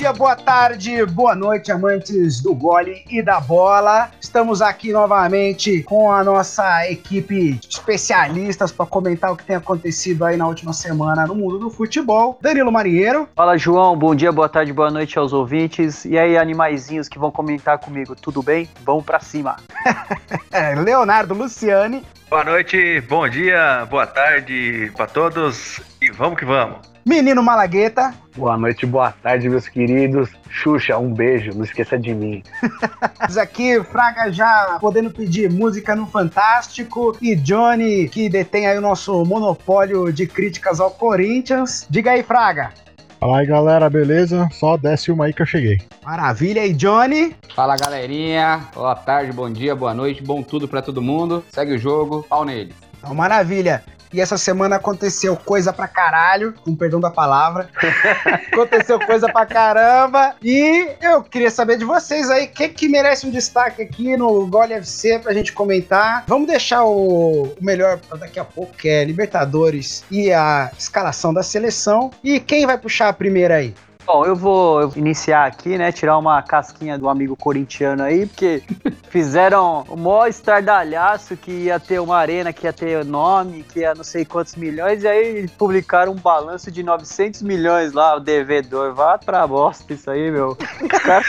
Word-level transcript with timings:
Bom 0.00 0.04
dia, 0.04 0.12
boa 0.14 0.34
tarde, 0.34 1.04
boa 1.04 1.34
noite, 1.34 1.70
amantes 1.70 2.40
do 2.40 2.54
gole 2.54 3.04
e 3.10 3.20
da 3.20 3.38
bola. 3.38 4.10
Estamos 4.18 4.62
aqui 4.62 4.92
novamente 4.92 5.82
com 5.82 6.10
a 6.10 6.24
nossa 6.24 6.90
equipe 6.90 7.52
de 7.52 7.68
especialistas 7.68 8.72
para 8.72 8.86
comentar 8.86 9.30
o 9.30 9.36
que 9.36 9.44
tem 9.44 9.56
acontecido 9.56 10.24
aí 10.24 10.38
na 10.38 10.48
última 10.48 10.72
semana 10.72 11.26
no 11.26 11.34
mundo 11.34 11.58
do 11.58 11.68
futebol. 11.68 12.38
Danilo 12.40 12.72
Marinheiro. 12.72 13.28
Fala, 13.36 13.58
João. 13.58 13.94
Bom 13.94 14.14
dia, 14.14 14.32
boa 14.32 14.48
tarde, 14.48 14.72
boa 14.72 14.90
noite 14.90 15.18
aos 15.18 15.34
ouvintes. 15.34 16.06
E 16.06 16.16
aí, 16.16 16.38
animaizinhos 16.38 17.06
que 17.06 17.18
vão 17.18 17.30
comentar 17.30 17.76
comigo, 17.76 18.16
tudo 18.16 18.42
bem? 18.42 18.70
Vamos 18.82 19.04
para 19.04 19.20
cima. 19.20 19.56
Leonardo 20.82 21.34
Luciani. 21.34 22.02
Boa 22.30 22.44
noite, 22.44 23.02
bom 23.02 23.28
dia, 23.28 23.86
boa 23.90 24.06
tarde 24.06 24.90
para 24.96 25.06
todos 25.06 25.78
e 26.00 26.10
vamos 26.10 26.38
que 26.38 26.46
vamos. 26.46 26.89
Menino 27.10 27.42
Malagueta. 27.42 28.14
Boa 28.36 28.56
noite, 28.56 28.86
boa 28.86 29.10
tarde, 29.10 29.48
meus 29.48 29.66
queridos. 29.66 30.30
Xuxa, 30.48 30.96
um 30.96 31.12
beijo, 31.12 31.50
não 31.56 31.64
esqueça 31.64 31.98
de 31.98 32.14
mim. 32.14 32.40
Aqui, 33.36 33.82
Fraga 33.82 34.30
já 34.30 34.78
podendo 34.80 35.10
pedir 35.10 35.50
música 35.50 35.96
no 35.96 36.06
Fantástico. 36.06 37.18
E 37.20 37.34
Johnny, 37.34 38.08
que 38.08 38.28
detém 38.28 38.68
aí 38.68 38.78
o 38.78 38.80
nosso 38.80 39.24
monopólio 39.24 40.12
de 40.12 40.24
críticas 40.24 40.78
ao 40.78 40.92
Corinthians. 40.92 41.84
Diga 41.90 42.12
aí, 42.12 42.22
Fraga. 42.22 42.70
Fala 43.18 43.40
aí, 43.40 43.46
galera, 43.46 43.90
beleza? 43.90 44.48
Só 44.52 44.76
desce 44.76 45.10
uma 45.10 45.24
aí 45.24 45.32
que 45.32 45.42
eu 45.42 45.46
cheguei. 45.46 45.80
Maravilha, 46.04 46.64
e 46.64 46.72
Johnny? 46.72 47.34
Fala, 47.56 47.76
galerinha. 47.76 48.68
Boa 48.72 48.94
tarde, 48.94 49.32
bom 49.32 49.50
dia, 49.50 49.74
boa 49.74 49.92
noite, 49.92 50.22
bom 50.22 50.44
tudo 50.44 50.68
para 50.68 50.80
todo 50.80 51.02
mundo. 51.02 51.44
Segue 51.50 51.74
o 51.74 51.78
jogo, 51.78 52.24
pau 52.28 52.44
nele. 52.44 52.72
Então, 52.98 53.12
maravilha. 53.16 53.82
E 54.12 54.20
essa 54.20 54.36
semana 54.36 54.76
aconteceu 54.76 55.36
coisa 55.36 55.72
pra 55.72 55.86
caralho, 55.86 56.54
com 56.64 56.74
perdão 56.74 57.00
da 57.00 57.10
palavra. 57.10 57.68
aconteceu 58.52 58.98
coisa 59.00 59.30
pra 59.32 59.46
caramba. 59.46 60.34
E 60.42 60.88
eu 61.00 61.22
queria 61.22 61.50
saber 61.50 61.78
de 61.78 61.84
vocês 61.84 62.30
aí, 62.30 62.46
o 62.46 62.48
que, 62.48 62.68
que 62.68 62.88
merece 62.88 63.26
um 63.26 63.30
destaque 63.30 63.82
aqui 63.82 64.16
no 64.16 64.46
Gole 64.46 64.74
FC 64.74 65.18
pra 65.20 65.32
gente 65.32 65.52
comentar. 65.52 66.24
Vamos 66.26 66.48
deixar 66.48 66.84
o, 66.84 67.44
o 67.44 67.56
melhor 67.60 67.98
pra 67.98 68.18
daqui 68.18 68.40
a 68.40 68.44
pouco, 68.44 68.76
que 68.76 68.88
é 68.88 69.04
Libertadores 69.04 70.04
e 70.10 70.32
a 70.32 70.70
escalação 70.76 71.32
da 71.32 71.42
seleção. 71.42 72.10
E 72.22 72.40
quem 72.40 72.66
vai 72.66 72.78
puxar 72.78 73.08
a 73.08 73.12
primeira 73.12 73.56
aí? 73.56 73.74
Bom, 74.12 74.26
eu 74.26 74.34
vou 74.34 74.92
iniciar 74.96 75.46
aqui, 75.46 75.78
né? 75.78 75.92
Tirar 75.92 76.18
uma 76.18 76.42
casquinha 76.42 76.98
do 76.98 77.08
amigo 77.08 77.36
corintiano 77.36 78.02
aí, 78.02 78.26
porque 78.26 78.60
fizeram 79.08 79.84
o 79.88 79.96
maior 79.96 80.26
estardalhaço 80.26 81.36
que 81.36 81.52
ia 81.52 81.78
ter 81.78 82.00
uma 82.00 82.16
arena, 82.16 82.52
que 82.52 82.66
ia 82.66 82.72
ter 82.72 83.04
nome, 83.04 83.62
que 83.62 83.78
ia 83.80 83.94
não 83.94 84.02
sei 84.02 84.24
quantos 84.24 84.56
milhões, 84.56 85.04
e 85.04 85.06
aí 85.06 85.48
publicaram 85.56 86.10
um 86.10 86.16
balanço 86.16 86.72
de 86.72 86.82
900 86.82 87.42
milhões 87.42 87.92
lá, 87.92 88.16
o 88.16 88.20
devedor. 88.20 88.92
Vá 88.94 89.16
pra 89.16 89.46
bosta 89.46 89.92
isso 89.92 90.10
aí, 90.10 90.28
meu. 90.28 90.56
Cara... 90.56 91.24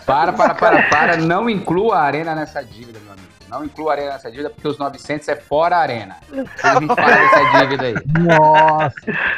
para, 0.06 0.32
para, 0.32 0.54
para, 0.54 0.82
para. 0.84 1.16
Não 1.18 1.50
inclua 1.50 1.98
a 1.98 2.02
arena 2.04 2.34
nessa 2.34 2.64
dívida, 2.64 2.98
meu 3.00 3.12
amigo. 3.12 3.19
Não 3.50 3.64
inclua 3.64 3.90
a 3.90 3.94
arena 3.94 4.12
nessa 4.12 4.30
dívida, 4.30 4.48
porque 4.48 4.68
os 4.68 4.78
900 4.78 5.26
é 5.28 5.36
fora 5.36 5.76
a 5.76 5.80
arena. 5.80 6.16
a 6.62 6.80
gente 6.80 6.86
fala 6.94 7.16
dessa 7.16 7.58
dívida 7.58 7.86
aí. 7.86 7.94
Nossa, 8.24 8.94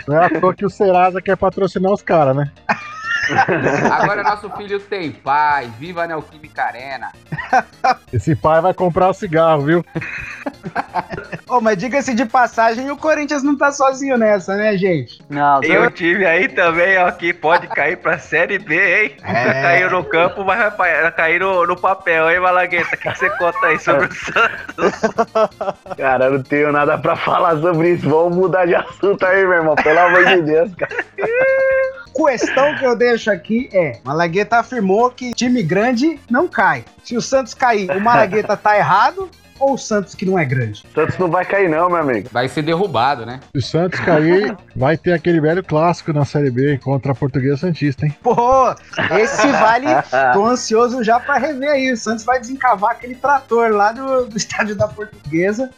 não 0.06 0.22
é 0.22 0.26
à 0.26 0.40
toa 0.40 0.54
que 0.54 0.66
o 0.66 0.70
Serasa 0.70 1.22
quer 1.22 1.36
patrocinar 1.36 1.90
os 1.90 2.02
caras, 2.02 2.36
né? 2.36 2.50
Agora 3.90 4.22
nosso 4.22 4.50
filho 4.50 4.80
tem 4.80 5.12
pai, 5.12 5.72
viva 5.78 6.02
a 6.02 6.06
Neoquímica 6.06 6.64
Arena. 6.64 7.12
Esse 8.12 8.34
pai 8.34 8.60
vai 8.60 8.74
comprar 8.74 9.08
o 9.08 9.14
cigarro, 9.14 9.62
viu? 9.62 9.84
oh, 11.56 11.60
mas 11.60 11.76
diga-se 11.76 12.14
de 12.14 12.24
passagem, 12.24 12.90
o 12.90 12.96
Corinthians 12.96 13.42
não 13.42 13.56
tá 13.56 13.70
sozinho 13.70 14.16
nessa, 14.16 14.56
né, 14.56 14.76
gente? 14.76 15.20
Não, 15.28 15.60
Tem 15.60 15.78
um 15.78 15.90
time 15.90 16.24
aí 16.24 16.48
também, 16.48 16.98
ó, 16.98 17.10
que 17.10 17.32
pode 17.32 17.66
cair 17.74 17.96
pra 17.96 18.18
Série 18.18 18.58
B, 18.58 18.74
hein? 19.04 19.16
É. 19.22 19.62
Caiu 19.62 19.90
no 19.90 20.04
campo, 20.04 20.44
mas 20.44 20.74
vai 20.76 21.12
cair 21.12 21.40
no, 21.40 21.66
no 21.66 21.76
papel, 21.76 22.30
hein, 22.30 22.40
Malagueta? 22.40 22.94
O 22.94 22.98
que 22.98 23.10
você 23.10 23.30
conta 23.30 23.66
aí 23.66 23.78
sobre 23.78 24.06
o 24.06 24.12
Santos? 24.14 25.96
Cara, 25.96 26.26
eu 26.26 26.32
não 26.32 26.42
tenho 26.42 26.72
nada 26.72 26.96
pra 26.96 27.16
falar 27.16 27.60
sobre 27.60 27.90
isso. 27.90 28.08
Vamos 28.08 28.36
mudar 28.36 28.66
de 28.66 28.74
assunto 28.74 29.24
aí, 29.24 29.42
meu 29.44 29.58
irmão. 29.58 29.74
Pelo 29.74 29.98
amor 29.98 30.24
de 30.24 30.42
Deus, 30.42 30.74
cara. 30.74 31.04
Questão 32.14 32.76
que 32.76 32.84
eu 32.84 32.94
deixo 32.94 33.30
aqui 33.30 33.68
é: 33.72 33.98
Malagueta 34.04 34.58
afirmou 34.58 35.10
que 35.10 35.32
time 35.32 35.62
grande 35.62 36.20
não 36.30 36.46
cai. 36.46 36.84
Se 37.02 37.16
o 37.16 37.22
Santos 37.22 37.54
cair, 37.54 37.90
o 37.90 38.00
Malagueta 38.00 38.56
tá 38.56 38.76
errado 38.76 39.30
ou 39.62 39.74
o 39.74 39.78
Santos 39.78 40.14
que 40.14 40.26
não 40.26 40.38
é 40.38 40.44
grande? 40.44 40.84
O 40.90 40.94
Santos 40.94 41.18
não 41.18 41.30
vai 41.30 41.44
cair, 41.44 41.68
não, 41.68 41.88
meu 41.88 41.98
amigo. 41.98 42.28
Vai 42.32 42.48
ser 42.48 42.62
derrubado, 42.62 43.24
né? 43.24 43.40
Se 43.52 43.58
o 43.58 43.62
Santos 43.62 44.00
cair, 44.00 44.56
vai 44.74 44.96
ter 44.96 45.12
aquele 45.12 45.40
velho 45.40 45.62
clássico 45.62 46.12
na 46.12 46.24
Série 46.24 46.50
B 46.50 46.78
contra 46.78 47.12
a 47.12 47.14
Portuguesa 47.14 47.58
Santista, 47.58 48.04
hein? 48.04 48.16
Pô, 48.22 48.34
esse 49.18 49.46
vale. 49.48 49.86
Tô 50.32 50.44
ansioso 50.46 51.04
já 51.04 51.20
pra 51.20 51.38
rever 51.38 51.70
aí. 51.70 51.92
O 51.92 51.96
Santos 51.96 52.24
vai 52.24 52.40
desencavar 52.40 52.92
aquele 52.92 53.14
trator 53.14 53.70
lá 53.70 53.92
do, 53.92 54.26
do 54.26 54.36
estádio 54.36 54.74
da 54.74 54.88
Portuguesa. 54.88 55.70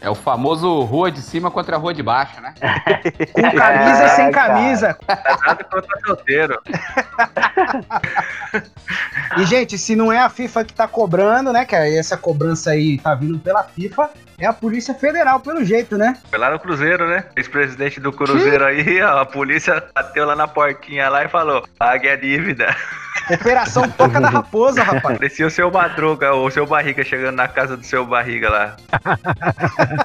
É 0.00 0.10
o 0.10 0.14
famoso 0.14 0.80
rua 0.82 1.10
de 1.10 1.20
cima 1.20 1.50
contra 1.50 1.76
a 1.76 1.78
rua 1.78 1.94
de 1.94 2.02
baixo, 2.02 2.40
né? 2.40 2.54
Com 3.32 3.42
camisa 3.42 4.04
e 4.04 4.08
sem 4.10 4.30
camisa. 4.30 4.98
Nada 5.46 5.64
contra 5.64 6.00
solteiro. 6.04 6.60
e, 9.38 9.44
gente, 9.44 9.78
se 9.78 9.96
não 9.96 10.12
é 10.12 10.18
a 10.18 10.28
FIFA 10.28 10.64
que 10.64 10.74
tá 10.74 10.86
cobrando, 10.86 11.52
né? 11.52 11.64
Que 11.64 11.74
essa 11.74 12.16
cobrança 12.16 12.70
aí 12.70 12.98
tá 12.98 13.14
vindo 13.14 13.38
pela 13.38 13.62
FIFA, 13.64 14.10
é 14.38 14.46
a 14.46 14.52
Polícia 14.52 14.94
Federal, 14.94 15.40
pelo 15.40 15.64
jeito, 15.64 15.96
né? 15.96 16.16
Foi 16.28 16.38
lá 16.38 16.50
no 16.50 16.58
Cruzeiro, 16.58 17.08
né? 17.08 17.24
Ex-presidente 17.34 17.98
do 18.00 18.12
Cruzeiro 18.12 18.64
aí, 18.64 19.00
ó, 19.02 19.20
a 19.20 19.26
polícia 19.26 19.82
bateu 19.94 20.26
lá 20.26 20.36
na 20.36 20.46
portinha 20.46 21.08
lá 21.08 21.24
e 21.24 21.28
falou: 21.28 21.66
pague 21.78 22.08
a 22.08 22.16
dívida. 22.16 22.74
Operação 23.30 23.88
Toca 23.90 24.20
da 24.20 24.28
Raposa, 24.28 24.82
rapaz. 24.82 25.18
Parecia 25.18 25.46
o 25.46 25.50
seu 25.50 25.70
Madruga, 25.70 26.32
ou 26.32 26.46
o 26.46 26.50
seu 26.50 26.66
Barriga 26.66 27.02
chegando 27.04 27.34
na 27.34 27.48
casa 27.48 27.76
do 27.76 27.84
seu 27.84 28.06
Barriga 28.06 28.48
lá. 28.48 28.76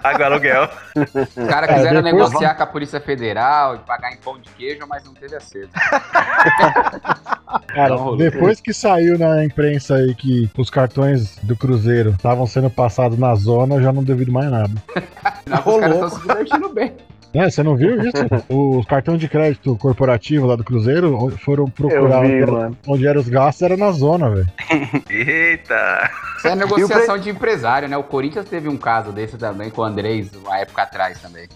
Paga 0.01 0.25
aluguel. 0.25 0.69
Os 0.95 1.47
caras 1.47 1.75
quiseram 1.75 1.99
é, 1.99 2.01
negociar 2.01 2.55
com 2.55 2.63
a 2.63 2.67
Polícia 2.67 2.99
Federal 2.99 3.75
e 3.75 3.79
pagar 3.79 4.11
em 4.11 4.17
pão 4.17 4.39
de 4.39 4.49
queijo, 4.49 4.85
mas 4.87 5.03
não 5.03 5.13
teve 5.13 5.35
acerto. 5.35 5.71
Cara, 7.67 7.95
depois 8.17 8.59
que 8.59 8.73
saiu 8.73 9.17
na 9.17 9.43
imprensa 9.45 9.95
aí 9.95 10.15
que 10.15 10.49
os 10.57 10.69
cartões 10.69 11.37
do 11.43 11.55
Cruzeiro 11.55 12.11
estavam 12.11 12.47
sendo 12.47 12.69
passados 12.69 13.17
na 13.17 13.35
zona, 13.35 13.75
eu 13.75 13.81
já 13.81 13.93
não 13.93 14.03
devido 14.03 14.31
mais 14.31 14.49
nada. 14.49 14.73
Não, 15.45 15.59
os 15.59 15.79
caras 15.79 15.95
estão 15.95 16.09
se 16.09 16.21
divertindo 16.21 16.69
bem. 16.69 16.95
É, 17.33 17.49
você 17.49 17.63
não 17.63 17.75
viu 17.75 18.01
isso? 18.01 18.11
Os 18.49 18.85
cartões 18.85 19.19
de 19.19 19.27
crédito 19.27 19.75
corporativo 19.77 20.45
lá 20.45 20.55
do 20.55 20.63
Cruzeiro 20.63 21.33
foram 21.43 21.65
procurar 21.65 22.21
vi, 22.21 22.43
onde, 22.43 22.77
onde 22.87 23.07
eram 23.07 23.21
os 23.21 23.29
gastos, 23.29 23.61
era 23.61 23.77
na 23.77 23.91
zona, 23.91 24.29
velho. 24.29 24.47
Eita! 25.09 26.09
Isso 26.37 26.47
é 26.47 26.55
negociação 26.55 27.17
de 27.17 27.29
empresário, 27.29 27.87
né? 27.87 27.95
O 27.97 28.03
Corinthians 28.03 28.49
teve 28.49 28.67
um 28.67 28.77
caso 28.77 29.11
desse 29.11 29.37
também 29.37 29.69
com 29.69 29.81
o 29.81 29.85
Andrés, 29.85 30.31
uma 30.35 30.57
época 30.57 30.81
atrás 30.81 31.21
também. 31.21 31.47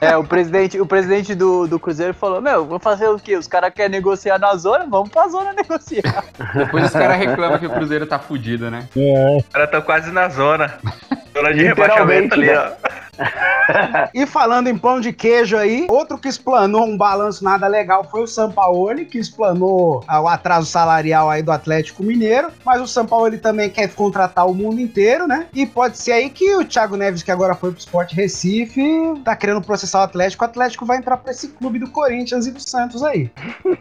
É, 0.00 0.16
o 0.16 0.24
presidente, 0.24 0.80
o 0.80 0.86
presidente 0.86 1.34
do, 1.34 1.66
do 1.66 1.78
Cruzeiro 1.78 2.14
falou: 2.14 2.40
Meu, 2.40 2.64
vou 2.64 2.78
fazer 2.78 3.08
o 3.08 3.18
quê? 3.18 3.36
Os 3.36 3.46
caras 3.46 3.72
querem 3.74 3.90
negociar 3.90 4.38
na 4.38 4.56
zona? 4.56 4.86
Vamos 4.88 5.10
pra 5.10 5.28
zona 5.28 5.52
negociar. 5.52 6.24
Depois 6.54 6.86
os 6.86 6.92
caras 6.92 7.18
reclamam 7.18 7.58
que 7.58 7.66
o 7.66 7.70
Cruzeiro 7.70 8.06
tá 8.06 8.18
fudido, 8.18 8.70
né? 8.70 8.88
É. 8.96 9.36
Os 9.36 9.48
caras 9.48 9.68
estão 9.68 9.82
quase 9.82 10.10
na 10.10 10.28
zona. 10.28 10.78
Zona 11.34 11.52
de 11.52 11.64
rebaixamento 11.64 12.34
ali, 12.34 12.50
ó. 12.50 12.70
e 14.14 14.26
falando 14.26 14.68
em 14.68 14.76
pão 14.76 15.00
de 15.00 15.12
queijo 15.12 15.56
aí, 15.56 15.86
outro 15.88 16.18
que 16.18 16.28
explanou 16.28 16.84
um 16.84 16.96
balanço 16.96 17.44
nada 17.44 17.66
legal 17.66 18.04
foi 18.04 18.22
o 18.22 18.26
Sampaoli, 18.26 19.04
que 19.04 19.18
explanou 19.18 20.04
ah, 20.06 20.20
o 20.20 20.28
atraso 20.28 20.66
salarial 20.66 21.30
aí 21.30 21.42
do 21.42 21.52
Atlético 21.52 22.02
Mineiro, 22.02 22.48
mas 22.64 22.80
o 22.80 22.86
Sampaoli 22.86 23.38
também 23.38 23.70
quer 23.70 23.92
contratar 23.94 24.46
o 24.46 24.54
mundo 24.54 24.80
inteiro, 24.80 25.26
né? 25.26 25.46
E 25.52 25.66
pode 25.66 25.98
ser 25.98 26.12
aí 26.12 26.30
que 26.30 26.54
o 26.54 26.64
Thiago 26.64 26.96
Neves, 26.96 27.22
que 27.22 27.30
agora 27.30 27.54
foi 27.54 27.70
pro 27.70 27.78
Sport 27.78 28.12
Recife, 28.12 29.20
tá 29.24 29.34
querendo 29.36 29.62
processar 29.62 30.00
o 30.00 30.04
Atlético, 30.04 30.44
o 30.44 30.48
Atlético 30.48 30.86
vai 30.86 30.98
entrar 30.98 31.16
pra 31.16 31.32
esse 31.32 31.48
clube 31.48 31.78
do 31.78 31.90
Corinthians 31.90 32.46
e 32.46 32.52
do 32.52 32.60
Santos 32.60 33.02
aí. 33.02 33.30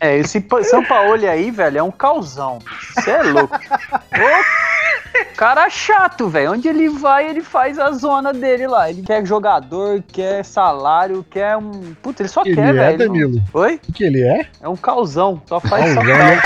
É, 0.00 0.18
esse 0.18 0.44
Sampaoli 0.64 1.28
aí, 1.28 1.50
velho, 1.50 1.78
é 1.78 1.82
um 1.82 1.90
causão. 1.90 2.58
Você 2.94 3.10
é 3.10 3.22
louco. 3.22 3.56
Cara 5.36 5.68
chato, 5.70 6.28
velho. 6.28 6.52
Onde 6.52 6.71
ele 6.72 6.88
vai, 6.88 7.28
ele 7.28 7.42
faz 7.42 7.78
a 7.78 7.90
zona 7.92 8.32
dele 8.32 8.66
lá. 8.66 8.90
Ele 8.90 9.02
quer 9.02 9.24
jogador, 9.24 10.02
quer 10.10 10.44
salário, 10.44 11.24
quer 11.30 11.56
um. 11.56 11.94
Puta, 12.02 12.22
ele 12.22 12.28
só 12.28 12.42
ele 12.44 12.54
quer, 12.54 12.68
é, 12.68 12.72
velho. 12.72 12.98
Danilo? 12.98 13.42
Oi? 13.52 13.80
O 13.88 13.92
que 13.92 14.04
ele 14.04 14.22
é? 14.22 14.46
É 14.60 14.68
um 14.68 14.76
causão. 14.76 15.40
Só 15.46 15.60
faz 15.60 15.94
causão, 15.94 16.04
né? 16.04 16.40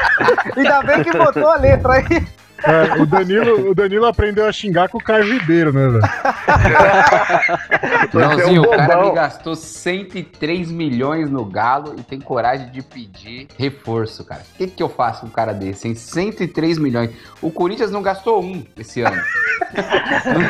Ainda 0.56 0.82
bem 0.82 1.04
que 1.04 1.12
botou 1.12 1.46
a 1.46 1.56
letra 1.56 1.92
aí. 1.94 2.26
É, 2.64 3.00
o, 3.00 3.06
Danilo, 3.06 3.70
o 3.70 3.74
Danilo 3.74 4.06
aprendeu 4.06 4.46
a 4.46 4.52
xingar 4.52 4.88
com 4.88 4.98
o 4.98 5.02
Caio 5.02 5.24
Ribeiro, 5.24 5.72
né, 5.72 5.88
velho? 5.88 6.02
Joãozinho, 8.12 8.62
o 8.62 8.70
cara 8.70 9.04
me 9.04 9.12
gastou 9.12 9.54
103 9.54 10.70
milhões 10.70 11.30
no 11.30 11.44
Galo 11.44 11.94
e 11.98 12.02
tem 12.02 12.20
coragem 12.20 12.70
de 12.70 12.82
pedir 12.82 13.48
reforço, 13.58 14.24
cara. 14.24 14.42
O 14.54 14.56
que, 14.56 14.66
que 14.68 14.82
eu 14.82 14.88
faço 14.88 15.20
com 15.22 15.26
um 15.26 15.30
cara 15.30 15.52
desse, 15.52 15.88
hein? 15.88 15.94
103 15.94 16.78
milhões. 16.78 17.10
O 17.42 17.50
Corinthians 17.50 17.90
não 17.90 18.02
gastou 18.02 18.42
um 18.42 18.64
esse 18.76 19.02
ano. 19.02 19.20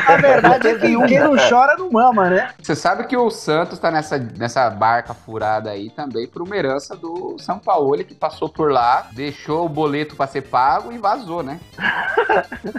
A 0.07 0.17
verdade 0.17 0.67
é 0.67 0.75
que 0.75 1.07
quem 1.07 1.19
não 1.19 1.35
chora 1.49 1.75
não 1.77 1.91
mama, 1.91 2.29
né? 2.29 2.49
Você 2.61 2.75
sabe 2.75 3.05
que 3.05 3.17
o 3.17 3.29
Santos 3.29 3.79
tá 3.79 3.91
nessa, 3.91 4.17
nessa 4.17 4.69
barca 4.69 5.13
furada 5.13 5.71
aí 5.71 5.89
também 5.89 6.27
por 6.27 6.41
uma 6.41 6.55
herança 6.55 6.95
do 6.95 7.37
São 7.39 7.59
Paulo, 7.59 7.97
que 8.03 8.13
passou 8.13 8.47
por 8.49 8.71
lá, 8.71 9.07
deixou 9.11 9.65
o 9.65 9.69
boleto 9.69 10.15
pra 10.15 10.27
ser 10.27 10.41
pago 10.41 10.91
e 10.91 10.97
vazou, 10.97 11.41
né? 11.41 11.59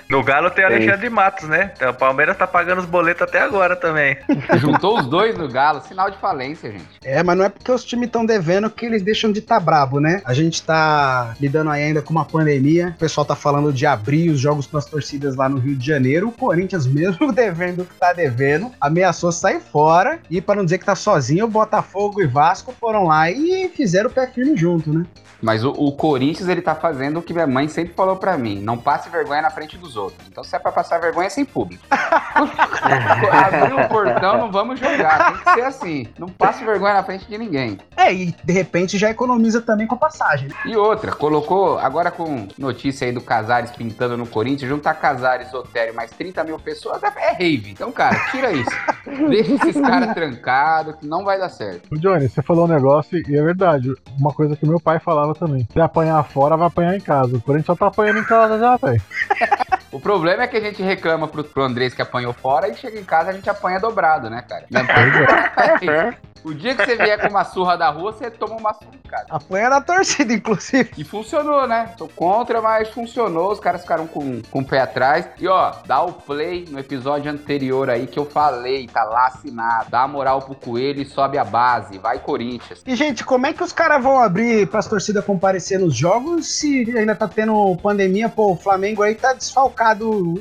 No 0.09 0.23
Galo 0.23 0.51
tem 0.51 0.65
o 0.65 0.69
Alexandre 0.69 1.11
Matos, 1.11 1.49
né? 1.49 1.73
Então, 1.77 1.91
o 1.91 1.95
Palmeiras 1.95 2.37
tá 2.37 2.47
pagando 2.47 2.81
os 2.81 2.87
boletos 2.87 3.23
até 3.23 3.41
agora 3.41 3.77
também. 3.77 4.17
Juntou 4.59 4.99
os 4.99 5.07
dois 5.07 5.37
no 5.37 5.49
Galo, 5.49 5.81
sinal 5.81 6.11
de 6.11 6.19
falência, 6.19 6.71
gente. 6.71 6.87
É, 7.05 7.23
mas 7.23 7.37
não 7.37 7.45
é 7.45 7.49
porque 7.49 7.71
os 7.71 7.85
times 7.85 8.07
estão 8.07 8.25
devendo 8.25 8.71
que 8.71 8.87
eles 8.87 9.03
deixam 9.03 9.31
de 9.33 9.41
estar 9.41 9.57
tá 9.57 9.61
bravo, 9.61 10.01
né? 10.01 10.23
A 10.25 10.35
gente 10.35 10.63
tá 10.63 11.35
lidando 11.41 11.71
aí 11.71 11.85
ainda 11.85 12.03
com 12.03 12.11
uma 12.11 12.25
pandemia, 12.25 12.95
o 12.97 12.99
pessoal 12.99 13.25
tá 13.25 13.37
falando 13.37 13.73
de 13.73 13.87
abrir 13.87 14.31
os 14.31 14.41
jogos 14.41 14.67
para 14.67 14.79
as 14.79 14.87
torcidas 14.87 15.37
lá 15.37 15.49
no 15.49 15.59
Rio 15.59 15.77
de 15.77 15.87
Janeiro, 15.87 16.29
o 16.29 16.33
Corinthians 16.33 16.87
mesmo 16.89 17.33
devendo 17.33 17.83
o 17.83 17.85
que 17.85 17.95
tá 17.95 18.13
devendo, 18.13 18.71
ameaçou 18.81 19.33
sair 19.33 19.61
fora 19.61 20.19
e 20.31 20.41
para 20.41 20.57
não 20.57 20.65
dizer 20.65 20.79
que 20.79 20.85
tá 20.85 20.95
sozinho, 20.95 21.45
o 21.45 21.49
Botafogo 21.49 22.23
e 22.23 22.27
Vasco 22.27 22.75
foram 22.79 23.05
lá 23.05 23.31
e 23.31 23.69
fizeram 23.69 24.11
o 24.11 24.13
pé 24.13 24.27
firme 24.27 24.57
junto, 24.57 24.93
né? 24.93 25.05
Mas 25.41 25.65
o, 25.65 25.71
o, 25.71 25.93
Corinthians, 25.93 26.49
ele 26.49 26.63
tá 26.63 26.75
fazendo 26.75 27.19
o 27.19 27.23
que 27.23 27.33
minha 27.33 27.47
mãe 27.47 27.69
sempre 27.69 27.95
falou 27.95 28.17
para 28.17 28.37
mim: 28.37 28.61
não 28.61 28.77
passe 28.77 29.09
vergonha 29.09 29.43
na 29.43 29.51
frente 29.51 29.77
dos 29.77 29.97
outros. 29.97 30.27
Então, 30.29 30.43
se 30.43 30.55
é 30.55 30.59
pra 30.59 30.73
passar 30.73 30.99
vergonha, 30.99 31.27
é 31.27 31.31
sem 31.31 31.45
público. 31.45 31.85
Abrir 32.39 33.75
o 33.75 33.89
portão, 33.89 34.39
não 34.39 34.53
vamos 34.53 34.79
jogar. 34.79 35.33
Tem 35.33 35.43
que 35.43 35.55
ser 35.55 35.65
assim. 35.67 36.07
Não 36.19 36.29
passe 36.29 36.65
vergonha 36.65 36.95
na 36.95 37.03
frente 37.03 37.27
de 37.27 37.39
ninguém. 37.39 37.79
É, 37.97 38.13
e 38.13 38.35
de 38.45 38.53
repente 38.53 38.99
já 38.99 39.11
economiza 39.11 39.61
também 39.61 39.87
com 39.87 39.95
a 39.95 39.99
passagem. 39.99 40.49
E 40.65 40.77
outra, 40.77 41.13
colocou, 41.13 41.79
agora 41.79 42.11
com 42.11 42.49
notícia 42.59 43.07
aí 43.07 43.13
do 43.13 43.21
Casares 43.21 43.71
pintando 43.71 44.17
no 44.17 44.27
Corinthians, 44.27 44.69
juntar 44.69 44.95
Casares, 44.95 45.53
Otério, 45.53 45.95
mais 45.95 46.11
30 46.11 46.45
mil 46.45 46.59
pessoas, 46.59 47.03
é, 47.03 47.13
é 47.17 47.33
rave. 47.33 47.71
Então, 47.71 47.91
cara, 47.91 48.19
tira 48.31 48.53
isso. 48.53 48.71
Deixa 49.29 49.55
esses 49.55 49.81
caras 49.81 50.15
trancados, 50.15 50.97
que 50.97 51.07
não 51.07 51.25
vai 51.25 51.39
dar 51.39 51.49
certo. 51.49 51.89
O 51.91 51.99
Johnny, 51.99 52.29
você 52.29 52.43
falou 52.43 52.65
um 52.65 52.69
negócio 52.69 53.19
e 53.19 53.37
é 53.37 53.43
verdade. 53.43 53.93
Uma 54.19 54.33
coisa 54.33 54.57
que 54.57 54.67
meu 54.67 54.81
pai 54.81 54.99
falava 54.99 55.28
também. 55.35 55.67
Se 55.73 55.81
apanhar 55.81 56.23
fora, 56.25 56.57
vai 56.57 56.67
apanhar 56.67 56.97
em 56.97 57.01
casa. 57.01 57.37
O 57.37 57.41
Corinthians 57.41 57.67
só 57.67 57.77
tá 57.77 57.87
apanhando 57.87 58.21
em 58.21 58.25
casa 58.25 58.59
já, 58.59 58.77
velho. 58.77 59.03
O 59.91 59.99
problema 59.99 60.43
é 60.43 60.47
que 60.47 60.57
a 60.57 60.61
gente 60.61 60.83
reclama 60.83 61.27
pro, 61.27 61.43
pro 61.43 61.63
Andrés 61.63 61.95
que 61.95 62.03
apanhou 62.03 62.33
fora 62.33 62.69
e 62.69 62.75
chega 62.75 62.99
em 62.99 63.05
casa 63.05 63.31
a 63.31 63.33
gente 63.33 63.49
apanha 63.49 63.81
dobrado, 63.81 64.29
né, 64.29 64.45
cara? 64.47 64.67
O 66.45 66.55
dia 66.55 66.75
que 66.75 66.85
você 66.85 66.97
vier 66.97 67.21
com 67.21 67.29
uma 67.29 67.45
surra 67.45 67.77
da 67.77 67.91
rua, 67.91 68.13
você 68.13 68.31
toma 68.31 68.57
uma 68.57 68.73
surra, 68.73 68.93
cara. 69.09 69.27
Apanha 69.29 69.71
da 69.71 69.81
torcida, 69.81 70.33
inclusive. 70.33 70.91
E 70.97 71.05
funcionou, 71.05 71.67
né? 71.67 71.93
Tô 71.97 72.09
contra, 72.09 72.61
mas 72.63 72.89
funcionou. 72.91 73.53
Os 73.53 73.61
caras 73.61 73.83
ficaram 73.83 74.07
com, 74.07 74.41
com 74.51 74.61
o 74.61 74.65
pé 74.65 74.81
atrás. 74.81 75.27
E 75.39 75.49
ó, 75.49 75.73
dá 75.87 76.03
o 76.03 76.13
play 76.13 76.67
no 76.71 76.79
episódio 76.79 77.31
anterior 77.31 77.91
aí 77.91 78.07
que 78.07 78.19
eu 78.19 78.25
falei, 78.25 78.87
tá 78.87 79.05
lá 79.05 79.27
assinado. 79.27 79.91
Dá 79.91 80.03
a 80.03 80.09
moral 80.09 80.43
pro 80.43 80.55
coelho 80.55 81.03
e 81.03 81.05
sobe 81.05 81.39
a 81.39 81.45
base. 81.45 81.99
Vai, 81.99 82.19
Corinthians. 82.19 82.83
E, 82.87 82.95
gente, 82.95 83.25
como 83.25 83.47
é 83.47 83.53
que 83.53 83.63
os 83.63 83.73
caras 83.73 84.03
vão 84.03 84.21
abrir 84.21 84.67
pras 84.69 84.87
torcidas 84.87 85.25
comparecer 85.25 85.79
nos 85.79 85.95
jogos 85.95 86.47
se 86.47 86.97
ainda 86.97 87.15
tá 87.15 87.27
tendo 87.27 87.77
pandemia? 87.83 88.29
Pô, 88.29 88.53
o 88.53 88.57
Flamengo 88.57 89.03
aí 89.03 89.15
tá 89.15 89.33
desfalcado, 89.33 89.78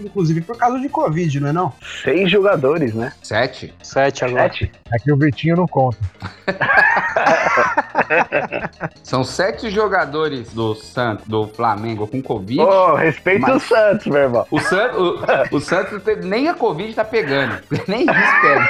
inclusive, 0.03 0.41
por 0.41 0.57
causa 0.57 0.79
de 0.79 0.89
Covid, 0.89 1.39
não 1.39 1.49
é 1.49 1.53
não? 1.53 1.73
Seis 2.03 2.31
jogadores, 2.31 2.93
né? 2.93 3.13
Sete. 3.21 3.73
Sete 3.81 4.25
agora. 4.25 4.43
Sete. 4.43 4.71
É 4.93 4.97
que 4.97 5.11
o 5.11 5.17
Vitinho 5.17 5.57
não 5.57 5.67
conta. 5.67 5.97
São 9.03 9.23
sete 9.23 9.69
jogadores 9.69 10.53
do 10.53 10.75
Santos, 10.75 11.27
do 11.27 11.47
Flamengo 11.47 12.07
com 12.07 12.21
Covid. 12.21 12.61
Oh, 12.61 12.95
respeita 12.95 13.55
o 13.55 13.59
Santos, 13.59 14.07
meu 14.07 14.21
irmão. 14.21 14.45
O, 14.49 14.59
San, 14.59 14.91
o, 14.93 15.55
o 15.55 15.59
Santos 15.59 16.01
nem 16.23 16.49
a 16.49 16.53
Covid 16.53 16.93
tá 16.93 17.05
pegando. 17.05 17.61
Nem 17.87 18.01
isso 18.01 18.41
pega. 18.41 18.69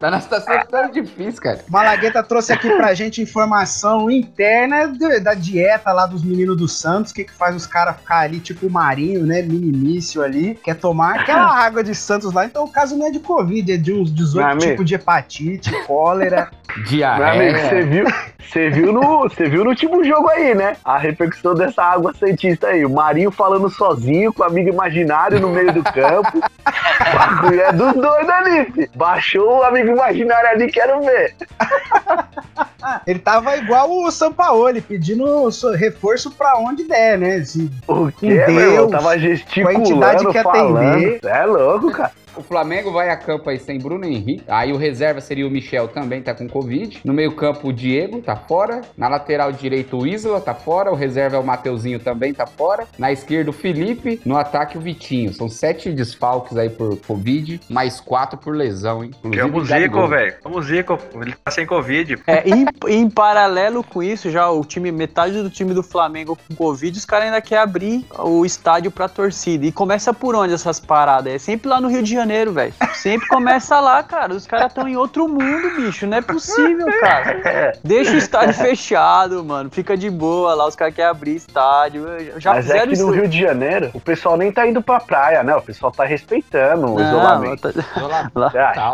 Tá 0.00 0.10
na 0.10 0.18
situação 0.18 0.58
tão 0.70 0.90
difícil, 0.90 1.42
cara. 1.42 1.60
Malagueta 1.68 2.22
trouxe 2.22 2.54
aqui 2.54 2.70
pra 2.70 2.94
gente 2.94 3.20
informação 3.20 4.10
interna 4.10 4.90
da 5.22 5.34
dieta 5.34 5.92
lá 5.92 6.06
dos 6.06 6.24
meninos 6.24 6.56
do 6.56 6.66
Santos, 6.66 7.12
o 7.12 7.14
que, 7.14 7.24
que 7.24 7.32
faz 7.34 7.54
os 7.54 7.66
caras 7.66 7.98
ficar 7.98 8.20
ali, 8.20 8.40
tipo 8.40 8.66
o 8.66 8.70
Marinho, 8.70 9.26
né? 9.26 9.42
Minimício 9.42 10.22
ali, 10.22 10.58
quer 10.64 10.76
tomar 10.76 11.16
aquela 11.16 11.52
água 11.52 11.84
de 11.84 11.94
Santos 11.94 12.32
lá. 12.32 12.46
Então 12.46 12.64
o 12.64 12.72
caso 12.72 12.96
não 12.96 13.08
é 13.08 13.10
de 13.10 13.20
Covid, 13.20 13.70
é 13.70 13.76
de 13.76 13.92
uns 13.92 14.10
18 14.10 14.58
tipos 14.60 14.86
de 14.86 14.94
hepatite, 14.94 15.70
cólera. 15.84 16.50
Diarreia. 16.88 17.68
Você 17.68 17.82
viu, 17.82 18.04
você 18.38 18.70
viu 18.70 18.92
no, 18.92 19.28
você 19.28 19.50
viu 19.50 19.64
no 19.64 19.70
último 19.70 20.02
jogo 20.02 20.30
aí, 20.30 20.54
né? 20.54 20.76
A 20.82 20.96
repercussão 20.96 21.54
dessa 21.54 21.82
água 21.82 22.14
santista 22.14 22.68
aí. 22.68 22.86
O 22.86 22.90
Marinho 22.90 23.30
falando 23.30 23.68
sozinho 23.68 24.32
com 24.32 24.42
o 24.42 24.46
amigo 24.46 24.70
imaginário 24.70 25.40
no 25.40 25.50
meio 25.50 25.74
do 25.74 25.82
campo. 25.82 26.40
é 27.52 27.72
dos 27.72 27.92
dois 27.94 28.28
ali, 28.28 28.64
filho. 28.72 28.90
Baixou 28.94 29.58
o 29.58 29.62
amigo 29.64 29.89
imaginário 29.90 30.50
ali, 30.50 30.70
quero 30.70 31.00
ver. 31.00 31.34
Ele 33.06 33.18
tava 33.18 33.56
igual 33.56 33.90
o 33.90 34.10
Sampaoli, 34.10 34.80
pedindo 34.80 35.48
reforço 35.76 36.30
pra 36.30 36.56
onde 36.58 36.84
der, 36.84 37.18
né? 37.18 37.44
Se, 37.44 37.70
o 37.86 38.10
quê, 38.10 38.36
Deus, 38.36 38.52
meu 38.52 38.72
irmão? 38.72 38.90
Tava 38.90 39.18
gesticulando, 39.18 39.74
com 39.74 39.84
a 39.84 39.88
entidade 39.88 40.26
que 40.26 40.42
falando. 40.42 40.78
atender. 40.78 41.20
É 41.24 41.44
louco, 41.44 41.90
cara. 41.92 42.12
O 42.40 42.42
Flamengo 42.42 42.90
vai 42.90 43.10
a 43.10 43.16
campo 43.18 43.50
aí 43.50 43.58
sem 43.58 43.78
Bruno 43.78 44.06
Henrique. 44.06 44.42
Aí 44.48 44.72
o 44.72 44.78
reserva 44.78 45.20
seria 45.20 45.46
o 45.46 45.50
Michel, 45.50 45.88
também 45.88 46.22
tá 46.22 46.32
com 46.32 46.48
Covid. 46.48 46.98
No 47.04 47.12
meio-campo, 47.12 47.68
o 47.68 47.72
Diego 47.72 48.22
tá 48.22 48.34
fora. 48.34 48.80
Na 48.96 49.08
lateral 49.08 49.52
direito, 49.52 49.98
o 49.98 50.06
Isla 50.06 50.40
tá 50.40 50.54
fora. 50.54 50.90
O 50.90 50.94
reserva 50.94 51.36
é 51.36 51.38
o 51.38 51.44
Mateuzinho, 51.44 52.00
também 52.00 52.32
tá 52.32 52.46
fora. 52.46 52.86
Na 52.98 53.12
esquerda, 53.12 53.50
o 53.50 53.52
Felipe. 53.52 54.22
No 54.24 54.38
ataque, 54.38 54.78
o 54.78 54.80
Vitinho. 54.80 55.34
São 55.34 55.50
sete 55.50 55.92
desfalques 55.92 56.56
aí 56.56 56.70
por 56.70 56.96
Covid, 57.02 57.60
mais 57.68 58.00
quatro 58.00 58.38
por 58.38 58.56
lesão, 58.56 59.04
hein? 59.04 59.10
Inclusive, 59.22 59.74
é 59.74 59.78
o 59.78 59.82
Zico, 59.82 60.08
velho. 60.08 60.34
É 60.42 60.48
o 60.48 60.62
Zico. 60.62 60.98
Ele 61.20 61.34
tá 61.44 61.50
sem 61.50 61.66
Covid. 61.66 62.18
É, 62.26 62.48
em, 62.48 62.64
em, 62.88 63.10
paralelo 63.10 63.84
com 63.84 64.02
isso, 64.02 64.30
já 64.30 64.48
o 64.48 64.64
time, 64.64 64.90
metade 64.90 65.42
do 65.42 65.50
time 65.50 65.74
do 65.74 65.82
Flamengo 65.82 66.38
com 66.48 66.54
Covid, 66.54 66.96
os 66.96 67.04
caras 67.04 67.26
ainda 67.26 67.42
querem 67.42 67.62
abrir 67.62 68.06
o 68.18 68.46
estádio 68.46 68.90
pra 68.90 69.10
torcida. 69.10 69.66
E 69.66 69.72
começa 69.72 70.14
por 70.14 70.34
onde 70.34 70.54
essas 70.54 70.80
paradas? 70.80 71.34
É 71.34 71.38
sempre 71.38 71.68
lá 71.68 71.82
no 71.82 71.88
Rio 71.88 72.02
de 72.02 72.10
Janeiro, 72.10 72.29
velho. 72.30 72.72
Sempre 72.94 73.28
começa 73.28 73.80
lá, 73.80 74.02
cara. 74.02 74.34
Os 74.34 74.46
caras 74.46 74.68
estão 74.68 74.88
em 74.88 74.96
outro 74.96 75.28
mundo, 75.28 75.76
bicho. 75.76 76.06
Não 76.06 76.18
é 76.18 76.22
possível, 76.22 76.86
cara. 77.00 77.72
Deixa 77.82 78.12
o 78.12 78.16
estádio 78.16 78.54
fechado, 78.62 79.44
mano. 79.44 79.70
Fica 79.70 79.96
de 79.96 80.08
boa 80.08 80.54
lá. 80.54 80.66
Os 80.66 80.76
caras 80.76 80.94
querem 80.94 81.10
abrir 81.10 81.36
estádio. 81.36 82.06
Já 82.38 82.54
Mas 82.54 82.70
é 82.70 82.86
que 82.86 82.96
no 82.96 83.10
Rio 83.10 83.28
de 83.28 83.40
Janeiro, 83.40 83.90
o 83.94 84.00
pessoal 84.00 84.36
nem 84.36 84.52
tá 84.52 84.66
indo 84.66 84.82
pra 84.82 85.00
praia, 85.00 85.42
né? 85.42 85.54
O 85.54 85.62
pessoal 85.62 85.90
tá 85.90 86.04
respeitando 86.04 86.86
o 86.86 86.98
não, 86.98 87.06
isolamento. 87.06 87.72
Tá... 87.72 87.84
Isolamento 87.96 88.38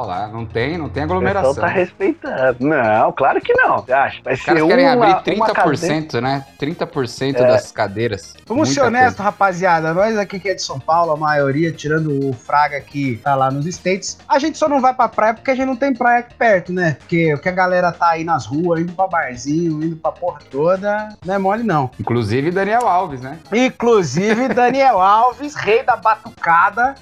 lá. 0.06 0.28
Não 0.28 0.46
tem, 0.46 0.78
não 0.78 0.88
tem 0.88 1.02
aglomeração. 1.02 1.50
O 1.50 1.54
pessoal 1.54 1.68
tá 1.68 1.74
respeitando. 1.74 2.56
Não, 2.60 3.12
claro 3.12 3.40
que 3.40 3.52
não. 3.54 3.84
Acho. 3.88 4.22
Vai 4.22 4.34
Os 4.34 4.42
caras 4.42 4.62
querem 4.62 4.86
uma, 4.86 5.10
abrir 5.10 5.36
30%, 5.36 6.20
né? 6.20 6.44
30% 6.60 7.36
é. 7.36 7.46
das 7.46 7.72
cadeiras. 7.72 8.34
Vamos 8.46 8.68
Muita 8.68 8.80
ser 8.80 8.86
honestos, 8.86 9.24
rapaziada. 9.24 9.92
Nós 9.92 10.16
aqui 10.18 10.38
que 10.38 10.48
é 10.48 10.54
de 10.54 10.62
São 10.62 10.78
Paulo, 10.78 11.12
a 11.12 11.16
maioria, 11.16 11.72
tirando 11.72 12.30
o 12.30 12.32
Fraga 12.32 12.80
que 12.80 13.15
tá 13.16 13.34
lá 13.34 13.50
nos 13.50 13.66
States. 13.66 14.18
A 14.28 14.38
gente 14.38 14.58
só 14.58 14.68
não 14.68 14.80
vai 14.80 14.94
pra 14.94 15.08
praia 15.08 15.34
porque 15.34 15.50
a 15.50 15.54
gente 15.54 15.66
não 15.66 15.76
tem 15.76 15.94
praia 15.94 16.20
aqui 16.20 16.34
perto, 16.34 16.72
né? 16.72 16.96
Porque 17.00 17.34
o 17.34 17.38
que 17.38 17.48
a 17.48 17.52
galera 17.52 17.92
tá 17.92 18.10
aí 18.10 18.24
nas 18.24 18.46
ruas, 18.46 18.80
indo 18.80 18.92
pra 18.92 19.06
barzinho, 19.06 19.82
indo 19.82 19.96
pra 19.96 20.12
porra 20.12 20.40
toda, 20.50 21.08
não 21.24 21.34
é 21.34 21.38
mole 21.38 21.62
não. 21.62 21.90
Inclusive 21.98 22.50
Daniel 22.50 22.86
Alves, 22.86 23.20
né? 23.20 23.38
Inclusive 23.52 24.48
Daniel 24.54 25.00
Alves, 25.00 25.54
rei 25.54 25.82
da 25.82 25.96
batucada. 25.96 26.94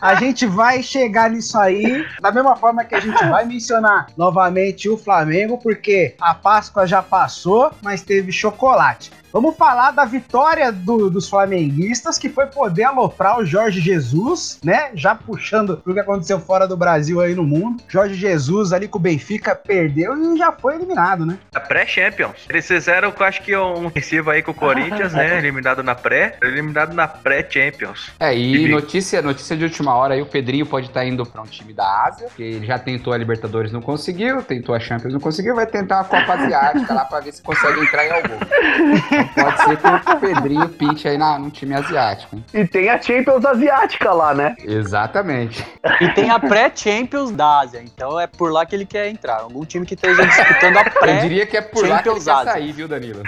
A 0.00 0.16
gente 0.16 0.46
vai 0.46 0.82
chegar 0.82 1.30
nisso 1.30 1.58
aí, 1.58 2.06
da 2.20 2.30
mesma 2.30 2.54
forma 2.56 2.84
que 2.84 2.94
a 2.94 3.00
gente 3.00 3.24
vai 3.26 3.44
mencionar 3.46 4.08
novamente 4.16 4.86
o 4.88 4.98
Flamengo, 4.98 5.56
porque 5.56 6.14
a 6.20 6.34
Páscoa 6.34 6.86
já 6.86 7.02
passou, 7.02 7.70
mas 7.82 8.02
teve 8.02 8.30
chocolate. 8.30 9.10
Vamos 9.34 9.56
falar 9.56 9.90
da 9.90 10.04
vitória 10.04 10.70
do, 10.70 11.10
dos 11.10 11.28
flamenguistas, 11.28 12.16
que 12.16 12.28
foi 12.28 12.46
poder 12.46 12.84
aloprar 12.84 13.40
o 13.40 13.44
Jorge 13.44 13.80
Jesus, 13.80 14.60
né? 14.62 14.92
Já 14.94 15.12
puxando 15.12 15.76
pro 15.78 15.92
que 15.92 15.98
aconteceu 15.98 16.38
fora 16.38 16.68
do 16.68 16.76
Brasil 16.76 17.20
aí 17.20 17.34
no 17.34 17.42
mundo. 17.42 17.82
Jorge 17.88 18.14
Jesus 18.14 18.72
ali 18.72 18.86
com 18.86 18.96
o 18.96 19.00
Benfica 19.00 19.52
perdeu 19.52 20.16
e 20.16 20.38
já 20.38 20.52
foi 20.52 20.76
eliminado, 20.76 21.26
né? 21.26 21.36
A 21.52 21.58
pré-Champions. 21.58 22.46
Eles 22.48 22.64
fizeram, 22.64 23.12
eu 23.18 23.26
acho 23.26 23.42
que 23.42 23.56
um 23.56 23.86
ofensivo 23.86 24.30
aí 24.30 24.40
com 24.40 24.52
o 24.52 24.54
Corinthians, 24.54 25.12
né? 25.12 25.36
Eliminado 25.36 25.82
na 25.82 25.96
pré, 25.96 26.36
eliminado 26.40 26.94
na 26.94 27.08
pré-Champions. 27.08 28.12
É, 28.20 28.38
e 28.38 28.68
notícia, 28.68 29.20
notícia 29.20 29.56
de 29.56 29.64
última 29.64 29.96
hora 29.96 30.14
aí, 30.14 30.22
o 30.22 30.26
Pedrinho 30.26 30.64
pode 30.64 30.86
estar 30.86 31.00
tá 31.00 31.06
indo 31.06 31.26
para 31.26 31.42
um 31.42 31.46
time 31.46 31.72
da 31.72 32.04
Ásia, 32.06 32.28
que 32.36 32.40
ele 32.40 32.66
já 32.66 32.78
tentou 32.78 33.12
a 33.12 33.18
Libertadores, 33.18 33.72
não 33.72 33.82
conseguiu, 33.82 34.44
tentou 34.44 34.76
a 34.76 34.78
Champions, 34.78 35.12
não 35.12 35.18
conseguiu, 35.18 35.56
vai 35.56 35.66
tentar 35.66 35.96
uma 35.96 36.04
Copa 36.04 36.34
Asiática 36.34 36.94
lá 36.94 37.04
para 37.04 37.18
ver 37.18 37.32
se 37.32 37.42
consegue 37.42 37.80
entrar 37.80 38.06
em 38.06 38.12
algum. 38.12 39.23
pode 39.28 39.58
ser 39.62 39.76
que 39.76 39.86
o 40.10 40.20
Pedrinho 40.20 40.68
pinte 40.68 41.08
aí 41.08 41.16
na, 41.16 41.38
no 41.38 41.50
time 41.50 41.74
asiático. 41.74 42.36
Hein? 42.36 42.44
E 42.52 42.66
tem 42.66 42.88
a 42.90 43.00
Champions 43.00 43.44
Asiática 43.44 44.12
lá, 44.12 44.34
né? 44.34 44.54
Exatamente. 44.64 45.64
E 46.00 46.08
tem 46.10 46.30
a 46.30 46.38
pré-Champions 46.38 47.30
da 47.30 47.60
Ásia, 47.60 47.82
então 47.82 48.18
é 48.18 48.26
por 48.26 48.52
lá 48.52 48.64
que 48.66 48.74
ele 48.74 48.86
quer 48.86 49.08
entrar. 49.08 49.40
Algum 49.40 49.64
time 49.64 49.86
que 49.86 49.94
esteja 49.94 50.24
disputando 50.26 50.76
a 50.76 50.84
pré 50.84 51.16
Eu 51.18 51.20
diria 51.22 51.46
que 51.46 51.56
é 51.56 51.60
por 51.60 51.86
lá 51.86 52.02
que 52.02 52.08
ele 52.08 52.20
Champions 52.20 52.44
quer 52.44 52.52
sair, 52.52 52.72
viu, 52.72 52.88
Danilo? 52.88 53.22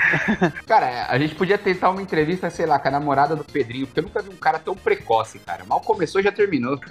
cara, 0.66 1.06
a 1.08 1.18
gente 1.18 1.34
podia 1.34 1.58
tentar 1.58 1.90
uma 1.90 2.02
entrevista, 2.02 2.48
sei 2.50 2.66
lá, 2.66 2.78
com 2.78 2.88
a 2.88 2.90
namorada 2.90 3.36
do 3.36 3.44
Pedrinho, 3.44 3.86
porque 3.86 4.00
eu 4.00 4.04
nunca 4.04 4.22
vi 4.22 4.30
um 4.30 4.36
cara 4.36 4.58
tão 4.58 4.74
precoce, 4.74 5.38
cara. 5.38 5.64
Mal 5.66 5.80
começou, 5.80 6.22
já 6.22 6.32
terminou. 6.32 6.78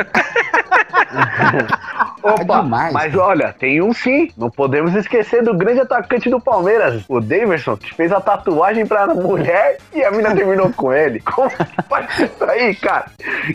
Opa, 2.23 2.41
É 2.41 2.61
demais, 2.61 2.93
mas 2.93 3.13
cara. 3.13 3.23
olha, 3.25 3.53
tem 3.53 3.81
um 3.81 3.93
sim. 3.93 4.31
Não 4.37 4.49
podemos 4.49 4.93
esquecer 4.95 5.43
do 5.43 5.55
grande 5.55 5.81
atacante 5.81 6.29
do 6.29 6.39
Palmeiras, 6.39 7.03
o 7.07 7.19
Daverson, 7.19 7.77
que 7.77 7.93
fez 7.93 8.11
a 8.11 8.19
tatuagem 8.19 8.85
pra 8.85 8.94
mulher 9.07 9.77
e 9.93 10.03
a 10.03 10.11
mina 10.11 10.35
terminou 10.35 10.71
com 10.73 10.93
ele. 10.93 11.19
Como 11.19 11.49
que 11.49 11.81
pode 11.89 12.13
ser 12.13 12.25
isso 12.25 12.43
aí, 12.45 12.75
cara? 12.75 13.05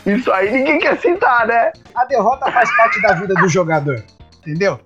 Isso 0.05 0.33
aí 0.33 0.51
ninguém 0.51 0.79
quer 0.79 0.99
citar, 0.99 1.47
né? 1.47 1.73
A 1.95 2.05
derrota 2.05 2.51
faz 2.51 2.77
parte 2.77 3.01
da 3.03 3.15
vida 3.15 3.35
do 3.35 3.49
jogador. 3.49 4.03
Entendeu? 4.41 4.81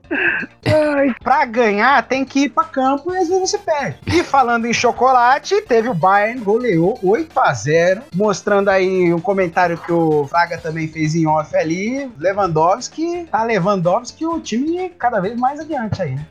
Pra 1.22 1.44
ganhar, 1.44 2.02
tem 2.06 2.24
que 2.24 2.44
ir 2.44 2.48
pra 2.50 2.64
campo 2.64 3.12
e 3.12 3.18
às 3.18 3.28
vezes 3.28 3.50
você 3.50 3.58
perde. 3.58 3.98
E 4.06 4.22
falando 4.22 4.66
em 4.66 4.72
chocolate, 4.72 5.60
teve 5.62 5.88
o 5.88 5.94
Bayern, 5.94 6.40
goleou 6.40 6.98
8 7.02 7.38
a 7.40 7.52
0 7.52 8.02
mostrando 8.14 8.68
aí 8.68 9.12
um 9.12 9.20
comentário 9.20 9.76
que 9.78 9.92
o 9.92 10.26
Fraga 10.26 10.58
também 10.58 10.88
fez 10.88 11.14
em 11.14 11.26
off 11.26 11.54
ali. 11.56 12.10
Lewandowski, 12.18 13.26
tá 13.30 13.42
Lewandowski 13.44 14.26
o 14.26 14.40
time 14.40 14.88
cada 14.98 15.20
vez 15.20 15.36
mais 15.38 15.60
adiante 15.60 16.02
aí. 16.02 16.14
né? 16.14 16.26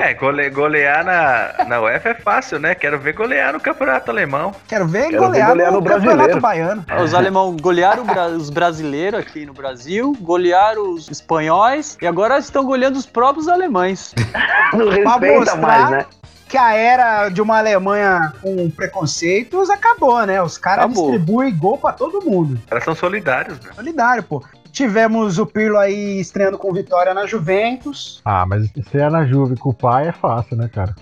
É, 0.00 0.14
gole- 0.14 0.50
golear 0.50 1.04
na, 1.04 1.64
na 1.66 1.80
UEFA 1.80 2.10
é 2.10 2.14
fácil, 2.14 2.58
né? 2.58 2.74
Quero 2.74 2.98
ver 2.98 3.12
golear 3.14 3.52
no 3.52 3.60
campeonato 3.60 4.10
alemão. 4.10 4.52
Quero 4.68 4.86
ver 4.86 5.08
Quero 5.10 5.12
ver 5.12 5.18
golear, 5.26 5.48
golear 5.48 5.72
no, 5.72 5.80
no 5.80 5.86
Campeonato. 5.86 6.40
Baiano. 6.40 6.84
Os 7.02 7.14
alemão 7.14 7.56
golearam 7.56 8.04
os 8.36 8.50
brasileiros 8.50 9.20
aqui 9.20 9.44
no 9.44 9.52
Brasil, 9.52 10.16
golearam 10.20 10.92
os 10.94 11.08
espanhóis 11.10 11.96
e 12.00 12.06
agora 12.06 12.38
estão 12.38 12.61
goleando 12.64 12.98
os 12.98 13.06
próprios 13.06 13.48
alemães. 13.48 14.14
Não 14.72 14.88
respeita 14.88 15.38
mostrar- 15.38 15.56
mais, 15.56 15.90
né? 15.90 16.06
Que 16.48 16.58
a 16.58 16.74
era 16.74 17.28
de 17.30 17.40
uma 17.40 17.56
Alemanha 17.56 18.30
com 18.42 18.68
preconceitos 18.70 19.70
acabou, 19.70 20.24
né? 20.26 20.42
Os 20.42 20.58
caras 20.58 20.84
distribuem 20.92 21.56
gol 21.56 21.78
pra 21.78 21.92
todo 21.92 22.20
mundo. 22.22 22.54
Os 22.56 22.64
caras 22.66 22.84
são 22.84 22.94
solidários, 22.94 23.58
né? 23.60 23.70
Solidário, 23.74 24.22
pô. 24.22 24.42
Tivemos 24.72 25.38
o 25.38 25.44
Pirlo 25.46 25.78
aí 25.78 26.18
estreando 26.18 26.56
com 26.58 26.72
vitória 26.72 27.12
na 27.12 27.26
Juventus. 27.26 28.20
Ah, 28.24 28.46
mas 28.46 28.70
estrear 28.74 29.10
na 29.10 29.24
Juve 29.26 29.56
com 29.56 29.68
o 29.70 29.74
pai 29.74 30.08
é 30.08 30.12
fácil, 30.12 30.56
né, 30.56 30.68
cara? 30.72 30.94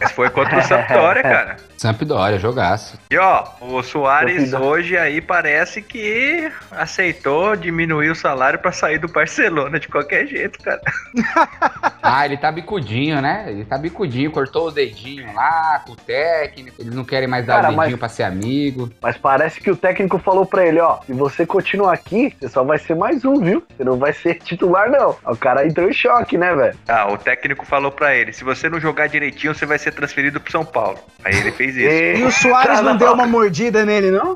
Mas 0.00 0.12
foi 0.12 0.30
contra 0.30 0.58
o 0.58 0.62
Sampdoria, 0.62 1.22
cara. 1.22 1.56
Sampdoria, 1.76 2.38
jogaço. 2.38 2.98
E 3.10 3.18
ó, 3.18 3.44
o 3.60 3.82
Soares 3.82 4.52
hoje 4.52 4.96
aí 4.96 5.20
parece 5.20 5.82
que 5.82 6.50
aceitou 6.70 7.56
diminuir 7.56 8.10
o 8.10 8.14
salário 8.14 8.58
pra 8.58 8.70
sair 8.70 8.98
do 8.98 9.08
Barcelona 9.08 9.80
de 9.80 9.88
qualquer 9.88 10.26
jeito, 10.26 10.58
cara. 10.62 10.80
Ah, 12.02 12.24
ele 12.24 12.38
tá 12.38 12.50
bicudinho, 12.50 13.20
né? 13.20 13.44
Ele 13.48 13.62
tá 13.64 13.76
bicudinho, 13.76 14.30
cortou 14.32 14.68
o 14.68 14.70
dedinho 14.70 15.32
lá 15.34 15.82
com 15.86 15.92
o 15.92 15.96
técnico. 15.96 16.80
Eles 16.80 16.94
não 16.94 17.04
querem 17.04 17.28
mais 17.28 17.44
dar 17.44 17.56
Cara, 17.56 17.68
o 17.68 17.70
dedinho 17.72 17.90
mas- 17.90 17.98
pra 17.98 18.08
ser 18.08 18.22
amigo. 18.22 18.90
Mas 19.02 19.18
parece 19.18 19.60
que 19.60 19.70
o 19.70 19.76
técnico 19.76 20.18
falou 20.18 20.46
pra 20.46 20.64
ele, 20.66 20.80
ó, 20.80 20.98
se 21.06 21.12
você 21.12 21.44
continuar 21.44 21.92
aqui, 21.92 22.34
você 22.40 22.48
só 22.48 22.64
vai 22.64 22.78
ser 22.78 22.94
mais 23.00 23.24
um, 23.24 23.40
viu? 23.40 23.62
Você 23.74 23.82
não 23.82 23.96
vai 23.96 24.12
ser 24.12 24.34
titular, 24.44 24.90
não. 24.90 25.16
O 25.24 25.34
cara 25.34 25.66
entrou 25.66 25.88
em 25.88 25.92
choque, 25.92 26.36
né, 26.36 26.54
velho? 26.54 26.76
Ah, 26.86 27.10
o 27.10 27.16
técnico 27.16 27.64
falou 27.64 27.90
pra 27.90 28.14
ele: 28.14 28.32
se 28.32 28.44
você 28.44 28.68
não 28.68 28.78
jogar 28.78 29.08
direitinho, 29.08 29.54
você 29.54 29.64
vai 29.64 29.78
ser 29.78 29.92
transferido 29.92 30.38
pro 30.38 30.52
São 30.52 30.64
Paulo. 30.64 30.98
Aí 31.24 31.34
ele 31.34 31.50
fez 31.50 31.76
isso. 31.76 31.88
E 31.88 32.22
o 32.22 32.30
Soares 32.30 32.82
não 32.82 32.96
deu 32.96 33.14
uma 33.14 33.26
mordida 33.26 33.86
nele, 33.86 34.10
não? 34.10 34.34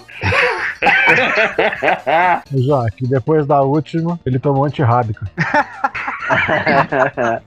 Já 2.50 2.86
que 2.96 3.06
depois 3.06 3.46
da 3.46 3.60
última, 3.60 4.18
ele 4.24 4.38
tomou 4.38 4.64
antirrábica. 4.64 5.26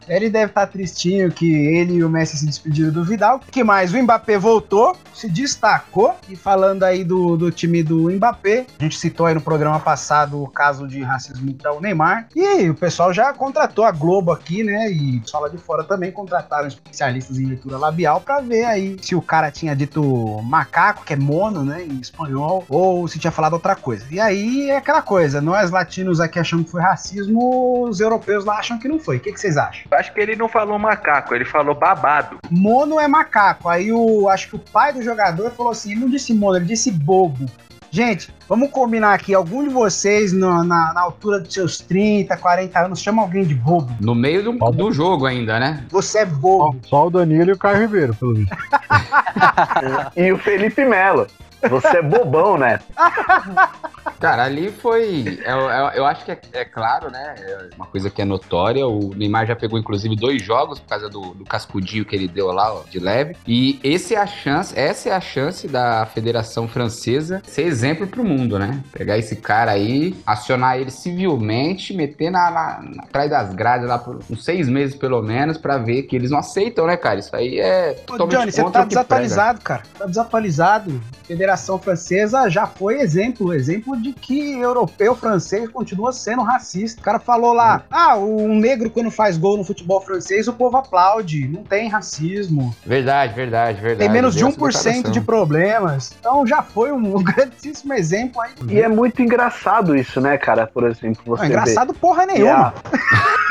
Ele 0.08 0.30
deve 0.30 0.52
estar 0.52 0.68
tristinho 0.68 1.32
que 1.32 1.52
ele 1.52 1.96
e 1.96 2.04
o 2.04 2.10
Messi 2.10 2.38
se 2.38 2.46
despediram 2.46 2.92
do 2.92 3.04
Vidal. 3.04 3.42
que 3.52 3.64
mais? 3.64 3.94
O 3.94 4.02
Mbappé 4.02 4.38
voltou, 4.38 4.96
se 5.14 5.30
destacou. 5.30 6.16
E 6.30 6.36
falando 6.36 6.84
aí 6.84 7.04
do, 7.04 7.36
do 7.36 7.52
time 7.52 7.82
do 7.82 8.10
Mbappé, 8.12 8.66
a 8.80 8.84
gente 8.84 8.98
citou 8.98 9.26
aí 9.26 9.34
no 9.34 9.42
programa 9.42 9.80
passado 9.80 10.42
o 10.42 10.48
caso 10.48 10.88
de 10.88 11.02
racismo 11.08 11.52
do 11.52 11.82
Neymar. 11.82 12.28
E 12.36 12.70
o 12.70 12.76
pessoal 12.76 13.14
já 13.14 13.34
contratou 13.34 13.86
a 13.86 13.92
Globo 13.92 14.32
aqui, 14.32 14.64
né? 14.64 14.92
E 14.92 15.18
o 15.18 15.40
lá 15.40 15.50
de 15.50 15.58
fora 15.58 15.84
também 15.84 16.12
contrataram 16.12 16.68
especialistas 16.68 17.38
em 17.38 17.46
leitura 17.46 17.78
labial 17.78 18.22
pra 18.22 18.42
ver 18.42 18.66
aí 18.66 18.98
se 19.02 19.16
o 19.16 19.22
cara 19.22 19.52
tinha 19.52 19.76
dito 19.76 20.02
macaco, 20.44 21.04
que 21.04 21.14
é 21.14 21.16
mono, 21.16 21.64
né? 21.64 21.84
Em 21.84 22.00
espanhol, 22.00 22.66
ou 22.70 23.08
se 23.08 23.20
tinha 23.20 23.32
falado 23.32 23.54
outra 23.54 23.76
coisa. 23.76 24.06
E 24.12 24.20
aí 24.20 24.70
é 24.70 24.78
aquela 24.78 25.02
coisa, 25.02 25.42
nós 25.42 25.72
latinos 25.72 26.20
aqui 26.20 26.40
achamos 26.40 26.66
que 26.66 26.72
foi 26.72 26.82
racismo, 26.82 27.84
os 27.84 28.00
europeus 28.00 28.46
lá 28.46 28.58
acham 28.60 28.78
que 28.78 28.88
não 28.88 29.00
foi. 29.00 29.18
O 29.18 29.20
que, 29.20 29.32
que 29.32 29.40
vocês 29.40 29.58
acham? 29.58 29.86
Acho 29.92 30.14
que 30.14 30.20
ele 30.20 30.36
não 30.36 30.50
falou 30.50 30.78
macaco, 30.78 31.34
ele 31.34 31.46
falou 31.46 31.76
babado. 31.76 32.38
Mono 32.50 33.00
é 33.00 33.08
macaco. 33.08 33.70
Aí 33.70 33.92
o 33.92 34.28
acho 34.30 34.50
que 34.50 34.56
o 34.56 34.60
pai 34.60 34.94
do 34.94 35.02
jogador 35.02 35.52
falou 35.52 35.72
assim, 35.72 35.92
ele 35.92 36.02
não 36.02 36.10
disse 36.10 36.34
mono, 36.34 36.58
ele 36.58 36.66
disse 36.66 36.92
bobo. 36.92 37.46
Gente, 37.89 38.34
vamos 38.50 38.70
combinar 38.72 39.13
aqui, 39.13 39.34
algum 39.34 39.63
de 39.63 39.70
vocês 39.70 40.34
no- 40.34 40.63
na, 40.63 40.94
na 40.94 41.01
altura 41.01 41.39
dos 41.39 41.53
seus 41.53 41.79
30, 41.79 42.36
40 42.38 42.79
anos 42.79 43.00
chama 43.01 43.22
alguém 43.22 43.44
de 43.44 43.56
bobo. 43.56 43.91
No 44.00 44.13
meio 44.13 44.44
do, 44.44 44.51
do 44.72 44.91
jogo 44.91 45.25
ainda, 45.25 45.60
né? 45.60 45.86
Você 45.89 46.20
é 46.20 46.25
Só, 46.25 46.32
bobo. 46.36 46.79
só 46.84 47.08
o 47.08 47.10
Danilo 47.10 47.50
e 47.50 47.53
o 47.53 47.58
Caio 47.58 47.79
Ribeiro, 47.82 48.13
pelo 48.15 48.34
visto. 48.36 48.56
E 50.15 50.32
o 50.32 50.38
Felipe 50.38 50.84
Melo. 50.86 51.27
Você 51.70 51.98
é 51.98 52.01
bobão, 52.01 52.58
né? 52.58 52.79
Cara, 54.20 54.44
ali 54.46 54.72
foi. 54.72 55.40
Eu, 55.46 55.58
eu- 55.70 55.90
eu 55.98 56.06
acho 56.06 56.26
que 56.26 56.32
é, 56.32 56.40
é 56.54 56.66
claro, 56.66 57.12
né? 57.12 57.36
É 57.40 57.70
uma 57.76 57.86
coisa 57.86 58.10
que 58.10 58.22
é 58.22 58.26
notória. 58.26 58.88
O 58.88 59.14
Neymar 59.16 59.46
já 59.46 59.56
pegou, 59.56 59.78
inclusive, 59.80 60.16
dois 60.16 60.42
jogos 60.42 60.80
por 60.80 60.88
causa 60.90 61.08
do, 61.10 61.34
do 61.36 61.46
cascudinho 61.46 62.04
que 62.06 62.16
ele 62.16 62.28
deu 62.28 62.48
lá, 62.52 62.74
ó, 62.74 62.82
de 62.90 63.00
leve. 63.00 63.36
E 63.48 63.80
esse 63.84 64.16
é 64.16 64.18
a 64.20 64.26
chance, 64.28 64.78
essa 64.78 65.10
é 65.10 65.12
a 65.14 65.22
chance 65.22 65.68
da 65.68 66.06
Federação 66.08 66.68
Francesa 66.68 67.42
ser 67.46 67.64
exemplo 67.64 68.08
pro 68.08 68.24
mundo, 68.24 68.58
né? 68.58 68.82
Pegar 68.92 69.18
esse 69.18 69.36
cara 69.36 69.72
aí, 69.72 70.16
acionar 70.26 70.78
ele 70.80 70.90
civilmente, 70.92 71.94
meter 71.94 72.30
na, 72.32 72.50
na- 72.50 72.82
na- 72.96 73.04
atrás 73.04 73.30
das 73.30 73.54
grades 73.54 73.88
lá 73.88 73.98
por 73.98 74.20
uns 74.30 74.44
seis 74.44 74.68
meses, 74.68 74.96
pelo 74.96 75.22
menos, 75.22 75.58
pra 75.58 75.78
ver 75.78 76.04
que 76.04 76.16
eles 76.16 76.32
não 76.32 76.40
aceitam, 76.40 76.86
né, 76.88 76.98
cara? 76.98 77.20
Isso 77.20 77.36
aí 77.36 77.60
é 77.60 77.94
totalmente 77.94 78.36
Johnny, 78.38 78.52
você 78.52 78.62
tá 78.62 78.68
o 78.68 78.68
que 78.68 78.72
prega. 78.74 78.88
desatualizado, 78.88 79.62
cara. 79.62 79.84
Tá 79.98 80.06
desatualizado. 80.06 81.02
A 81.24 81.28
Federação 81.28 81.78
Francesa 81.78 82.50
já 82.50 82.66
foi 82.66 83.00
exemplo, 83.02 83.54
exemplo 83.54 84.00
de 84.00 84.07
que 84.14 84.60
europeu 84.60 85.16
francês 85.16 85.70
continua 85.70 86.12
sendo 86.12 86.42
racista. 86.44 87.00
O 87.02 87.04
cara 87.04 87.20
falou 87.20 87.54
lá: 87.54 87.84
ah, 87.92 88.18
um 88.18 88.56
negro 88.56 88.90
quando 88.90 89.10
faz 89.12 89.38
gol 89.38 89.58
no 89.58 89.64
futebol 89.64 90.02
francês, 90.02 90.48
o 90.48 90.54
povo 90.54 90.78
aplaude. 90.78 91.48
Não 91.48 91.64
tem 91.64 91.88
racismo. 91.90 92.76
Verdade, 92.86 93.34
verdade, 93.34 93.80
verdade. 93.82 94.00
Tem 94.00 94.10
menos 94.10 94.34
de 94.36 94.40
Deu 94.44 94.68
essa 94.68 94.90
1% 94.92 95.12
de 95.12 95.22
problemas. 95.22 96.14
Então 96.20 96.46
já 96.46 96.62
foi 96.62 96.92
um 96.92 97.14
grandíssimo 97.24 97.94
exemplo 97.94 98.42
aí. 98.42 98.52
E 98.70 98.82
é 98.82 98.88
muito 98.88 99.22
engraçado 99.22 99.96
isso, 99.96 100.20
né, 100.22 100.38
cara? 100.38 100.68
Por 100.68 100.86
exemplo, 100.86 101.22
Não, 101.26 101.36
você 101.38 101.44
é 101.44 101.48
engraçado 101.48 101.94
porra 101.94 102.26
vê. 102.26 102.34
E 102.34 102.36
nenhuma. 102.36 102.74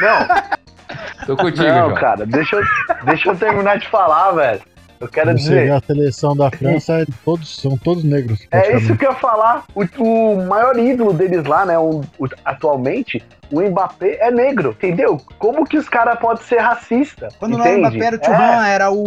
a- 0.03 0.57
Tô 1.27 1.37
contigo, 1.37 1.65
Não, 1.65 1.75
não, 1.75 1.89
João. 1.89 1.95
cara, 2.01 2.25
deixa 2.27 2.57
eu, 2.57 2.63
deixa 3.05 3.29
eu 3.31 3.37
terminar 3.37 3.79
de 3.79 3.89
falar, 3.89 4.31
velho. 4.33 4.61
Eu 5.01 5.09
quero 5.09 5.33
Você 5.33 5.51
vê 5.51 5.61
dizer, 5.61 5.73
a 5.73 5.81
seleção 5.81 6.37
da 6.37 6.51
França, 6.57 7.01
é 7.01 7.07
todos, 7.25 7.61
são 7.61 7.77
todos 7.77 8.03
negros. 8.05 8.47
é 8.51 8.77
isso 8.77 8.97
que 8.97 9.05
eu 9.07 9.11
ia 9.11 9.17
falar. 9.17 9.65
O, 9.75 9.85
o 10.03 10.47
maior 10.47 10.79
ídolo 10.79 11.13
deles 11.13 11.45
lá, 11.45 11.67
né, 11.67 11.79
o- 11.79 12.01
o- 12.19 12.29
atualmente, 12.45 13.23
o 13.53 13.61
Mbappé 13.61 14.19
é 14.21 14.31
negro, 14.31 14.71
entendeu? 14.71 15.21
Como 15.39 15.65
que 15.67 15.77
os 15.77 15.89
caras 15.89 16.19
podem 16.19 16.43
ser 16.45 16.59
racistas? 16.59 17.35
Quando 17.37 17.59
não 17.59 17.65
era 17.65 17.75
o 17.77 17.79
entende? 17.79 17.97
Mbappé, 17.99 18.07
era 18.07 18.17
o 18.17 18.19
Thuram, 18.21 18.63
era 18.65 18.91
o. 18.91 19.05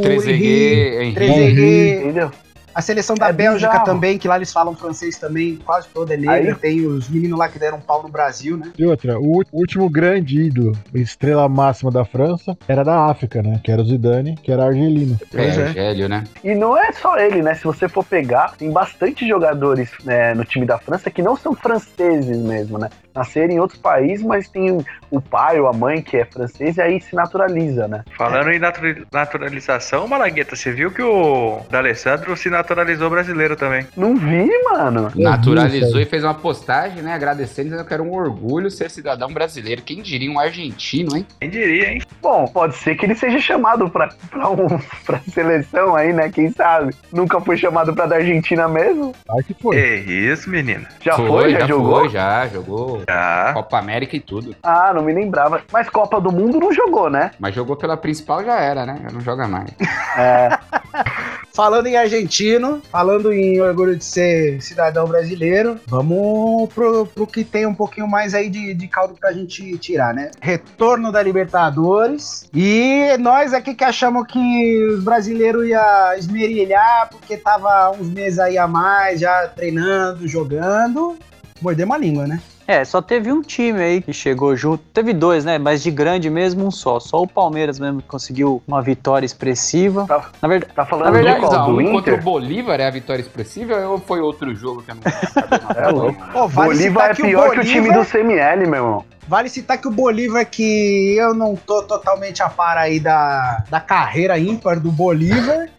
Trezeguet. 1.13 1.99
Entendeu? 2.01 2.31
A 2.79 2.81
seleção 2.81 3.13
da 3.13 3.27
É 3.27 3.33
Bélgica 3.33 3.71
bizarro. 3.71 3.85
também, 3.85 4.17
que 4.17 4.25
lá 4.25 4.37
eles 4.37 4.53
falam 4.53 4.73
francês 4.73 5.17
também, 5.17 5.57
quase 5.65 5.89
toda 5.93 6.13
é 6.13 6.17
negra. 6.17 6.53
Aí- 6.53 6.55
Tem 6.55 6.85
os 6.87 7.09
meninos 7.09 7.37
lá 7.37 7.49
que 7.49 7.59
deram 7.59 7.77
um 7.77 7.81
pau 7.81 8.01
no 8.01 8.07
Brasil, 8.07 8.55
né? 8.55 8.71
E 8.79 8.85
outra, 8.85 9.19
o 9.19 9.43
último 9.51 9.89
grande 9.89 10.43
ídolo, 10.43 10.71
estrela 10.93 11.49
máxima 11.49 11.91
da 11.91 12.05
França, 12.05 12.57
era 12.69 12.81
da 12.85 13.07
África, 13.07 13.43
né? 13.43 13.59
Que 13.61 13.69
era 13.69 13.81
o 13.81 13.85
Zidane, 13.85 14.37
que 14.41 14.49
era 14.49 14.63
argelino. 14.63 15.19
É, 15.35 15.45
é. 15.45 15.61
Argélio, 15.67 16.07
né? 16.07 16.23
E 16.41 16.55
não 16.55 16.77
é 16.77 16.93
só 16.93 17.17
ele, 17.17 17.41
né? 17.41 17.53
Se 17.53 17.65
você 17.65 17.89
for 17.89 18.05
pegar, 18.05 18.53
tem 18.57 18.71
bastante 18.71 19.27
jogadores 19.27 19.91
né, 20.05 20.33
no 20.33 20.45
time 20.45 20.65
da 20.65 20.77
França 20.79 21.11
que 21.11 21.21
não 21.21 21.35
são 21.35 21.53
franceses 21.53 22.37
mesmo, 22.37 22.77
né? 22.77 22.89
Nasceram 23.13 23.53
em 23.53 23.59
outros 23.59 23.81
países, 23.81 24.25
mas 24.25 24.47
tem 24.47 24.77
o 25.11 25.19
pai 25.19 25.59
ou 25.59 25.67
a 25.67 25.73
mãe 25.73 26.01
que 26.01 26.15
é 26.15 26.23
francês 26.23 26.77
e 26.77 26.81
aí 26.81 27.01
se 27.01 27.13
naturaliza, 27.13 27.89
né? 27.89 28.05
Falando 28.17 28.49
em 28.51 28.59
natura- 28.59 29.03
naturalização, 29.11 30.07
Malagueta, 30.07 30.55
você 30.55 30.71
viu 30.71 30.91
que 30.91 31.01
o 31.01 31.59
D'Alessandro 31.69 32.37
se 32.37 32.49
naturalizou 32.49 32.68
brasileiro 33.09 33.55
também. 33.55 33.85
Não 33.95 34.15
vi, 34.15 34.49
mano. 34.63 35.11
Naturalizou 35.15 35.99
e 35.99 36.05
fez 36.05 36.23
uma 36.23 36.33
postagem, 36.33 37.01
né? 37.01 37.13
Agradecendo, 37.13 37.69
dizendo 37.69 37.85
que 37.85 37.93
era 37.93 38.03
um 38.03 38.13
orgulho 38.13 38.69
ser 38.69 38.89
cidadão 38.89 39.31
brasileiro. 39.31 39.81
Quem 39.81 40.01
diria 40.01 40.31
um 40.31 40.39
argentino, 40.39 41.15
hein? 41.15 41.25
Quem 41.39 41.49
diria, 41.49 41.91
hein? 41.91 42.01
Bom, 42.21 42.45
pode 42.45 42.75
ser 42.75 42.95
que 42.95 43.05
ele 43.05 43.15
seja 43.15 43.39
chamado 43.39 43.89
pra, 43.89 44.09
pra, 44.29 44.49
um, 44.49 44.67
pra 45.05 45.19
seleção 45.31 45.95
aí, 45.95 46.13
né? 46.13 46.29
Quem 46.29 46.51
sabe? 46.51 46.93
Nunca 47.11 47.39
foi 47.41 47.57
chamado 47.57 47.93
pra 47.93 48.05
da 48.05 48.17
Argentina 48.17 48.67
mesmo? 48.67 49.13
Ai 49.29 49.43
que 49.43 49.53
foi. 49.53 49.77
É 49.77 49.95
isso, 49.95 50.49
menino. 50.49 50.85
Já 51.01 51.15
foi? 51.15 51.51
Já, 51.51 51.67
jogou? 51.67 51.99
Foi, 51.99 52.09
já, 52.09 52.47
jogou. 52.47 53.03
Já. 53.07 53.53
Copa 53.53 53.77
América 53.77 54.15
e 54.15 54.19
tudo. 54.19 54.55
Ah, 54.63 54.91
não 54.93 55.03
me 55.03 55.13
lembrava. 55.13 55.61
Mas 55.71 55.89
Copa 55.89 56.19
do 56.19 56.31
Mundo 56.31 56.59
não 56.59 56.73
jogou, 56.73 57.09
né? 57.09 57.31
Mas 57.39 57.55
jogou 57.55 57.75
pela 57.75 57.97
principal 57.97 58.43
já 58.43 58.59
era, 58.59 58.85
né? 58.85 58.99
Já 59.03 59.11
não 59.11 59.21
joga 59.21 59.47
mais. 59.47 59.69
É. 60.17 60.49
Falando 61.53 61.87
em 61.87 61.97
argentino, 61.97 62.81
falando 62.91 63.33
em 63.33 63.59
orgulho 63.59 63.95
de 63.95 64.03
ser 64.03 64.61
cidadão 64.61 65.07
brasileiro, 65.07 65.79
vamos 65.87 66.71
pro, 66.73 67.05
pro 67.05 67.27
que 67.27 67.43
tem 67.43 67.65
um 67.65 67.73
pouquinho 67.73 68.07
mais 68.07 68.33
aí 68.33 68.49
de, 68.49 68.73
de 68.73 68.87
caldo 68.87 69.15
pra 69.19 69.33
gente 69.33 69.77
tirar, 69.77 70.13
né? 70.13 70.31
Retorno 70.41 71.11
da 71.11 71.21
Libertadores. 71.21 72.49
E 72.53 73.17
nós 73.19 73.53
aqui 73.53 73.73
que 73.73 73.83
achamos 73.83 74.27
que 74.27 74.85
os 74.85 75.03
brasileiros 75.03 75.67
iam 75.67 76.13
esmerilhar 76.17 77.09
porque 77.09 77.37
tava 77.37 77.91
uns 77.91 78.07
meses 78.07 78.39
aí 78.39 78.57
a 78.57 78.67
mais 78.67 79.19
já 79.19 79.47
treinando, 79.47 80.27
jogando. 80.27 81.17
Mordemos 81.61 81.95
a 81.95 81.99
língua, 81.99 82.27
né? 82.27 82.41
É, 82.69 82.85
só 82.85 83.01
teve 83.01 83.31
um 83.31 83.41
time 83.41 83.81
aí 83.81 83.99
que 83.99 84.13
chegou 84.13 84.55
junto. 84.55 84.83
Teve 84.93 85.11
dois, 85.11 85.43
né? 85.43 85.57
Mas 85.57 85.81
de 85.81 85.89
grande 85.89 86.29
mesmo, 86.29 86.67
um 86.67 86.69
só. 86.69 86.99
Só 86.99 87.19
o 87.23 87.27
Palmeiras 87.27 87.79
mesmo 87.79 87.99
que 87.99 88.07
conseguiu 88.07 88.61
uma 88.67 88.79
vitória 88.79 89.25
expressiva. 89.25 90.05
Tá, 90.07 90.29
Na 90.39 90.47
verdade, 90.47 90.73
tá 90.75 90.85
falando 90.85 91.05
Na 91.05 91.11
verdade, 91.11 91.39
do 91.41 91.47
qual? 91.47 91.65
Do 91.65 91.71
um 91.79 91.91
contra 91.93 92.11
o 92.11 92.13
Inter? 92.13 92.23
Bolívar 92.23 92.79
é 92.79 92.85
a 92.85 92.91
vitória 92.91 93.21
expressiva 93.23 93.75
ou 93.87 93.97
foi 93.97 94.19
outro 94.21 94.53
jogo 94.53 94.83
que 94.83 94.91
eu 94.91 94.95
não 95.01 95.83
É 95.83 95.87
louco. 95.89 96.23
Pô, 96.31 96.47
vale 96.47 96.69
Bolívar 96.69 97.09
é 97.09 97.13
citar 97.15 97.27
pior 97.27 97.49
que 97.49 97.59
o 97.59 97.63
Bolívar- 97.63 97.65
time 97.65 97.91
do 97.91 98.05
CML, 98.05 98.67
meu 98.67 98.75
irmão. 98.85 99.05
Vale 99.27 99.49
citar 99.49 99.79
que 99.79 99.87
o 99.87 99.91
Bolívar, 99.91 100.45
que 100.45 101.15
eu 101.17 101.33
não 101.33 101.55
tô 101.55 101.81
totalmente 101.81 102.43
a 102.43 102.49
par 102.49 102.77
aí 102.77 102.99
da, 102.99 103.63
da 103.67 103.79
carreira 103.79 104.37
ímpar 104.37 104.79
do 104.79 104.91
Bolívar, 104.91 105.69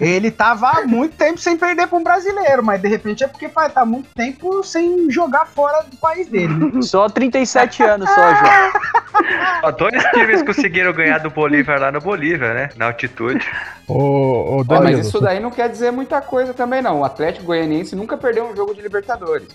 ele 0.00 0.30
tava 0.30 0.68
há 0.70 0.86
muito 0.86 1.16
tempo 1.16 1.38
sem 1.38 1.56
perder 1.56 1.86
pra 1.86 1.98
um 1.98 2.02
brasileiro, 2.02 2.62
mas 2.64 2.80
de 2.80 2.88
repente 2.88 3.24
é 3.24 3.28
porque 3.28 3.48
pai, 3.48 3.68
tá 3.70 3.84
muito 3.84 4.08
tempo 4.14 4.62
sem 4.62 5.10
jogar 5.10 5.46
fora 5.46 5.84
do 5.84 5.96
país 5.96 6.26
dele. 6.28 6.82
só 6.82 7.08
37 7.08 7.82
anos 7.82 8.08
só, 8.08 8.34
João. 8.34 8.72
Ó, 9.64 9.70
dois 9.72 10.02
times 10.12 10.42
conseguiram 10.42 10.92
ganhar 10.92 11.18
do 11.18 11.30
Bolívar 11.30 11.80
lá 11.80 11.90
no 11.90 12.00
Bolívar, 12.00 12.54
né? 12.54 12.68
Na 12.76 12.86
altitude. 12.86 13.44
Ô, 13.88 14.58
ô 14.58 14.64
Danilo, 14.64 14.96
mas 14.98 15.06
isso 15.06 15.20
daí 15.20 15.40
não 15.40 15.50
quer 15.50 15.68
dizer 15.68 15.90
muita 15.90 16.20
coisa 16.20 16.52
também, 16.54 16.80
não. 16.82 17.00
O 17.00 17.04
Atlético 17.04 17.46
Goianiense 17.46 17.96
nunca 17.96 18.16
perdeu 18.16 18.44
um 18.48 18.54
jogo 18.54 18.74
de 18.74 18.80
Libertadores. 18.82 19.48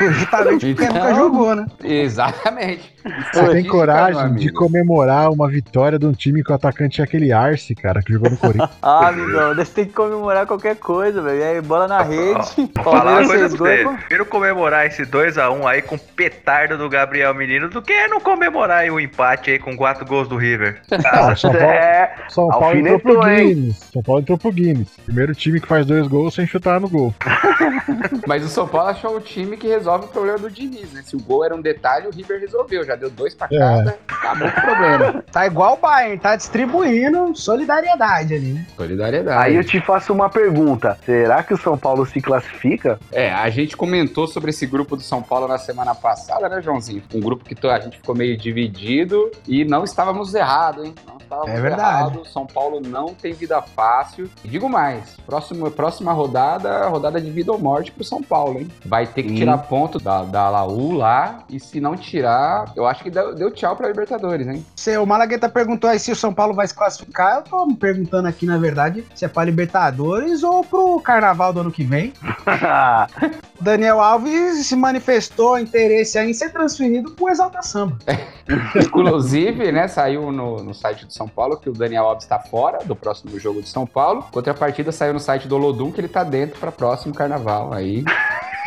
Justamente 0.00 0.66
porque 0.74 0.84
Então- 0.84 0.94
nunca 0.94 1.14
jogou, 1.14 1.54
né? 1.54 1.66
Exatamente. 1.82 2.94
você 3.04 3.10
tem 3.10 3.20
Estatística, 3.20 3.52
meu 3.62 3.70
coragem 3.70 4.34
de 4.34 4.52
comemorar 4.52 5.30
uma 5.30 5.48
vitória 5.48 5.98
de 5.98 6.06
um 6.06 6.12
time 6.12 6.42
que 6.42 6.50
o 6.52 6.54
atacante 6.54 7.00
é 7.00 7.04
aquele 7.04 7.32
Arce, 7.32 7.74
cara, 7.74 8.00
que 8.02 8.12
jogou 8.12 8.30
no 8.30 8.36
Corinthians. 8.38 8.70
Ah, 8.82 9.10
você 9.52 9.64
tem 9.72 9.84
que 9.86 9.92
comemorar 9.92 10.46
qualquer 10.46 10.76
coisa, 10.76 11.20
velho. 11.20 11.38
E 11.38 11.42
aí, 11.42 11.60
bola 11.60 11.86
na 11.88 12.02
rede. 12.02 12.70
Vou 12.74 12.84
falar 12.84 13.20
uma 13.20 13.26
Palmeiras 13.26 13.26
coisa 13.26 13.48
fez 13.48 13.54
pra 13.56 13.58
gol. 13.58 13.76
você. 13.76 13.84
pô. 13.84 13.92
Prefiro 13.94 14.26
comemorar 14.26 14.86
esse 14.86 15.02
2x1 15.04 15.66
aí 15.66 15.82
com 15.82 15.96
o 15.96 15.98
petardo 15.98 16.78
do 16.78 16.88
Gabriel 16.88 17.34
Menino 17.34 17.68
do 17.68 17.82
que 17.82 18.06
não 18.08 18.20
comemorar 18.20 18.78
aí 18.78 18.90
o 18.90 19.00
empate 19.00 19.50
aí 19.50 19.58
com 19.58 19.76
quatro 19.76 20.06
gols 20.06 20.28
do 20.28 20.36
River. 20.36 20.80
Ah, 21.04 21.34
São 21.36 21.50
Paulo, 21.52 21.64
É, 21.66 22.14
São 22.28 22.48
Paulo 22.48 22.76
entrou 22.78 23.00
pro 23.00 23.28
hein? 23.28 23.48
Guinness. 23.54 23.76
São 23.92 24.02
Paulo 24.02 24.20
entrou 24.20 24.38
pro 24.38 24.52
Guinness. 24.52 24.88
Primeiro 25.04 25.34
time 25.34 25.60
que 25.60 25.66
faz 25.66 25.84
dois 25.84 26.06
gols 26.06 26.34
sem 26.34 26.46
chutar 26.46 26.80
no 26.80 26.88
gol. 26.88 27.14
Mas 28.26 28.44
o 28.44 28.48
São 28.48 28.66
Paulo 28.66 28.88
achou 28.90 29.16
o 29.16 29.20
time 29.20 29.56
que 29.56 29.66
resolve 29.68 30.06
o 30.06 30.08
problema 30.08 30.38
do 30.38 30.50
Diniz, 30.50 30.92
né? 30.92 31.02
Se 31.04 31.16
o 31.16 31.20
gol 31.20 31.44
era 31.44 31.54
um 31.54 31.60
detalhe, 31.60 32.06
o 32.06 32.10
River 32.10 32.40
resolveu. 32.40 32.84
Já 32.84 32.94
deu 32.96 33.10
dois 33.10 33.34
pra 33.34 33.48
É. 33.50 33.58
cada, 33.58 33.96
acabou 34.08 34.50
com 34.50 34.58
o 34.58 34.62
problema. 34.62 35.24
Tá 35.30 35.46
igual 35.46 35.74
o 35.74 35.76
Bayern, 35.76 36.18
tá 36.18 36.36
distribuindo 36.36 37.34
solidariedade 37.36 38.34
ali, 38.34 38.52
né? 38.52 38.66
Solidariedade. 38.76 39.33
Aí 39.38 39.56
eu 39.56 39.64
te 39.64 39.80
faço 39.80 40.12
uma 40.12 40.28
pergunta. 40.28 40.98
Será 41.04 41.42
que 41.42 41.54
o 41.54 41.56
São 41.56 41.76
Paulo 41.76 42.06
se 42.06 42.20
classifica? 42.20 42.98
É, 43.12 43.32
a 43.32 43.48
gente 43.50 43.76
comentou 43.76 44.26
sobre 44.26 44.50
esse 44.50 44.66
grupo 44.66 44.96
do 44.96 45.02
São 45.02 45.22
Paulo 45.22 45.48
na 45.48 45.58
semana 45.58 45.94
passada, 45.94 46.48
né, 46.48 46.62
Joãozinho? 46.62 47.02
Um 47.14 47.20
grupo 47.20 47.44
que 47.44 47.54
a 47.66 47.80
gente 47.80 47.98
ficou 47.98 48.14
meio 48.14 48.36
dividido 48.36 49.30
e 49.46 49.64
não 49.64 49.84
estávamos 49.84 50.34
errados, 50.34 50.84
hein? 50.84 50.94
Estávamos 51.24 51.50
É 51.50 51.60
verdade. 51.60 52.10
errados. 52.12 52.32
São 52.32 52.46
Paulo 52.46 52.80
não 52.80 53.14
tem 53.14 53.32
vida 53.32 53.60
fácil. 53.60 54.30
E 54.44 54.48
digo 54.48 54.68
mais, 54.68 55.16
próximo, 55.26 55.70
próxima 55.70 56.12
rodada, 56.12 56.86
rodada 56.88 57.20
de 57.20 57.30
vida 57.30 57.50
ou 57.52 57.58
morte 57.58 57.90
pro 57.90 58.04
São 58.04 58.22
Paulo, 58.22 58.60
hein? 58.60 58.70
Vai 58.84 59.06
ter 59.06 59.22
que 59.24 59.32
Hum. 59.32 59.36
tirar 59.36 59.58
ponto 59.58 59.98
da, 59.98 60.22
da 60.24 60.48
Laú 60.50 60.92
lá 60.92 61.40
e 61.50 61.58
se 61.58 61.80
não 61.80 61.96
tirar, 61.96 62.72
eu 62.76 62.86
acho 62.86 63.02
que 63.02 63.10
deu, 63.10 63.34
deu 63.34 63.50
tchau 63.50 63.74
pra 63.74 63.88
Libertadores, 63.88 64.46
hein? 64.46 64.64
Se 64.76 64.96
o 64.98 65.06
Malagueta 65.06 65.48
perguntou 65.48 65.88
aí 65.90 65.98
se 65.98 66.12
o 66.12 66.16
São 66.16 66.32
Paulo 66.32 66.54
vai 66.54 66.66
se 66.66 66.74
classificar, 66.74 67.36
eu 67.36 67.42
tô 67.42 67.66
me 67.66 67.74
perguntando 67.76 68.28
aqui, 68.28 68.46
na 68.46 68.58
verdade, 68.58 69.04
se 69.14 69.24
é 69.24 69.28
pra 69.28 69.44
Libertadores 69.44 70.42
ou 70.42 70.62
pro 70.64 71.00
Carnaval 71.00 71.52
do 71.52 71.60
ano 71.60 71.72
que 71.72 71.84
vem. 71.84 72.12
Daniel 73.60 74.00
Alves 74.00 74.66
se 74.66 74.76
manifestou 74.76 75.58
interesse 75.58 76.18
aí 76.18 76.30
em 76.30 76.34
ser 76.34 76.52
transferido 76.52 77.12
pro 77.12 77.28
Exalta 77.30 77.62
Samba. 77.62 77.96
Inclusive, 78.76 79.72
né, 79.72 79.88
saiu 79.88 80.30
no, 80.30 80.62
no 80.62 80.74
site 80.74 81.06
do 81.06 81.12
São 81.14 81.28
Paulo 81.28 81.56
que 81.56 81.70
o 81.70 81.72
Daniel 81.72 82.06
Alves 82.06 82.24
está 82.24 82.40
fora 82.40 82.84
do 82.84 82.96
próximo 82.96 83.38
jogo 83.38 83.62
de 83.62 83.68
São 83.68 83.86
Paulo. 83.86 84.24
Contrapartida 84.32 84.90
saiu 84.90 85.14
no 85.14 85.20
site 85.20 85.46
do 85.46 85.54
Olodum 85.54 85.92
que 85.92 86.00
ele 86.00 86.08
tá 86.08 86.24
dentro 86.24 86.58
para 86.58 86.72
próximo 86.72 87.14
carnaval. 87.14 87.72
Aí 87.72 88.02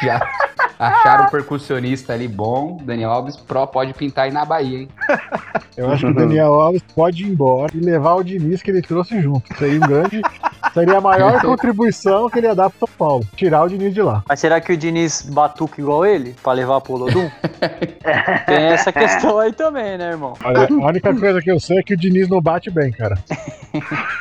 já 0.01 0.17
acharam 0.79 1.25
um 1.25 1.29
percussionista 1.29 2.13
ali 2.13 2.27
bom. 2.27 2.77
Daniel 2.83 3.11
Alves 3.11 3.35
Pro 3.35 3.67
pode 3.67 3.93
pintar 3.93 4.25
aí 4.25 4.31
na 4.31 4.45
Bahia, 4.45 4.79
hein? 4.79 4.89
Eu 5.75 5.91
acho 5.91 6.05
que 6.05 6.11
o 6.11 6.15
Daniel 6.15 6.53
Alves 6.53 6.81
pode 6.95 7.23
ir 7.23 7.29
embora 7.29 7.71
e 7.75 7.79
levar 7.79 8.15
o 8.15 8.23
Diniz 8.23 8.61
que 8.61 8.71
ele 8.71 8.81
trouxe 8.81 9.21
junto. 9.21 9.55
Seria 9.57 9.77
um 9.77 9.87
grande. 9.87 10.21
Seria 10.73 10.97
a 10.97 11.01
maior 11.01 11.39
contribuição 11.41 12.29
que 12.29 12.39
ele 12.39 12.47
ia 12.47 12.55
dar 12.55 12.69
pro 12.69 12.79
São 12.79 12.89
Paulo. 12.97 13.25
Tirar 13.35 13.63
o 13.63 13.69
Diniz 13.69 13.93
de 13.93 14.01
lá. 14.01 14.23
Mas 14.27 14.39
será 14.39 14.59
que 14.59 14.73
o 14.73 14.77
Diniz 14.77 15.21
batuca 15.21 15.79
igual 15.79 16.05
ele? 16.05 16.35
Pra 16.41 16.53
levar 16.53 16.81
pro 16.81 16.93
Olodum? 16.93 17.29
Tem 18.45 18.63
essa 18.65 18.91
questão 18.91 19.39
aí 19.39 19.53
também, 19.53 19.97
né, 19.97 20.11
irmão? 20.11 20.33
Olha, 20.43 20.67
a 20.67 20.87
única 20.87 21.13
coisa 21.15 21.41
que 21.41 21.51
eu 21.51 21.59
sei 21.59 21.79
é 21.79 21.83
que 21.83 21.93
o 21.93 21.97
Diniz 21.97 22.27
não 22.27 22.41
bate 22.41 22.69
bem, 22.69 22.91
cara. 22.91 23.17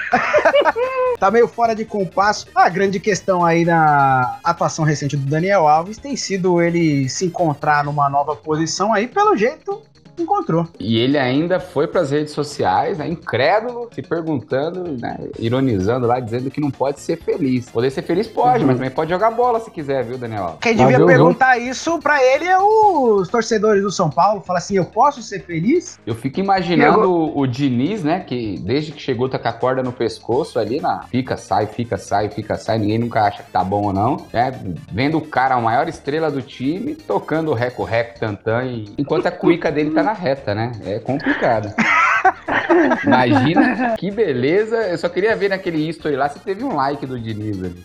Tá 1.18 1.30
meio 1.30 1.48
fora 1.48 1.74
de 1.74 1.85
compasso. 1.85 2.46
A 2.54 2.68
grande 2.68 3.00
questão 3.00 3.44
aí 3.44 3.64
na 3.64 4.38
atuação 4.44 4.85
recente 4.85 5.16
do 5.16 5.24
Daniel 5.26 5.66
Alves 5.66 5.96
tem 5.96 6.14
sido 6.14 6.36
ele 6.61 7.09
se 7.09 7.25
encontrar 7.25 7.85
numa 7.85 8.09
nova 8.09 8.37
posição 8.37 8.92
aí, 8.92 9.07
pelo 9.07 9.37
jeito, 9.37 9.83
encontrou. 10.22 10.66
E 10.79 10.98
ele 10.98 11.18
ainda 11.18 11.59
foi 11.61 11.87
para 11.87 12.00
as 12.00 12.11
redes 12.11 12.33
sociais, 12.33 12.98
né, 12.98 13.09
incrédulo, 13.09 13.88
se 13.92 14.02
perguntando, 14.02 14.96
né, 15.00 15.18
ironizando 15.38 16.07
lá, 16.07 16.20
dizendo 16.20 16.50
que 16.50 16.61
não 16.61 16.70
pode 16.70 17.00
ser 17.00 17.16
feliz. 17.16 17.68
Poder 17.70 17.90
ser 17.90 18.02
feliz 18.02 18.26
pode, 18.26 18.64
mas 18.64 18.76
também 18.76 18.90
pode 18.90 19.11
jogar 19.11 19.31
bola 19.31 19.61
se 19.61 19.70
quiser, 19.70 20.05
viu, 20.05 20.18
Daniel? 20.18 20.57
Quem 20.61 20.74
Mas 20.76 20.87
devia 20.87 20.98
eu- 21.02 21.07
perguntar 21.07 21.59
isso 21.59 21.98
pra 21.98 22.22
ele 22.22 22.44
é 22.44 22.59
os 22.59 23.29
torcedores 23.29 23.83
do 23.83 23.90
São 23.90 24.11
Paulo. 24.11 24.40
Fala 24.40 24.59
assim: 24.59 24.76
eu 24.76 24.85
posso 24.85 25.22
ser 25.22 25.40
feliz? 25.44 25.98
Eu 26.07 26.14
fico 26.14 26.40
imaginando 26.40 27.11
o, 27.11 27.38
o 27.40 27.46
Diniz, 27.46 28.02
né? 28.02 28.20
Que 28.20 28.59
desde 28.59 28.92
que 28.92 29.00
chegou 29.00 29.29
tá 29.29 29.38
com 29.38 29.48
a 29.48 29.52
corda 29.52 29.83
no 29.83 29.92
pescoço 29.92 30.59
ali 30.59 30.81
na 30.81 31.02
fica, 31.02 31.37
sai, 31.37 31.66
fica, 31.66 31.96
sai, 31.96 32.29
fica, 32.31 32.57
sai, 32.57 32.79
ninguém 32.79 32.98
nunca 32.98 33.22
acha 33.22 33.42
que 33.42 33.50
tá 33.50 33.62
bom 33.62 33.87
ou 33.87 33.92
não. 33.92 34.16
É, 34.33 34.52
vendo 34.90 35.18
o 35.18 35.20
cara, 35.20 35.55
a 35.55 35.61
maior 35.61 35.88
estrela 35.88 36.31
do 36.31 36.42
time, 36.42 36.94
tocando 36.94 37.50
o 37.50 37.55
reco, 37.55 37.85
reco, 37.85 38.18
tantã, 38.18 38.64
e, 38.64 38.87
enquanto 38.98 39.26
a 39.26 39.31
cuica 39.31 39.70
dele 39.70 39.90
tá 39.90 40.02
na 40.07 40.12
reta, 40.12 40.55
né? 40.55 40.71
É 40.85 40.99
complicado. 41.01 41.75
Imagina 43.05 43.97
que 43.97 44.11
beleza. 44.11 44.77
Eu 44.77 44.99
só 44.99 45.09
queria 45.09 45.35
ver 45.37 45.51
naquele 45.51 45.88
history 45.88 46.16
lá 46.16 46.29
se 46.29 46.38
teve 46.38 46.64
um 46.64 46.75
like 46.75 47.05
do 47.05 47.19
Diniz 47.19 47.59
ali. 47.62 47.85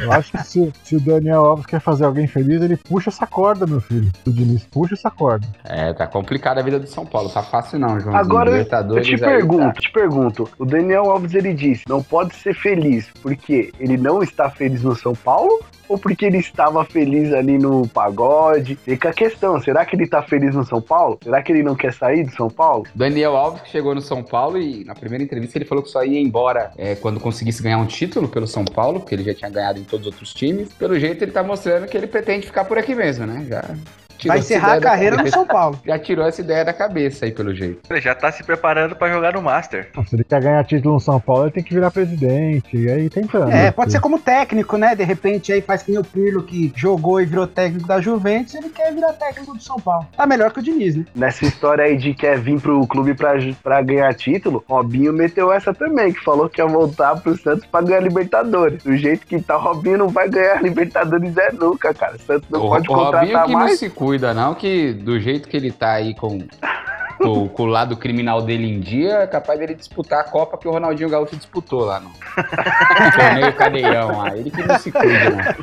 Eu 0.00 0.12
acho 0.12 0.32
que 0.32 0.42
se, 0.44 0.72
se 0.82 0.96
o 0.96 1.00
Daniel 1.00 1.44
Alves 1.44 1.66
quer 1.66 1.80
fazer 1.80 2.04
alguém 2.04 2.26
feliz, 2.26 2.62
ele 2.62 2.76
puxa 2.76 3.10
essa 3.10 3.26
corda, 3.26 3.66
meu 3.66 3.80
filho. 3.80 4.10
O 4.26 4.30
Diniz 4.30 4.64
puxa 4.64 4.94
essa 4.94 5.10
corda. 5.10 5.46
É, 5.64 5.92
tá 5.92 6.06
complicada 6.06 6.60
a 6.60 6.64
vida 6.64 6.78
do 6.78 6.86
São 6.86 7.04
Paulo. 7.04 7.28
Tá 7.28 7.42
fácil 7.42 7.78
não, 7.78 8.00
João. 8.00 8.16
Agora 8.16 8.50
eu 8.50 9.00
te 9.00 9.14
aí 9.14 9.20
pergunto, 9.20 9.74
tá- 9.74 9.80
te 9.80 9.92
pergunto. 9.92 10.48
O 10.58 10.64
Daniel 10.64 11.10
Alves 11.10 11.34
ele 11.34 11.52
disse, 11.52 11.84
não 11.88 12.02
pode 12.02 12.34
ser 12.36 12.54
feliz 12.54 13.08
porque 13.22 13.72
ele 13.78 13.96
não 13.96 14.22
está 14.22 14.50
feliz 14.50 14.82
no 14.82 14.94
São 14.94 15.14
Paulo 15.14 15.60
ou 15.88 15.98
porque 15.98 16.24
ele 16.24 16.38
estava 16.38 16.84
feliz 16.84 17.32
ali 17.32 17.58
no 17.58 17.86
pagode? 17.88 18.76
Fica 18.76 19.10
a 19.10 19.12
questão, 19.12 19.60
será 19.60 19.84
que 19.84 19.94
ele 19.96 20.06
tá 20.06 20.22
feliz 20.22 20.54
no 20.54 20.64
São 20.64 20.80
Paulo? 20.80 21.18
Será 21.22 21.42
que 21.42 21.52
ele 21.54 21.62
não 21.62 21.74
quer 21.74 21.92
sair 21.92 22.24
do 22.24 22.32
São 22.32 22.50
Paulo? 22.50 22.84
Daniel 22.94 23.36
Alves 23.36 23.62
que 23.62 23.70
chegou 23.70 23.94
no 23.94 24.00
São 24.00 24.22
Paulo 24.22 24.58
e 24.58 24.84
na 24.84 24.94
primeira 24.94 25.24
entrevista 25.24 25.58
ele 25.58 25.64
falou 25.64 25.82
que 25.82 25.90
só 25.90 26.04
ia 26.04 26.20
embora 26.20 26.72
é, 26.76 26.94
quando 26.94 27.20
conseguisse 27.20 27.62
ganhar 27.62 27.78
um 27.78 27.86
título 27.86 28.28
pelo 28.28 28.46
São 28.46 28.64
Paulo, 28.64 29.00
porque 29.00 29.14
ele 29.14 29.24
já 29.24 29.34
tinha 29.34 29.50
ganhado 29.50 29.78
em 29.78 29.84
todos 29.84 30.06
os 30.06 30.12
outros 30.12 30.34
times. 30.34 30.72
Pelo 30.74 30.98
jeito 30.98 31.22
ele 31.22 31.32
tá 31.32 31.42
mostrando 31.42 31.86
que 31.86 31.96
ele 31.96 32.06
pretende 32.06 32.46
ficar 32.46 32.64
por 32.64 32.78
aqui 32.78 32.94
mesmo, 32.94 33.26
né? 33.26 33.46
Já 33.48 33.74
Vai 34.28 34.38
encerrar 34.38 34.74
a 34.74 34.80
carreira 34.80 35.16
no. 35.16 35.28
São 35.30 35.46
Paulo. 35.46 35.80
Já 35.84 35.98
tirou 35.98 36.26
essa 36.26 36.40
ideia 36.40 36.64
da 36.64 36.72
cabeça 36.72 37.24
aí, 37.24 37.32
pelo 37.32 37.54
jeito. 37.54 37.80
Ele 37.90 38.00
já 38.00 38.14
tá 38.14 38.30
se 38.30 38.44
preparando 38.44 38.94
pra 38.94 39.08
jogar 39.10 39.32
no 39.34 39.42
Master. 39.42 39.88
Se 40.06 40.14
ele 40.14 40.24
quer 40.24 40.40
ganhar 40.40 40.64
título 40.64 40.94
no 40.94 41.00
São 41.00 41.18
Paulo, 41.18 41.44
ele 41.44 41.52
tem 41.52 41.62
que 41.64 41.74
virar 41.74 41.90
presidente. 41.90 42.76
E 42.76 42.90
aí 42.90 43.10
tentando. 43.10 43.50
É, 43.50 43.70
pode 43.70 43.92
ser 43.92 44.00
como 44.00 44.18
técnico, 44.18 44.76
né? 44.76 44.94
De 44.94 45.04
repente 45.04 45.52
aí 45.52 45.60
faz 45.60 45.82
que 45.82 45.90
nem 45.90 46.00
o 46.00 46.04
Pirlo 46.04 46.42
que 46.42 46.72
jogou 46.76 47.20
e 47.20 47.26
virou 47.26 47.46
técnico 47.46 47.86
da 47.86 48.00
Juventus, 48.00 48.54
ele 48.54 48.68
quer 48.68 48.92
virar 48.92 49.12
técnico 49.14 49.54
do 49.54 49.62
São 49.62 49.76
Paulo. 49.76 50.06
Tá 50.16 50.26
melhor 50.26 50.52
que 50.52 50.60
o 50.60 50.62
Diniz, 50.62 50.96
né? 50.96 51.04
Nessa 51.14 51.44
história 51.44 51.84
aí 51.84 51.96
de 51.96 52.14
quer 52.14 52.38
vir 52.38 52.60
pro 52.60 52.86
clube 52.86 53.14
pra, 53.14 53.34
pra 53.62 53.82
ganhar 53.82 54.12
título, 54.14 54.64
Robinho 54.68 55.12
meteu 55.12 55.52
essa 55.52 55.72
também, 55.74 56.12
que 56.12 56.22
falou 56.22 56.48
que 56.48 56.60
ia 56.60 56.66
voltar 56.66 57.20
pro 57.20 57.36
Santos 57.36 57.66
pra 57.66 57.82
ganhar 57.82 58.00
Libertadores. 58.00 58.82
Do 58.82 58.96
jeito 58.96 59.26
que 59.26 59.40
tá, 59.40 59.56
o 59.56 59.60
Robinho 59.60 59.98
não 59.98 60.08
vai 60.08 60.28
ganhar 60.28 60.62
Libertadores 60.62 61.36
é 61.36 61.52
nunca, 61.52 61.92
cara. 61.92 62.16
O 62.16 62.18
Santos 62.18 62.48
não 62.50 62.64
o, 62.64 62.68
pode 62.68 62.88
o 62.88 62.92
Robinho 62.92 63.12
contratar 63.12 63.46
que 63.46 63.52
não 63.52 63.60
mais. 63.60 63.78
se 63.78 63.90
cuida, 63.90 64.13
não, 64.34 64.54
que 64.54 64.92
do 64.92 65.18
jeito 65.18 65.48
que 65.48 65.56
ele 65.56 65.70
tá 65.70 65.92
aí 65.92 66.14
com, 66.14 66.46
com, 67.18 67.48
com 67.48 67.62
o 67.64 67.66
lado 67.66 67.96
criminal 67.96 68.42
dele 68.42 68.70
em 68.70 68.80
dia, 68.80 69.18
é 69.20 69.26
capaz 69.26 69.58
dele 69.58 69.74
disputar 69.74 70.20
a 70.20 70.24
Copa 70.24 70.58
que 70.58 70.68
o 70.68 70.70
Ronaldinho 70.70 71.08
Gaúcho 71.08 71.36
disputou 71.36 71.84
lá 71.84 72.00
no 72.00 72.10
torneio 73.16 73.52
Cadeião 73.54 74.18
lá. 74.18 74.36
Ele 74.36 74.50
que 74.50 74.62
não 74.62 74.78
se 74.78 74.90
cuida, 74.90 75.30
né? 75.30 75.56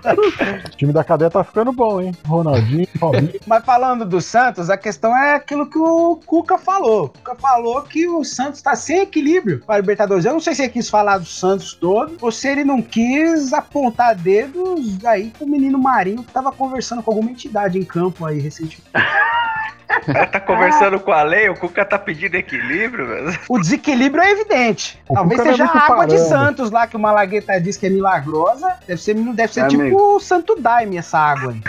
O 0.66 0.70
time 0.78 0.94
da 0.94 1.04
cadeia 1.04 1.30
tá 1.30 1.44
ficando 1.44 1.72
bom, 1.72 2.02
hein? 2.02 2.12
Ronaldinho, 2.26 2.88
Robinho. 3.00 3.34
Mas 3.46 3.64
falando 3.66 4.06
do 4.06 4.22
Santos, 4.22 4.70
a 4.70 4.78
questão 4.78 5.16
é 5.16 5.36
aquilo 5.36 5.70
que 5.70 5.78
o 5.78 6.18
Cuca 6.26 6.58
falou. 6.58 7.06
O 7.06 7.10
Cuca 7.10 7.36
falou 7.36 7.82
que 7.84 8.08
o 8.08 8.24
Santos 8.24 8.62
tá 8.62 8.76
sem 8.76 9.00
equilíbrio 9.00 9.62
para 9.66 9.76
a 9.76 9.80
Libertadores. 9.80 10.26
Eu 10.26 10.34
não 10.34 10.40
sei 10.40 10.56
se 10.56 10.64
ele 10.64 10.72
quis 10.72 10.90
falar 10.90 11.18
do 11.18 11.26
Santos 11.26 11.74
todo 11.74 12.18
ou 12.22 12.32
se 12.32 12.48
ele 12.48 12.64
não 12.64 12.82
quis 12.82 13.54
apontar 13.54 14.16
dedos 14.16 15.04
aí 15.06 15.32
com 15.38 15.46
o 15.46 15.50
menino 15.50 15.78
Marinho 15.78 16.24
que 16.24 16.32
tava 16.32 16.52
conversando 16.52 17.04
com 17.04 17.12
alguma 17.12 17.32
entidade 17.32 17.78
em 17.78 17.84
campo 17.84 18.26
aí 18.26 18.40
recentemente. 18.40 18.92
Cara 20.06 20.28
tá 20.28 20.40
conversando 20.40 21.00
com 21.00 21.12
a 21.12 21.24
lei, 21.24 21.50
o 21.50 21.56
Cuca 21.56 21.86
tá 21.86 21.98
pedindo 22.00 22.36
equilíbrio, 22.36 23.08
velho. 23.08 23.40
O 23.50 23.60
desequilíbrio 23.60 24.24
é 24.24 24.32
evidente. 24.32 25.00
O 25.10 25.14
Talvez 25.14 25.40
Cuca 25.40 25.50
é 25.50 25.54
seja 25.54 25.66
a 25.66 25.68
água 25.86 26.06
de 26.08 26.16
parâmetro. 26.16 26.18
Santos 26.30 26.72
lá 26.72 26.88
que 26.88 26.96
o 26.96 27.00
Malagueta 27.00 27.60
diz 27.60 27.78
que 27.78 27.86
é 27.88 27.90
milagrosa. 27.90 28.74
Deve 28.88 29.02
ser, 29.02 29.14
deve 29.16 29.54
ser 29.54 29.62
É, 29.62 29.68
tipo 29.68 29.82
amigo. 29.82 30.16
o 30.16 30.20
Santo 30.20 30.56
Daime 30.60 30.98
essa 30.98 31.18
água 31.20 31.52
aí. 31.54 31.62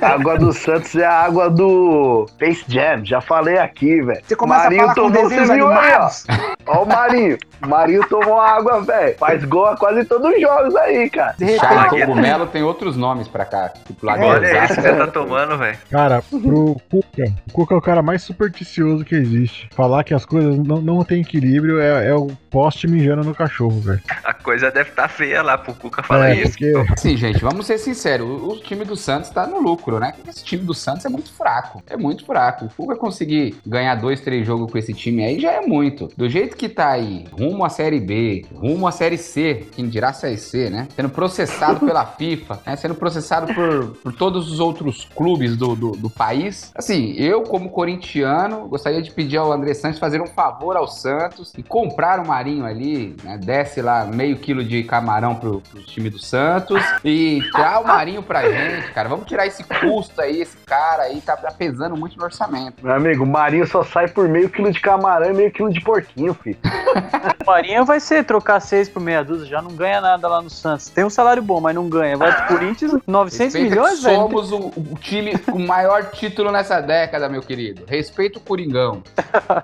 A 0.00 0.08
água 0.14 0.38
do 0.38 0.52
Santos 0.52 0.94
é 0.96 1.04
a 1.06 1.20
água 1.24 1.48
do 1.50 2.26
Space 2.30 2.64
Jam. 2.68 3.04
Já 3.04 3.20
falei 3.20 3.58
aqui, 3.58 4.00
velho. 4.02 4.20
Você 4.26 4.34
começa 4.36 4.64
Marinho 4.64 4.82
a 4.82 4.94
falar 4.94 4.94
com 4.94 5.12
tomou, 5.12 5.28
desenhos 5.28 5.50
aí, 5.50 5.62
ó. 5.62 5.66
animados. 5.70 6.24
Ó 6.66 6.82
o 6.82 6.86
Marinho. 6.86 7.38
O 7.62 7.68
Marinho 7.68 8.06
tomou 8.08 8.40
água, 8.40 8.80
velho. 8.82 9.16
Faz 9.18 9.44
gol 9.44 9.66
a 9.66 9.76
quase 9.76 10.04
todos 10.04 10.32
os 10.34 10.40
jogos 10.40 10.74
aí, 10.76 11.08
cara. 11.10 11.34
De 11.38 11.44
repente, 11.44 11.62
Malagueta. 11.74 12.06
Cogumelo 12.06 12.46
tem 12.46 12.62
outros 12.62 12.96
nomes 12.96 13.28
pra 13.28 13.44
cá. 13.44 13.68
Tipo 13.86 14.06
lá 14.06 14.16
de 14.16 14.24
Olha 14.24 14.64
esse 14.64 14.74
que 14.74 14.80
você 14.80 14.92
tá 14.94 15.06
tomando, 15.06 15.58
velho. 15.58 15.78
Cara, 15.90 16.22
pro 16.22 16.76
Cuca, 16.90 17.32
Cuca 17.52 17.74
é 17.74 17.78
o 17.78 17.82
cara 17.82 18.02
mais 18.02 18.22
supersticioso 18.22 19.04
que 19.04 19.14
existe. 19.14 19.68
Falar 19.72 20.04
que 20.04 20.14
as 20.14 20.24
coisas 20.24 20.56
não, 20.58 20.80
não 20.80 21.04
tem 21.04 21.20
equilíbrio 21.22 21.80
é, 21.80 22.08
é 22.08 22.14
o 22.14 22.28
poste 22.50 22.86
mijando 22.86 23.24
no 23.24 23.34
cachorro, 23.34 23.80
velho. 23.80 24.00
A 24.24 24.34
coisa 24.34 24.70
deve 24.70 24.90
estar 24.90 25.08
feia 25.08 25.42
lá 25.42 25.56
pro 25.58 25.74
Cuca 25.74 26.02
falar 26.02 26.30
É, 26.30 26.42
isso. 26.42 26.50
porque 26.52 26.72
Assim, 26.92 27.16
gente, 27.16 27.40
vamos 27.40 27.66
ser 27.66 27.78
sinceros. 27.78 28.26
O, 28.26 28.52
o 28.52 28.60
time 28.60 28.84
do 28.84 28.96
Santos 28.96 29.30
tá 29.30 29.46
no 29.46 29.60
lucro, 29.60 29.98
né? 29.98 30.12
Esse 30.28 30.44
time 30.44 30.64
do 30.64 30.74
Santos 30.74 31.04
é 31.04 31.08
muito 31.08 31.32
fraco. 31.32 31.82
É 31.88 31.96
muito 31.96 32.24
fraco. 32.26 32.66
O 32.66 32.68
Fuga 32.68 32.96
conseguir 32.96 33.54
ganhar 33.66 33.94
dois, 33.96 34.20
três 34.20 34.46
jogos 34.46 34.70
com 34.70 34.78
esse 34.78 34.92
time 34.92 35.24
aí 35.24 35.40
já 35.40 35.52
é 35.52 35.60
muito. 35.60 36.08
Do 36.16 36.28
jeito 36.28 36.56
que 36.56 36.68
tá 36.68 36.90
aí, 36.90 37.24
rumo 37.32 37.64
à 37.64 37.68
Série 37.68 38.00
B, 38.00 38.44
rumo 38.54 38.86
à 38.86 38.92
Série 38.92 39.18
C, 39.18 39.66
quem 39.72 39.88
dirá 39.88 40.12
Série 40.12 40.36
C, 40.38 40.68
né? 40.70 40.88
Sendo 40.94 41.08
processado 41.08 41.80
pela 41.86 42.04
FIFA, 42.04 42.60
né? 42.66 42.76
Sendo 42.76 42.94
processado 42.94 43.52
por, 43.54 43.96
por 44.02 44.12
todos 44.12 44.50
os 44.50 44.60
outros 44.60 45.08
clubes 45.14 45.56
do, 45.56 45.74
do, 45.74 45.90
do 45.92 46.10
país. 46.10 46.70
Assim, 46.74 47.12
eu, 47.16 47.31
como 47.40 47.70
corintiano, 47.70 48.68
gostaria 48.68 49.00
de 49.00 49.10
pedir 49.10 49.38
ao 49.38 49.50
André 49.50 49.72
Santos 49.72 49.98
fazer 49.98 50.20
um 50.20 50.26
favor 50.26 50.76
ao 50.76 50.86
Santos 50.86 51.54
e 51.56 51.62
comprar 51.62 52.20
o 52.20 52.26
Marinho 52.26 52.66
ali, 52.66 53.16
né? 53.24 53.38
Desce 53.38 53.80
lá 53.80 54.04
meio 54.04 54.36
quilo 54.36 54.62
de 54.62 54.82
camarão 54.84 55.34
pro, 55.34 55.62
pro 55.62 55.82
time 55.82 56.10
do 56.10 56.18
Santos 56.18 56.82
e 57.04 57.40
tirar 57.54 57.80
o 57.80 57.86
Marinho 57.86 58.22
pra 58.22 58.42
gente, 58.50 58.92
cara. 58.92 59.08
Vamos 59.08 59.26
tirar 59.26 59.46
esse 59.46 59.64
custo 59.64 60.20
aí, 60.20 60.42
esse 60.42 60.56
cara 60.58 61.04
aí 61.04 61.20
tá, 61.20 61.36
tá 61.36 61.50
pesando 61.50 61.96
muito 61.96 62.18
no 62.18 62.24
orçamento. 62.24 62.84
Meu 62.84 62.94
amigo, 62.94 63.24
o 63.24 63.26
Marinho 63.26 63.66
só 63.66 63.82
sai 63.82 64.08
por 64.08 64.28
meio 64.28 64.50
quilo 64.50 64.70
de 64.70 64.80
camarão 64.80 65.30
e 65.30 65.34
meio 65.34 65.50
quilo 65.50 65.72
de 65.72 65.80
porquinho, 65.80 66.34
filho. 66.34 66.58
O 67.42 67.50
Marinho 67.50 67.84
vai 67.84 67.98
ser 67.98 68.24
trocar 68.24 68.60
seis 68.60 68.88
por 68.88 69.02
meia 69.02 69.24
dúzia, 69.24 69.46
já 69.46 69.60
não 69.60 69.72
ganha 69.72 70.00
nada 70.00 70.28
lá 70.28 70.40
no 70.40 70.48
Santos. 70.48 70.88
Tem 70.88 71.04
um 71.04 71.10
salário 71.10 71.42
bom, 71.42 71.60
mas 71.60 71.74
não 71.74 71.88
ganha. 71.88 72.16
Vai 72.16 72.32
pro 72.32 72.56
Corinthians, 72.56 72.92
900 73.04 73.54
Respeita 73.54 73.68
milhões, 73.68 74.02
velho. 74.02 74.16
Somos 74.16 74.52
o, 74.52 74.58
o 74.76 74.96
time 75.00 75.36
com 75.38 75.58
o 75.58 75.66
maior 75.66 76.10
título 76.10 76.52
nessa 76.52 76.80
década, 76.80 77.21
meu 77.28 77.42
querido. 77.42 77.82
Respeita 77.86 78.38
o 78.38 78.42
Coringão. 78.42 79.02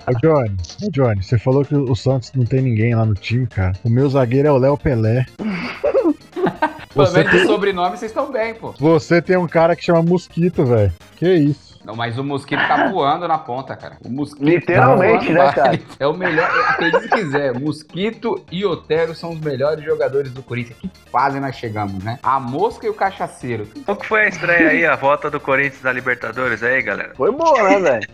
Ô 0.07 0.18
Johnny, 0.21 0.57
ô 0.85 0.90
Johnny, 0.90 1.23
você 1.23 1.38
falou 1.38 1.64
que 1.64 1.75
o 1.75 1.94
Santos 1.94 2.33
não 2.35 2.44
tem 2.44 2.61
ninguém 2.62 2.94
lá 2.94 3.05
no 3.05 3.14
time, 3.14 3.47
cara. 3.47 3.73
O 3.85 3.90
meu 3.90 4.09
zagueiro 4.09 4.49
é 4.49 4.53
o 4.53 4.59
Léo 4.59 4.77
Pelé. 4.77 5.27
Pelo 5.38 7.07
Você 7.07 7.18
menos 7.18 7.33
de 7.33 7.38
tem, 7.38 7.47
sobrenome 7.47 7.97
vocês 7.97 8.11
estão 8.11 8.33
bem, 8.33 8.55
pô. 8.55 8.73
você 8.79 9.23
tem 9.23 9.37
um 9.37 9.47
cara 9.47 9.77
que 9.77 9.85
chama 9.85 10.03
Mosquito, 10.03 10.64
velho. 10.64 10.92
Que 11.16 11.33
isso? 11.35 11.67
Não, 11.88 11.96
mas 11.96 12.18
o 12.18 12.22
mosquito 12.22 12.61
tá 12.68 12.90
voando 12.90 13.27
na 13.27 13.38
ponta, 13.38 13.74
cara. 13.74 13.96
O 14.05 14.11
mosquito 14.11 14.44
Literalmente, 14.44 15.29
tá 15.29 15.33
né, 15.33 15.53
cara? 15.53 15.81
É 15.98 16.07
o 16.07 16.12
melhor. 16.12 16.46
Acredite 16.68 17.05
se 17.05 17.09
quiser. 17.09 17.59
Mosquito 17.59 18.44
e 18.53 18.66
Otero 18.66 19.14
são 19.14 19.31
os 19.31 19.40
melhores 19.40 19.83
jogadores 19.83 20.31
do 20.31 20.42
Corinthians. 20.42 20.79
Que 20.79 20.90
fase 21.11 21.40
nós 21.40 21.57
chegamos, 21.57 22.05
né? 22.05 22.18
A 22.22 22.38
mosca 22.38 22.87
e 22.87 22.90
o 22.90 22.94
cachaceiro. 22.94 23.66
Qual 23.87 23.96
que 23.96 24.07
foi 24.07 24.27
a 24.27 24.29
estreia 24.29 24.68
aí, 24.68 24.85
a 24.85 24.96
volta 24.96 25.31
do 25.31 25.40
Corinthians 25.40 25.83
na 25.83 25.90
Libertadores 25.90 26.62
aí, 26.62 26.83
galera? 26.83 27.12
Foi 27.16 27.33
boa, 27.33 27.62
né, 27.62 27.81
velho? 27.81 28.09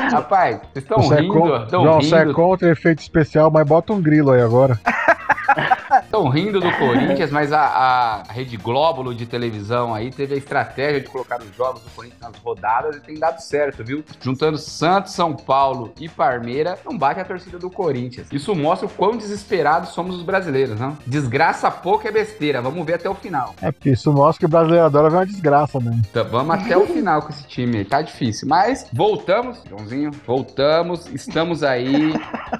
Rapaz, 0.10 0.56
vocês 0.72 0.84
estão 0.84 1.12
é 1.12 1.20
rindo, 1.20 1.34
con- 1.34 1.68
João, 1.68 2.00
você 2.00 2.16
é 2.16 2.32
contra 2.32 2.70
efeito 2.70 3.00
especial, 3.00 3.50
mas 3.50 3.66
bota 3.66 3.92
um 3.92 4.00
grilo 4.00 4.30
aí 4.30 4.40
agora. 4.40 4.80
estão 6.12 6.28
rindo 6.28 6.60
do 6.60 6.70
Corinthians, 6.72 7.30
mas 7.30 7.54
a, 7.54 7.62
a 7.62 8.22
Rede 8.30 8.58
Glóbulo 8.58 9.14
de 9.14 9.24
televisão 9.24 9.94
aí 9.94 10.10
teve 10.10 10.34
a 10.34 10.36
estratégia 10.36 11.00
de 11.00 11.08
colocar 11.08 11.40
os 11.40 11.56
jogos 11.56 11.80
do 11.80 11.88
Corinthians 11.88 12.20
nas 12.20 12.36
rodadas 12.36 12.96
e 12.96 13.00
tem 13.00 13.18
dado 13.18 13.40
certo, 13.40 13.82
viu? 13.82 14.04
Juntando 14.20 14.58
Santos, 14.58 15.14
São 15.14 15.34
Paulo 15.34 15.90
e 15.98 16.10
Parmeira, 16.10 16.78
não 16.84 16.98
bate 16.98 17.18
a 17.18 17.24
torcida 17.24 17.58
do 17.58 17.70
Corinthians. 17.70 18.26
Isso 18.30 18.54
mostra 18.54 18.86
o 18.86 18.90
quão 18.90 19.16
desesperados 19.16 19.90
somos 19.90 20.16
os 20.16 20.22
brasileiros, 20.22 20.78
não? 20.78 20.98
Desgraça 21.06 21.70
pouco 21.70 22.06
é 22.06 22.10
besteira, 22.10 22.60
vamos 22.60 22.84
ver 22.84 22.94
até 22.94 23.08
o 23.08 23.14
final. 23.14 23.54
É 23.62 23.72
porque 23.72 23.88
isso 23.88 24.12
mostra 24.12 24.40
que 24.40 24.44
o 24.44 24.50
brasileiro 24.50 24.84
adora 24.84 25.08
ver 25.08 25.16
uma 25.16 25.26
desgraça 25.26 25.80
mesmo. 25.80 26.02
Então, 26.10 26.28
vamos 26.28 26.54
até 26.54 26.76
o 26.76 26.86
final 26.86 27.22
com 27.22 27.30
esse 27.30 27.44
time 27.44 27.78
aí. 27.78 27.84
Tá 27.86 28.02
difícil. 28.02 28.46
Mas 28.46 28.86
voltamos, 28.92 29.62
Joãozinho, 29.66 30.10
voltamos, 30.26 31.06
estamos 31.06 31.62
aí. 31.62 32.12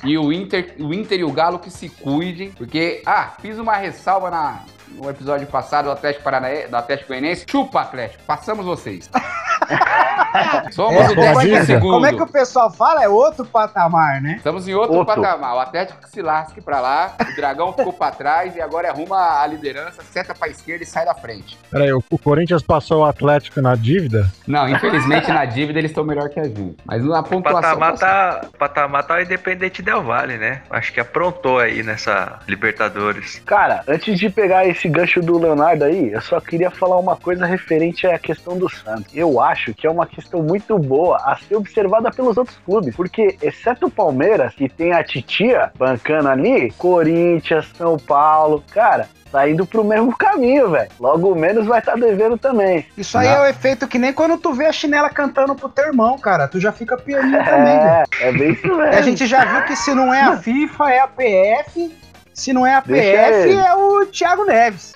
E 0.02 0.16
o 0.16 0.32
Inter, 0.32 0.74
o 0.80 0.94
Inter 0.94 1.20
e 1.20 1.24
o 1.24 1.30
Galo 1.30 1.58
que 1.58 1.70
se 1.70 1.90
cuidem. 1.90 2.50
Porque, 2.52 3.02
ah, 3.04 3.34
fiz 3.42 3.58
uma 3.58 3.74
ressalva 3.74 4.30
na, 4.30 4.60
no 4.94 5.08
episódio 5.10 5.46
passado 5.46 5.86
do 5.86 5.90
Atlético 5.92 6.24
Paranaense, 6.24 6.68
do 6.68 6.76
Atlético 6.76 7.08
Goianiense. 7.08 7.44
Chupa, 7.48 7.82
Atlético, 7.82 8.22
passamos 8.24 8.64
vocês. 8.64 9.08
Somos 10.72 10.94
É, 11.02 11.10
o 11.10 11.14
como, 11.14 11.20
é 11.20 11.34
décimo 11.34 11.56
que, 11.58 11.64
segundo. 11.66 11.92
como 11.92 12.06
é 12.06 12.12
que 12.14 12.22
o 12.22 12.26
pessoal 12.26 12.70
fala? 12.70 13.02
É 13.04 13.08
outro 13.08 13.44
patamar, 13.44 14.20
né? 14.20 14.34
Estamos 14.36 14.66
em 14.66 14.74
outro, 14.74 14.96
Outro. 14.96 15.14
patamar. 15.14 15.54
O 15.56 15.60
Atlético 15.60 16.00
que 16.00 16.08
se 16.08 16.22
lasque 16.22 16.60
pra 16.60 16.80
lá, 16.80 17.14
o 17.20 17.36
Dragão 17.36 17.72
ficou 17.72 17.92
pra 17.92 18.10
trás 18.10 18.56
e 18.56 18.60
agora 18.60 18.90
rumo 18.92 19.14
à 19.14 19.46
liderança, 19.46 20.02
seta 20.10 20.34
pra 20.34 20.48
esquerda 20.48 20.82
e 20.82 20.86
sai 20.86 21.04
da 21.04 21.14
frente. 21.14 21.58
Peraí, 21.70 21.92
o, 21.92 22.02
o 22.10 22.18
Corinthians 22.18 22.62
passou 22.62 23.02
o 23.02 23.04
Atlético 23.04 23.60
na 23.60 23.74
dívida? 23.74 24.26
Não, 24.46 24.68
infelizmente 24.68 25.28
na 25.30 25.44
dívida 25.44 25.78
eles 25.78 25.90
estão 25.90 26.04
melhor 26.04 26.28
que 26.30 26.40
a 26.40 26.44
gente. 26.44 26.76
Mas 26.84 27.04
na 27.04 27.20
O 27.20 27.24
pontuação. 27.24 27.60
patamar 27.78 27.98
tá, 27.98 28.40
o 28.54 28.58
patamar 28.58 29.02
tá 29.06 29.14
o 29.16 29.20
Independente 29.20 29.82
Del 29.82 30.02
Vale, 30.02 30.38
né? 30.38 30.62
Acho 30.70 30.92
que 30.92 31.00
aprontou 31.00 31.58
aí 31.58 31.82
nessa 31.82 32.38
Libertadores. 32.48 33.40
Cara, 33.44 33.82
antes 33.86 34.18
de 34.18 34.30
pegar 34.30 34.66
esse 34.66 34.81
gancho 34.88 35.20
do 35.20 35.38
Leonardo 35.38 35.84
aí, 35.84 36.12
eu 36.12 36.20
só 36.20 36.40
queria 36.40 36.70
falar 36.70 36.98
uma 36.98 37.16
coisa 37.16 37.46
referente 37.46 38.06
à 38.06 38.18
questão 38.18 38.56
do 38.56 38.68
Santos. 38.68 39.06
Eu 39.14 39.40
acho 39.40 39.72
que 39.74 39.86
é 39.86 39.90
uma 39.90 40.06
questão 40.06 40.42
muito 40.42 40.78
boa 40.78 41.16
a 41.24 41.36
ser 41.36 41.56
observada 41.56 42.10
pelos 42.10 42.36
outros 42.36 42.58
clubes, 42.64 42.94
porque, 42.94 43.36
exceto 43.42 43.86
o 43.86 43.90
Palmeiras, 43.90 44.54
que 44.54 44.68
tem 44.68 44.92
a 44.92 45.02
titia 45.04 45.70
bancando 45.78 46.28
ali, 46.28 46.70
Corinthians, 46.72 47.70
São 47.76 47.96
Paulo, 47.98 48.62
cara. 48.72 49.08
Tá 49.30 49.48
indo 49.48 49.64
pro 49.64 49.82
mesmo 49.82 50.14
caminho, 50.14 50.68
velho. 50.70 50.90
Logo 51.00 51.34
menos 51.34 51.66
vai 51.66 51.78
estar 51.78 51.94
devendo 51.96 52.36
também. 52.36 52.84
Isso 52.98 53.16
aí 53.16 53.26
Não. 53.28 53.34
é 53.36 53.40
o 53.40 53.46
efeito 53.46 53.88
que 53.88 53.98
nem 53.98 54.12
quando 54.12 54.36
tu 54.36 54.52
vê 54.52 54.66
a 54.66 54.72
chinela 54.72 55.08
cantando 55.08 55.54
pro 55.54 55.70
teu 55.70 55.86
irmão, 55.86 56.18
cara. 56.18 56.46
Tu 56.46 56.60
já 56.60 56.70
fica 56.70 56.98
pianinho 56.98 57.38
também, 57.42 57.78
velho. 57.80 58.04
É, 58.20 58.28
é 58.28 58.32
bem 58.32 58.50
isso 58.52 58.66
E 58.66 58.70
a 58.70 58.76
mesmo. 58.76 59.02
gente 59.04 59.26
já 59.26 59.42
viu 59.46 59.62
que 59.64 59.74
se 59.74 59.94
não 59.94 60.12
é 60.12 60.20
a 60.20 60.36
FIFA, 60.36 60.90
é 60.92 61.00
a 61.00 61.08
PF. 61.08 61.96
Se 62.42 62.52
não 62.52 62.66
é 62.66 62.74
a 62.74 62.80
Deixa 62.80 63.22
PF, 63.22 63.48
ele. 63.50 63.52
é 63.56 63.72
o 63.76 64.04
Thiago 64.06 64.44
Neves. 64.44 64.92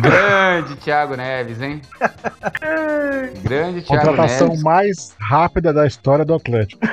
Grande 0.00 0.76
Thiago 0.76 1.16
Neves, 1.16 1.62
hein? 1.62 1.80
Grande 3.42 3.80
Thiago 3.80 4.06
Contratação 4.06 4.48
Neves. 4.48 4.62
mais 4.62 5.16
rápida 5.18 5.72
da 5.72 5.86
história 5.86 6.26
do 6.26 6.34
Atlético. 6.34 6.86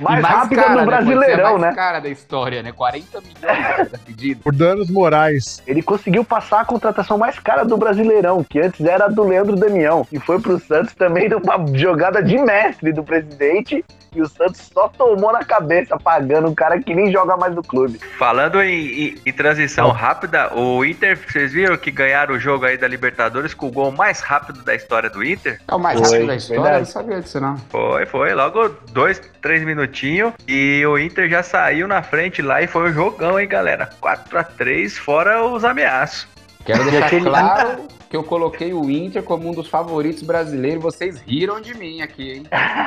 Mais 0.00 0.18
E 0.18 0.26
rápida 0.26 0.62
cara, 0.62 0.74
do 0.74 0.80
né? 0.80 0.86
Brasileirão, 0.86 1.58
mais 1.58 1.62
né? 1.62 1.74
cara 1.74 2.00
da 2.00 2.08
história, 2.08 2.60
né? 2.60 2.72
40 2.72 3.20
milhões 3.20 3.88
tá 3.90 3.98
pedido. 4.04 4.40
Por 4.42 4.52
danos 4.52 4.90
morais. 4.90 5.62
Ele 5.64 5.80
conseguiu 5.80 6.24
passar 6.24 6.62
a 6.62 6.64
contratação 6.64 7.16
mais 7.16 7.38
cara 7.38 7.64
do 7.64 7.76
Brasileirão, 7.76 8.42
que 8.42 8.58
antes 8.58 8.84
era 8.84 9.04
a 9.04 9.08
do 9.08 9.22
Leandro 9.22 9.54
Damião, 9.54 10.04
e 10.10 10.18
foi 10.18 10.40
pro 10.40 10.58
Santos 10.58 10.92
também 10.94 11.28
numa 11.28 11.64
jogada 11.78 12.20
de 12.20 12.36
mestre 12.36 12.92
do 12.92 13.04
presidente, 13.04 13.84
e 14.14 14.20
o 14.20 14.28
Santos 14.28 14.68
só 14.72 14.88
tomou 14.88 15.32
na 15.32 15.44
cabeça, 15.44 15.96
pagando 15.98 16.48
um 16.48 16.54
cara 16.54 16.80
que 16.80 16.94
nem 16.94 17.12
joga 17.12 17.36
mais 17.36 17.54
no 17.54 17.62
clube. 17.62 17.98
Falando 18.18 18.55
em, 18.62 19.08
em- 19.08 19.14
em 19.26 19.32
transição 19.32 19.90
rápida, 19.90 20.52
o 20.54 20.84
Inter, 20.84 21.18
vocês 21.18 21.52
viram 21.52 21.76
que 21.76 21.90
ganharam 21.90 22.34
o 22.34 22.38
jogo 22.38 22.64
aí 22.64 22.76
da 22.76 22.86
Libertadores 22.88 23.54
com 23.54 23.66
o 23.66 23.70
gol 23.70 23.90
mais 23.92 24.20
rápido 24.20 24.62
da 24.62 24.74
história 24.74 25.08
do 25.10 25.24
Inter? 25.24 25.60
É 25.68 25.74
o 25.74 25.78
mais 25.78 25.98
Foi, 26.00 26.08
rápido 26.10 26.26
da 26.26 26.36
história, 26.36 26.62
verdade. 26.62 26.76
eu 26.76 26.86
não 26.86 26.92
sabia 26.92 27.20
disso 27.20 27.40
não. 27.40 27.56
Foi, 27.70 28.06
foi. 28.06 28.34
Logo 28.34 28.68
dois, 28.92 29.20
três 29.42 29.64
minutinhos. 29.64 30.32
E 30.46 30.84
o 30.86 30.98
Inter 30.98 31.28
já 31.28 31.42
saiu 31.42 31.86
na 31.88 32.02
frente 32.02 32.42
lá 32.42 32.62
e 32.62 32.66
foi 32.66 32.90
um 32.90 32.92
jogão, 32.92 33.38
hein, 33.38 33.48
galera? 33.48 33.90
4 34.00 34.38
a 34.38 34.44
3 34.44 34.96
fora 34.98 35.44
os 35.44 35.64
ameaços. 35.64 36.26
Quero 36.64 36.84
deixar 36.90 37.06
aquele- 37.06 37.24
claro 37.24 37.88
que 38.16 38.18
eu 38.18 38.24
coloquei 38.24 38.72
o 38.72 38.90
Inter 38.90 39.22
como 39.22 39.48
um 39.48 39.52
dos 39.52 39.68
favoritos 39.68 40.22
brasileiros. 40.22 40.82
Vocês 40.82 41.20
riram 41.26 41.60
de 41.60 41.74
mim 41.76 42.00
aqui, 42.00 42.32
hein? 42.32 42.42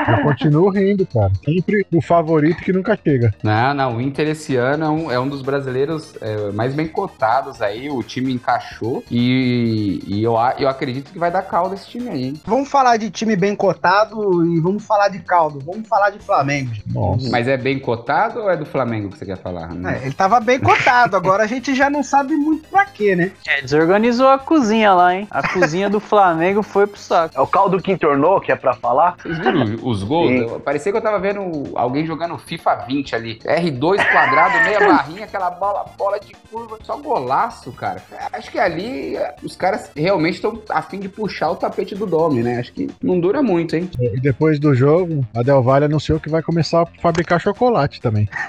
Eu 0.07 0.23
continuo 0.23 0.69
rindo, 0.69 1.05
cara. 1.05 1.31
Sempre 1.45 1.85
o 1.93 2.01
favorito 2.01 2.57
que 2.63 2.73
nunca 2.73 2.97
chega. 3.03 3.31
Não, 3.43 3.73
não, 3.75 3.97
o 3.97 4.01
Inter 4.01 4.27
esse 4.29 4.55
ano 4.55 4.85
é 4.85 4.89
um, 4.89 5.11
é 5.11 5.19
um 5.19 5.27
dos 5.29 5.41
brasileiros 5.43 6.15
é, 6.21 6.51
mais 6.51 6.73
bem 6.73 6.87
cotados 6.87 7.61
aí. 7.61 7.89
O 7.89 8.01
time 8.01 8.33
encaixou 8.33 9.03
e, 9.11 10.01
e 10.07 10.23
eu, 10.23 10.37
a- 10.37 10.55
eu 10.57 10.67
acredito 10.67 11.11
que 11.11 11.19
vai 11.19 11.29
dar 11.29 11.43
caldo 11.43 11.75
esse 11.75 11.87
time 11.87 12.09
aí, 12.09 12.23
hein? 12.25 12.33
Vamos 12.45 12.69
falar 12.69 12.97
de 12.97 13.09
time 13.11 13.35
bem 13.35 13.55
cotado 13.55 14.45
e 14.45 14.59
vamos 14.59 14.83
falar 14.85 15.09
de 15.09 15.19
caldo. 15.19 15.59
Vamos 15.63 15.87
falar 15.87 16.09
de 16.09 16.19
Flamengo. 16.19 16.71
Nossa. 16.87 17.29
Mas 17.29 17.47
é 17.47 17.55
bem 17.57 17.77
cotado 17.79 18.39
ou 18.41 18.49
é 18.49 18.57
do 18.57 18.65
Flamengo 18.65 19.09
que 19.09 19.17
você 19.17 19.25
quer 19.25 19.37
falar? 19.37 19.69
É, 19.93 20.05
ele 20.05 20.13
tava 20.13 20.39
bem 20.39 20.59
cotado, 20.59 21.15
agora 21.15 21.43
a 21.43 21.47
gente 21.47 21.75
já 21.75 21.89
não 21.89 22.01
sabe 22.01 22.35
muito 22.35 22.67
pra 22.69 22.85
quê, 22.85 23.15
né? 23.15 23.31
É, 23.47 23.61
desorganizou 23.61 24.27
a 24.27 24.39
cozinha 24.39 24.93
lá, 24.93 25.15
hein? 25.15 25.18
A 25.29 25.47
cozinha 25.47 25.89
do 25.89 25.99
Flamengo 25.99 26.63
foi 26.63 26.87
pro 26.87 26.99
saco. 26.99 27.35
É 27.37 27.41
o 27.41 27.47
caldo 27.47 27.81
que 27.81 27.91
entornou, 27.91 28.39
que 28.39 28.51
é 28.51 28.55
pra 28.55 28.73
falar? 28.73 29.15
Vocês 29.21 29.37
viram 29.39 29.63
os 29.83 30.03
gols? 30.03 30.31
Eu- 30.31 30.59
Parecia 30.59 30.91
que 30.91 30.97
eu 30.97 31.01
tava 31.01 31.19
vendo 31.19 31.71
alguém 31.75 32.05
jogando 32.05 32.37
FIFA 32.37 32.75
20 32.87 33.15
ali. 33.15 33.39
R2 33.39 34.03
quadrado, 34.11 34.63
meia 34.63 34.79
barrinha, 34.79 35.23
aquela 35.25 35.49
bola, 35.49 35.85
bola 35.97 36.19
de 36.19 36.33
curva. 36.51 36.77
Só 36.83 36.97
golaço, 36.97 37.71
cara. 37.71 38.01
Acho 38.33 38.51
que 38.51 38.59
ali 38.59 39.15
eh, 39.15 39.35
os 39.43 39.55
caras 39.55 39.89
realmente 39.95 40.35
estão 40.35 40.61
a 40.69 40.81
fim 40.81 40.99
de 40.99 41.09
puxar 41.09 41.49
o 41.51 41.55
tapete 41.55 41.95
do 41.95 42.05
Domi, 42.05 42.43
né? 42.43 42.59
Acho 42.59 42.73
que 42.73 42.89
não 43.01 43.19
dura 43.19 43.41
muito, 43.41 43.75
hein? 43.75 43.89
E 43.99 44.19
depois 44.19 44.59
do 44.59 44.75
jogo, 44.75 45.25
a 45.35 45.41
Del 45.41 45.63
Valle 45.63 45.85
anunciou 45.85 46.19
que 46.19 46.29
vai 46.29 46.41
começar 46.43 46.83
a 46.83 46.85
fabricar 47.01 47.39
chocolate 47.39 47.99
também. 48.01 48.27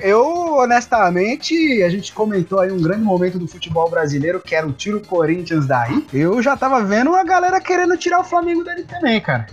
Eu, 0.00 0.56
honestamente, 0.58 1.82
a 1.82 1.88
gente 1.88 2.12
comentou 2.12 2.60
aí 2.60 2.70
um 2.70 2.80
grande 2.80 3.02
momento 3.02 3.38
do 3.38 3.48
futebol 3.48 3.88
brasileiro, 3.90 4.13
que 4.40 4.54
era 4.54 4.66
o 4.66 4.72
tiro 4.72 5.00
Corinthians 5.00 5.66
daí. 5.66 6.06
Eu 6.12 6.42
já 6.42 6.56
tava 6.56 6.82
vendo 6.82 7.14
a 7.14 7.24
galera 7.24 7.60
querendo 7.60 7.96
tirar 7.96 8.20
o 8.20 8.24
Flamengo 8.24 8.64
dele 8.64 8.84
também, 8.84 9.20
cara. 9.20 9.46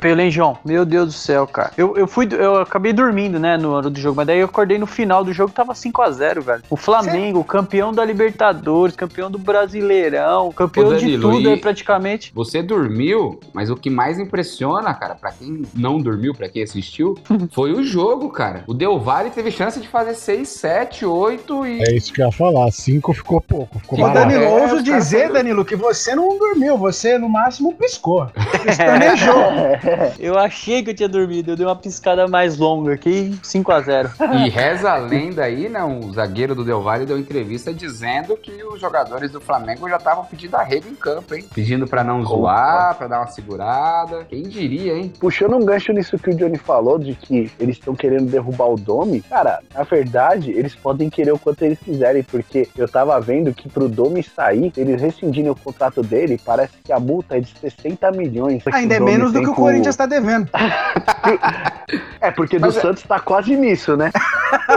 Pelé, 0.00 0.30
João, 0.30 0.58
meu 0.64 0.84
Deus 0.84 1.06
do 1.06 1.12
céu, 1.12 1.46
cara. 1.46 1.72
Eu, 1.76 1.96
eu 1.96 2.06
fui, 2.06 2.28
eu 2.30 2.56
acabei 2.60 2.92
dormindo, 2.92 3.38
né, 3.38 3.56
no 3.56 3.74
ano 3.74 3.90
do 3.90 3.98
jogo, 3.98 4.16
mas 4.16 4.26
daí 4.26 4.38
eu 4.40 4.46
acordei 4.46 4.78
no 4.78 4.86
final 4.86 5.24
do 5.24 5.32
jogo, 5.32 5.52
tava 5.52 5.72
5x0, 5.72 6.40
velho. 6.40 6.62
O 6.70 6.76
Flamengo, 6.76 7.42
campeão 7.42 7.92
da 7.92 8.04
Libertadores, 8.04 8.94
campeão 8.94 9.30
do 9.30 9.38
Brasileirão, 9.38 10.52
campeão 10.52 10.88
Ô, 10.88 10.94
de 10.94 11.00
Danilo, 11.06 11.30
tudo 11.30 11.48
e- 11.48 11.52
aí 11.52 11.56
praticamente. 11.60 12.32
Você 12.34 12.62
dormiu, 12.62 13.40
mas 13.52 13.70
o 13.70 13.76
que 13.76 13.88
mais 13.90 14.18
impressiona, 14.18 14.92
cara, 14.94 15.14
pra 15.14 15.32
quem 15.32 15.62
não 15.74 15.98
dormiu, 16.00 16.34
pra 16.34 16.48
quem 16.48 16.62
assistiu, 16.62 17.16
foi 17.52 17.72
o 17.72 17.82
jogo, 17.82 18.28
cara. 18.30 18.64
O 18.66 18.74
Del 18.74 18.98
Valle 18.98 19.30
teve 19.30 19.50
chance 19.50 19.80
de 19.80 19.88
fazer 19.88 20.14
6, 20.14 20.48
7, 20.48 21.04
8 21.06 21.66
e. 21.66 21.82
É 21.82 21.94
isso 21.94 22.12
que 22.12 22.20
eu 22.22 22.26
ia 22.26 22.32
falar. 22.32 22.70
Cinco 22.70 23.12
ficou 23.12 23.40
pouco, 23.40 23.78
ficou 23.78 23.98
barato. 23.98 24.20
Danilo, 24.28 24.44
É, 24.44 24.62
ouso 24.62 24.82
dizer, 24.82 25.32
Danilo, 25.32 25.64
que 25.64 25.76
você 25.76 26.14
não 26.14 26.38
dormiu, 26.38 26.76
você 26.76 27.18
no 27.18 27.28
máximo 27.28 27.72
piscou. 27.74 28.26
Você 28.66 28.82
planejou. 28.84 29.36
Eu 30.18 30.38
achei 30.38 30.82
que 30.82 30.90
eu 30.90 30.94
tinha 30.94 31.08
dormido, 31.08 31.52
eu 31.52 31.56
dei 31.56 31.66
uma 31.66 31.76
piscada 31.76 32.26
mais 32.26 32.56
longa 32.58 32.94
aqui, 32.94 33.38
5x0. 33.42 34.10
E 34.46 34.48
reza 34.48 34.90
a 34.90 34.96
lenda 34.96 35.44
aí, 35.44 35.68
né? 35.68 35.82
O 35.84 36.12
zagueiro 36.12 36.54
do 36.54 36.64
Del 36.64 36.82
Valle 36.82 37.06
deu 37.06 37.18
entrevista 37.18 37.72
dizendo 37.72 38.36
que 38.36 38.62
os 38.64 38.80
jogadores 38.80 39.30
do 39.30 39.40
Flamengo 39.40 39.88
já 39.88 39.96
estavam 39.96 40.24
pedindo 40.24 40.54
arrego 40.56 40.88
em 40.88 40.94
campo, 40.94 41.34
hein? 41.34 41.44
Pedindo 41.54 41.86
pra 41.86 42.02
não 42.02 42.24
zoar, 42.24 42.96
pra 42.96 43.06
dar 43.06 43.20
uma 43.20 43.26
segurada. 43.28 44.24
Quem 44.28 44.42
diria, 44.42 44.94
hein? 44.94 45.12
Puxando 45.18 45.56
um 45.56 45.64
gancho 45.64 45.92
nisso 45.92 46.18
que 46.18 46.30
o 46.30 46.34
Johnny 46.34 46.58
falou, 46.58 46.98
de 46.98 47.14
que 47.14 47.50
eles 47.58 47.76
estão 47.76 47.94
querendo 47.94 48.30
derrubar 48.30 48.68
o 48.70 48.76
Domi, 48.76 49.20
cara, 49.22 49.60
na 49.74 49.82
verdade, 49.82 50.50
eles 50.50 50.74
podem 50.74 51.08
querer 51.10 51.32
o 51.32 51.38
quanto 51.38 51.64
eles 51.64 51.78
quiserem, 51.78 52.22
porque 52.22 52.68
eu 52.76 52.88
tava 52.88 53.18
vendo 53.20 53.52
que 53.52 53.68
pro 53.68 53.88
Domi 53.88 54.22
sair, 54.22 54.72
eles 54.76 55.00
rescindirem 55.00 55.50
o 55.50 55.54
contrato 55.56 56.02
dele, 56.02 56.40
parece 56.44 56.72
que 56.84 56.92
a 56.92 56.98
multa 57.00 57.36
é 57.36 57.40
de 57.40 57.52
60 57.58 58.10
milhões. 58.12 58.62
Ainda 58.72 58.94
é 58.94 59.00
menos 59.00 59.32
do 59.32 59.40
que 59.40 59.46
o 59.48 59.54
com- 59.54 59.62
Corinthians 59.76 59.96
tá 59.96 60.06
devendo. 60.06 60.48
É, 62.20 62.32
porque 62.32 62.58
Mas 62.58 62.72
do 62.74 62.78
é- 62.78 62.82
Santos 62.82 63.02
tá 63.04 63.20
quase 63.20 63.54
nisso, 63.54 63.96
né? 63.96 64.10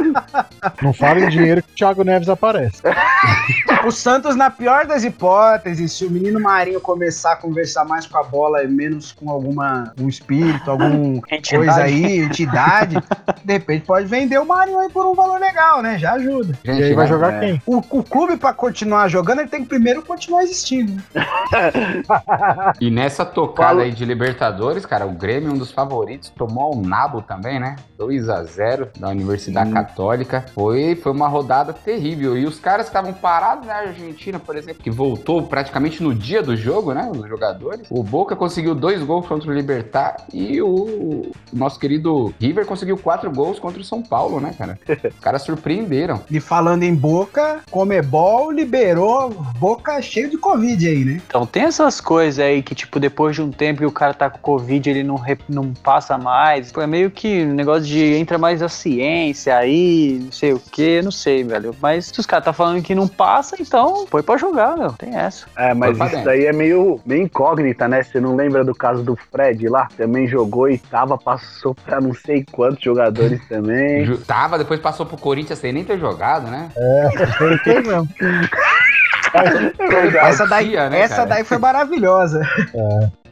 Não 0.83 0.93
fala 0.93 1.19
em 1.19 1.29
dinheiro 1.29 1.63
que 1.63 1.71
o 1.71 1.75
Thiago 1.75 2.03
Neves 2.03 2.29
aparece. 2.29 2.83
O 3.85 3.91
Santos, 3.91 4.35
na 4.35 4.49
pior 4.49 4.85
das 4.85 5.05
hipóteses, 5.05 5.93
se 5.93 6.05
o 6.05 6.11
menino 6.11 6.37
Marinho 6.37 6.81
começar 6.81 7.31
a 7.31 7.35
conversar 7.37 7.85
mais 7.85 8.05
com 8.05 8.17
a 8.17 8.23
bola 8.23 8.61
e 8.61 8.67
menos 8.67 9.13
com 9.13 9.29
alguma 9.29 9.93
um 9.97 10.09
espírito, 10.09 10.69
alguma 10.69 11.21
coisa 11.49 11.75
aí, 11.75 12.19
entidade, 12.19 13.01
de 13.41 13.53
repente 13.53 13.85
pode 13.85 14.05
vender 14.05 14.37
o 14.37 14.45
Marinho 14.45 14.79
aí 14.79 14.89
por 14.89 15.05
um 15.05 15.15
valor 15.15 15.39
legal, 15.39 15.81
né? 15.81 15.97
Já 15.97 16.13
ajuda. 16.13 16.59
E 16.65 16.69
aí 16.69 16.93
vai 16.93 17.07
jogar 17.07 17.35
é. 17.35 17.39
quem? 17.39 17.61
O, 17.65 17.77
o 17.77 18.03
clube, 18.03 18.35
pra 18.35 18.51
continuar 18.51 19.07
jogando, 19.07 19.39
ele 19.39 19.49
tem 19.49 19.61
que 19.63 19.69
primeiro 19.69 20.01
continuar 20.01 20.43
existindo. 20.43 21.01
E 22.81 22.91
nessa 22.91 23.25
tocada 23.25 23.69
Fala. 23.69 23.83
aí 23.83 23.91
de 23.93 24.03
Libertadores, 24.03 24.85
cara, 24.89 25.05
o 25.05 25.11
Grêmio, 25.11 25.51
um 25.51 25.57
dos 25.57 25.71
favoritos, 25.71 26.29
tomou 26.29 26.75
o 26.75 26.81
nabo 26.81 27.21
também, 27.21 27.59
né? 27.59 27.75
2 27.97 28.29
a 28.29 28.43
0 28.43 28.89
da 28.97 29.09
Universidade 29.09 29.71
Católica. 29.71 30.45
Foi, 30.53 30.95
foi 30.95 31.11
uma 31.11 31.27
rodada 31.27 31.73
terrível. 31.73 32.37
E 32.37 32.45
os 32.45 32.59
caras 32.59 32.85
que 32.85 32.89
estavam 32.89 33.13
parados 33.13 33.67
na 33.67 33.75
Argentina, 33.75 34.39
por 34.39 34.55
exemplo, 34.55 34.81
que 34.81 34.89
voltou 34.89 35.43
praticamente 35.43 36.01
no 36.01 36.15
dia 36.15 36.41
do 36.41 36.55
jogo, 36.55 36.93
né? 36.93 37.11
Os 37.13 37.27
jogadores. 37.27 37.87
O 37.89 38.01
Boca 38.01 38.35
conseguiu 38.35 38.73
dois 38.73 39.03
gols 39.03 39.27
contra 39.27 39.51
o 39.51 39.53
Libertar 39.53 40.15
e 40.33 40.61
o 40.61 41.31
nosso 41.51 41.79
querido 41.79 42.33
River 42.39 42.65
conseguiu 42.65 42.97
quatro 42.97 43.29
gols 43.31 43.59
contra 43.59 43.81
o 43.81 43.83
São 43.85 44.01
Paulo, 44.01 44.39
né, 44.39 44.53
cara? 44.57 44.79
Os 45.09 45.19
caras 45.19 45.41
surpreenderam. 45.41 46.21
E 46.31 46.39
falando 46.39 46.83
em 46.83 46.95
Boca, 46.95 47.59
Comebol 47.69 48.51
liberou 48.51 49.29
Boca 49.57 50.01
cheio 50.01 50.29
de 50.29 50.37
Covid 50.37 50.87
aí, 50.87 51.03
né? 51.03 51.21
Então 51.27 51.45
tem 51.45 51.63
essas 51.63 51.99
coisas 51.99 52.39
aí 52.39 52.63
que, 52.63 52.73
tipo, 52.73 52.99
depois 52.99 53.35
de 53.35 53.41
um 53.41 53.51
tempo 53.51 53.79
que 53.79 53.85
o 53.85 53.91
cara 53.91 54.13
tá 54.13 54.29
com 54.29 54.39
Covid, 54.39 54.78
ele 54.87 55.01
não, 55.03 55.15
re- 55.15 55.39
não 55.49 55.73
passa 55.73 56.15
mais. 56.15 56.71
Foi 56.71 56.85
meio 56.85 57.09
que 57.09 57.43
um 57.43 57.53
negócio 57.55 57.83
de 57.85 58.13
entra 58.13 58.37
mais 58.37 58.61
a 58.61 58.69
ciência 58.69 59.57
aí, 59.57 60.19
não 60.25 60.31
sei 60.31 60.53
o 60.53 60.59
que, 60.59 61.01
não 61.01 61.09
sei, 61.11 61.43
velho. 61.43 61.75
Mas 61.81 62.05
se 62.05 62.19
os 62.19 62.27
caras 62.27 62.45
tá 62.45 62.53
falando 62.53 62.83
que 62.83 62.93
não 62.93 63.07
passa, 63.07 63.55
então 63.59 64.05
põe 64.09 64.21
pra 64.21 64.37
jogar, 64.37 64.77
meu. 64.77 64.91
Tem 64.93 65.15
essa. 65.15 65.47
É, 65.57 65.73
mas 65.73 65.97
Foi 65.97 66.05
isso 66.05 66.15
dentro. 66.17 66.29
daí 66.29 66.45
é 66.45 66.53
meio, 66.53 66.99
meio 67.03 67.23
incógnita, 67.23 67.87
né? 67.87 68.03
Você 68.03 68.19
não 68.19 68.35
lembra 68.35 68.63
do 68.63 68.75
caso 68.75 69.01
do 69.01 69.15
Fred 69.31 69.67
lá? 69.67 69.87
Também 69.97 70.27
jogou 70.27 70.69
e 70.69 70.77
tava, 70.77 71.17
passou 71.17 71.73
pra 71.73 71.99
não 71.99 72.13
sei 72.13 72.45
quantos 72.51 72.83
jogadores 72.83 73.41
também. 73.49 74.05
Ju- 74.05 74.19
Tava, 74.19 74.59
depois 74.59 74.79
passou 74.79 75.05
pro 75.07 75.17
Corinthians 75.17 75.57
sem 75.57 75.73
nem 75.73 75.83
ter 75.83 75.97
jogado, 75.97 76.51
né? 76.51 76.69
Foi 77.39 77.57
quem 77.59 77.81
mesmo. 77.81 78.07
Essa 80.21 80.47
daí, 80.47 80.75
essa 80.75 81.25
daí 81.25 81.43
foi 81.43 81.57
maravilhosa. 81.59 82.41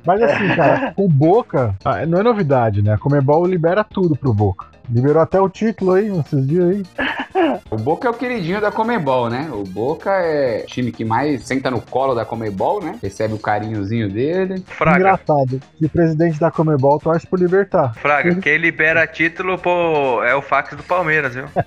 Mas 0.07 0.21
assim, 0.21 0.47
cara, 0.55 0.93
o 0.95 1.09
Boca, 1.09 1.75
ah, 1.83 2.05
não 2.05 2.19
é 2.19 2.23
novidade, 2.23 2.81
né? 2.81 2.93
A 2.93 2.97
Comebol 2.97 3.45
libera 3.45 3.83
tudo 3.83 4.15
pro 4.15 4.33
Boca. 4.33 4.67
Liberou 4.89 5.21
até 5.21 5.39
o 5.39 5.49
título 5.49 5.93
aí, 5.93 6.07
esses 6.19 6.47
dias 6.47 6.69
aí. 6.69 6.83
O 7.69 7.75
Boca 7.75 8.07
é 8.07 8.11
o 8.11 8.13
queridinho 8.13 8.61
da 8.61 8.71
Comebol, 8.71 9.29
né? 9.29 9.49
O 9.51 9.63
Boca 9.63 10.09
é 10.09 10.63
o 10.63 10.65
time 10.65 10.91
que 10.91 11.03
mais 11.03 11.45
senta 11.45 11.69
no 11.69 11.81
colo 11.81 12.15
da 12.15 12.25
Comebol, 12.25 12.81
né? 12.81 12.97
Recebe 13.01 13.33
o 13.33 13.37
carinhozinho 13.37 14.09
dele. 14.09 14.63
Fraga. 14.65 14.97
Engraçado 14.97 15.59
que 15.77 15.85
o 15.85 15.89
presidente 15.89 16.39
da 16.39 16.49
Comebol 16.49 16.99
torce 16.99 17.27
por 17.27 17.39
Libertar. 17.39 17.93
Fraga, 17.95 18.35
quem 18.41 18.57
libera 18.57 19.05
título 19.05 19.57
pô, 19.57 20.23
é 20.23 20.33
o 20.35 20.41
fax 20.41 20.75
do 20.75 20.83
Palmeiras, 20.83 21.35
viu? 21.35 21.45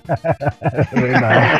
É 0.91 0.99
verdade. 0.99 1.51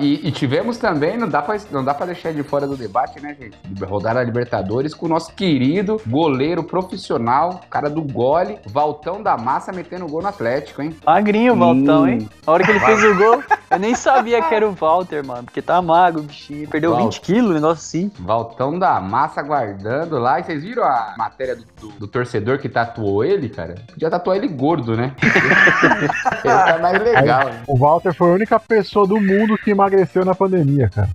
E, 0.00 0.28
e 0.28 0.32
tivemos 0.32 0.78
também, 0.78 1.16
não 1.16 1.28
dá, 1.28 1.42
pra, 1.42 1.56
não 1.70 1.84
dá 1.84 1.94
pra 1.94 2.06
deixar 2.06 2.32
de 2.32 2.42
fora 2.42 2.66
do 2.66 2.76
debate, 2.76 3.20
né, 3.20 3.36
gente? 3.38 3.56
Rodar 3.84 4.16
a 4.16 4.22
Libertadores 4.22 4.94
com 4.94 5.06
o 5.06 5.08
nosso 5.08 5.32
querido 5.34 6.00
goleiro 6.06 6.62
profissional, 6.62 7.60
cara 7.70 7.88
do 7.88 8.02
gole, 8.02 8.58
Valtão 8.66 9.21
da 9.22 9.36
Massa 9.36 9.72
metendo 9.72 10.06
gol 10.06 10.22
no 10.22 10.28
Atlético, 10.28 10.82
hein? 10.82 10.96
Magrinho, 11.06 11.54
o 11.54 11.56
Valtão, 11.56 12.08
hein? 12.08 12.28
A 12.46 12.50
hora 12.50 12.64
que 12.64 12.70
ele 12.70 12.80
fez 12.80 13.02
o 13.04 13.14
gol, 13.16 13.42
eu 13.70 13.78
nem 13.78 13.94
sabia 13.94 14.42
que 14.42 14.54
era 14.54 14.68
o 14.68 14.72
Walter, 14.72 15.24
mano. 15.26 15.44
Porque 15.44 15.62
tá 15.62 15.80
magro 15.80 16.20
o 16.20 16.24
bichinho. 16.24 16.68
Perdeu 16.68 16.90
Walter. 16.90 17.04
20 17.04 17.20
quilos, 17.20 17.54
negócio 17.54 17.74
assim. 17.84 18.10
Valtão 18.18 18.78
da 18.78 19.00
massa 19.00 19.42
guardando 19.42 20.18
lá. 20.18 20.40
E 20.40 20.44
vocês 20.44 20.62
viram 20.62 20.84
a 20.84 21.14
matéria 21.16 21.56
do, 21.56 21.64
do- 21.80 21.92
do 22.00 22.06
torcedor 22.08 22.58
que 22.58 22.68
tatuou 22.68 23.24
ele, 23.24 23.48
cara? 23.48 23.74
Podia 23.92 24.10
tatuar 24.10 24.36
ele 24.36 24.48
gordo, 24.48 24.96
né? 24.96 25.14
ele 25.22 26.42
tá 26.42 26.78
mais 26.80 27.02
legal, 27.02 27.44
né? 27.46 27.62
O 27.66 27.76
Walter 27.76 28.12
foi 28.14 28.30
a 28.30 28.34
única 28.34 28.58
pessoa 28.58 29.06
do 29.06 29.20
mundo 29.20 29.56
que 29.58 29.70
emagreceu 29.70 30.24
na 30.24 30.34
pandemia, 30.34 30.90
cara. 30.92 31.08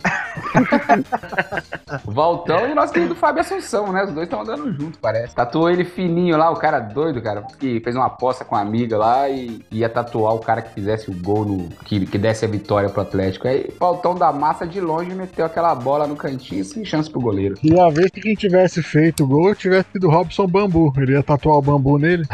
O 2.06 2.12
Valtão 2.12 2.67
e 2.67 2.72
o 2.72 2.76
nosso 2.76 2.93
querido 2.93 3.15
Fábio 3.15 3.41
Assunção, 3.41 3.91
né? 3.91 4.04
Os 4.04 4.12
dois 4.12 4.26
estão 4.28 4.41
andando 4.41 4.72
junto, 4.72 4.98
parece. 5.00 5.36
Tatuou 5.36 5.70
ele 5.70 5.84
fininho 5.84 6.38
lá, 6.38 6.50
o 6.52 6.56
cara 6.56 6.80
doido, 6.80 7.22
cara. 7.22 7.43
Que 7.60 7.80
fez 7.82 7.96
uma 7.97 8.07
aposta 8.07 8.45
com 8.45 8.55
a 8.55 8.62
amiga 8.62 8.97
lá 8.97 9.29
e 9.29 9.62
ia 9.71 9.89
tatuar 9.89 10.33
o 10.33 10.39
cara 10.39 10.62
que 10.62 10.73
fizesse 10.73 11.10
o 11.10 11.13
gol 11.13 11.45
no. 11.45 11.69
que, 11.86 12.05
que 12.05 12.17
desse 12.17 12.45
a 12.45 12.47
vitória 12.47 12.89
pro 12.89 13.01
Atlético. 13.01 13.47
Aí 13.47 13.69
o 13.75 13.79
Valtão 13.79 14.15
da 14.15 14.31
massa 14.31 14.65
de 14.65 14.79
longe 14.81 15.13
meteu 15.13 15.45
aquela 15.45 15.73
bola 15.75 16.07
no 16.07 16.15
cantinho 16.15 16.63
sem 16.63 16.83
chance 16.86 17.10
pro 17.10 17.21
goleiro. 17.21 17.55
E 17.63 17.79
a 17.79 17.89
vez 17.89 18.10
que 18.12 18.21
quem 18.21 18.36
tivesse 18.36 18.81
feito 18.81 19.23
o 19.23 19.27
gol 19.27 19.55
tivesse 19.55 19.91
sido 19.93 20.07
o 20.07 20.12
Robson 20.12 20.47
Bambu. 20.47 20.93
Ele 20.97 21.13
ia 21.13 21.23
tatuar 21.23 21.57
o 21.57 21.62
bambu 21.62 21.97
nele. 21.97 22.23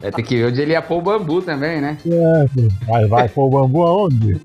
Vai 0.00 0.12
ter 0.12 0.22
que 0.22 0.36
ver 0.36 0.46
onde 0.46 0.62
ele 0.62 0.72
ia 0.72 0.82
pôr 0.82 0.98
o 0.98 1.02
bambu 1.02 1.42
também, 1.42 1.80
né? 1.80 1.96
É, 2.06 2.46
vai, 2.86 3.06
vai 3.06 3.28
pôr 3.28 3.44
o 3.46 3.50
bambu 3.50 3.82
aonde? 3.82 4.40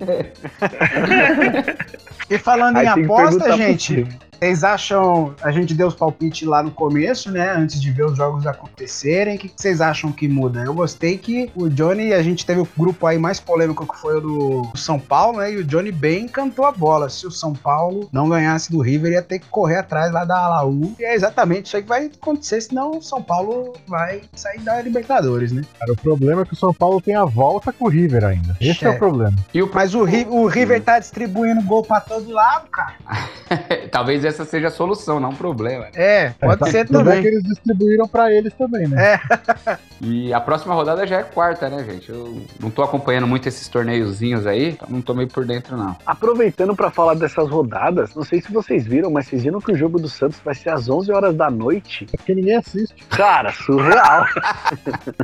E 2.29 2.37
falando 2.37 2.77
Aí 2.77 2.85
em 2.85 2.93
tem 2.93 3.05
aposta, 3.05 3.57
gente. 3.57 4.07
Vocês 4.39 4.63
acham. 4.63 5.33
A 5.41 5.51
gente 5.51 5.73
deu 5.73 5.87
os 5.87 5.95
palpites 5.95 6.47
lá 6.47 6.63
no 6.63 6.71
começo, 6.71 7.29
né? 7.31 7.51
Antes 7.55 7.79
de 7.81 7.91
ver 7.91 8.05
os 8.05 8.15
jogos 8.17 8.47
acontecerem. 8.47 9.35
O 9.35 9.39
que, 9.39 9.51
vocês 9.55 9.81
acham 9.81 10.11
que 10.11 10.27
muda? 10.27 10.63
Eu 10.63 10.73
gostei 10.73 11.17
que 11.17 11.51
o 11.55 11.69
Johnny, 11.69 12.13
a 12.13 12.21
gente 12.23 12.45
teve 12.45 12.61
o 12.61 12.67
grupo 12.77 13.05
aí 13.05 13.17
mais 13.17 13.39
polêmico 13.39 13.85
que 13.85 13.99
foi 13.99 14.17
o 14.17 14.21
do 14.21 14.71
São 14.77 14.99
Paulo, 14.99 15.39
né? 15.39 15.51
E 15.53 15.57
o 15.57 15.63
Johnny 15.63 15.91
bem 15.91 16.27
cantou 16.27 16.65
a 16.65 16.71
bola. 16.71 17.09
Se 17.09 17.27
o 17.27 17.31
São 17.31 17.53
Paulo 17.53 18.07
não 18.11 18.29
ganhasse 18.29 18.71
do 18.71 18.79
River, 18.81 19.11
ia 19.13 19.21
ter 19.21 19.39
que 19.39 19.47
correr 19.47 19.77
atrás 19.77 20.11
lá 20.11 20.23
da 20.25 20.37
Alaú. 20.37 20.93
E 20.99 21.03
é 21.03 21.13
exatamente 21.13 21.65
isso 21.67 21.75
aí 21.75 21.83
que 21.83 21.89
vai 21.89 22.05
acontecer, 22.05 22.61
senão 22.61 22.91
o 22.97 23.01
São 23.03 23.21
Paulo 23.21 23.73
vai 23.87 24.21
sair 24.35 24.59
da 24.61 24.81
Libertadores, 24.81 25.51
né? 25.51 25.63
Cara, 25.79 25.91
o 25.91 25.97
problema 25.97 26.41
é 26.43 26.45
que 26.45 26.53
o 26.53 26.57
São 26.57 26.73
Paulo 26.73 27.01
tem 27.01 27.15
a 27.15 27.25
volta 27.25 27.73
com 27.73 27.85
o 27.85 27.89
River 27.89 28.23
ainda. 28.23 28.55
Esse 28.61 28.85
é, 28.85 28.87
É. 28.87 28.91
o 28.91 28.97
problema. 28.97 29.35
E 29.53 29.61
o 29.61 29.69
Mas 29.73 29.93
o, 29.93 30.03
Ri- 30.03 30.27
o 30.29 30.45
River 30.47 30.81
tá 30.81 30.99
distribuindo 30.99 31.61
gol 31.63 31.83
pra 31.83 31.99
todo 32.01 32.29
lado, 32.31 32.67
cara. 32.69 32.93
Talvez 33.91 34.23
essa 34.29 34.45
seja 34.45 34.67
a 34.67 34.71
solução, 34.71 35.19
não 35.19 35.29
um 35.29 35.35
problema. 35.35 35.85
né? 35.85 35.91
É, 35.95 36.29
pode 36.39 36.59
tá- 36.59 36.65
ser 36.67 36.85
bem 36.87 36.93
também. 36.99 37.21
que 37.21 37.27
eles 37.27 37.43
distribuíram 37.43 38.07
pra 38.07 38.31
eles 38.31 38.53
também, 38.53 38.87
né? 38.87 39.19
E 40.01 40.33
a 40.33 40.39
próxima 40.39 40.73
rodada 40.73 41.05
já 41.05 41.17
é 41.19 41.23
quarta, 41.23 41.69
né, 41.69 41.83
gente? 41.83 42.09
Eu 42.09 42.41
não 42.59 42.69
tô 42.69 42.81
acompanhando 42.81 43.27
muito 43.27 43.47
esses 43.47 43.67
torneiozinhos 43.67 44.47
aí, 44.47 44.69
então 44.69 44.87
não 44.89 45.01
tô 45.01 45.13
meio 45.13 45.27
por 45.27 45.45
dentro, 45.45 45.75
não. 45.75 45.95
Aproveitando 46.05 46.75
pra 46.75 46.89
falar 46.89 47.15
dessas 47.15 47.49
rodadas, 47.49 48.15
não 48.15 48.23
sei 48.23 48.41
se 48.41 48.51
vocês 48.51 48.85
viram, 48.85 49.11
mas 49.11 49.27
vocês 49.27 49.43
viram 49.43 49.59
que 49.59 49.71
o 49.71 49.75
jogo 49.77 49.99
do 49.99 50.07
Santos 50.09 50.39
vai 50.43 50.55
ser 50.55 50.69
às 50.69 50.87
11 50.89 51.11
horas 51.11 51.35
da 51.35 51.49
noite? 51.51 52.07
É 52.13 52.17
porque 52.17 52.33
ninguém 52.33 52.55
assiste. 52.55 52.95
Cara, 53.09 53.51
surreal. 53.51 54.25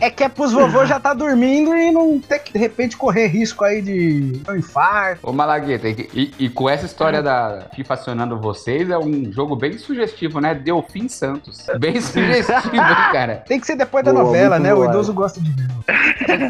É 0.01 0.09
que 0.09 0.23
é 0.23 0.29
pros 0.29 0.51
vovô 0.51 0.85
já 0.85 0.99
tá 0.99 1.13
dormindo 1.13 1.73
e 1.75 1.91
não 1.91 2.19
ter 2.19 2.39
que, 2.39 2.53
de 2.53 2.59
repente, 2.59 2.97
correr 2.97 3.27
risco 3.27 3.63
aí 3.63 3.81
de 3.81 4.41
um 4.49 4.55
infarto. 4.55 5.27
Ô 5.27 5.31
Malagueta, 5.33 5.87
e, 5.87 6.09
e- 6.13 6.33
e 6.45 6.49
com 6.49 6.69
essa 6.69 6.85
história 6.85 7.21
da 7.21 7.67
FIFA 7.75 7.93
acionando 7.93 8.39
vocês, 8.39 8.89
é 8.95 8.99
um 8.99 9.31
jogo 9.31 9.55
bem 9.55 9.77
sugestivo, 9.77 10.39
né? 10.39 10.53
Delfim 10.55 11.07
Santos. 11.07 11.65
Bem 11.79 11.99
sugestivo, 12.01 12.75
hein, 12.75 13.11
cara? 13.11 13.43
Tem 13.47 13.59
que 13.59 13.65
ser 13.67 13.75
depois 13.75 14.03
da 14.03 14.11
Boa, 14.11 14.23
novela, 14.23 14.59
né? 14.59 14.73
O 14.73 14.77
boa. 14.77 14.89
idoso 14.89 15.13
gosta 15.13 15.39
de 15.41 15.51
ver. 15.51 15.65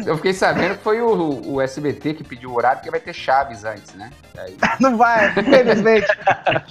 Eu 0.06 0.16
fiquei 0.16 0.32
sabendo 0.32 0.76
que 0.76 0.82
foi 0.82 1.00
o, 1.00 1.42
o 1.46 1.60
SBT 1.60 2.14
que 2.14 2.24
pediu 2.24 2.50
o 2.50 2.56
horário, 2.56 2.78
porque 2.78 2.90
vai 2.90 3.00
ter 3.00 3.12
Chaves 3.12 3.64
antes, 3.64 3.94
né? 3.94 4.10
Aí- 4.38 4.56
Não 4.80 4.96
vai, 4.96 5.30
infelizmente. 5.30 6.06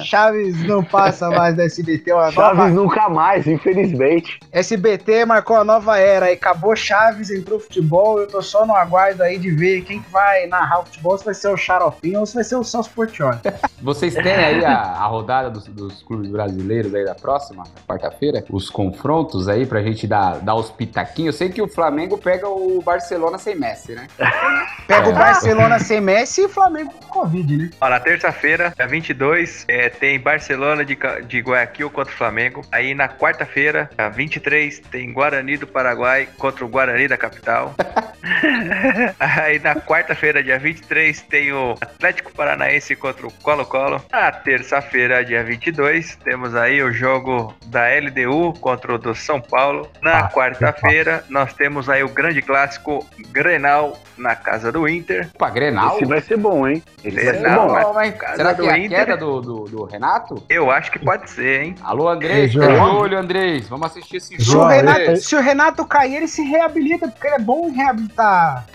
Chaves 0.04 0.64
não 0.64 0.84
passa 0.84 1.30
mais 1.30 1.56
da 1.56 1.66
SBT. 1.66 2.14
Uma 2.14 2.32
Chaves 2.32 2.58
nova... 2.58 2.70
nunca 2.70 3.10
mais, 3.10 3.48
infelizmente. 3.48 4.40
SBT 4.52 5.26
marcou 5.26 5.58
a 5.58 5.64
nova 5.64 5.98
era. 5.98 6.28
Aí 6.28 6.34
acabou 6.34 6.76
Chaves, 6.76 7.30
entrou 7.32 7.60
futebol. 7.60 8.20
Eu 8.20 8.28
tô 8.28 8.42
só 8.42 8.66
no 8.66 8.76
aguardo 8.76 9.24
aí 9.24 9.38
de 9.38 9.50
ver 9.52 9.82
quem 9.82 10.02
que 10.02 10.10
vai 10.12 10.48
narrar 10.48 10.80
o 10.82 10.86
futebol. 10.86 11.18
Se 11.18 11.26
vai 11.26 11.34
ser 11.34 11.48
o 11.50 11.58
Xaropinho 11.58 12.20
ou 12.20 12.26
se 12.26 12.36
vai 12.36 12.44
ser 12.44 12.56
o 12.56 12.64
Celso 12.64 12.90
Portioli. 12.92 13.40
Vocês 13.82 14.14
têm 14.14 14.34
aí 14.34 14.64
a, 14.66 14.74
a 14.82 15.06
rodada 15.08 15.50
dos, 15.66 15.76
dos 15.76 16.04
clubes 16.04 16.30
brasileiros 16.30 16.94
aí 16.94 17.06
da 17.06 17.16
próxima, 17.16 17.64
quarta-feira? 17.88 18.44
Os 18.50 18.70
confrontos 18.70 19.48
aí 19.48 19.66
pra 19.66 19.82
gente 19.82 20.08
dar, 20.08 20.40
dar 20.40 20.56
os 20.56 20.70
pitaquinhos. 20.70 21.36
Eu 21.36 21.38
sei 21.38 21.50
que 21.50 21.62
o 21.62 21.68
Flamengo 21.68 22.18
pega 22.18 22.48
o 22.48 22.82
Barcelona 22.82 23.38
sem 23.38 23.56
Messi, 23.56 23.94
né? 23.94 24.08
Pega 24.88 25.08
o 25.08 25.12
É. 25.12 25.16
Barcelona 25.16 25.80
sem 25.80 26.00
Messi 26.00 26.42
e 26.42 26.46
o 26.46 26.50
Flamengo 26.50 26.94
com 26.94 27.08
Covid, 27.22 27.58
né? 27.58 27.70
Ó, 27.82 27.90
na 27.90 28.00
terça-feira, 28.00 28.72
dia 28.76 28.88
22, 28.88 29.66
é, 29.68 29.90
tem 29.90 30.20
Barcelona 30.20 30.86
de, 30.86 30.98
de 31.28 31.40
Guayaquil 31.40 31.90
contra 31.90 32.14
o 32.14 32.18
Flamengo. 32.18 32.62
Aí 32.72 32.94
na 32.94 33.08
quarta-feira, 33.10 33.90
dia 33.98 34.10
23, 34.10 34.80
tem 34.92 35.12
Guarani 35.12 35.58
do 35.58 35.66
Paraguai 35.66 36.28
contra 36.38 36.64
o 36.64 36.68
Guarani 36.68 37.08
da 37.08 37.18
capital. 37.18 37.74
Aí 39.20 39.60
na 39.60 39.76
quarta-feira, 39.76 40.44
dia 40.44 40.60
23, 40.60 41.22
tem 41.22 41.52
o 41.52 41.76
Atlético 41.82 42.32
Paranaense 42.34 42.96
contra 42.96 43.28
o 43.28 43.32
Colo-Colo. 43.32 44.04
Na 44.12 44.32
terça-feira, 44.32 45.24
dia 45.24 45.44
22, 45.46 46.16
temos 46.18 46.56
aí 46.56 46.82
o 46.82 46.92
jogo 46.92 47.54
da 47.68 47.84
LDU 47.88 48.54
contra 48.60 48.94
o 48.96 48.98
do 48.98 49.14
São 49.16 49.40
Paulo. 49.40 49.90
Na 50.02 50.20
Ah, 50.26 50.30
quarta-feira, 50.30 51.24
nós 51.30 51.54
temos 51.54 51.90
aí 51.90 52.04
o 52.04 52.10
grande 52.10 52.42
clássico 52.42 53.06
Grenal 53.32 53.98
na 54.18 54.36
casa 54.36 54.72
do 54.72 54.88
Inter. 54.88 55.30
Opa, 55.36 55.50
Grenal? 55.50 55.96
Esse 55.96 56.06
vai 56.06 56.22
ser 56.22 56.38
bom, 56.38 56.68
hein? 56.68 56.82
Esse 57.04 57.16
vai 57.16 57.26
ser 57.36 57.40
Grenal, 57.42 57.68
bom. 57.94 58.02
hein? 58.02 58.14
Será 58.36 58.54
do 58.54 58.64
que 58.64 58.70
é 58.70 58.72
a 58.74 58.78
Inter. 58.80 58.98
queda 59.00 59.18
do, 59.18 59.42
do, 59.42 59.64
do 59.66 59.84
Renato? 59.86 60.44
Eu 60.50 60.72
acho 60.72 60.92
que 60.92 61.00
pode 61.00 61.30
ser, 61.30 61.64
hein? 61.64 61.76
Alô, 61.84 62.08
Andrés, 62.10 62.52
de 62.52 62.58
João. 62.60 62.98
olho, 63.00 63.18
Andrés. 63.18 63.68
Vamos 63.70 63.88
assistir 63.88 64.18
esse 64.18 64.36
Se 64.36 64.42
o, 64.42 64.54
jogo. 64.54 64.68
Renato, 64.68 65.16
se 65.18 65.36
o 65.36 65.42
Renato 65.42 65.86
cair, 65.86 66.16
ele 66.16 66.28
se 66.28 66.42
reabilita, 66.42 67.08
porque 67.08 67.28
ele 67.28 67.36
é 67.36 67.40
bom 67.40 67.70
em 67.70 67.74
reabilitar. 67.74 68.66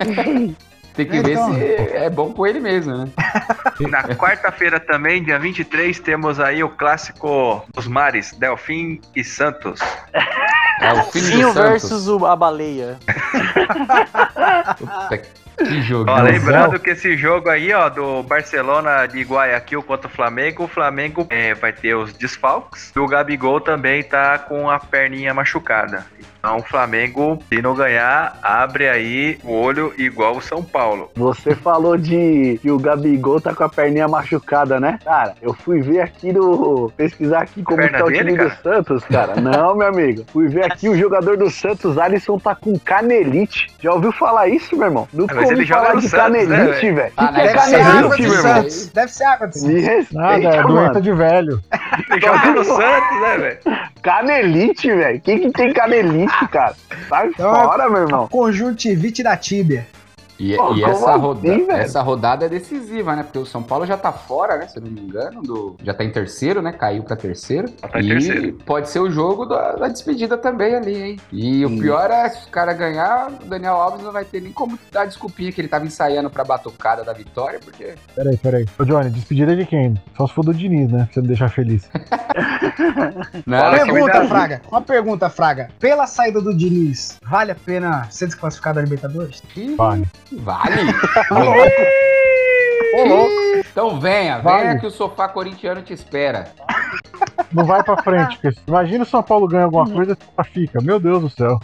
Tem 0.94 1.06
que 1.06 1.20
ver 1.22 1.32
Então. 1.32 1.54
se 1.54 1.62
é 1.96 2.10
bom 2.10 2.32
com 2.32 2.46
ele 2.46 2.60
mesmo, 2.60 2.96
né? 2.96 3.08
Na 3.88 4.02
quarta-feira 4.14 4.78
também, 4.78 5.22
dia 5.22 5.38
23, 5.38 5.98
temos 6.00 6.38
aí 6.40 6.62
o 6.62 6.68
clássico 6.68 7.64
dos 7.74 7.86
mares, 7.86 8.32
Delfim 8.32 9.00
e 9.16 9.24
Santos. 9.24 9.80
É 10.80 10.92
o 10.92 11.02
Finho 11.04 11.52
versus 11.52 12.08
o- 12.08 12.26
a 12.26 12.34
baleia. 12.36 12.98
Puta, 14.78 15.18
que 15.58 15.82
jogo. 15.82 16.10
Ó, 16.10 16.20
lembrando 16.22 16.78
que 16.78 16.90
esse 16.90 17.16
jogo 17.16 17.48
aí, 17.48 17.72
ó, 17.72 17.88
do 17.88 18.22
Barcelona 18.22 19.06
de 19.06 19.22
Guayaquil 19.22 19.82
contra 19.82 20.08
o 20.08 20.10
Flamengo, 20.10 20.64
o 20.64 20.68
Flamengo 20.68 21.26
é, 21.30 21.54
vai 21.54 21.72
ter 21.72 21.94
os 21.94 22.12
desfalques 22.12 22.92
e 22.94 22.98
o 22.98 23.06
Gabigol 23.06 23.60
também 23.60 24.02
tá 24.02 24.38
com 24.38 24.70
a 24.70 24.78
perninha 24.78 25.32
machucada. 25.34 26.04
Então 26.40 26.56
o 26.56 26.62
Flamengo, 26.62 27.38
se 27.50 27.60
não 27.60 27.74
ganhar, 27.74 28.38
abre 28.42 28.88
aí 28.88 29.38
o 29.44 29.52
olho 29.52 29.92
igual 29.98 30.36
o 30.38 30.40
São 30.40 30.62
Paulo. 30.62 31.10
Você 31.14 31.54
falou 31.54 31.98
de 31.98 32.58
que 32.62 32.70
o 32.70 32.78
Gabigol 32.78 33.40
tá 33.40 33.54
com 33.54 33.62
a 33.62 33.68
perninha 33.68 34.08
machucada, 34.08 34.80
né? 34.80 34.98
Cara, 35.04 35.34
eu 35.42 35.52
fui 35.52 35.82
ver 35.82 36.00
aqui 36.00 36.32
no. 36.32 36.90
pesquisar 36.96 37.42
aqui 37.42 37.62
como 37.62 37.86
tá 37.90 38.04
o 38.04 38.08
dele, 38.08 38.18
time 38.18 38.36
cara? 38.38 38.48
do 38.48 38.62
Santos, 38.62 39.04
cara. 39.04 39.40
Não, 39.40 39.76
meu 39.76 39.88
amigo. 39.88 40.24
Fui 40.32 40.48
ver 40.48 40.64
aqui 40.64 40.88
o 40.88 40.96
jogador 40.96 41.36
do 41.36 41.50
Santos, 41.50 41.98
Alisson, 41.98 42.38
tá 42.38 42.54
com 42.54 42.78
canelite. 42.78 43.66
Já 43.78 43.92
ouviu 43.92 44.10
falar 44.12 44.48
isso, 44.48 44.74
meu 44.76 44.86
irmão? 44.86 45.06
Nunca 45.12 45.34
Mas 45.34 45.50
ouvi 45.50 45.66
falar 45.66 45.96
de 45.96 46.08
Santos, 46.08 46.48
né, 46.48 46.56
canelite, 46.56 46.92
velho. 46.92 47.12
Ah, 47.18 47.26
que, 47.28 47.34
que 47.34 47.40
é 47.40 47.44
né? 47.44 47.52
Deve 47.52 47.68
ser 47.68 47.76
água 47.76 48.16
canelite, 48.16 48.22
do 48.22 48.28
meu 48.28 48.38
irmão? 48.38 48.54
Santos. 48.54 48.88
Deve 48.88 49.12
ser 49.12 49.24
água 49.24 49.46
do 49.46 49.58
Santos. 49.58 49.68
Me 49.74 49.80
respeita, 49.80 50.14
Nada, 50.14 50.56
é 50.56 50.62
doença 50.62 51.00
de 51.02 51.12
velho. 51.12 51.60
Ele 52.10 52.20
joga 52.20 52.46
no 52.52 52.64
Santos, 52.64 53.20
né, 53.20 53.38
velho? 53.38 53.58
Canelite, 54.02 54.90
velho. 54.90 55.20
Quem 55.20 55.38
que 55.38 55.50
tem 55.50 55.72
canelite, 55.72 56.29
cara? 56.50 56.74
Sai 57.08 57.28
Então, 57.28 57.52
fora, 57.54 57.88
meu 57.88 58.02
irmão. 58.02 58.28
Conjuntivite 58.28 59.22
da 59.22 59.36
tíbia. 59.36 59.86
E, 60.40 60.56
Pô, 60.56 60.74
e 60.74 60.82
essa, 60.82 61.10
assim, 61.10 61.20
roda- 61.20 61.40
velho? 61.40 61.70
essa 61.72 62.00
rodada 62.02 62.46
é 62.46 62.48
decisiva, 62.48 63.14
né? 63.14 63.22
Porque 63.22 63.38
o 63.38 63.44
São 63.44 63.62
Paulo 63.62 63.84
já 63.84 63.96
tá 63.98 64.10
fora, 64.10 64.56
né? 64.56 64.66
Se 64.68 64.78
eu 64.78 64.82
não 64.82 64.90
me 64.90 65.00
engano, 65.00 65.42
do... 65.42 65.76
já 65.82 65.92
tá 65.92 66.02
em 66.02 66.10
terceiro, 66.10 66.62
né? 66.62 66.72
Caiu 66.72 67.02
pra 67.02 67.14
terceiro. 67.14 67.68
tá 67.70 68.00
em 68.00 68.04
e 68.06 68.08
terceiro. 68.08 68.52
pode 68.64 68.88
ser 68.88 69.00
o 69.00 69.10
jogo 69.10 69.44
da, 69.44 69.72
da 69.76 69.88
despedida 69.88 70.38
também 70.38 70.74
ali, 70.74 70.96
hein? 71.02 71.16
E 71.30 71.66
Hum. 71.66 71.76
o 71.76 71.78
pior 71.80 72.10
é, 72.10 72.28
se 72.30 72.46
o 72.46 72.50
cara 72.50 72.72
ganhar, 72.72 73.30
o 73.30 73.44
Daniel 73.44 73.74
Alves 73.74 74.02
não 74.02 74.12
vai 74.12 74.24
ter 74.24 74.40
nem 74.40 74.50
como 74.52 74.78
dar 74.90 75.04
desculpinha 75.04 75.52
que 75.52 75.60
ele 75.60 75.68
tava 75.68 75.84
ensaiando 75.84 76.30
pra 76.30 76.42
batucada 76.42 77.04
da 77.04 77.12
vitória, 77.12 77.60
porque 77.62 77.94
Peraí, 78.14 78.36
peraí. 78.38 78.66
Ô, 78.78 78.84
Johnny, 78.84 79.10
despedida 79.10 79.54
de 79.54 79.66
quem? 79.66 79.94
Só 80.16 80.26
se 80.26 80.32
for 80.34 80.44
do 80.44 80.54
Diniz, 80.54 80.90
né? 80.90 81.04
Pra 81.04 81.12
você 81.12 81.20
não 81.20 81.26
deixar 81.26 81.48
feliz. 81.50 81.86
Não, 83.46 83.72
que 83.72 83.92
pergunta. 83.92 84.24
Fraga. 84.26 84.62
Uma 84.70 84.80
pergunta, 84.80 85.30
Fraga. 85.30 85.68
Pela 85.78 86.06
saída 86.06 86.40
do 86.40 86.56
Diniz, 86.56 87.18
vale 87.22 87.52
a 87.52 87.54
pena 87.54 88.06
ser 88.10 88.26
desclassificado 88.26 88.76
da 88.76 88.82
Libertadores? 88.82 89.42
Vale. 89.76 90.06
Vale. 90.38 90.82
Ô, 92.94 93.04
louco. 93.04 93.30
Então 93.70 94.00
venha, 94.00 94.38
Vale. 94.40 94.62
venha 94.64 94.80
que 94.80 94.86
o 94.86 94.90
sofá 94.90 95.28
corintiano 95.28 95.80
te 95.82 95.92
espera. 95.92 96.48
Não 97.52 97.64
vai 97.64 97.82
pra 97.84 98.02
frente. 98.02 98.38
porque 98.38 98.58
Imagina 98.66 99.04
o 99.04 99.06
São 99.06 99.22
Paulo 99.22 99.46
ganha 99.46 99.64
alguma 99.64 99.88
coisa 99.88 100.16
e 100.38 100.44
fica. 100.44 100.80
Meu 100.82 100.98
Deus 100.98 101.22
do 101.22 101.30
céu. 101.30 101.60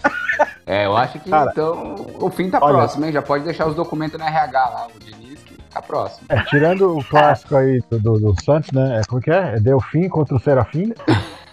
É, 0.65 0.87
eu 0.87 0.97
acho 0.97 1.19
que 1.19 1.31
Cara, 1.31 1.51
então 1.53 2.07
o 2.21 2.31
fim 2.31 2.49
tá 2.51 2.59
olha- 2.61 2.79
próximo, 2.79 3.05
hein? 3.07 3.13
Já 3.13 3.23
pode 3.23 3.45
deixar 3.45 3.67
os 3.67 3.75
documentos 3.75 4.19
no 4.19 4.25
RH 4.25 4.69
lá, 4.69 4.87
o 4.95 4.99
Diniz, 4.99 5.43
que 5.43 5.55
tá 5.63 5.81
próximo. 5.83 6.27
É, 6.29 6.43
tirando 6.45 6.97
o 6.97 7.05
clássico 7.05 7.57
aí 7.57 7.81
do, 7.91 7.99
do, 8.01 8.13
do 8.33 8.43
Santos, 8.45 8.71
né? 8.73 9.01
É, 9.01 9.07
como 9.09 9.21
que 9.21 9.31
é? 9.31 9.55
É 9.57 9.61
Delfim 9.61 10.09
contra 10.09 10.35
o 10.37 10.41
Serafim. 10.41 10.93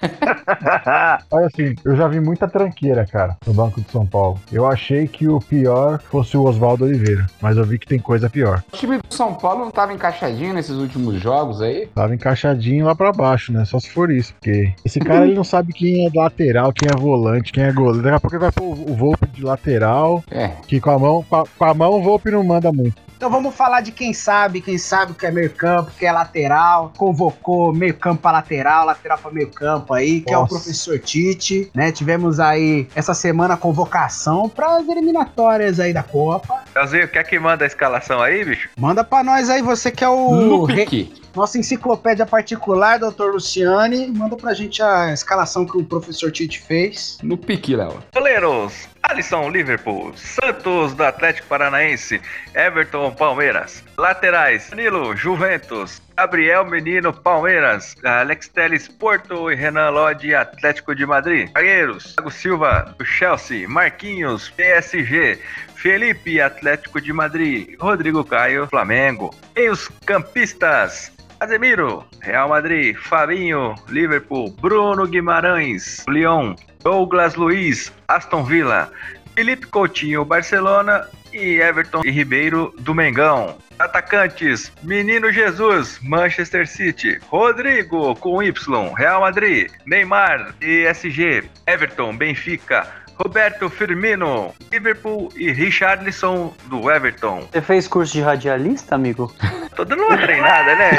Olha 1.31 1.47
assim, 1.47 1.75
eu 1.83 1.95
já 1.95 2.07
vi 2.07 2.19
muita 2.19 2.47
tranqueira, 2.47 3.05
cara, 3.05 3.37
no 3.45 3.53
Banco 3.53 3.81
de 3.81 3.89
São 3.91 4.05
Paulo. 4.05 4.39
Eu 4.51 4.65
achei 4.67 5.07
que 5.07 5.27
o 5.27 5.39
pior 5.39 5.99
fosse 6.01 6.37
o 6.37 6.43
Oswaldo 6.43 6.85
Oliveira, 6.85 7.25
mas 7.41 7.57
eu 7.57 7.63
vi 7.63 7.79
que 7.79 7.87
tem 7.87 7.99
coisa 7.99 8.29
pior. 8.29 8.63
O 8.73 8.77
time 8.77 8.97
do 8.97 9.13
São 9.13 9.33
Paulo 9.33 9.63
não 9.65 9.71
tava 9.71 9.93
encaixadinho 9.93 10.53
nesses 10.53 10.75
últimos 10.75 11.19
jogos 11.21 11.61
aí? 11.61 11.87
Tava 11.93 12.13
encaixadinho 12.13 12.85
lá 12.85 12.95
pra 12.95 13.11
baixo, 13.11 13.51
né? 13.51 13.65
Só 13.65 13.79
se 13.79 13.89
for 13.89 14.11
isso, 14.11 14.33
porque 14.33 14.73
esse 14.85 14.99
cara 14.99 15.25
ele 15.25 15.35
não 15.35 15.43
sabe 15.43 15.73
quem 15.73 16.05
é 16.07 16.09
lateral, 16.13 16.71
quem 16.73 16.89
é 16.91 16.95
volante, 16.99 17.51
quem 17.51 17.63
é 17.63 17.71
goleiro. 17.71 18.03
Daqui 18.03 18.15
a 18.15 18.19
pouco 18.19 18.35
ele 18.35 18.41
vai 18.43 18.51
pôr 18.51 18.73
o 18.89 18.93
Volpe 18.95 19.27
de 19.27 19.43
lateral, 19.43 20.23
É. 20.31 20.49
que 20.67 20.79
com 20.79 20.91
a 20.91 20.99
mão, 20.99 21.23
com 21.29 21.35
a, 21.37 21.43
com 21.57 21.65
a 21.65 21.73
mão 21.73 21.91
o 21.93 22.01
Volpe 22.01 22.29
não 22.31 22.43
manda 22.43 22.71
muito. 22.71 23.01
Então 23.23 23.31
vamos 23.31 23.55
falar 23.55 23.79
de 23.79 23.93
quem 23.93 24.11
sabe, 24.13 24.59
quem 24.59 24.77
sabe 24.77 25.13
o 25.13 25.15
que 25.15 25.25
é 25.25 25.31
meio 25.31 25.49
campo, 25.49 25.89
o 25.89 25.97
que 25.97 26.05
é 26.05 26.11
lateral, 26.11 26.91
convocou 26.97 27.71
meio 27.73 27.93
campo 27.93 28.21
para 28.21 28.33
lateral, 28.39 28.85
lateral 28.85 29.17
para 29.17 29.31
meio 29.31 29.49
campo 29.49 29.93
aí, 29.93 30.19
que 30.19 30.33
é 30.33 30.37
o 30.37 30.41
Nossa. 30.41 30.55
professor 30.55 30.99
Tite, 30.99 31.71
né? 31.73 31.89
Tivemos 31.89 32.37
aí 32.41 32.85
essa 32.93 33.13
semana 33.13 33.53
a 33.53 33.57
convocação 33.57 34.49
para 34.49 34.75
as 34.75 34.89
eliminatórias 34.89 35.79
aí 35.79 35.93
da 35.93 36.03
Copa. 36.03 36.65
Leozinho, 36.75 37.07
quer 37.07 37.23
que 37.23 37.39
manda 37.39 37.63
a 37.63 37.67
escalação 37.67 38.21
aí, 38.21 38.43
bicho? 38.43 38.67
Manda 38.77 39.05
para 39.05 39.23
nós 39.23 39.49
aí, 39.49 39.61
você 39.61 39.89
que 39.89 40.03
é 40.03 40.09
o 40.09 40.35
No 40.35 40.63
re- 40.65 40.83
pique. 40.85 41.13
nossa 41.33 41.57
enciclopédia 41.57 42.25
particular, 42.25 42.99
doutor 42.99 43.31
Luciane, 43.31 44.05
manda 44.07 44.35
pra 44.35 44.53
gente 44.53 44.83
a 44.83 45.13
escalação 45.13 45.65
que 45.65 45.77
o 45.77 45.85
professor 45.85 46.29
Tite 46.29 46.59
fez. 46.59 47.19
No 47.23 47.37
pique, 47.37 47.73
Léo. 47.73 47.99
Goleiros: 48.13 48.89
Alisson, 49.03 49.49
Liverpool. 49.49 50.13
Santos, 50.15 50.93
do 50.93 51.03
Atlético 51.03 51.47
Paranaense. 51.47 52.21
Everton, 52.55 53.11
Palmeiras. 53.11 53.83
Laterais: 53.97 54.69
Danilo, 54.69 55.15
Juventus. 55.15 56.01
Gabriel 56.15 56.65
Menino, 56.65 57.11
Palmeiras. 57.13 57.95
Alex 58.03 58.47
Teles, 58.47 58.87
Porto. 58.87 59.51
E 59.51 59.55
Renan 59.55 59.89
Lodge, 59.91 60.33
Atlético 60.33 60.95
de 60.95 61.05
Madrid. 61.05 61.49
Zagueiros: 61.53 62.13
Thiago 62.15 62.31
Silva, 62.31 62.95
Chelsea. 63.03 63.67
Marquinhos, 63.67 64.49
PSG. 64.51 65.39
Felipe, 65.75 66.41
Atlético 66.41 67.01
de 67.01 67.11
Madrid. 67.11 67.75
Rodrigo 67.79 68.23
Caio, 68.23 68.67
Flamengo. 68.67 69.35
E 69.55 69.69
os 69.69 69.89
campistas: 70.05 71.11
Casemiro, 71.43 72.05
Real 72.21 72.47
Madrid, 72.47 72.95
Fabinho, 72.95 73.75
Liverpool, 73.89 74.49
Bruno 74.61 75.05
Guimarães, 75.05 76.05
Lyon, 76.07 76.55
Douglas 76.83 77.35
Luiz, 77.35 77.91
Aston 78.07 78.43
Villa, 78.43 78.91
Felipe 79.35 79.65
Coutinho, 79.67 80.25
Barcelona 80.25 81.07
e 81.31 81.59
Everton 81.59 82.01
e 82.03 82.11
Ribeiro 82.11 82.73
do 82.79 82.93
Mengão. 82.93 83.57
Atacantes: 83.79 84.71
Menino 84.83 85.31
Jesus, 85.31 85.99
Manchester 86.03 86.67
City, 86.67 87.19
Rodrigo 87.27 88.15
com 88.15 88.43
Y, 88.43 88.93
Real 88.95 89.21
Madrid, 89.21 89.71
Neymar, 89.85 90.53
PSG, 90.59 91.43
Everton, 91.65 92.15
Benfica, 92.15 92.87
Roberto 93.15 93.69
Firmino, 93.69 94.53
Liverpool 94.71 95.29
e 95.35 95.51
Richarlison 95.51 96.53
do 96.65 96.91
Everton. 96.91 97.47
Você 97.51 97.61
fez 97.61 97.87
curso 97.87 98.13
de 98.13 98.21
radialista, 98.21 98.95
amigo? 98.95 99.33
Tô 99.75 99.83
dando 99.85 100.03
uma 100.03 100.17
treinada, 100.17 100.75
né? 100.75 100.91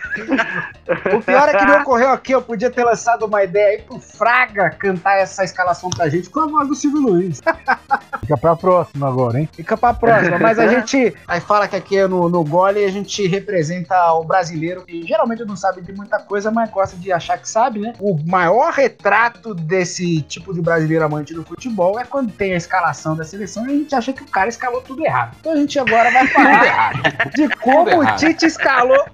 O 1.16 1.22
pior 1.22 1.48
é 1.48 1.56
que 1.56 1.64
me 1.64 1.72
ocorreu 1.72 2.10
aqui, 2.10 2.32
eu 2.32 2.42
podia 2.42 2.70
ter 2.70 2.84
lançado 2.84 3.26
uma 3.26 3.42
ideia 3.42 3.78
aí 3.78 3.82
pro 3.82 3.98
Fraga 3.98 4.70
cantar 4.70 5.18
essa 5.18 5.44
escalação 5.44 5.90
pra 5.90 6.08
gente 6.08 6.28
com 6.28 6.40
a 6.40 6.46
voz 6.46 6.68
do 6.68 6.74
Silvio 6.74 7.00
Luiz. 7.00 7.40
Fica 8.20 8.36
pra 8.36 8.56
próxima 8.56 9.08
agora, 9.08 9.40
hein? 9.40 9.48
Fica 9.52 9.76
pra 9.76 9.94
próxima, 9.94 10.38
mas 10.38 10.58
a 10.58 10.66
gente 10.66 11.14
aí 11.26 11.40
fala 11.40 11.66
que 11.66 11.76
aqui 11.76 11.96
é 11.96 12.06
no, 12.06 12.28
no 12.28 12.44
gole 12.44 12.84
a 12.84 12.90
gente 12.90 13.26
representa 13.26 14.12
o 14.12 14.24
brasileiro 14.24 14.84
que 14.84 15.02
geralmente 15.06 15.44
não 15.44 15.56
sabe 15.56 15.80
de 15.80 15.92
muita 15.92 16.18
coisa, 16.18 16.50
mas 16.50 16.70
gosta 16.70 16.96
de 16.96 17.12
achar 17.12 17.38
que 17.38 17.48
sabe, 17.48 17.80
né? 17.80 17.92
O 17.98 18.18
maior 18.26 18.72
retrato 18.72 19.54
desse 19.54 20.22
tipo 20.22 20.52
de 20.52 20.60
brasileiro 20.60 21.04
amante 21.04 21.34
do 21.34 21.44
futebol 21.44 21.98
é 21.98 22.04
quando 22.04 22.32
tem 22.32 22.52
a 22.52 22.56
escalação 22.56 23.16
da 23.16 23.24
seleção 23.24 23.66
e 23.66 23.70
a 23.70 23.74
gente 23.74 23.94
acha 23.94 24.12
que 24.12 24.22
o 24.22 24.26
cara 24.26 24.48
escalou 24.48 24.80
tudo 24.82 25.04
errado. 25.04 25.36
Então 25.40 25.52
a 25.52 25.56
gente 25.56 25.78
agora 25.78 26.10
vai 26.10 26.26
falar 26.28 26.92
de 27.34 27.48
como 27.56 28.00
o. 28.00 28.16
Tite 28.16 28.46
escalou 28.46 29.04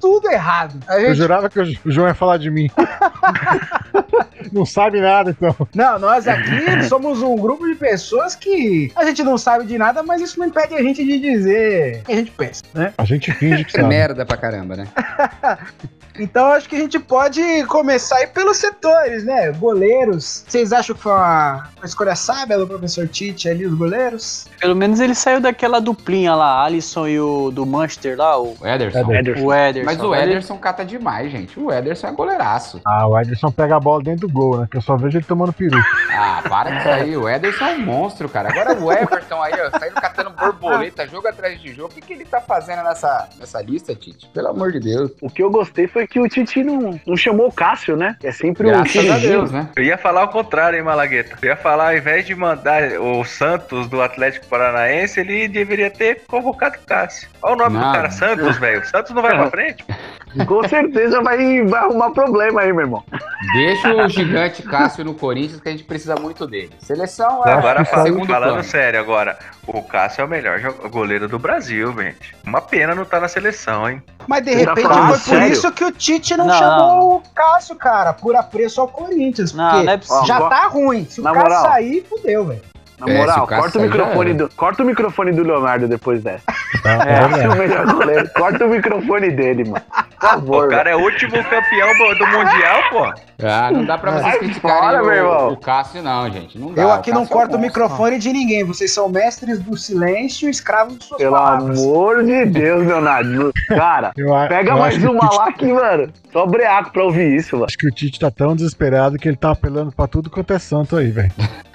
tudo 0.00 0.30
errado. 0.30 0.78
A 0.86 1.00
Eu 1.00 1.08
gente 1.08 1.18
jurava 1.18 1.48
que 1.48 1.60
o 1.60 1.90
João 1.90 2.08
ia 2.08 2.14
falar 2.14 2.36
de 2.38 2.50
mim. 2.50 2.70
não 4.52 4.64
sabe 4.66 5.00
nada, 5.00 5.30
então. 5.30 5.54
Não, 5.74 5.98
nós 5.98 6.26
aqui 6.28 6.82
somos 6.88 7.22
um 7.22 7.36
grupo 7.36 7.66
de 7.66 7.74
pessoas 7.74 8.34
que 8.34 8.90
a 8.94 9.04
gente 9.04 9.22
não 9.22 9.36
sabe 9.38 9.64
de 9.64 9.76
nada, 9.78 10.02
mas 10.02 10.20
isso 10.20 10.38
não 10.38 10.46
impede 10.46 10.74
a 10.74 10.82
gente 10.82 11.04
de 11.04 11.18
dizer 11.18 12.00
o 12.02 12.04
que 12.04 12.12
a 12.12 12.16
gente 12.16 12.30
pensa, 12.32 12.62
né? 12.74 12.92
A 12.98 13.04
gente 13.04 13.32
finge 13.32 13.64
que 13.64 13.76
É 13.76 13.80
sabe. 13.80 13.88
merda 13.94 14.24
pra 14.26 14.36
caramba, 14.36 14.76
né? 14.76 14.86
Então 16.16 16.46
acho 16.52 16.68
que 16.68 16.76
a 16.76 16.78
gente 16.78 16.96
pode 16.98 17.42
começar 17.64 18.16
aí 18.18 18.28
pelos 18.28 18.58
setores, 18.58 19.24
né? 19.24 19.50
Goleiros. 19.50 20.44
Vocês 20.46 20.72
acham 20.72 20.94
que 20.94 21.02
foi 21.02 21.10
uma, 21.10 21.68
uma 21.76 21.84
escolha 21.84 22.14
sábia 22.14 22.56
do 22.56 22.68
professor 22.68 23.08
Tite 23.08 23.48
ali, 23.48 23.66
os 23.66 23.74
goleiros? 23.74 24.46
Pelo 24.60 24.76
menos 24.76 25.00
ele 25.00 25.12
saiu 25.14 25.40
daquela 25.40 25.80
duplinha 25.80 26.32
lá, 26.36 26.62
Alisson 26.64 27.08
e 27.08 27.18
o 27.18 27.50
do 27.50 27.66
Manchester 27.66 28.16
lá, 28.16 28.40
o, 28.40 28.54
Ederson. 28.62 29.12
Ederson. 29.12 29.44
o 29.44 29.52
Ederson. 29.52 29.84
Mas 29.90 30.00
o 30.00 30.14
Ederson 30.14 30.56
cata 30.56 30.84
demais, 30.84 31.32
gente. 31.32 31.58
O 31.58 31.72
Ederson 31.72 32.06
é 32.06 32.12
goleiraço. 32.12 32.80
Ah, 32.84 33.08
o 33.08 33.18
Ederson 33.18 33.50
pega 33.50 33.74
a 33.74 33.80
bola 33.84 34.02
dentro 34.02 34.26
do 34.26 34.32
gol, 34.32 34.60
né? 34.60 34.68
Que 34.70 34.78
eu 34.78 34.82
só 34.82 34.96
vejo 34.96 35.18
ele 35.18 35.24
tomando 35.24 35.52
peru. 35.52 35.78
Ah, 36.10 36.42
para 36.48 36.70
com 36.72 36.78
isso 36.78 36.88
aí. 36.88 37.16
O 37.16 37.28
Ederson 37.28 37.64
é 37.64 37.74
um 37.74 37.80
monstro, 37.80 38.28
cara. 38.28 38.48
Agora 38.48 38.74
o 38.80 38.90
Everton 38.90 39.42
aí, 39.42 39.52
ó, 39.60 39.78
saindo 39.78 39.94
catando 39.94 40.30
borboleta, 40.30 41.06
jogo 41.06 41.28
atrás 41.28 41.60
de 41.60 41.72
jogo. 41.72 41.90
O 41.90 41.94
que, 41.94 42.00
que 42.00 42.12
ele 42.14 42.24
tá 42.24 42.40
fazendo 42.40 42.82
nessa, 42.82 43.28
nessa 43.38 43.60
lista, 43.60 43.94
Tite? 43.94 44.28
Pelo 44.32 44.48
amor 44.48 44.72
de 44.72 44.80
Deus. 44.80 45.12
O 45.20 45.28
que 45.28 45.42
eu 45.42 45.50
gostei 45.50 45.86
foi 45.86 46.06
que 46.06 46.18
o 46.18 46.28
Titi 46.28 46.64
não, 46.64 46.98
não 47.06 47.16
chamou 47.16 47.48
o 47.48 47.52
Cássio, 47.52 47.96
né? 47.96 48.16
É 48.22 48.32
sempre 48.32 48.68
um 48.68 48.70
Graças 48.70 49.10
a. 49.10 49.18
Deus, 49.18 49.52
né? 49.52 49.68
Eu 49.76 49.84
ia 49.84 49.98
falar 49.98 50.24
o 50.24 50.28
contrário, 50.28 50.78
hein, 50.78 50.84
Malagueta? 50.84 51.36
Eu 51.42 51.48
ia 51.48 51.56
falar, 51.56 51.90
ao 51.90 51.96
invés 51.96 52.26
de 52.26 52.34
mandar 52.34 52.82
o 53.00 53.24
Santos 53.24 53.86
do 53.88 54.00
Atlético 54.00 54.46
Paranaense, 54.46 55.20
ele 55.20 55.46
deveria 55.48 55.90
ter 55.90 56.22
convocado 56.26 56.76
o 56.76 56.86
Cássio. 56.86 57.28
Olha 57.42 57.54
o 57.54 57.58
nome 57.58 57.76
Não. 57.76 57.88
do 57.88 57.92
cara, 57.92 58.10
Santos, 58.10 58.56
velho. 58.58 58.84
Santos 58.86 59.12
não 59.12 59.22
vai 59.22 59.36
pra 59.36 59.50
frente. 59.50 59.84
Com 60.46 60.68
certeza 60.68 61.20
vai, 61.22 61.62
vai 61.62 61.80
arrumar 61.80 62.10
problema 62.10 62.62
aí, 62.62 62.72
meu 62.72 62.82
irmão. 62.82 63.04
Deixa 63.54 63.73
o 63.82 64.08
gigante 64.08 64.62
Cássio 64.62 65.04
no 65.04 65.14
Corinthians, 65.14 65.60
que 65.60 65.68
a 65.68 65.72
gente 65.72 65.84
precisa 65.84 66.14
muito 66.16 66.46
dele. 66.46 66.70
Seleção 66.78 67.42
é 67.44 67.52
Agora, 67.52 67.84
que 67.84 67.90
fala- 67.90 68.02
segundo 68.04 68.26
falando 68.26 68.48
plano. 68.50 68.64
sério, 68.64 69.00
agora, 69.00 69.38
o 69.66 69.82
Cássio 69.82 70.22
é 70.22 70.24
o 70.24 70.28
melhor 70.28 70.60
goleiro 70.90 71.28
do 71.28 71.38
Brasil, 71.38 71.92
gente. 71.92 72.34
Uma 72.46 72.60
pena 72.60 72.94
não 72.94 73.02
estar 73.04 73.20
na 73.20 73.28
seleção, 73.28 73.88
hein? 73.88 74.02
Mas 74.26 74.42
de 74.44 74.54
Você 74.54 74.64
tá 74.64 74.74
repente 74.74 74.88
foi 74.94 75.06
por 75.06 75.18
sério? 75.18 75.52
isso 75.52 75.72
que 75.72 75.84
o 75.84 75.92
Tite 75.92 76.36
não, 76.36 76.46
Não, 76.46 76.58
chamou 76.58 77.16
o 77.16 77.22
Cássio, 77.34 77.76
cara, 77.76 78.12
por 78.12 78.34
apreço 78.36 78.80
ao 78.80 78.88
Corinthians. 78.88 79.52
Não, 79.52 79.70
porque 79.70 79.84
não 79.86 79.92
é 79.92 80.26
já 80.26 80.40
tá 80.48 80.66
ruim. 80.68 81.04
Se 81.08 81.20
o 81.20 81.24
na 81.24 81.32
Cássio 81.32 81.48
moral. 81.50 81.62
sair, 81.64 82.06
fudeu, 82.08 82.44
velho. 82.46 82.62
Na 83.06 83.12
É, 83.12 83.18
moral, 83.18 83.44
o 83.44 83.46
Cássio 83.46 83.62
corta 83.62 83.78
o, 83.78 83.80
já 83.80 83.86
microfone 83.86 84.34
do, 84.34 84.48
corta 84.56 84.82
o 84.82 84.86
microfone 84.86 85.32
do 85.32 85.42
Leonardo 85.42 85.86
depois 85.88 86.22
dessa. 86.22 86.44
Tá? 86.82 86.92
É 86.92 86.96
Cássio 87.20 87.42
é 87.42 87.48
o 87.48 87.52
verdade. 87.52 87.58
melhor 87.58 87.86
goleiro. 87.94 88.30
Corta 88.34 88.64
o 88.64 88.68
microfone 88.68 89.30
dele, 89.30 89.64
mano. 89.68 89.84
Por 90.20 90.28
favor. 90.30 90.66
O 90.66 90.70
cara 90.70 90.90
é 90.90 90.96
o 90.96 91.00
último 91.00 91.32
campeão 91.32 91.92
do, 92.18 92.26
Mundial, 92.26 92.80
pô. 92.90 93.14
Ah, 93.46 93.70
não 93.70 93.84
dá 93.84 93.98
pra 93.98 94.12
vocês 94.12 94.22
Sai 94.24 94.38
criticarem 94.38 95.00
fora, 95.04 95.26
o, 95.48 95.52
o 95.52 95.56
Cássio, 95.58 96.02
não, 96.02 96.30
gente. 96.30 96.58
Não 96.58 96.72
dá. 96.72 96.82
Eu 96.82 96.88
O 96.88 96.92
aqui 96.92 97.12
não 97.12 97.22
é 97.22 97.26
corto 97.26 97.56
o 97.56 97.58
monstro. 97.58 97.82
microfone 97.82 98.18
de 98.18 98.32
ninguém. 98.32 98.64
Vocês 98.64 98.90
são 98.92 99.08
mestres 99.08 99.58
do 99.58 99.76
silêncio 99.76 100.48
e 100.48 100.50
escravos 100.50 100.98
de 100.98 101.04
suas 101.04 101.18
Pelo 101.18 101.36
palavras. 101.36 101.78
amor 101.82 102.24
de 102.24 102.46
Deus, 102.46 102.86
Leonardo. 102.86 103.52
Cara, 103.68 104.12
Eu 104.16 104.28
pega 104.48 104.70
eu 104.72 104.78
mais 104.78 104.96
que 104.96 105.06
o 105.06 105.12
uma 105.12 105.30
lá 105.34 105.52
que, 105.52 105.72
mano. 105.72 106.10
Só 106.32 106.46
breaco 106.46 106.90
pra 106.90 107.04
ouvir 107.04 107.36
isso, 107.36 107.56
mano. 107.56 107.66
Acho 107.66 107.76
que 107.76 107.86
o 107.86 107.90
Tite 107.90 108.18
tá 108.18 108.30
tão 108.30 108.56
desesperado 108.56 109.18
que 109.18 109.28
ele 109.28 109.36
tá 109.36 109.50
apelando 109.50 109.92
pra 109.92 110.06
tudo 110.06 110.30
quanto 110.30 110.52
é 110.52 110.58
santo 110.58 110.96
aí, 110.96 111.10
velho. 111.10 111.32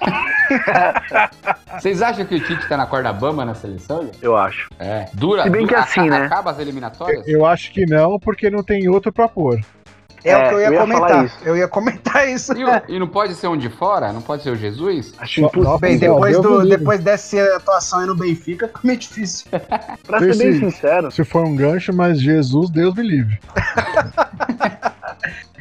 Vocês 1.78 2.02
acham 2.02 2.24
que 2.24 2.34
o 2.36 2.40
Tite 2.40 2.68
tá 2.68 2.76
na 2.76 2.86
corda 2.86 3.12
bamba 3.12 3.44
na 3.44 3.54
seleção, 3.54 4.02
gente? 4.04 4.18
Eu 4.22 4.36
acho. 4.36 4.68
É. 4.78 5.06
Dura. 5.14 5.42
Se 5.44 5.50
bem 5.50 5.66
que 5.66 5.72
dura- 5.74 5.82
assim, 5.84 6.00
aca- 6.08 6.18
né? 6.18 6.26
Acaba 6.26 6.50
as 6.50 6.58
eliminatórias? 6.58 7.26
Eu 7.26 7.44
acho 7.46 7.72
que 7.72 7.86
não, 7.86 8.18
porque 8.18 8.50
não 8.50 8.62
tem 8.62 8.88
outro 8.88 9.12
pra 9.12 9.28
pôr. 9.28 9.60
É, 10.22 10.36
o 10.36 10.38
É, 10.38 10.48
que 10.50 10.54
eu 10.54 10.60
ia, 10.60 10.66
eu 10.66 10.72
ia 10.74 10.78
falar 10.80 10.94
comentar. 10.98 11.24
isso. 11.24 11.38
Eu 11.46 11.56
ia 11.56 11.66
comentar 11.68 12.28
isso. 12.28 12.52
E, 12.52 12.62
o- 12.62 12.82
e 12.88 12.98
não 12.98 13.08
pode 13.08 13.34
ser 13.34 13.48
um 13.48 13.56
de 13.56 13.70
fora? 13.70 14.12
Não 14.12 14.20
pode 14.20 14.42
ser 14.42 14.50
o 14.50 14.56
Jesus? 14.56 15.14
Acho 15.18 15.40
impossível. 15.40 15.78
Bem, 15.78 15.96
depois, 15.98 16.32
Deus 16.38 16.62
do, 16.62 16.68
depois 16.68 17.00
dessa 17.00 17.56
atuação 17.56 18.00
aí 18.00 18.06
no 18.06 18.14
Benfica, 18.14 18.66
fica 18.68 18.80
meio 18.84 18.98
difícil. 18.98 19.46
Pra 20.06 20.18
ser 20.20 20.36
bem 20.36 20.58
sincero, 20.58 21.10
Se 21.10 21.24
for 21.24 21.42
um 21.46 21.56
gancho, 21.56 21.90
mas 21.94 22.20
Jesus, 22.20 22.68
Deus 22.68 22.94
me 22.94 23.02
livre. 23.02 23.40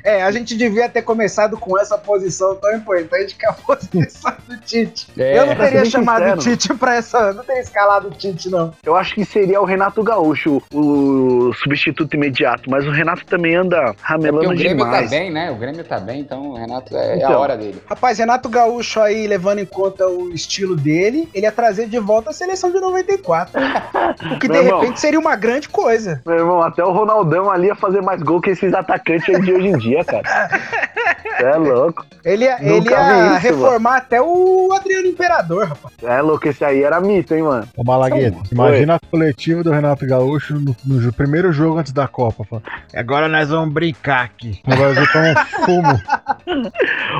É, 0.03 0.23
a 0.23 0.31
gente 0.31 0.55
devia 0.55 0.87
ter 0.89 1.01
começado 1.01 1.57
com 1.57 1.77
essa 1.79 1.97
posição 1.97 2.55
tão 2.55 2.73
importante 2.75 3.35
que 3.35 3.45
é 3.45 3.49
a 3.49 3.53
posição 3.53 4.33
do 4.47 4.57
Tite. 4.57 5.07
É, 5.17 5.39
eu 5.39 5.45
não 5.47 5.55
teria 5.55 5.85
chamado 5.85 6.33
o. 6.33 6.37
Tite 6.37 6.73
pra 6.75 6.95
essa. 6.95 7.33
Não 7.33 7.43
teria 7.43 7.61
escalado 7.61 8.07
o 8.07 8.11
Tite, 8.11 8.49
não. 8.49 8.73
Eu 8.85 8.95
acho 8.95 9.13
que 9.15 9.25
seria 9.25 9.61
o 9.61 9.65
Renato 9.65 10.01
Gaúcho 10.03 10.61
o 10.73 11.51
substituto 11.53 12.13
imediato, 12.15 12.69
mas 12.69 12.85
o 12.85 12.91
Renato 12.91 13.25
também 13.25 13.55
anda 13.55 13.77
É 13.77 13.81
porque 13.87 14.01
ramelando 14.03 14.51
o 14.51 14.55
Grêmio 14.55 14.83
demais. 14.85 15.09
tá 15.09 15.17
bem, 15.17 15.31
né? 15.31 15.51
O 15.51 15.55
Grêmio 15.55 15.83
tá 15.83 15.99
bem, 15.99 16.19
então 16.21 16.49
o 16.51 16.55
Renato 16.55 16.95
é, 16.95 17.07
é 17.09 17.13
a 17.13 17.17
Então. 17.17 17.39
hora 17.39 17.57
dele. 17.57 17.81
Rapaz, 17.87 18.17
Renato 18.19 18.49
Gaúcho 18.49 18.99
aí, 18.99 19.27
levando 19.27 19.59
em 19.59 19.65
conta 19.65 20.07
o 20.07 20.29
estilo 20.31 20.75
dele, 20.75 21.27
ele 21.33 21.45
ia 21.45 21.51
trazer 21.51 21.87
de 21.87 21.99
volta 21.99 22.29
a 22.29 22.33
seleção 22.33 22.71
de 22.71 22.79
94. 22.79 23.59
O 24.33 24.39
que 24.39 24.47
de 24.47 24.55
irmão. 24.57 24.79
repente 24.79 24.99
seria 24.99 25.19
uma 25.19 25.35
grande 25.35 25.69
coisa. 25.69 26.21
Meu 26.25 26.37
irmão, 26.37 26.61
até 26.61 26.83
o 26.83 26.91
Ronaldão 26.91 27.49
ali 27.49 27.67
ia 27.67 27.75
fazer 27.75 28.01
mais 28.01 28.21
gol 28.21 28.41
que 28.41 28.49
esses 28.49 28.73
atacantes 28.73 29.39
de 29.43 29.53
hoje 29.53 29.67
em 29.67 29.77
dia, 29.77 29.88
cara. 30.05 30.49
Cê 31.37 31.45
é 31.45 31.55
louco. 31.55 32.05
Ele 32.23 32.45
ia, 32.45 32.57
ele 32.61 32.89
ia 32.89 33.37
isso, 33.37 33.39
reformar 33.39 33.97
até 33.97 34.21
o 34.21 34.69
Adriano 34.73 35.07
Imperador, 35.07 35.67
rapaz. 35.67 35.93
É 36.03 36.21
louco, 36.21 36.47
esse 36.47 36.63
aí 36.65 36.83
era 36.83 36.99
mito, 36.99 37.33
hein, 37.33 37.43
mano. 37.43 37.67
Ô 37.77 37.83
Malagueta, 37.83 38.37
imagina 38.51 38.95
a 38.95 38.99
coletiva 38.99 39.63
do 39.63 39.71
Renato 39.71 40.05
Gaúcho 40.05 40.55
no, 40.55 40.75
no 40.85 41.13
primeiro 41.13 41.51
jogo 41.51 41.77
antes 41.79 41.93
da 41.93 42.07
Copa. 42.07 42.43
falando, 42.43 42.65
Agora 42.93 43.27
nós 43.27 43.49
vamos 43.49 43.73
brincar 43.73 44.25
aqui. 44.25 44.59
O 44.65 44.75
Brasil 44.75 45.03
tá 45.11 45.19
um 45.21 45.65
fumo. 45.65 46.01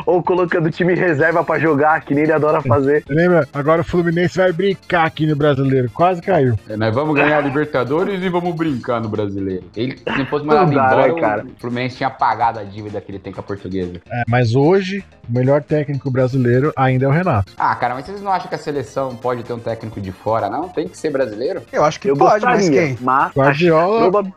Ou 0.06 0.22
colocando 0.22 0.70
time 0.70 0.96
reserva 0.96 1.44
pra 1.44 1.60
jogar, 1.60 2.02
que 2.02 2.14
nem 2.14 2.24
ele 2.24 2.34
adora 2.34 2.62
fazer. 2.62 3.04
Lembra? 3.08 3.48
Agora 3.54 3.82
o 3.82 3.86
Fluminense 3.86 4.38
vai 4.38 4.52
brincar 4.52 5.06
aqui 5.06 5.26
no 5.26 5.36
brasileiro. 5.36 5.90
Quase 5.92 6.22
caiu. 6.22 6.56
É, 6.68 6.76
Nós 6.76 6.94
vamos 6.94 7.16
ganhar 7.16 7.38
a 7.38 7.42
Libertadores 7.42 8.22
e 8.22 8.30
vamos 8.30 8.56
brincar 8.56 9.00
no 9.00 9.10
brasileiro. 9.10 9.64
Ele, 9.76 9.98
se 9.98 10.18
não 10.18 10.26
fosse 10.26 10.46
mandado 10.46 10.74
dá, 10.74 10.86
embora, 10.86 11.14
né, 11.14 11.22
cara? 11.22 11.46
o 11.46 11.60
Fluminense 11.60 11.98
tinha 11.98 12.10
pagado 12.10 12.59
a 12.60 12.64
dívida 12.64 13.00
que 13.02 13.12
ele 13.12 13.20
tem 13.20 13.32
com 13.34 13.40
a 13.40 13.44
portuguesa. 13.44 13.94
É, 14.10 14.24
mas 14.28 14.56
hoje, 14.56 15.04
o 15.28 15.32
melhor 15.34 15.62
técnico 15.64 16.10
brasileiro 16.12 16.72
ainda 16.76 17.06
é 17.06 17.08
o 17.08 17.12
Renato. 17.12 17.54
Ah, 17.58 17.76
cara, 17.76 17.96
mas 17.96 18.06
vocês 18.06 18.22
não 18.22 18.32
acham 18.32 18.48
que 18.48 18.56
a 18.56 18.60
seleção 18.60 19.16
pode 19.16 19.44
ter 19.44 19.54
um 19.54 19.60
técnico 19.60 20.00
de 20.02 20.12
fora, 20.12 20.50
não? 20.50 20.70
Tem 20.70 20.88
que 20.88 20.98
ser 20.98 21.10
brasileiro? 21.12 21.62
Eu 21.72 21.84
acho 21.84 22.00
que 22.00 22.10
Eu 22.10 22.16
pode, 22.16 22.44
mas 22.46 22.62
gostaria, 22.62 22.88
quem? 22.88 22.98
mas 23.02 23.34
Guardiola 23.34 24.00
acho 24.02 24.12
proba- 24.12 24.34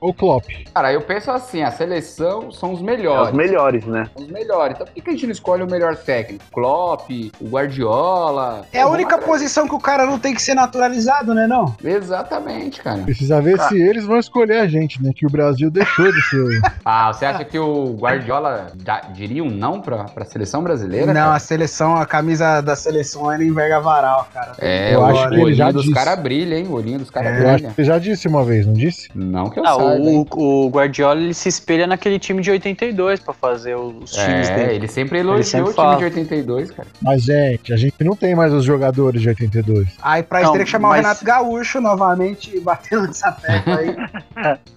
ou 0.00 0.12
Klopp. 0.14 0.44
Cara, 0.74 0.92
eu 0.92 1.00
penso 1.00 1.30
assim, 1.30 1.62
a 1.62 1.70
seleção 1.70 2.50
são 2.50 2.72
os 2.72 2.80
é 2.80 2.82
melhores. 2.84 3.28
os 3.30 3.34
melhores, 3.34 3.84
né? 3.86 4.08
São 4.16 4.24
os 4.24 4.30
melhores. 4.30 4.74
Então 4.74 4.86
por 4.86 4.94
que 5.02 5.10
a 5.10 5.12
gente 5.12 5.26
não 5.26 5.32
escolhe 5.32 5.62
o 5.62 5.70
melhor 5.70 5.96
técnico? 5.96 6.44
Klopp, 6.52 7.10
o 7.40 7.48
Guardiola. 7.48 8.64
É 8.72 8.80
a 8.82 8.88
única 8.88 9.18
posição 9.18 9.68
que 9.68 9.74
o 9.74 9.78
cara 9.80 10.06
não 10.06 10.18
tem 10.18 10.34
que 10.34 10.42
ser 10.42 10.54
naturalizado, 10.54 11.34
né, 11.34 11.46
não? 11.46 11.74
Exatamente, 11.82 12.80
cara. 12.82 13.02
Precisa 13.02 13.40
ver 13.40 13.58
se 13.62 13.76
eles 13.80 14.04
vão 14.04 14.18
escolher 14.18 14.58
a 14.60 14.66
gente, 14.66 15.02
né? 15.02 15.12
Que 15.14 15.26
o 15.26 15.30
Brasil 15.30 15.70
deixou 15.70 16.10
de 16.12 16.22
ser. 16.22 16.60
Ah, 16.88 17.12
você 17.12 17.24
acha 17.26 17.44
que 17.44 17.58
o 17.58 17.94
Guardiola 17.98 18.68
diria 19.12 19.42
um 19.42 19.50
não 19.50 19.80
pra, 19.80 20.04
pra 20.04 20.24
seleção 20.24 20.62
brasileira? 20.62 21.06
não, 21.06 21.14
cara? 21.14 21.34
a 21.34 21.38
seleção, 21.40 21.96
a 21.96 22.06
camisa 22.06 22.60
da 22.60 22.76
seleção 22.76 23.30
era 23.30 23.42
enverga 23.42 23.80
varal, 23.80 24.28
cara. 24.32 24.52
É, 24.58 24.94
Eu 24.94 25.00
o 25.00 25.04
acho 25.06 25.28
que 25.28 25.34
ele 25.34 25.42
olhinho 25.42 25.56
já 25.56 25.70
dos 25.72 25.82
disse. 25.82 25.94
caras 25.94 26.18
brilha, 26.20 26.54
hein? 26.56 26.66
O 26.68 26.74
olhinho 26.74 27.00
dos 27.00 27.10
caras 27.10 27.32
É, 27.32 27.34
Eu 27.42 27.46
acho 27.46 27.54
brilha. 27.54 27.68
que 27.70 27.74
você 27.74 27.84
já 27.84 27.98
disse 27.98 28.28
uma 28.28 28.44
vez, 28.44 28.66
não 28.66 28.72
disse? 28.74 29.08
Não 29.14 29.50
que 29.50 29.58
eu 29.58 29.64
Ah, 29.66 29.74
saiba? 29.74 29.84
O, 29.86 30.26
o 30.66 30.68
Guardiola 30.68 31.20
ele 31.20 31.34
se 31.34 31.48
espelha 31.48 31.86
naquele 31.86 32.18
time 32.18 32.42
de 32.42 32.50
82 32.50 33.20
pra 33.20 33.32
fazer 33.34 33.74
os 33.76 34.10
times 34.12 34.48
É, 34.48 34.54
dele. 34.56 34.74
ele 34.74 34.88
sempre 34.88 35.18
elogiou 35.20 35.44
sempre 35.44 35.70
o 35.70 35.74
time 35.74 35.76
fala. 35.76 35.96
de 35.96 36.04
82, 36.04 36.70
cara. 36.70 36.88
Mas, 37.02 37.22
gente, 37.22 37.72
a 37.72 37.76
gente 37.76 38.02
não 38.04 38.16
tem 38.16 38.34
mais 38.34 38.52
os 38.52 38.64
jogadores 38.64 39.20
de 39.22 39.28
82. 39.28 39.88
Aí 40.02 40.22
pra 40.22 40.42
isso 40.42 40.52
teria 40.52 40.64
que 40.64 40.70
chamar 40.70 40.88
mas- 40.88 40.98
o 40.98 41.02
Renato 41.02 41.24
Gaúcho 41.24 41.80
novamente, 41.80 42.58
batendo 42.60 43.06
nessa 43.06 43.32
tecla 43.32 43.76
aí. 43.78 43.96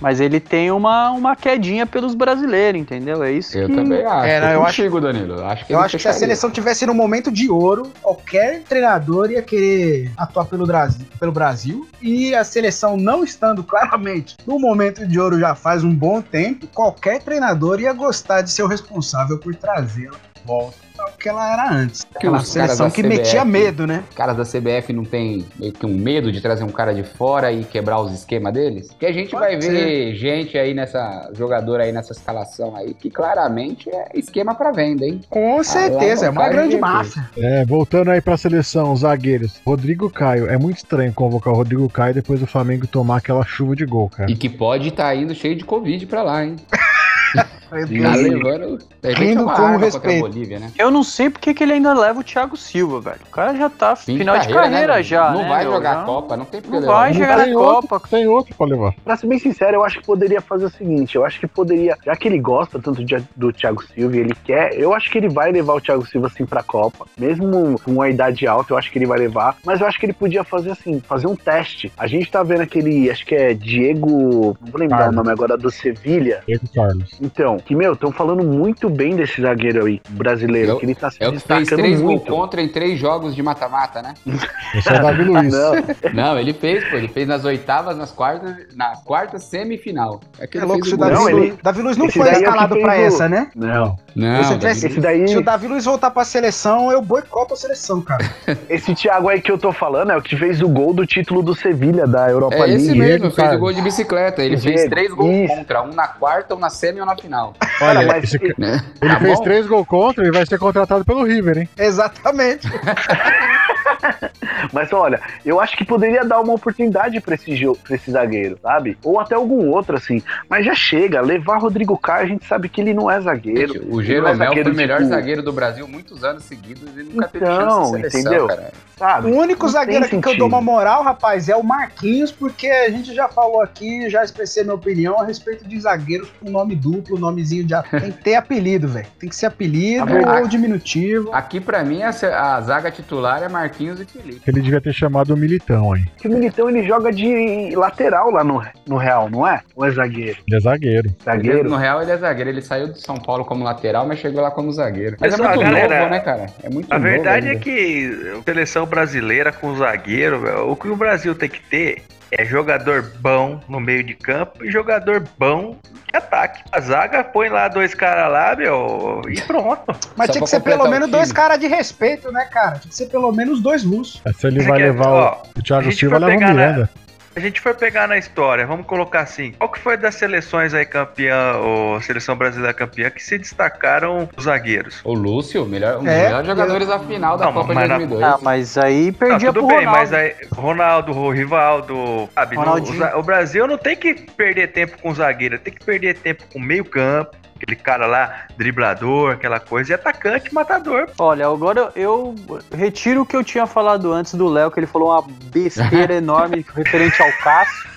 Mas 0.00 0.20
ele 0.20 0.40
tem 0.40 0.70
uma, 0.70 1.10
uma 1.10 1.36
quedinha 1.36 1.84
pelos 1.86 2.14
brasileiros, 2.14 2.80
entendeu? 2.80 3.22
É 3.22 3.30
isso 3.30 3.56
Eu 3.58 3.68
que... 3.68 3.74
também 3.76 4.04
acho. 4.04 4.26
É, 4.26 4.40
não, 4.40 4.48
eu 4.48 4.60
contigo, 4.62 5.00
Danilo. 5.00 5.34
Eu 5.34 5.46
acho 5.46 5.66
que 5.66 5.72
Eu 5.72 5.78
ele 5.78 5.84
acho 5.84 5.96
que 5.98 6.02
se 6.02 6.08
a 6.08 6.12
seleção 6.12 6.50
tivesse 6.50 6.86
no 6.86 6.94
momento 6.94 7.30
de 7.30 7.50
ouro, 7.50 7.90
qualquer 8.00 8.62
treinador 8.62 9.30
ia 9.30 9.42
querer 9.42 10.10
atuar 10.16 10.46
pelo 10.46 10.66
Brasil, 10.66 11.06
pelo 11.20 11.30
Brasil. 11.30 11.86
E 12.00 12.34
a 12.34 12.42
seleção 12.42 12.96
não 12.96 13.22
estando 13.22 13.62
claramente 13.62 14.36
no 14.50 14.58
momento 14.58 15.06
de 15.06 15.20
ouro 15.20 15.38
já 15.38 15.54
faz 15.54 15.84
um 15.84 15.94
bom 15.94 16.20
tempo, 16.20 16.66
qualquer 16.66 17.22
treinador 17.22 17.80
ia 17.80 17.92
gostar 17.92 18.40
de 18.42 18.50
ser 18.50 18.64
o 18.64 18.66
responsável 18.66 19.38
por 19.38 19.54
trazê-la 19.54 20.29
volta 20.44 20.76
ao 20.98 21.12
que 21.12 21.28
ela 21.28 21.52
era 21.52 21.72
antes. 21.72 22.06
Que 22.18 22.44
seleção 22.44 22.90
que 22.90 23.02
CBF 23.02 23.16
metia 23.16 23.44
medo, 23.44 23.86
né? 23.86 24.04
Os 24.08 24.14
caras 24.14 24.36
da 24.36 24.44
CBF 24.44 24.92
não 24.92 25.04
tem 25.04 25.44
meio 25.58 25.72
que 25.72 25.86
um 25.86 25.94
medo 25.94 26.30
de 26.30 26.40
trazer 26.40 26.64
um 26.64 26.68
cara 26.70 26.92
de 26.92 27.02
fora 27.02 27.50
e 27.52 27.64
quebrar 27.64 28.00
os 28.00 28.12
esquemas 28.12 28.52
deles? 28.52 28.90
Que 28.98 29.06
a 29.06 29.12
gente 29.12 29.30
Pode 29.30 29.44
vai 29.44 29.56
ver 29.56 30.14
gente 30.14 30.58
aí 30.58 30.74
nessa. 30.74 31.30
jogador 31.34 31.80
aí 31.80 31.92
nessa 31.92 32.12
escalação 32.12 32.76
aí 32.76 32.94
que 32.94 33.10
claramente 33.10 33.88
é 33.90 34.08
esquema 34.14 34.54
pra 34.54 34.70
venda, 34.72 35.06
hein? 35.06 35.20
Com 35.30 35.62
certeza, 35.64 36.26
é 36.26 36.30
uma 36.30 36.48
grande 36.48 36.74
de 36.74 36.80
máfia. 36.80 37.28
É, 37.36 37.64
voltando 37.64 38.10
aí 38.10 38.20
pra 38.20 38.36
seleção, 38.36 38.92
os 38.92 39.00
zagueiros. 39.00 39.60
Rodrigo 39.66 40.10
Caio. 40.10 40.48
É 40.48 40.56
muito 40.56 40.78
estranho 40.78 41.12
convocar 41.12 41.52
o 41.52 41.56
Rodrigo 41.56 41.88
Caio 41.88 42.14
depois 42.14 42.40
do 42.40 42.46
Flamengo 42.46 42.86
tomar 42.86 43.16
aquela 43.16 43.44
chuva 43.44 43.74
de 43.74 43.84
gol, 43.86 44.08
cara. 44.08 44.30
E 44.30 44.36
que 44.36 44.48
pode 44.48 44.88
estar 44.88 45.14
indo 45.14 45.34
cheio 45.34 45.56
de 45.56 45.64
Covid 45.64 46.06
pra 46.06 46.22
lá, 46.22 46.44
hein? 46.44 46.56
Tá 47.70 47.76
levando. 47.76 48.78
De 49.02 49.12
Rindo 49.14 49.44
com 49.44 49.76
respeito. 49.76 50.20
Bolívia, 50.20 50.58
né? 50.58 50.72
Eu 50.78 50.90
não 50.90 51.02
sei 51.02 51.30
porque 51.30 51.54
que 51.54 51.62
ele 51.62 51.74
ainda 51.74 51.94
leva 51.94 52.20
o 52.20 52.24
Thiago 52.24 52.56
Silva, 52.56 53.00
velho. 53.00 53.20
O 53.26 53.30
cara 53.30 53.54
já 53.56 53.70
tá 53.70 53.96
Fim 53.96 54.18
final 54.18 54.38
de 54.38 54.48
carreira, 54.52 54.96
né, 54.96 55.02
já, 55.02 55.30
Não 55.30 55.42
né, 55.42 55.48
vai 55.48 55.62
meu? 55.64 55.72
jogar 55.72 56.00
a 56.00 56.04
Copa, 56.04 56.36
não 56.36 56.44
tem 56.44 56.60
porque 56.60 56.74
Não 56.76 56.80
levar. 56.82 56.94
vai 57.00 57.14
chegar 57.14 57.38
na 57.38 57.44
tem 57.44 57.54
outro, 57.56 57.88
Copa. 57.88 58.08
Tem 58.10 58.26
outro 58.26 58.54
pra 58.54 58.66
levar. 58.66 58.94
Pra 59.04 59.16
ser 59.16 59.26
bem 59.26 59.38
sincero, 59.38 59.76
eu 59.76 59.84
acho 59.84 60.00
que 60.00 60.06
poderia 60.06 60.40
fazer 60.40 60.64
o 60.66 60.70
seguinte: 60.70 61.16
eu 61.16 61.24
acho 61.24 61.38
que 61.40 61.46
poderia, 61.46 61.96
já 62.04 62.14
que 62.16 62.28
ele 62.28 62.38
gosta 62.38 62.78
tanto 62.78 63.04
de- 63.04 63.24
do 63.36 63.52
Thiago 63.52 63.82
Silva 63.84 64.16
e 64.16 64.20
ele 64.20 64.34
quer, 64.44 64.74
eu 64.78 64.92
acho 64.92 65.10
que 65.10 65.18
ele 65.18 65.28
vai 65.28 65.50
levar 65.52 65.74
o 65.74 65.80
Thiago 65.80 66.04
Silva 66.06 66.26
assim 66.26 66.44
pra 66.44 66.62
Copa, 66.62 67.06
mesmo 67.18 67.78
com 67.84 67.92
uma 67.92 68.08
idade 68.08 68.46
alta, 68.46 68.72
eu 68.74 68.78
acho 68.78 68.90
que 68.90 68.98
ele 68.98 69.06
vai 69.06 69.18
levar, 69.18 69.56
mas 69.64 69.80
eu 69.80 69.86
acho 69.86 69.98
que 69.98 70.06
ele 70.06 70.12
podia 70.12 70.42
fazer 70.44 70.72
assim, 70.72 71.00
fazer 71.00 71.26
um 71.26 71.36
teste. 71.36 71.92
A 71.96 72.06
gente 72.06 72.30
tá 72.30 72.42
vendo 72.42 72.62
aquele, 72.62 73.10
acho 73.10 73.24
que 73.24 73.34
é 73.34 73.54
Diego, 73.54 74.56
não 74.60 74.70
vou 74.72 74.80
lembrar 74.80 74.98
Carlos. 74.98 75.14
o 75.14 75.16
nome 75.16 75.30
agora, 75.30 75.56
do 75.56 75.70
Sevilha. 75.70 76.42
Diego 76.46 76.64
Carlos. 76.74 77.10
Então, 77.20 77.58
que 77.60 77.74
meu, 77.74 77.92
estão 77.92 78.10
falando 78.12 78.42
muito 78.44 78.88
bem 78.90 79.14
desse 79.16 79.40
zagueiro 79.42 79.86
aí, 79.86 80.00
brasileiro, 80.10 80.72
É 80.72 80.74
o- 80.74 80.78
que 80.78 80.86
ele 80.86 80.94
tá 80.94 81.10
se 81.10 81.22
É 81.22 81.28
o 81.28 81.32
que 81.32 81.38
fez 81.40 81.58
destacando 81.60 81.80
três 81.82 82.00
gols 82.00 82.12
muito. 82.14 82.32
contra 82.32 82.62
em 82.62 82.68
três 82.68 82.98
jogos 82.98 83.34
de 83.34 83.42
mata-mata, 83.42 84.02
né? 84.02 84.14
Esse 84.74 84.88
é 84.88 84.98
o 84.98 85.02
Davi 85.02 85.24
Luiz. 85.24 85.52
Não, 85.52 85.72
Não, 86.14 86.38
ele 86.38 86.52
fez, 86.52 86.84
pô. 86.88 86.96
Ele 86.96 87.08
fez 87.08 87.26
nas 87.28 87.44
oitavas, 87.44 87.96
nas 87.96 88.10
quartas, 88.10 88.54
na 88.74 88.96
quarta 88.96 89.38
semifinal. 89.38 90.20
É 90.38 90.46
que 90.46 90.58
É 90.58 90.60
louco, 90.64 90.76
fez 90.84 90.88
se 90.88 90.94
o. 90.94 90.98
Davi, 90.98 91.14
Não, 91.14 91.22
Luiz, 91.22 91.36
ele- 91.36 91.58
Davi 91.62 91.82
Luiz 91.82 91.96
não 91.96 92.06
esse 92.06 92.18
foi 92.18 92.28
é 92.28 92.32
escalado 92.32 92.74
fez 92.74 92.84
pra 92.84 92.92
o- 92.94 93.00
essa, 93.00 93.28
né? 93.28 93.50
não. 93.54 93.96
Não, 94.16 94.44
Se 94.44 94.52
eu 94.52 94.58
tivesse- 94.58 94.80
Davi- 94.82 94.92
Esse 94.94 95.00
daí, 95.00 95.28
Se 95.28 95.36
o 95.38 95.42
Davi 95.42 95.68
Luiz 95.68 95.84
voltar 95.84 96.10
pra 96.10 96.24
seleção, 96.24 96.90
eu 96.90 97.00
boicoto 97.00 97.54
a 97.54 97.56
seleção, 97.56 98.00
cara. 98.02 98.24
esse 98.68 98.94
Thiago 98.94 99.28
aí 99.28 99.40
que 99.40 99.50
eu 99.50 99.56
tô 99.58 99.72
falando 99.72 100.10
é 100.10 100.16
o 100.16 100.22
que 100.22 100.36
fez 100.36 100.60
o 100.60 100.68
gol 100.68 100.92
do 100.92 101.06
título 101.06 101.42
do 101.42 101.54
Sevilha 101.54 102.06
da 102.06 102.28
Europa 102.28 102.56
É 102.56 102.70
esse 102.70 102.86
League. 102.86 102.98
mesmo, 102.98 103.18
Diego 103.28 103.34
fez 103.34 103.52
o 103.54 103.58
gol 103.58 103.72
de 103.72 103.80
bicicleta. 103.82 104.42
Ele 104.42 104.56
fez 104.58 104.74
Diego, 104.76 104.90
três 104.90 105.12
gols 105.14 105.30
isso. 105.50 105.54
contra, 105.54 105.82
um 105.82 105.92
na 105.92 106.08
quarta, 106.08 106.54
um 106.54 106.58
na 106.58 106.70
semi 106.70 106.98
e 106.98 107.02
um 107.02 107.06
na 107.06 107.16
final. 107.16 107.49
Olha, 107.80 108.06
mas- 108.06 108.24
esse 108.24 108.38
ca- 108.38 108.54
Né? 108.58 108.82
ele 109.00 109.12
Tá 109.12 109.20
fez 109.20 109.38
bom? 109.38 109.44
três 109.44 109.66
gols 109.66 109.86
contra 109.86 110.26
e 110.26 110.30
vai 110.30 110.44
ser 110.46 110.58
contratado 110.58 111.04
pelo 111.04 111.24
River, 111.24 111.58
hein? 111.58 111.68
Exatamente. 111.78 112.66
Mas 114.72 114.92
olha, 114.92 115.20
eu 115.44 115.60
acho 115.60 115.76
que 115.76 115.84
poderia 115.84 116.24
dar 116.24 116.40
uma 116.40 116.54
oportunidade 116.54 117.20
pra 117.20 117.34
esse 117.34 117.54
jogo, 117.56 117.78
pra 117.82 117.96
esse 117.96 118.10
zagueiro, 118.10 118.58
sabe? 118.62 118.96
Ou 119.04 119.20
até 119.20 119.34
algum 119.34 119.68
outro, 119.68 119.96
assim. 119.96 120.22
Mas 120.48 120.64
já 120.64 120.74
chega, 120.74 121.20
levar 121.20 121.58
Rodrigo 121.58 121.96
Caio, 121.98 122.24
a 122.24 122.28
gente 122.28 122.46
sabe 122.46 122.68
que 122.68 122.80
ele 122.80 122.94
não 122.94 123.10
é 123.10 123.20
zagueiro. 123.20 123.74
Gente, 123.74 123.86
o 123.86 123.90
não 123.92 124.00
é 124.00 124.04
Jeromel 124.04 124.52
foi 124.52 124.62
o 124.62 124.74
melhor 124.74 124.98
tipo, 124.98 125.08
zagueiro 125.08 125.42
do 125.42 125.52
Brasil 125.52 125.86
muitos 125.88 126.24
anos 126.24 126.44
seguidos 126.44 126.88
e 126.96 127.02
nunca 127.02 127.28
teve 127.28 127.44
Então, 127.44 127.86
chance 127.86 128.02
de 128.02 128.10
seleção, 128.10 128.20
entendeu? 128.20 128.46
cara. 128.46 128.72
Sabe? 128.96 129.30
O 129.30 129.34
único 129.34 129.64
Não 129.64 129.72
zagueiro 129.72 130.04
aqui 130.04 130.20
que 130.20 130.28
eu 130.28 130.36
dou 130.36 130.46
uma 130.46 130.60
moral, 130.60 131.02
rapaz, 131.02 131.48
é 131.48 131.56
o 131.56 131.62
Marquinhos, 131.62 132.30
porque 132.30 132.66
a 132.66 132.90
gente 132.90 133.14
já 133.14 133.28
falou 133.28 133.62
aqui, 133.62 134.10
já 134.10 134.22
expressei 134.22 134.62
minha 134.62 134.74
opinião 134.74 135.18
a 135.18 135.24
respeito 135.24 135.66
de 135.66 135.80
zagueiros 135.80 136.28
com 136.38 136.50
nome 136.50 136.76
duplo, 136.76 137.18
nomezinho 137.18 137.64
de. 137.64 137.70
Tem 137.90 138.12
que 138.12 138.22
ter 138.22 138.34
apelido, 138.34 138.88
velho. 138.88 139.06
Tem 139.18 139.28
que 139.28 139.34
ser 139.34 139.46
apelido 139.46 140.04
A 140.28 140.40
ou 140.40 140.48
diminutivo. 140.48 141.30
Aqui, 141.32 141.60
pra 141.60 141.82
mim, 141.82 142.02
a, 142.02 142.10
a 142.10 142.60
zaga 142.60 142.90
titular 142.90 143.42
é 143.42 143.48
Marquinhos 143.48 143.89
e 143.98 144.04
Felipe. 144.04 144.40
Ele 144.46 144.60
devia 144.60 144.80
ter 144.80 144.92
chamado 144.92 145.34
o 145.34 145.36
Militão 145.36 145.92
aí. 145.92 146.04
Que 146.18 146.28
o 146.28 146.30
Militão 146.30 146.68
ele 146.68 146.86
joga 146.86 147.10
de 147.12 147.74
lateral 147.74 148.30
lá 148.30 148.44
no, 148.44 148.62
no 148.86 148.96
Real, 148.96 149.28
não 149.30 149.46
é? 149.46 149.60
Ou 149.74 149.84
é 149.84 149.90
zagueiro? 149.90 150.38
Ele 150.46 150.56
é 150.56 150.60
zagueiro. 150.60 151.10
Zagueiro? 151.24 151.68
no 151.70 151.76
Real, 151.76 152.02
ele 152.02 152.10
é 152.12 152.16
zagueiro. 152.16 152.50
Ele 152.50 152.62
saiu 152.62 152.92
de 152.92 153.00
São 153.00 153.16
Paulo 153.16 153.44
como 153.44 153.64
lateral, 153.64 154.06
mas 154.06 154.18
chegou 154.18 154.42
lá 154.42 154.50
como 154.50 154.70
zagueiro. 154.72 155.16
Mas 155.18 155.32
Mas, 155.32 155.40
é 155.40 155.42
muito 155.42 155.60
galera, 155.64 155.98
novo, 156.00 156.10
né, 156.10 156.20
cara? 156.20 156.46
É 156.62 156.68
muito 156.70 156.92
A 156.92 156.98
novo 156.98 157.10
verdade 157.10 157.46
é 157.46 157.50
ainda. 157.52 157.62
que 157.62 158.32
a 158.38 158.42
seleção 158.42 158.86
brasileira 158.86 159.52
com 159.52 159.74
zagueiro, 159.76 160.40
velho, 160.40 160.70
o 160.70 160.76
que 160.76 160.88
o 160.88 160.96
Brasil 160.96 161.34
tem 161.34 161.48
que 161.48 161.60
ter 161.62 162.02
é 162.32 162.44
jogador 162.44 163.02
bom 163.20 163.60
no 163.68 163.80
meio 163.80 164.02
de 164.04 164.14
campo 164.14 164.64
e 164.64 164.70
jogador 164.70 165.24
bom 165.38 165.76
de 166.10 166.16
ataque. 166.16 166.62
A 166.72 166.80
zaga 166.80 167.24
põe 167.24 167.48
lá 167.48 167.68
dois 167.68 167.94
caras 167.94 168.30
lá, 168.32 168.54
meu, 168.56 169.22
e 169.28 169.40
pronto. 169.42 169.84
Mas 170.16 170.26
Só 170.26 170.32
tinha 170.32 170.42
que 170.44 170.50
ser 170.50 170.60
pelo 170.60 170.84
menos 170.88 171.06
time. 171.08 171.12
dois 171.18 171.32
caras 171.32 171.58
de 171.58 171.66
respeito, 171.66 172.30
né, 172.32 172.44
cara? 172.46 172.78
Tinha 172.78 172.90
que 172.90 172.94
ser 172.96 173.06
pelo 173.06 173.30
menos 173.32 173.60
dois 173.60 173.84
russos. 173.84 174.20
É, 174.24 174.32
Se 174.32 174.46
ele 174.46 174.60
Você 174.62 174.68
vai 174.68 174.78
quer- 174.78 174.84
levar 174.86 175.08
ó, 175.08 175.42
o, 175.56 175.58
o 175.60 175.62
Thiago 175.62 175.92
Silva, 175.92 176.18
leva 176.18 176.32
o 176.32 176.38
pegar 176.38 176.54
na- 176.54 176.66
Miranda. 176.66 176.90
A 177.34 177.40
gente 177.40 177.60
for 177.60 177.74
pegar 177.74 178.08
na 178.08 178.18
história, 178.18 178.66
vamos 178.66 178.86
colocar 178.86 179.20
assim, 179.20 179.52
qual 179.52 179.70
que 179.70 179.78
foi 179.78 179.96
das 179.96 180.16
seleções 180.16 180.74
aí 180.74 180.84
campeã, 180.84 181.54
ou 181.58 182.00
seleção 182.00 182.36
brasileira 182.36 182.74
campeã, 182.74 183.08
que 183.10 183.22
se 183.22 183.38
destacaram 183.38 184.28
os 184.36 184.44
zagueiros? 184.44 185.00
O 185.04 185.14
Lúcio, 185.14 185.64
melhor, 185.64 185.98
um 185.98 186.04
dos 186.04 186.08
É, 186.08 186.24
melhores 186.24 186.46
jogadores 186.48 186.88
da 186.88 186.98
final 186.98 187.36
da 187.36 187.44
Não, 187.46 187.52
Copa 187.52 187.68
de 187.68 187.74
mas 187.74 187.88
na- 187.88 187.96
2002. 187.98 188.24
Ah, 188.34 188.38
mas 188.42 188.76
aí 188.78 189.06
Não, 189.06 189.12
perdia 189.12 189.52
tudo 189.52 189.66
pro 189.66 189.68
bem, 189.68 189.86
Ronaldo. 189.86 189.98
mas 189.98 190.12
aí, 190.12 190.34
Ronaldo, 190.52 191.12
o 191.16 191.30
Rivaldo, 191.30 192.28
sabe, 192.34 192.56
no- 192.56 193.16
o, 193.16 193.18
o 193.18 193.22
Brasil 193.22 193.66
não 193.66 193.78
tem 193.78 193.96
que 193.96 194.14
perder 194.14 194.72
tempo 194.72 194.98
com 195.00 195.14
zagueiro, 195.14 195.58
tem 195.58 195.72
que 195.72 195.84
perder 195.84 196.16
tempo 196.18 196.42
com 196.52 196.58
meio 196.58 196.84
campo, 196.84 197.36
aquele 197.60 197.76
cara 197.76 198.06
lá, 198.06 198.46
driblador, 198.56 199.32
aquela 199.32 199.60
coisa, 199.60 199.92
e 199.92 199.94
atacante, 199.94 200.52
matador. 200.52 201.08
Olha, 201.18 201.46
agora 201.46 201.92
eu 201.94 202.34
retiro 202.72 203.22
o 203.22 203.26
que 203.26 203.36
eu 203.36 203.44
tinha 203.44 203.66
falado 203.66 204.12
antes 204.12 204.34
do 204.34 204.48
Léo, 204.48 204.70
que 204.70 204.80
ele 204.80 204.86
falou 204.86 205.10
uma 205.10 205.24
besteira 205.52 206.14
enorme 206.16 206.64
referente 206.74 207.22
ao 207.22 207.32
Cássio. 207.38 207.90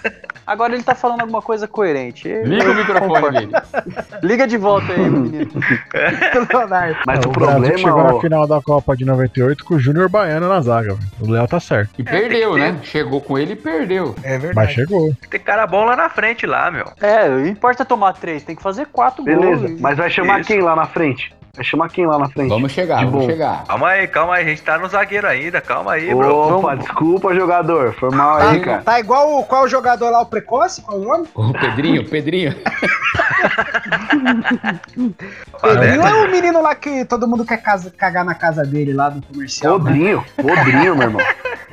Agora 0.46 0.74
ele 0.74 0.84
tá 0.84 0.94
falando 0.96 1.22
alguma 1.22 1.42
coisa 1.42 1.68
coerente. 1.68 2.28
Eu- 2.28 2.46
Liga 2.46 2.72
o 2.72 2.76
microfone 2.76 3.32
dele. 3.32 3.52
Liga 4.22 4.48
de 4.48 4.58
volta 4.58 4.92
aí, 4.92 5.00
menino. 5.10 5.52
Leonardo. 6.52 6.98
Mas 7.06 7.20
É, 7.24 7.28
o, 7.28 7.30
o 7.30 7.34
Brasil 7.34 7.56
problema, 7.62 7.78
chegou 7.78 8.00
ó, 8.02 8.14
na 8.14 8.20
final 8.20 8.48
da 8.48 8.62
Copa 8.62 8.96
de 8.96 9.06
98 9.06 9.64
com 9.66 9.76
o 9.76 9.80
Júnior 9.80 10.10
Baiano 10.10 10.48
na 10.50 10.62
zaga. 10.62 10.94
velho. 10.94 11.08
O 11.22 11.30
Léo 11.32 11.48
tá 11.48 11.60
certo. 11.60 11.92
E 11.98 12.04
perdeu, 12.04 12.58
né? 12.58 12.78
Chegou 12.84 13.22
com 13.22 13.38
ele 13.38 13.54
e 13.54 13.56
perdeu. 13.56 14.16
É 14.24 14.34
Mas 14.34 14.42
verdade. 14.42 14.74
chegou. 14.74 15.14
Tem 15.30 15.40
cara 15.40 15.66
bom 15.68 15.86
lá 15.86 15.96
na 15.96 16.10
frente, 16.10 16.46
lá, 16.46 16.70
meu. 16.72 16.86
É, 17.02 17.28
não 17.30 17.46
importa 17.46 17.86
tomar 17.86 18.14
três, 18.14 18.44
tem 18.44 18.56
que 18.56 18.62
fazer 18.64 18.88
quatro 18.88 19.24
beleza. 19.24 19.68
gols. 19.68 19.80
Mas 19.82 19.98
vai 19.98 20.10
chamar 20.10 20.40
Isso. 20.42 20.48
quem 20.48 20.62
lá 20.62 20.76
na 20.76 20.86
frente? 20.86 21.34
Vai 21.56 21.64
chamar 21.64 21.88
quem 21.90 22.08
lá 22.08 22.18
na 22.18 22.28
frente? 22.28 22.50
Vamos 22.50 22.72
chegar, 22.72 22.98
De 22.98 23.06
vamos 23.06 23.22
bom. 23.22 23.30
chegar. 23.30 23.64
Calma 23.66 23.88
aí, 23.90 24.08
calma 24.08 24.34
aí, 24.38 24.44
a 24.44 24.48
gente 24.50 24.64
tá 24.64 24.76
no 24.80 24.90
zagueiro 24.90 25.28
ainda, 25.28 25.62
calma 25.62 25.92
aí, 25.94 26.12
bro. 26.12 26.36
Opa, 26.36 26.70
Vamos. 26.70 26.80
desculpa, 26.84 27.36
jogador. 27.36 27.94
Foi 27.94 28.10
mal 28.10 28.40
Tá, 28.40 28.50
aí, 28.50 28.60
cara. 28.60 28.82
tá 28.82 29.00
igual 29.00 29.38
o, 29.38 29.44
qual 29.44 29.66
o 29.66 29.68
jogador 29.68 30.10
lá, 30.10 30.22
o 30.22 30.26
Precoce? 30.26 30.82
Qual 30.82 30.98
o 31.00 31.04
nome? 31.06 31.28
O 31.36 31.54
Pedrinho, 31.54 32.10
Pedrinho. 32.10 32.56
Pedrinho 35.62 36.02
é 36.02 36.26
o 36.26 36.32
menino 36.32 36.60
lá 36.60 36.74
que 36.74 37.06
todo 37.06 37.28
mundo 37.28 37.46
quer 37.46 37.58
casa- 37.62 37.92
cagar 37.96 38.26
na 38.26 38.34
casa 38.34 38.64
dele 38.66 38.92
lá 38.92 39.10
do 39.10 39.22
comercial. 39.22 39.78
né? 39.78 39.84
Podrinho, 39.86 40.26
podrinho, 40.36 40.96
meu 40.96 41.04
irmão. 41.04 41.22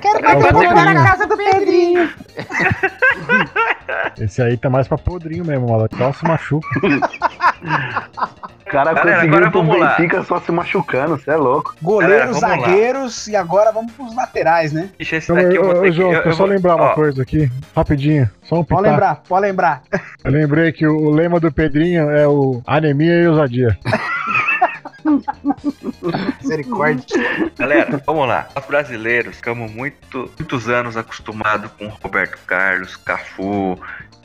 Quero 0.03 0.21
cagar 0.21 0.85
na 0.95 1.05
casa 1.05 1.27
do 1.27 1.39
Pedrinho. 1.39 2.11
Esse 4.21 4.43
aí 4.43 4.59
tá 4.59 4.69
mais 4.69 4.87
pra 4.87 4.99
podrinho 4.99 5.43
mesmo, 5.47 5.71
maluco. 5.71 5.97
Só 5.97 6.13
se 6.13 6.23
machuca. 6.29 6.69
O 8.71 8.73
cara 8.73 8.93
Galera, 8.95 9.17
conseguiu 9.17 9.39
ir 9.41 9.51
pro 9.51 9.63
vamos 9.65 9.81
lá. 9.81 9.89
Benfica 9.97 10.23
só 10.23 10.41
se 10.41 10.53
machucando, 10.53 11.17
você 11.19 11.33
é 11.33 11.37
louco. 11.37 11.75
Goleiros, 11.83 12.15
Galera, 12.15 12.27
vamos 12.33 12.43
lá. 12.43 12.49
zagueiros 12.71 13.27
e 13.27 13.35
agora 13.35 13.73
vamos 13.73 13.93
pros 13.93 14.15
laterais, 14.15 14.73
né? 14.73 14.89
Ixi, 14.99 15.17
esse 15.17 15.33
Então, 15.33 15.43
daqui 15.45 15.57
eu 15.57 15.65
vou 15.65 15.75
ter 15.75 15.81
que... 15.83 15.93
João, 15.93 16.09
eu- 16.09 16.13
deixa 16.15 16.29
eu 16.29 16.31
eu 16.31 16.37
só 16.37 16.45
vou- 16.47 16.55
lembrar 16.55 16.77
uma 16.77 16.91
ó, 16.93 16.95
coisa 16.95 17.21
aqui. 17.23 17.51
Rapidinho. 17.75 18.31
Só 18.45 18.61
um 18.61 18.65
Pode 18.65 18.83
lembrar, 18.89 19.23
pode 19.29 19.43
lembrar. 19.43 19.83
Eu 20.25 20.31
lembrei 20.31 20.71
que 20.71 20.87
o 20.87 21.11
lema 21.11 21.41
do 21.41 21.51
Pedrinho 21.51 22.11
é 22.11 22.29
o 22.29 22.63
anemia 22.67 23.23
e 23.23 23.27
ousadia. 23.27 23.77
Misericórdia. 26.43 27.05
Galera, 27.59 28.03
vamos 28.07 28.29
lá. 28.29 28.49
Nós 28.55 28.65
brasileiros 28.67 29.37
ficamos 29.37 29.71
muito, 29.73 30.31
muitos 30.39 30.69
anos 30.69 30.97
acostumados 30.97 31.71
com 31.79 31.89
Roberto 31.89 32.39
Carlos, 32.47 32.97
Cafu, 32.97 33.79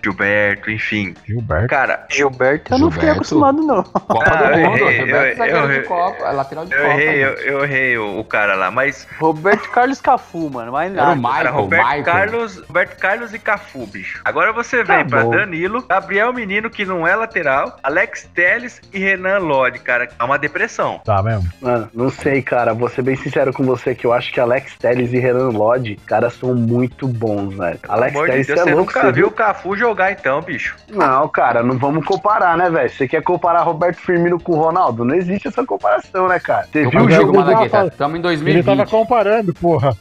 Gilberto, 0.10 0.70
enfim. 0.70 1.14
Gilberto. 1.26 1.68
Cara, 1.68 2.06
Gilberto, 2.10 2.74
eu 2.74 2.78
não 2.80 2.92
fiquei 2.92 3.10
Gilberto. 3.10 3.18
acostumado, 3.36 3.62
não. 3.62 3.84
Copa 4.06 4.24
Ah, 4.26 4.36
do 4.52 4.60
eu 4.60 4.70
Mundo. 4.70 4.78
errei, 4.80 4.96
Gilberto 4.98 5.28
eu- 5.32 5.36
zagueiro 5.38 5.58
eu- 5.74 5.82
de 5.82 5.88
Copa, 5.88 6.32
lateral 6.32 6.66
de 6.66 6.74
eu 6.74 6.82
Copa. 6.82 6.94
errei, 6.94 7.24
eu, 7.26 7.30
gente. 7.38 7.48
eu 7.48 7.64
errei 7.64 7.98
o, 7.98 8.20
o 8.20 8.24
cara 8.24 8.56
lá, 8.56 8.70
mas 8.72 9.08
Roberto 9.20 9.70
Carlos 9.72 10.00
Cafu, 10.02 10.50
mano, 10.50 10.72
mais 10.72 10.92
Era 10.94 11.02
o 11.04 11.16
nada. 11.16 11.22
Cara, 11.22 11.36
Michael, 11.40 11.56
Roberto 11.56 11.84
Michael. 11.86 12.04
Carlos, 12.04 12.58
Roberto 12.68 13.00
Carlos 13.00 13.34
e 13.34 13.40
Cafu, 13.40 13.86
bicho. 13.88 14.22
Agora 14.24 14.54
você 14.54 14.84
vem 14.84 15.04
Tá 15.04 15.06
pra 15.06 15.24
bom. 15.24 15.32
Danilo, 15.32 15.82
Gabriel 15.88 16.32
Menino, 16.34 16.70
que 16.70 16.86
não 16.86 17.08
é 17.08 17.16
lateral, 17.16 17.78
Alex 17.84 18.30
Telles 18.34 18.82
e 18.94 19.00
Renan 19.00 19.40
Lodi, 19.40 19.80
cara. 19.80 20.08
É 20.20 20.24
uma 20.24 20.38
depressão. 20.38 21.00
Tá 21.04 21.22
mesmo? 21.24 21.50
Mano, 21.62 21.90
não 21.94 22.10
sei, 22.10 22.42
cara. 22.42 22.74
Vou 22.74 22.90
ser 22.90 23.02
bem 23.02 23.16
sincero 23.16 23.52
com 23.54 23.64
você 23.64 23.96
que 23.96 24.06
eu 24.06 24.14
acho 24.14 24.32
que 24.32 24.40
Alex 24.40 24.76
Telles 24.78 25.12
e 25.14 25.18
Renan 25.18 25.50
Lodge, 25.50 25.96
cara, 26.06 26.30
são 26.30 26.54
muito 26.54 27.08
bons, 27.08 27.56
velho. 27.56 27.80
Alex 27.88 28.16
amor 28.16 28.26
de 28.28 28.32
Telles, 28.32 28.48
Deus, 28.48 28.60
você 28.60 28.64
você 28.66 28.70
é 28.70 28.74
louco, 28.76 28.94
nunca 28.94 29.02
você 29.08 29.12
viu 29.12 29.28
o 29.28 29.32
Cafu 29.32 29.76
jogar 29.96 30.12
então, 30.12 30.42
bicho. 30.42 30.76
Não, 30.92 31.28
cara, 31.30 31.64
não 31.64 31.78
vamos 31.78 32.06
comparar, 32.06 32.58
né, 32.58 32.70
velho? 32.70 32.90
Você 32.90 33.08
quer 33.08 33.24
comparar 33.24 33.62
Roberto 33.64 33.98
Firmino 33.98 34.38
com 34.40 34.52
o 34.52 34.56
Ronaldo? 34.62 35.06
Não 35.06 35.16
existe 35.16 35.48
essa 35.48 35.66
comparação, 35.66 36.28
né, 36.28 36.38
cara? 36.38 36.68
Você 36.72 36.86
Eu 36.86 36.90
viu 36.90 37.06
o 37.06 37.10
jogo 37.10 37.32
ele 37.32 37.38
Malagueta, 37.38 37.88
estamos 37.88 38.16
em 38.16 38.18
Ele 38.20 38.24
2020. 38.24 38.66
tava 38.66 38.86
comparando, 38.86 39.54
porra. 39.54 39.96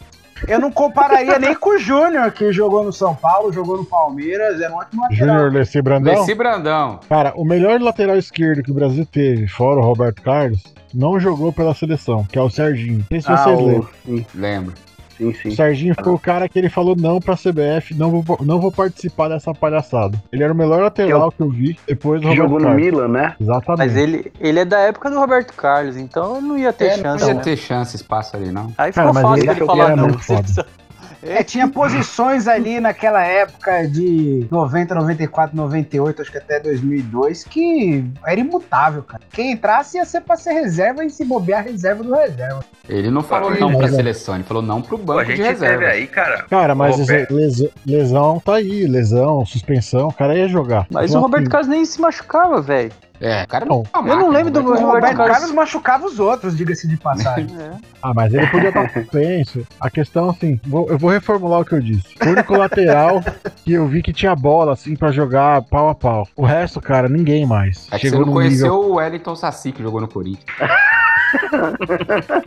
Eu 0.48 0.58
não 0.58 0.70
compararia 0.70 1.38
nem 1.38 1.54
com 1.54 1.70
o 1.70 1.78
Júnior, 1.78 2.30
que 2.32 2.52
jogou 2.52 2.82
no 2.82 2.92
São 2.92 3.14
Paulo, 3.14 3.52
jogou 3.52 3.78
no 3.78 3.84
Palmeiras, 3.84 4.60
era 4.60 4.72
um 4.74 4.76
ótimo 4.76 5.02
lateral. 5.02 5.28
Júnior 5.28 5.52
Leci 5.52 5.80
Brandão. 5.80 6.14
Leci 6.18 6.34
Brandão. 6.34 7.00
Cara, 7.08 7.32
o 7.36 7.44
melhor 7.44 7.80
lateral 7.80 8.16
esquerdo 8.18 8.62
que 8.62 8.70
o 8.70 8.74
Brasil 8.74 9.06
teve, 9.06 9.46
fora 9.46 9.78
o 9.80 9.84
Roberto 9.84 10.20
Carlos, 10.22 10.62
não 10.92 11.18
jogou 11.20 11.52
pela 11.52 11.72
seleção, 11.72 12.24
que 12.24 12.36
é 12.38 12.42
o 12.42 12.50
Serginho. 12.50 12.98
Não 12.98 13.06
sei 13.08 13.20
se 13.22 13.30
Ah, 13.30 13.36
vocês 13.36 13.60
o... 13.60 13.66
lembram. 13.66 14.26
Lembro. 14.34 14.72
Sim, 15.16 15.28
O 15.28 15.34
sim. 15.34 15.50
Serginho 15.50 15.94
foi 16.02 16.12
o 16.12 16.18
cara 16.18 16.48
que 16.48 16.58
ele 16.58 16.68
falou 16.68 16.94
não 16.96 17.20
pra 17.20 17.34
CBF, 17.36 17.94
não 17.94 18.20
vou, 18.22 18.38
não 18.42 18.60
vou 18.60 18.70
participar 18.72 19.28
dessa 19.28 19.52
palhaçada. 19.54 20.20
Ele 20.32 20.42
era 20.42 20.52
o 20.52 20.56
melhor 20.56 20.82
lateral 20.82 21.30
que 21.30 21.40
eu 21.40 21.48
vi 21.48 21.78
depois 21.86 22.20
do 22.20 22.28
Roberto 22.28 22.42
jogou 22.50 22.60
no. 22.60 22.74
Milan, 22.74 23.08
né? 23.08 23.34
Exatamente. 23.40 23.78
Mas 23.78 23.96
ele, 23.96 24.32
ele 24.40 24.58
é 24.60 24.64
da 24.64 24.78
época 24.80 25.10
do 25.10 25.18
Roberto 25.18 25.52
Carlos, 25.54 25.96
então 25.96 26.40
não 26.40 26.56
ia 26.58 26.72
ter 26.72 26.86
É, 26.86 26.96
não 26.96 27.02
chance. 27.18 27.26
ia 27.26 27.34
né? 27.34 27.40
ter 27.42 27.56
chance, 27.56 27.96
espaço 27.96 28.36
ali, 28.36 28.50
não. 28.50 28.72
Aí 28.76 28.92
Cara, 28.92 29.08
ficou 29.08 29.12
mas 29.14 29.22
fácil 29.22 29.42
ele- 29.50 29.50
ele 29.60 29.66
falar 29.66 29.96
não. 29.96 30.18
foda. 30.18 30.66
É, 31.26 31.42
tinha 31.42 31.66
posições 31.68 32.46
ali 32.46 32.80
naquela 32.80 33.22
época 33.24 33.86
de 33.88 34.46
90, 34.50 34.94
94, 34.94 35.56
98, 35.56 36.22
acho 36.22 36.30
que 36.30 36.38
até 36.38 36.60
2002, 36.60 37.44
que 37.44 38.04
era 38.26 38.38
imutável, 38.38 39.02
cara. 39.02 39.22
Quem 39.32 39.52
entrasse 39.52 39.96
ia 39.96 40.04
ser 40.04 40.20
pra 40.20 40.36
ser 40.36 40.52
reserva 40.52 41.04
e 41.04 41.10
se 41.10 41.24
bobear 41.24 41.64
reserva 41.64 42.02
do 42.04 42.14
reserva. 42.14 42.64
Ele 42.88 43.10
não 43.10 43.22
falou 43.22 43.52
Pô, 43.52 43.58
não 43.58 43.76
pra 43.76 43.88
seleção, 43.88 44.34
ele 44.34 44.44
falou 44.44 44.62
não 44.62 44.82
pro 44.82 44.98
Pô, 44.98 45.04
banco 45.04 45.20
a 45.20 45.24
de 45.24 45.30
gente 45.36 45.38
teve 45.46 45.52
reserva. 45.66 45.86
aí, 45.86 46.06
cara. 46.06 46.42
Cara, 46.50 46.74
mas 46.74 46.98
lesão, 47.30 47.68
lesão 47.86 48.40
tá 48.44 48.56
aí, 48.56 48.86
lesão, 48.86 49.44
suspensão, 49.46 50.08
o 50.08 50.12
cara 50.12 50.36
ia 50.36 50.48
jogar. 50.48 50.86
Mas 50.90 51.10
Então, 51.10 51.20
o 51.20 51.24
Roberto 51.24 51.44
assim, 51.44 51.50
Carlos 51.50 51.68
nem 51.68 51.84
se 51.84 52.00
machucava, 52.00 52.60
velho. 52.60 52.92
É, 53.20 53.44
o 53.44 53.48
cara 53.48 53.64
Não, 53.64 53.76
não. 53.76 53.84
é 53.94 53.98
uma 53.98 54.08
eu 54.10 54.16
não 54.18 54.28
lembro 54.28 54.50
do 54.52 54.60
O 54.60 54.74
Roberto 54.76 55.16
Carlos- 55.16 55.32
Carlos 55.36 55.52
machucava 55.52 56.04
os 56.06 56.18
outros, 56.18 56.56
diga-se 56.56 56.88
de 56.88 56.96
passagem. 56.96 57.46
Ah, 58.06 58.12
mas 58.14 58.34
ele 58.34 58.46
podia 58.48 58.68
estar 58.68 58.86
suspenso. 58.92 59.66
A 59.80 59.88
questão, 59.88 60.28
assim, 60.28 60.60
vou- 60.66 60.86
eu 60.90 60.98
vou 60.98 61.08
reformular 61.08 61.60
o 61.60 61.64
que 61.64 61.72
eu 61.74 61.80
disse. 61.80 62.06
O 62.22 62.28
único 62.28 62.54
lateral 62.54 63.22
que 63.64 63.72
eu 63.72 63.88
vi 63.88 64.02
que 64.02 64.12
tinha 64.12 64.36
bola, 64.36 64.74
assim, 64.74 64.94
pra 64.94 65.10
jogar 65.10 65.62
pau 65.62 65.88
a 65.88 65.94
pau. 65.94 66.28
O 66.36 66.44
resto, 66.44 66.82
cara, 66.82 67.08
ninguém 67.08 67.46
mais. 67.46 67.86
É 67.90 67.96
que 67.98 68.02
você 68.02 68.10
Chegou 68.10 68.26
não 68.26 68.34
conheceu 68.34 68.74
nível. 68.74 68.90
o 68.90 68.94
Wellington 68.96 69.34
Saci 69.34 69.72
que 69.72 69.82
jogou 69.82 70.02
no 70.02 70.08
Corinthians. 70.08 70.44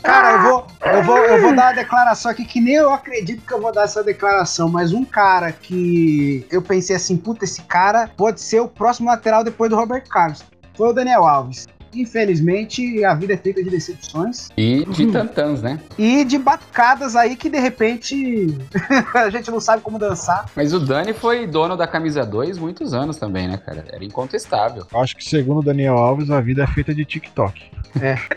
Cara, 0.03 0.31
eu 0.33 0.41
vou, 0.43 0.67
eu, 0.85 1.03
vou, 1.03 1.17
eu 1.17 1.41
vou 1.41 1.55
dar 1.55 1.67
uma 1.67 1.73
declaração 1.73 2.31
aqui 2.31 2.45
que 2.45 2.61
nem 2.61 2.75
eu 2.75 2.91
acredito 2.93 3.41
que 3.45 3.53
eu 3.53 3.61
vou 3.61 3.71
dar 3.71 3.83
essa 3.83 4.03
declaração, 4.03 4.69
mas 4.69 4.93
um 4.93 5.03
cara 5.03 5.51
que 5.51 6.45
eu 6.51 6.61
pensei 6.61 6.95
assim, 6.95 7.17
puta, 7.17 7.45
esse 7.45 7.61
cara 7.63 8.09
pode 8.15 8.41
ser 8.41 8.59
o 8.61 8.67
próximo 8.67 9.09
lateral 9.09 9.43
depois 9.43 9.69
do 9.69 9.75
Roberto 9.75 10.09
Carlos. 10.09 10.43
Foi 10.77 10.89
o 10.89 10.93
Daniel 10.93 11.25
Alves. 11.25 11.67
Infelizmente, 11.93 13.03
a 13.03 13.15
vida 13.15 13.33
é 13.33 13.37
feita 13.37 13.63
de 13.63 13.69
decepções 13.69 14.49
E 14.55 14.85
de 14.85 15.07
tantãs, 15.11 15.61
né? 15.61 15.79
e 15.97 16.23
de 16.23 16.37
batucadas 16.37 17.15
aí 17.15 17.35
que 17.35 17.49
de 17.49 17.59
repente 17.59 18.55
a 19.15 19.29
gente 19.31 19.49
não 19.49 19.59
sabe 19.59 19.81
como 19.81 19.97
dançar. 19.97 20.45
Mas 20.55 20.73
o 20.73 20.79
Dani 20.79 21.13
foi 21.13 21.47
dono 21.47 21.75
da 21.75 21.87
camisa 21.87 22.23
2 22.23 22.59
muitos 22.59 22.93
anos 22.93 23.17
também, 23.17 23.47
né, 23.47 23.57
cara? 23.57 23.83
Era 23.91 24.03
incontestável. 24.05 24.85
Acho 24.93 25.15
que, 25.15 25.23
segundo 25.23 25.59
o 25.59 25.63
Daniel 25.63 25.97
Alves, 25.97 26.29
a 26.29 26.39
vida 26.39 26.63
é 26.63 26.67
feita 26.67 26.93
de 26.93 27.03
TikTok. 27.03 27.71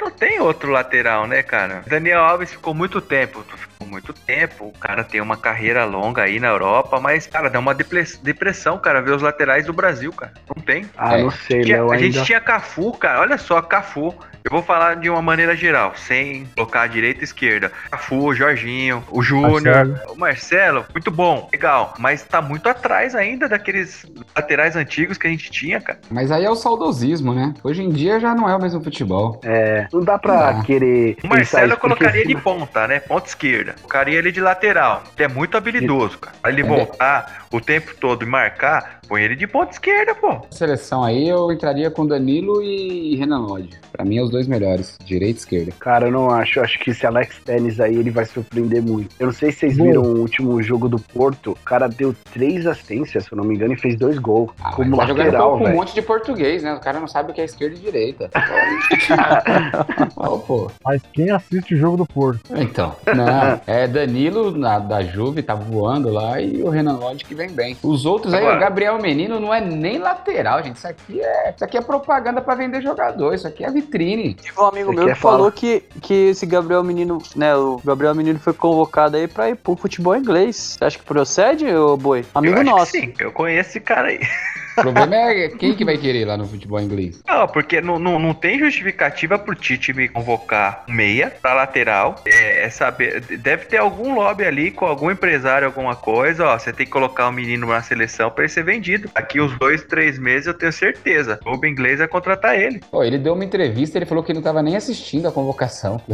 Não 0.00 0.10
tem 0.10 0.40
outro 0.40 0.70
lateral, 0.70 1.26
né, 1.26 1.42
cara? 1.42 1.82
Daniel 1.86 2.20
Alves 2.20 2.50
ficou 2.50 2.72
muito 2.72 3.00
tempo. 3.00 3.44
Muito 3.86 4.12
tempo. 4.12 4.66
O 4.66 4.72
cara 4.78 5.02
tem 5.02 5.20
uma 5.20 5.36
carreira 5.36 5.84
longa 5.84 6.22
aí 6.22 6.38
na 6.38 6.48
Europa, 6.48 7.00
mas, 7.00 7.26
cara, 7.26 7.50
dá 7.50 7.58
uma 7.58 7.74
depre- 7.74 8.04
depressão, 8.22 8.78
cara, 8.78 9.00
ver 9.02 9.12
os 9.12 9.22
laterais 9.22 9.66
do 9.66 9.72
Brasil, 9.72 10.12
cara. 10.12 10.32
Não 10.54 10.62
tem. 10.62 10.88
Ah, 10.96 11.18
É. 11.18 11.22
não 11.22 11.30
sei, 11.30 11.62
Tinha- 11.62 11.76
Léo, 11.78 11.90
a 11.90 11.94
ainda... 11.94 12.06
gente 12.12 12.24
tinha 12.24 12.40
Cafu, 12.40 12.92
cara. 12.92 13.20
Olha 13.20 13.36
só, 13.38 13.60
Cafu. 13.60 14.14
Eu 14.42 14.50
vou 14.50 14.62
falar 14.62 14.96
de 14.96 15.10
uma 15.10 15.20
maneira 15.20 15.54
geral, 15.54 15.92
sem 15.96 16.46
colocar 16.56 16.80
a 16.82 16.86
direita 16.86 17.20
e 17.20 17.24
esquerda. 17.24 17.70
Cafu, 17.90 18.32
Jorginho, 18.34 19.04
o 19.10 19.20
Júnior, 19.22 19.60
Marcelo. 19.62 19.98
o 20.08 20.18
Marcelo, 20.18 20.86
muito 20.94 21.10
bom, 21.10 21.46
legal. 21.52 21.92
Mas 21.98 22.22
tá 22.22 22.40
muito 22.40 22.66
atrás 22.66 23.14
ainda 23.14 23.46
daqueles 23.50 24.06
laterais 24.34 24.76
antigos 24.76 25.18
que 25.18 25.26
a 25.26 25.30
gente 25.30 25.50
tinha, 25.50 25.78
cara. 25.78 25.98
Mas 26.10 26.32
aí 26.32 26.42
é 26.46 26.50
o 26.50 26.56
saudosismo, 26.56 27.34
né? 27.34 27.52
Hoje 27.62 27.82
em 27.82 27.90
dia 27.90 28.18
já 28.18 28.34
não 28.34 28.48
é 28.48 28.56
o 28.56 28.60
mesmo 28.62 28.82
futebol. 28.82 29.38
É, 29.44 29.86
não 29.92 30.00
dá 30.02 30.18
pra 30.18 30.54
Não. 30.54 30.62
querer... 30.62 31.18
O 31.22 31.26
Marcelo 31.26 31.64
eu 31.64 31.76
porque 31.76 31.80
colocaria 31.82 32.22
se- 32.22 32.28
de 32.28 32.36
ponta, 32.40 32.86
né? 32.88 32.98
Ponta 33.00 33.26
esquerda. 33.28 33.69
Colocaria 33.74 34.18
ele 34.18 34.32
de 34.32 34.40
lateral. 34.40 35.02
Ele 35.16 35.24
é 35.24 35.28
muito 35.28 35.56
habilidoso, 35.56 36.18
cara. 36.18 36.36
Pra 36.40 36.50
ele 36.50 36.62
É. 36.62 36.64
voltar 36.64 37.46
o 37.52 37.60
tempo 37.60 37.94
todo 37.94 38.22
e 38.24 38.26
marcar, 38.26 38.99
põe 39.10 39.22
ele 39.24 39.34
de 39.34 39.46
ponta 39.46 39.72
esquerda, 39.72 40.14
pô. 40.14 40.40
Seleção 40.52 41.02
aí 41.02 41.28
eu 41.28 41.50
entraria 41.52 41.90
com 41.90 42.06
Danilo 42.06 42.62
e 42.62 43.16
Renan 43.16 43.40
Lodge. 43.40 43.70
Pra 43.90 44.04
mim 44.04 44.18
é 44.18 44.22
os 44.22 44.30
dois 44.30 44.46
melhores, 44.46 44.96
direita 45.04 45.38
e 45.38 45.42
esquerda. 45.42 45.72
Cara, 45.80 46.06
eu 46.06 46.12
não 46.12 46.30
acho. 46.30 46.60
Eu 46.60 46.64
acho 46.64 46.78
que 46.78 46.90
esse 46.92 47.04
Alex 47.04 47.40
Telles 47.44 47.80
aí, 47.80 47.96
ele 47.96 48.10
vai 48.10 48.24
surpreender 48.24 48.80
muito. 48.80 49.14
Eu 49.18 49.26
não 49.26 49.32
sei 49.34 49.50
se 49.50 49.58
vocês 49.58 49.76
Bom. 49.76 49.84
viram 49.84 50.02
o 50.02 50.18
último 50.20 50.62
jogo 50.62 50.88
do 50.88 50.98
Porto. 50.98 51.50
O 51.50 51.64
cara 51.64 51.88
deu 51.88 52.14
três 52.32 52.66
assistências, 52.68 53.24
se 53.24 53.32
eu 53.32 53.36
não 53.36 53.44
me 53.44 53.56
engano, 53.56 53.72
e 53.74 53.76
fez 53.76 53.96
dois 53.96 54.16
gols. 54.18 54.52
Ah, 54.62 54.70
como 54.72 54.96
tá 54.96 55.06
jogando 55.06 55.26
lateral, 55.26 55.58
com 55.58 55.64
um 55.64 55.72
monte 55.74 55.92
de 55.92 56.02
português, 56.02 56.62
né? 56.62 56.72
O 56.72 56.80
cara 56.80 57.00
não 57.00 57.08
sabe 57.08 57.32
o 57.32 57.34
que 57.34 57.40
é 57.40 57.44
esquerda 57.44 57.74
e 57.76 57.80
direita. 57.80 58.30
Ó, 60.16 60.38
pô. 60.38 60.70
Mas 60.84 61.02
quem 61.12 61.30
assiste 61.30 61.74
o 61.74 61.78
jogo 61.78 61.96
do 61.96 62.06
Porto? 62.06 62.40
Então, 62.56 62.94
não. 63.14 63.60
É 63.66 63.86
Danilo 63.88 64.52
na- 64.56 64.78
da 64.78 65.02
Juve, 65.02 65.42
tá 65.42 65.54
voando 65.54 66.10
lá, 66.10 66.40
e 66.40 66.62
o 66.62 66.68
Renan 66.68 66.96
Lodge 66.96 67.24
que 67.24 67.34
vem 67.34 67.50
bem. 67.50 67.76
Os 67.82 68.06
outros 68.06 68.32
aí, 68.32 68.40
Agora- 68.40 68.56
o 68.56 68.60
Gabriel 68.60 68.98
Menino 69.00 69.40
não 69.40 69.52
é 69.52 69.60
nem 69.60 69.98
lateral, 69.98 70.62
gente. 70.62 70.76
Isso 70.76 70.88
aqui 70.88 71.20
é, 71.20 71.52
isso 71.54 71.64
aqui 71.64 71.76
é 71.76 71.80
propaganda 71.80 72.40
pra 72.40 72.54
vender 72.54 72.80
jogador. 72.80 73.34
Isso 73.34 73.46
aqui 73.46 73.64
é 73.64 73.70
vitrine. 73.70 74.34
Tive 74.34 74.60
um 74.60 74.66
amigo 74.66 74.92
meu 74.92 75.06
quer 75.06 75.14
que 75.14 75.20
falou 75.20 75.50
que, 75.50 75.80
que 76.00 76.30
esse 76.30 76.46
Gabriel 76.46 76.82
Menino, 76.84 77.18
né, 77.34 77.54
o 77.56 77.80
Gabriel 77.84 78.14
Menino 78.14 78.38
foi 78.38 78.52
convocado 78.52 79.16
aí 79.16 79.26
pra 79.26 79.50
ir 79.50 79.56
pro 79.56 79.76
futebol 79.76 80.16
inglês. 80.16 80.76
Você 80.78 80.84
acha 80.84 80.98
que 80.98 81.04
procede, 81.04 81.66
ô 81.66 81.96
boi? 81.96 82.24
Amigo 82.34 82.56
eu 82.56 82.60
acho 82.62 82.70
nosso. 82.70 82.92
Que 82.92 83.00
sim, 83.00 83.14
eu 83.18 83.32
conheço 83.32 83.70
esse 83.70 83.80
cara 83.80 84.08
aí. 84.08 84.20
O 84.80 84.82
problema 84.82 85.16
é 85.16 85.48
quem 85.48 85.74
que 85.74 85.84
vai 85.84 85.96
querer 85.96 86.24
lá 86.24 86.36
no 86.36 86.46
futebol 86.46 86.80
inglês. 86.80 87.22
Não, 87.26 87.46
porque 87.46 87.80
não, 87.80 87.98
não, 87.98 88.18
não 88.18 88.34
tem 88.34 88.58
justificativa 88.58 89.38
pro 89.38 89.54
Tite 89.54 89.92
me 89.92 90.08
convocar 90.08 90.84
um 90.88 90.92
meia 90.92 91.32
pra 91.40 91.54
lateral. 91.54 92.16
É, 92.26 92.64
é 92.64 92.70
saber. 92.70 93.20
Deve 93.38 93.66
ter 93.66 93.76
algum 93.78 94.14
lobby 94.14 94.44
ali 94.44 94.70
com 94.70 94.86
algum 94.86 95.10
empresário, 95.10 95.66
alguma 95.66 95.94
coisa. 95.94 96.46
Ó, 96.46 96.58
você 96.58 96.72
tem 96.72 96.86
que 96.86 96.92
colocar 96.92 97.28
o 97.28 97.32
menino 97.32 97.66
na 97.66 97.82
seleção 97.82 98.30
pra 98.30 98.44
ele 98.44 98.52
ser 98.52 98.64
vendido. 98.64 99.10
Aqui 99.14 99.40
uns 99.40 99.56
dois, 99.58 99.82
três 99.84 100.18
meses 100.18 100.46
eu 100.46 100.54
tenho 100.54 100.72
certeza. 100.72 101.38
O 101.42 101.44
clube 101.44 101.68
inglês 101.68 101.98
vai 101.98 102.08
contratar 102.08 102.58
ele. 102.58 102.80
Pô, 102.90 103.04
ele 103.04 103.18
deu 103.18 103.34
uma 103.34 103.44
entrevista, 103.44 103.98
ele 103.98 104.06
falou 104.06 104.24
que 104.24 104.32
não 104.32 104.42
tava 104.42 104.62
nem 104.62 104.76
assistindo 104.76 105.28
a 105.28 105.32
convocação. 105.32 106.00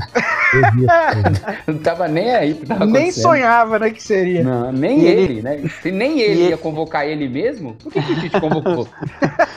Não 1.66 1.78
tava 1.78 2.08
nem 2.08 2.34
aí. 2.34 2.54
que 2.54 2.66
tava 2.66 2.86
Nem 2.86 3.10
sonhava, 3.10 3.78
né, 3.78 3.90
que 3.90 4.02
seria. 4.02 4.42
Não, 4.42 4.72
nem 4.72 5.04
ele, 5.04 5.22
ele- 5.22 5.42
né? 5.42 5.60
Se 5.82 5.90
nem 5.90 6.20
ele 6.20 6.40
ele- 6.42 6.48
ia 6.50 6.56
convocar 6.56 7.06
ele 7.06 7.28
mesmo, 7.28 7.74
por 7.74 7.92
que, 7.92 8.00
que 8.02 8.12
o 8.12 8.20
Tite 8.20 8.40
convocou? 8.40 8.55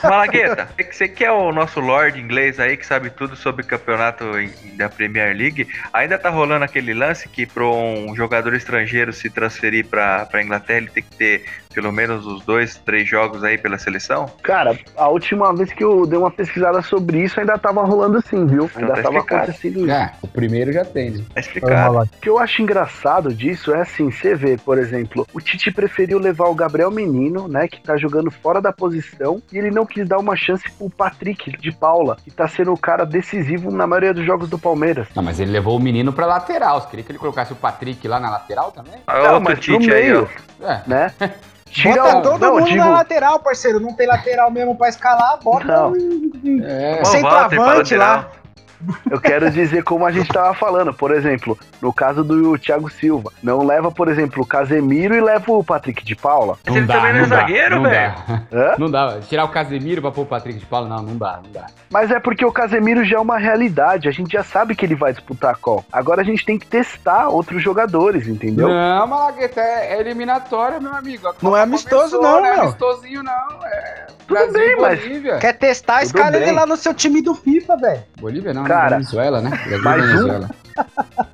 Malagueta, 0.02 0.68
você 0.90 1.08
que 1.08 1.24
é 1.24 1.30
o 1.32 1.52
nosso 1.52 1.80
Lord 1.80 2.18
inglês 2.20 2.58
aí, 2.58 2.76
que 2.76 2.86
sabe 2.86 3.10
tudo 3.10 3.36
sobre 3.36 3.64
campeonato 3.64 4.24
em- 4.38 4.76
da 4.76 4.88
Premier 4.88 5.36
League, 5.36 5.68
ainda 5.92 6.18
tá 6.18 6.30
rolando 6.30 6.64
aquele 6.64 6.94
lance 6.94 7.28
que 7.28 7.46
para 7.46 7.64
um 7.64 8.14
jogador 8.16 8.54
estrangeiro 8.54 9.12
se 9.12 9.28
transferir 9.30 9.86
pra 9.86 10.26
Inglaterra, 10.42 10.78
ele 10.78 10.90
tem 10.90 11.02
que 11.02 11.16
ter 11.16 11.44
pelo 11.72 11.92
menos 11.92 12.26
os 12.26 12.44
dois, 12.44 12.76
três 12.84 13.08
jogos 13.08 13.44
aí 13.44 13.56
pela 13.56 13.78
seleção? 13.78 14.26
Cara, 14.42 14.78
a 14.96 15.08
última 15.08 15.54
vez 15.54 15.72
que 15.72 15.82
eu 15.84 16.06
dei 16.06 16.18
uma 16.18 16.30
pesquisada 16.30 16.82
sobre 16.82 17.22
isso, 17.22 17.38
ainda 17.40 17.56
tava 17.58 17.82
rolando 17.84 18.18
assim, 18.18 18.46
viu? 18.46 18.70
Ainda 18.76 18.94
tá 18.94 19.02
tava 19.02 19.16
explicado. 19.16 19.42
acontecendo 19.42 19.80
isso. 19.86 19.92
Ah, 19.92 20.12
o 20.22 20.28
primeiro 20.28 20.72
já 20.72 20.84
tem. 20.84 21.10
né? 21.10 21.24
Tá 21.34 21.40
explicado. 21.40 21.98
O 21.98 22.06
que 22.20 22.28
eu 22.28 22.38
acho 22.38 22.62
engraçado 22.62 23.32
disso 23.34 23.72
é 23.72 23.80
assim, 23.82 24.10
você 24.10 24.34
vê, 24.34 24.56
por 24.56 24.78
exemplo, 24.78 25.26
o 25.32 25.40
Tite 25.40 25.70
preferiu 25.70 26.18
levar 26.18 26.46
o 26.48 26.54
Gabriel 26.54 26.90
Menino, 26.90 27.48
né, 27.48 27.68
que 27.68 27.80
tá 27.80 27.96
jogando 27.96 28.30
fora 28.30 28.60
da 28.60 28.72
posição, 28.72 29.42
e 29.52 29.58
ele 29.58 29.70
não 29.70 29.86
quis 29.86 30.06
dar 30.08 30.18
uma 30.18 30.36
chance 30.36 30.64
pro 30.72 30.90
Patrick 30.90 31.56
de 31.58 31.72
Paula, 31.72 32.16
que 32.22 32.30
tá 32.30 32.48
sendo 32.48 32.72
o 32.72 32.78
cara 32.78 33.04
decisivo 33.04 33.70
na 33.70 33.86
maioria 33.86 34.12
dos 34.14 34.24
jogos 34.24 34.48
do 34.48 34.58
Palmeiras. 34.58 35.06
Não, 35.14 35.22
mas 35.22 35.38
ele 35.40 35.50
levou 35.50 35.76
o 35.76 35.80
menino 35.80 36.12
pra 36.12 36.26
lateral. 36.26 36.80
Você 36.80 36.88
queria 36.88 37.04
que 37.04 37.12
ele 37.12 37.18
colocasse 37.18 37.52
o 37.52 37.56
Patrick 37.56 38.06
lá 38.08 38.18
na 38.20 38.30
lateral 38.30 38.72
também? 38.72 38.94
Olha 39.06 39.32
Não, 39.32 39.40
mas 39.40 39.58
Tite 39.60 39.92
aí, 39.92 40.12
ó. 40.12 40.20
meio, 40.22 40.28
É. 40.62 40.80
né? 40.86 41.12
Bota 41.84 42.18
o- 42.18 42.22
todo 42.22 42.40
não, 42.40 42.54
mundo 42.54 42.64
digo- 42.64 42.78
na 42.78 42.90
lateral, 42.90 43.38
parceiro. 43.38 43.78
Não 43.80 43.92
tem 43.94 44.06
lateral 44.06 44.50
mesmo 44.50 44.74
pra 44.74 44.88
escalar, 44.88 45.38
bota 45.42 45.64
Não. 45.64 45.92
um, 45.92 46.30
um 46.44 46.60
É. 46.64 47.04
Centroavante 47.04 47.94
lá. 47.96 48.28
Eu 49.10 49.20
quero 49.20 49.50
dizer 49.50 49.82
como 49.84 50.06
a 50.06 50.12
gente 50.12 50.28
tava 50.28 50.54
falando, 50.54 50.92
por 50.92 51.12
exemplo, 51.12 51.58
no 51.80 51.92
caso 51.92 52.22
do 52.24 52.58
Thiago 52.58 52.90
Silva, 52.90 53.32
não 53.42 53.64
leva, 53.64 53.90
por 53.90 54.08
exemplo, 54.08 54.42
o 54.42 54.46
Casemiro 54.46 55.14
e 55.14 55.20
leva 55.20 55.52
o 55.52 55.64
Patrick 55.64 56.04
de 56.04 56.14
Paula. 56.14 56.58
Mas 56.64 56.76
ele 56.76 56.86
também 56.86 57.12
não 57.12 57.20
é 57.20 57.24
zagueiro, 57.24 57.76
não 57.76 57.82
velho. 57.82 58.14
dá. 58.26 58.42
Hã? 58.52 58.74
Não 58.78 58.90
dá. 58.90 59.18
Tirar 59.20 59.44
o 59.44 59.48
Casemiro 59.48 60.00
pra 60.00 60.10
pôr 60.10 60.22
o 60.22 60.26
Patrick 60.26 60.58
de 60.58 60.66
Paulo, 60.66 60.88
não, 60.88 61.02
não 61.02 61.16
dá, 61.16 61.40
não 61.42 61.50
dá. 61.52 61.66
Mas 61.90 62.10
é 62.10 62.20
porque 62.20 62.44
o 62.44 62.52
Casemiro 62.52 63.04
já 63.04 63.16
é 63.16 63.20
uma 63.20 63.38
realidade, 63.38 64.08
a 64.08 64.12
gente 64.12 64.32
já 64.32 64.42
sabe 64.42 64.74
que 64.74 64.84
ele 64.84 64.94
vai 64.94 65.12
disputar 65.12 65.52
a 65.52 65.56
Copa. 65.56 65.84
Agora 65.92 66.22
a 66.22 66.24
gente 66.24 66.44
tem 66.44 66.58
que 66.58 66.66
testar 66.66 67.28
outros 67.28 67.62
jogadores, 67.62 68.26
entendeu? 68.26 68.68
Não, 68.68 69.06
Malagueta, 69.06 69.60
é, 69.60 69.94
é 69.94 70.00
eliminatória, 70.00 70.80
meu 70.80 70.94
amigo. 70.94 71.32
Não 71.42 71.56
é 71.56 71.62
amistoso, 71.62 72.16
começou, 72.16 72.22
não, 72.22 72.40
Não 72.40 72.46
é 72.46 72.60
amistosinho, 72.60 73.22
não. 73.22 73.66
É 73.66 74.06
Tudo 74.30 74.52
bem, 74.52 74.76
mas-. 74.76 75.40
Quer 75.40 75.52
testar, 75.54 75.98
Tudo 75.98 76.06
escala 76.06 76.36
ele 76.36 76.46
bem. 76.46 76.54
lá 76.54 76.66
no 76.66 76.76
seu 76.76 76.94
time 76.94 77.20
do 77.20 77.34
FIFA, 77.34 77.76
velho. 77.76 78.02
Bolívia 78.20 78.54
não, 78.54 78.64
Cara, 78.64 78.90
né? 78.90 78.96
Venezuela, 78.98 79.40
né? 79.40 79.50
Brasil 79.50 79.78
e 79.78 79.82
mais 79.82 80.02
um. 80.02 80.06
Venezuela. 80.06 80.50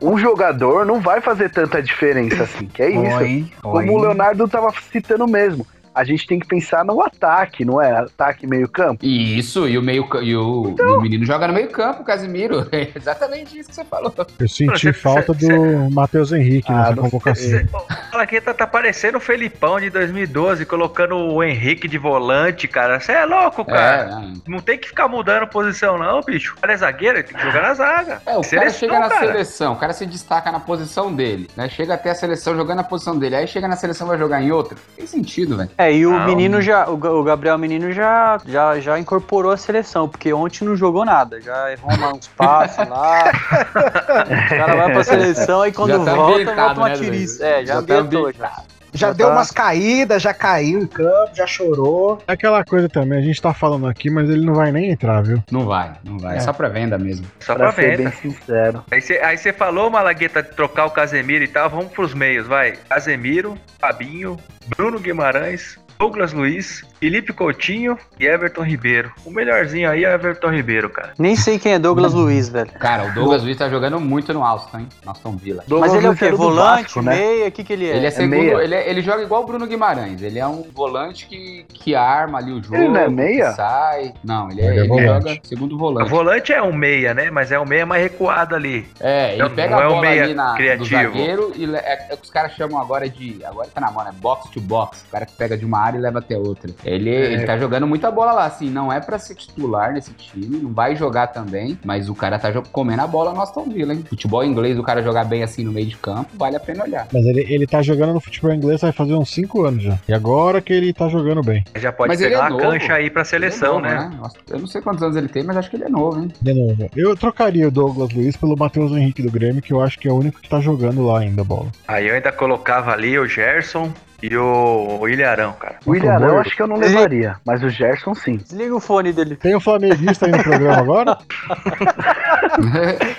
Um 0.02 0.18
jogador 0.18 0.84
não 0.84 1.00
vai 1.00 1.20
fazer 1.20 1.50
tanta 1.50 1.80
diferença 1.80 2.42
assim, 2.42 2.66
que 2.66 2.82
é 2.82 2.90
isso. 2.90 3.50
Como 3.62 3.92
o 3.92 4.00
Leonardo 4.00 4.48
tava 4.48 4.72
citando 4.92 5.26
mesmo. 5.26 5.66
A 5.96 6.04
gente 6.04 6.26
tem 6.26 6.38
que 6.38 6.46
pensar 6.46 6.84
no 6.84 7.00
ataque, 7.02 7.64
não 7.64 7.80
é? 7.80 7.90
Ataque 8.00 8.46
meio 8.46 8.68
campo. 8.68 9.04
Isso, 9.04 9.66
e 9.68 9.78
o 9.78 9.82
meio 9.82 10.06
e 10.22 10.36
o, 10.36 10.68
Então. 10.68 10.88
e 10.90 10.92
o 10.92 11.00
menino 11.00 11.24
joga 11.24 11.48
no 11.48 11.54
meio 11.54 11.70
campo, 11.70 12.02
o 12.02 12.04
Casimiro. 12.04 12.66
É 12.76 12.88
exatamente 12.94 13.58
isso 13.58 13.70
que 13.70 13.74
você 13.74 13.84
falou. 13.84 14.12
Eu 14.38 14.48
senti 14.48 14.92
falta 14.92 15.32
você- 15.32 15.48
do 15.56 15.90
Matheus 15.90 16.30
Henrique 16.32 16.70
Ah, 16.70 16.90
nessa 16.90 16.96
convocação. 16.96 17.44
Esse- 17.60 17.66
O 17.72 18.12
Malagueta 18.12 18.52
tá 18.52 18.66
parecendo 18.66 19.16
o 19.18 19.20
Felipão 19.20 19.80
de 19.80 19.88
2012, 19.90 20.66
colocando 20.66 21.16
o 21.16 21.42
Henrique 21.42 21.88
de 21.88 21.96
volante, 21.98 22.68
cara. 22.68 23.00
Você 23.00 23.12
é 23.12 23.24
louco, 23.24 23.64
cara. 23.64 24.22
É, 24.22 24.50
não. 24.50 24.60
Tem 24.60 24.78
que 24.78 24.88
ficar 24.88 25.08
mudando 25.08 25.46
posição, 25.46 25.96
não, 25.98 26.20
bicho. 26.22 26.54
O 26.56 26.60
cara 26.60 26.72
é 26.72 26.76
zagueiro, 26.76 27.16
ele 27.18 27.22
tem 27.24 27.36
que 27.36 27.42
jogar 27.42 27.62
na 27.62 27.74
zaga. 27.74 28.20
É, 28.26 28.30
o 28.32 28.34
cara 28.34 28.42
Seleção, 28.42 28.78
chega 28.78 28.98
na 28.98 29.08
cara. 29.08 29.26
seleção, 29.26 29.72
o 29.72 29.76
cara 29.76 29.92
se 29.92 30.04
destaca 30.06 30.50
na 30.52 30.60
posição 30.60 31.14
dele, 31.14 31.48
né? 31.56 31.68
Chega 31.68 31.94
até 31.94 32.10
a 32.10 32.14
seleção 32.14 32.54
jogando 32.56 32.78
na 32.78 32.84
posição 32.84 33.18
dele, 33.18 33.36
aí 33.36 33.46
chega 33.46 33.66
na 33.68 33.76
seleção 33.76 34.06
e 34.06 34.10
vai 34.10 34.18
jogar 34.18 34.42
em 34.42 34.50
outra. 34.52 34.76
Tem 34.96 35.06
sentido, 35.06 35.56
velho. 35.56 35.70
É, 35.78 35.85
e 35.92 36.06
o 36.06 36.10
Não. 36.12 36.24
menino 36.26 36.60
já, 36.60 36.88
o 36.88 36.96
Ga- 36.96 37.12
o 37.12 37.22
Gabriel 37.22 37.58
Menino 37.58 37.92
já, 37.92 38.38
já, 38.46 38.78
já 38.80 38.98
incorporou 38.98 39.52
a 39.52 39.56
seleção, 39.56 40.08
porque 40.08 40.32
ontem 40.32 40.64
não 40.64 40.76
jogou 40.76 41.04
nada, 41.04 41.40
já 41.40 41.72
errou 41.72 41.90
uns 42.14 42.26
passes 42.28 42.88
lá. 42.88 43.24
o 44.46 44.48
cara 44.56 44.76
vai 44.76 44.92
pra 44.92 45.04
seleção 45.04 45.66
e 45.66 45.72
quando 45.72 45.90
Já 45.90 46.04
tá 46.04 46.14
volta, 46.14 46.32
ambientado, 46.34 46.56
volta 46.74 46.80
uma 46.80 46.88
né, 46.88 46.94
tiriça. 46.96 47.44
É, 47.46 47.64
já, 47.66 47.74
Já 47.74 47.82
tá 47.82 47.94
ambientou. 47.94 48.32
já. 48.32 48.52
Já 48.92 49.08
Já 49.08 49.12
deu 49.12 49.26
tá. 49.28 49.32
umas 49.34 49.50
caídas, 49.50 50.22
já 50.22 50.32
caiu 50.34 50.80
em 50.80 50.86
campo, 50.86 51.30
já 51.34 51.46
chorou. 51.46 52.18
É 52.26 52.32
aquela 52.32 52.64
coisa 52.64 52.88
também, 52.88 53.18
a 53.18 53.22
gente 53.22 53.40
tá 53.40 53.52
falando 53.54 53.86
aqui, 53.86 54.10
mas 54.10 54.28
ele 54.30 54.44
não 54.44 54.54
vai 54.54 54.72
nem 54.72 54.90
entrar, 54.90 55.22
viu? 55.22 55.42
Não 55.50 55.66
vai, 55.66 55.92
não 56.04 56.18
vai. 56.18 56.34
É, 56.34 56.38
É. 56.38 56.40
só 56.40 56.52
pra 56.52 56.68
venda 56.68 56.98
mesmo. 56.98 57.26
Só 57.40 57.54
pra 57.54 57.66
Pra 57.66 57.72
ser 57.72 57.96
venda. 57.96 58.10
bem 58.10 58.18
sincero. 58.32 58.84
Aí 58.90 59.00
você 59.00 59.14
aí 59.18 59.36
você 59.38 59.52
falou, 59.52 59.90
Malagueta, 59.90 60.42
de 60.42 60.50
trocar 60.50 60.86
o 60.86 60.90
Casemiro 60.90 61.44
e 61.44 61.48
tal. 61.48 61.68
Vamos 61.70 61.92
pros 61.92 62.14
meios, 62.14 62.46
vai. 62.46 62.72
Casemiro, 62.88 63.56
Fabinho, 63.78 64.36
Bruno 64.76 64.98
Guimarães, 64.98 65.78
Douglas 65.98 66.32
Luiz, 66.32 66.84
Felipe 67.00 67.32
Coutinho 67.32 67.96
e 68.20 68.26
Everton 68.26 68.62
Ribeiro. 68.62 69.10
O 69.24 69.30
melhorzinho 69.30 69.90
aí 69.90 70.04
é 70.04 70.12
Everton 70.14 70.50
Ribeiro, 70.50 70.90
cara. 70.90 71.14
Nem 71.18 71.34
sei 71.34 71.58
quem 71.58 71.72
é 71.72 71.78
Douglas 71.78 72.12
Luiz, 72.12 72.48
velho. 72.48 72.70
Cara, 72.78 73.04
o 73.06 73.14
Douglas 73.14 73.42
Luiz 73.42 73.56
tá 73.56 73.68
jogando 73.68 73.98
muito 73.98 74.32
no 74.34 74.44
Aston, 74.44 74.80
hein? 74.80 74.88
Aston 75.06 75.36
Villa. 75.36 75.64
Douglas 75.66 75.92
Mas 75.92 75.98
ele 75.98 76.06
é 76.06 76.08
o 76.08 76.12
Luiz 76.12 76.18
quê? 76.20 76.30
do 76.30 76.36
Volante, 76.36 76.82
Vasco, 76.82 77.02
né? 77.02 77.16
meia? 77.16 77.48
O 77.48 77.52
que, 77.52 77.64
que 77.64 77.72
ele 77.72 77.88
é? 77.90 77.96
Ele 77.96 78.06
é 78.06 78.10
segundo, 78.10 78.30
meia. 78.30 78.54
ele, 78.62 78.74
é- 78.74 78.90
ele 78.90 79.00
joga 79.02 79.22
igual 79.22 79.42
o 79.42 79.46
Bruno 79.46 79.66
Guimarães. 79.66 80.20
Ele 80.20 80.38
é 80.38 80.46
um 80.46 80.62
volante 80.74 81.26
que, 81.26 81.64
que 81.72 81.94
arma 81.94 82.38
ali 82.38 82.52
o 82.52 82.62
jogo. 82.62 82.76
Ele 82.76 82.88
não 82.88 83.00
é 83.00 83.08
meia? 83.08 83.52
sai. 83.52 84.12
Não, 84.22 84.50
ele, 84.50 84.60
é, 84.60 84.64
Ele 84.66 84.74
é 84.74 84.80
ele 84.80 84.88
volante. 84.88 85.28
joga 85.28 85.40
segundo 85.44 85.74
O 85.74 85.78
volante. 85.78 86.10
volante 86.10 86.52
é 86.52 86.62
um 86.62 86.72
meia, 86.72 87.14
né? 87.14 87.30
Mas 87.30 87.50
é 87.50 87.58
um 87.58 87.64
meia 87.66 87.86
mais 87.86 88.02
recuado 88.02 88.54
ali. 88.54 88.86
É, 89.00 89.32
ele 89.32 89.42
Não- 89.42 89.50
pega 89.50 89.70
não 89.76 89.78
a 89.78 89.82
é 89.82 89.86
um 89.86 89.90
bola 89.90 90.00
meia 90.02 90.24
ali 90.24 90.34
na, 90.34 90.50
do 90.52 90.56
criativo. 90.56 90.90
zagueiro 90.90 91.52
e 91.56 91.64
é, 91.74 92.06
é 92.10 92.14
o 92.14 92.16
que 92.18 92.24
os 92.24 92.30
caras 92.30 92.52
chamam 92.52 92.78
agora 92.80 93.08
de. 93.08 93.42
Agora 93.44 93.68
tá 93.74 93.80
na 93.80 93.90
moda, 93.90 94.10
é 94.10 94.12
box 94.12 94.50
to 94.50 94.60
box. 94.60 95.04
O 95.08 95.10
cara 95.10 95.24
que 95.24 95.32
pega 95.32 95.56
de 95.56 95.64
uma 95.64 95.85
área 95.86 95.98
e 95.98 96.00
leva 96.00 96.18
até 96.18 96.36
outra. 96.36 96.70
Ele, 96.84 97.10
É. 97.10 97.32
ele 97.32 97.44
tá 97.46 97.56
jogando 97.58 97.86
muita 97.86 98.10
bola 98.10 98.32
lá, 98.32 98.46
assim. 98.46 98.68
Não 98.70 98.92
é 98.92 99.00
pra 99.00 99.18
ser 99.18 99.34
titular 99.34 99.92
nesse 99.92 100.12
time, 100.12 100.58
não 100.58 100.72
vai 100.72 100.96
jogar 100.96 101.28
também, 101.28 101.78
mas 101.84 102.08
o 102.08 102.14
cara 102.14 102.38
tá 102.38 102.52
comendo 102.72 103.02
a 103.02 103.06
bola 103.06 103.32
no 103.32 103.40
Aston 103.40 103.64
Villa, 103.64 103.92
hein? 103.94 104.04
Futebol 104.08 104.44
inglês, 104.44 104.78
o 104.78 104.82
cara 104.82 105.02
jogar 105.02 105.24
bem 105.24 105.42
assim 105.42 105.64
no 105.64 105.72
meio 105.72 105.86
de 105.86 105.96
campo, 105.96 106.30
vale 106.34 106.56
a 106.56 106.60
pena 106.60 106.84
olhar. 106.84 107.06
Mas 107.12 107.24
ele, 107.24 107.40
ele 107.48 107.66
tá 107.66 107.82
jogando 107.82 108.12
no 108.14 108.20
futebol 108.20 108.52
inglês 108.52 108.80
vai 108.80 108.92
fazer 108.92 109.14
uns 109.14 109.30
5 109.30 109.64
anos 109.64 109.82
já. 109.82 109.98
E 110.08 110.12
agora 110.12 110.60
que 110.60 110.72
ele 110.72 110.92
tá 110.92 111.08
jogando 111.08 111.42
bem. 111.42 111.64
Já 111.76 111.92
pode 111.92 112.08
Mas 112.08 112.20
ele 112.20 112.30
pegar 112.30 112.48
é 112.48 112.50
uma 112.52 112.58
cancha 112.60 112.94
aí 112.94 113.10
pra 113.10 113.24
seleção, 113.24 113.78
Ele 113.78 113.88
é 113.88 113.90
né? 113.90 114.04
novo, 114.04 114.16
Nossa, 114.16 114.36
Eu 114.50 114.58
não 114.58 114.66
sei 114.66 114.80
quantos 114.80 115.02
anos 115.02 115.16
ele 115.16 115.28
tem, 115.28 115.42
mas 115.42 115.56
acho 115.56 115.70
que 115.70 115.76
ele 115.76 115.84
é 115.84 115.88
novo, 115.88 116.20
hein? 116.20 116.32
De 116.40 116.54
novo. 116.54 116.88
Eu 116.96 117.16
trocaria 117.16 117.68
o 117.68 117.70
Douglas 117.70 118.12
Luiz 118.12 118.36
pelo 118.36 118.56
Matheus 118.56 118.92
Henrique 118.92 119.22
do 119.22 119.30
Grêmio, 119.30 119.62
que 119.62 119.72
eu 119.72 119.80
acho 119.80 119.98
que 119.98 120.08
é 120.08 120.12
o 120.12 120.16
único 120.16 120.40
que 120.40 120.48
tá 120.48 120.60
jogando 120.60 121.04
lá 121.06 121.20
ainda 121.20 121.42
a 121.42 121.44
bola. 121.44 121.66
Aí 121.86 122.08
eu 122.08 122.14
ainda 122.14 122.32
colocava 122.32 122.92
ali 122.92 123.18
o 123.18 123.26
Gerson 123.26 123.90
e 124.22 124.36
o, 124.36 124.98
o 125.00 125.08
Ilharão, 125.08 125.52
cara. 125.52 125.76
O 125.84 125.94
Ilharão 125.94 126.28
favor. 126.28 126.40
acho 126.40 126.56
que 126.56 126.62
eu 126.62 126.66
não 126.66 126.76
levaria, 126.76 127.36
mas 127.44 127.62
o 127.62 127.68
Gerson 127.68 128.14
sim. 128.14 128.36
Desliga 128.36 128.74
o 128.74 128.80
fone 128.80 129.12
dele. 129.12 129.36
Tem 129.36 129.54
um 129.54 129.60
flamenguista 129.60 130.26
aí 130.26 130.32
no 130.32 130.42
programa 130.42 130.78
agora? 130.78 131.18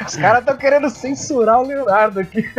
Os 0.06 0.16
caras 0.16 0.40
estão 0.40 0.58
querendo 0.58 0.90
censurar 0.90 1.62
o 1.62 1.68
Leonardo 1.68 2.20
aqui. 2.20 2.50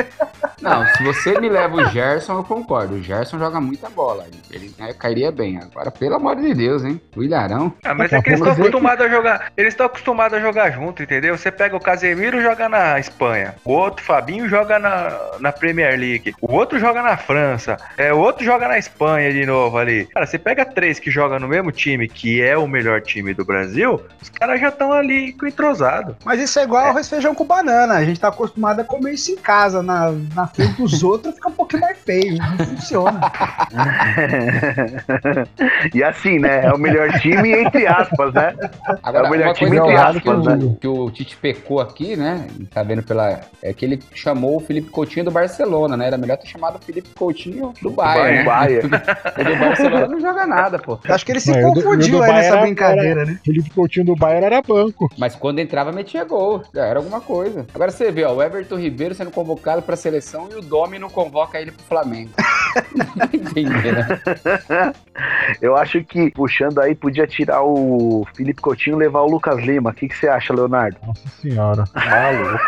Não, 0.61 0.87
se 0.87 1.03
você 1.05 1.39
me 1.41 1.49
leva 1.49 1.77
o 1.77 1.87
Gerson, 1.87 2.39
eu 2.39 2.45
concordo. 2.45 2.95
O 2.95 3.03
Gerson 3.03 3.39
joga 3.39 3.61
muita 3.61 3.89
bola. 3.89 4.27
Ele 4.51 4.75
né, 4.79 4.93
cairia 4.93 5.31
bem. 5.31 5.59
Agora, 5.59 5.91
pelo 5.91 6.17
amor 6.17 6.37
de 6.37 6.53
Deus, 6.55 6.85
hein? 6.85 7.01
O 7.17 7.23
Ilharão. 7.23 7.73
Ah, 7.85 7.95
mas 7.95 8.13
é 8.13 8.21
que 8.21 8.31
eles 8.31 8.41
estão 8.41 8.53
acostumados 8.53 9.07
a 9.07 9.09
jogar. 9.09 9.53
Eles 9.57 9.73
estão 9.73 9.87
acostumados 9.87 10.39
a 10.39 10.41
jogar 10.41 10.71
junto, 10.71 11.03
entendeu? 11.03 11.37
Você 11.37 11.51
pega 11.51 11.77
o 11.77 11.81
Casemiro 11.81 12.41
joga 12.41 12.69
na 12.69 12.99
Espanha. 12.99 13.55
O 13.65 13.73
outro, 13.73 14.05
Fabinho, 14.05 14.49
joga 14.49 14.79
na, 14.79 15.17
na 15.41 15.53
Premier 15.53 15.99
League. 15.99 16.35
O 16.41 16.53
outro 16.53 16.79
joga 16.79 17.03
na 17.03 17.17
França. 17.17 17.77
É, 17.97 18.13
o 18.13 18.19
outro 18.29 18.45
joga 18.45 18.69
na 18.69 18.79
Espanha 18.79 19.33
de 19.33 19.45
novo 19.45 19.77
ali. 19.77 20.07
Cara, 20.07 20.27
você 20.27 20.39
pega 20.39 20.65
três 20.65 20.99
que 20.99 21.11
jogam 21.11 21.39
no 21.39 21.49
mesmo 21.49 21.73
time, 21.73 22.09
que 22.09 22.41
é 22.41 22.57
o 22.57 22.67
melhor 22.67 23.01
time 23.01 23.35
do 23.35 23.45
Brasil, 23.45 24.01
os 24.21 24.29
caras 24.29 24.61
já 24.61 24.69
estão 24.69 24.93
ali 24.93 25.33
com 25.33 25.47
entrosado. 25.47 26.17
Mas 26.25 26.41
isso 26.41 26.59
é 26.59 26.65
igual 26.65 26.87
arroz 26.87 27.07
e 27.07 27.11
feijão 27.11 27.35
com 27.35 27.45
banana. 27.45 27.95
A 27.95 28.05
gente 28.05 28.21
tá 28.21 28.29
acostumado 28.29 28.81
a 28.81 28.85
comer 28.85 29.15
isso 29.15 29.33
em 29.33 29.37
casa. 29.37 29.83
Na, 29.83 30.13
na 30.35 30.47
frente 30.47 30.81
dos 30.81 31.03
outros 31.03 31.35
fica 31.35 31.49
um 31.49 31.53
pouquinho 31.53 31.83
mais 31.83 31.99
feio. 31.99 32.39
Não 32.39 32.67
funciona. 32.67 33.21
e 35.95 36.05
assim, 36.05 36.39
né? 36.39 36.67
É 36.67 36.73
o 36.73 36.79
melhor 36.79 37.11
time, 37.21 37.53
entre 37.53 37.87
aspas, 37.87 38.33
né? 38.35 38.55
Agora, 39.03 39.27
É 39.27 39.29
o 39.29 39.31
melhor 39.31 39.55
time 39.55 39.77
entre 39.77 39.97
acho 39.97 40.21
que, 40.21 40.29
aspas, 40.29 40.47
o, 40.47 40.57
né? 40.57 40.77
que 40.81 40.89
o 40.89 41.11
Tite 41.11 41.37
pecou 41.37 41.81
aqui, 41.81 42.17
né? 42.17 42.47
Tá 42.71 42.83
vendo 42.83 43.03
pela. 43.03 43.41
É 43.63 43.73
que 43.73 43.85
ele 43.85 44.01
chamou 44.15 44.57
o 44.57 44.61
Felipe 44.61 44.91
Coutinho 44.91 45.25
do 45.25 45.31
Barcelona, 45.31 45.97
né? 45.97 46.07
Era 46.07 46.19
melhor 46.19 46.37
ter 46.37 46.47
chamado 46.47 46.77
o 46.77 46.85
Felipe 46.85 47.09
Coutinho 47.15 47.73
do 47.81 47.91
Bayern, 47.91 48.18
né? 48.25 48.45
Bayern. 48.45 48.89
O 49.39 49.45
do 49.45 49.57
Barcelona 49.57 50.07
não 50.09 50.21
joga 50.21 50.47
nada, 50.47 50.79
pô. 50.79 50.99
Acho 51.09 51.25
que 51.25 51.33
ele 51.33 51.41
se 51.41 51.51
Não, 51.53 51.73
confundiu 51.75 52.19
do 52.19 52.23
aí 52.25 52.33
nessa 52.33 52.49
era- 52.55 52.61
brincadeira, 52.63 53.25
né? 53.25 53.39
Felipe 53.45 53.71
Coutinho 53.71 54.07
do 54.07 54.17
Bayern 54.17 54.47
era 54.47 54.61
banco. 54.63 55.11
Mas 55.17 55.35
quando 55.37 55.59
entrava, 55.61 55.93
metia 55.93 56.25
gol. 56.25 56.63
Já 56.75 56.87
era 56.87 56.99
alguma 56.99 57.21
coisa. 57.21 57.67
Agora 57.75 57.91
você 57.91 58.11
vê, 58.11 58.25
ó, 58.25 58.33
o 58.35 58.43
Everton 58.43 58.77
Ribeiro 58.77 59.15
sendo 59.15 59.31
convocado 59.31 59.83
pra 59.83 59.97
seleção 59.97 60.49
e 60.53 60.57
o 60.57 60.61
Domi 60.61 60.99
não 60.99 61.09
convoca 61.09 61.61
ele 61.61 61.71
pro 61.71 61.85
Flamengo. 61.85 62.31
Entendi, 63.33 63.93
né? 63.93 64.93
Eu 65.61 65.77
acho 65.77 66.03
que, 66.05 66.31
puxando 66.31 66.81
aí, 66.81 66.95
podia 66.95 67.27
tirar 67.27 67.63
o 67.63 68.27
Felipe 68.37 68.61
Coutinho 68.61 68.97
e 68.97 68.99
levar 69.01 69.23
o 69.23 69.27
Lucas 69.31 69.59
Lima. 69.63 69.91
O 69.91 69.95
que, 69.95 70.09
que 70.09 70.17
você 70.17 70.29
acha, 70.29 70.53
Leonardo? 70.55 70.97
Nossa 71.07 71.29
senhora. 71.41 71.85
Ah, 71.95 72.31
louco. 72.31 72.61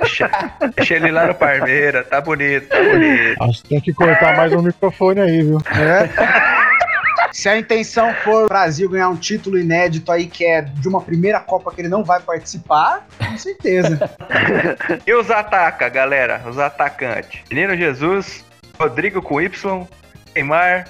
Deixa, 0.00 0.30
deixa 0.76 0.94
ele 0.94 1.10
lá 1.10 1.26
no 1.26 1.34
Parmeira, 1.34 2.04
tá 2.04 2.20
bonito, 2.20 2.68
tá 2.68 2.76
bonito. 2.82 3.42
Acho 3.42 3.62
que 3.62 3.68
tem 3.68 3.80
que 3.80 3.92
cortar 3.92 4.36
mais 4.36 4.52
um 4.52 4.62
microfone 4.72 5.20
aí, 5.20 5.42
viu? 5.42 5.58
É. 5.70 6.52
Se 7.32 7.48
a 7.48 7.56
intenção 7.56 8.12
for 8.16 8.44
o 8.44 8.48
Brasil 8.48 8.88
ganhar 8.90 9.08
um 9.08 9.16
título 9.16 9.58
inédito 9.58 10.12
aí, 10.12 10.26
que 10.26 10.44
é 10.44 10.60
de 10.60 10.86
uma 10.86 11.00
primeira 11.00 11.40
Copa 11.40 11.72
que 11.72 11.80
ele 11.80 11.88
não 11.88 12.04
vai 12.04 12.20
participar, 12.20 13.06
com 13.18 13.38
certeza. 13.38 14.10
E 15.06 15.14
os 15.14 15.30
ataca, 15.30 15.88
galera? 15.88 16.42
Os 16.46 16.58
atacantes. 16.58 17.40
Menino 17.50 17.74
Jesus, 17.74 18.44
Rodrigo 18.78 19.22
com 19.22 19.40
Y, 19.40 19.88
Neymar, 20.34 20.84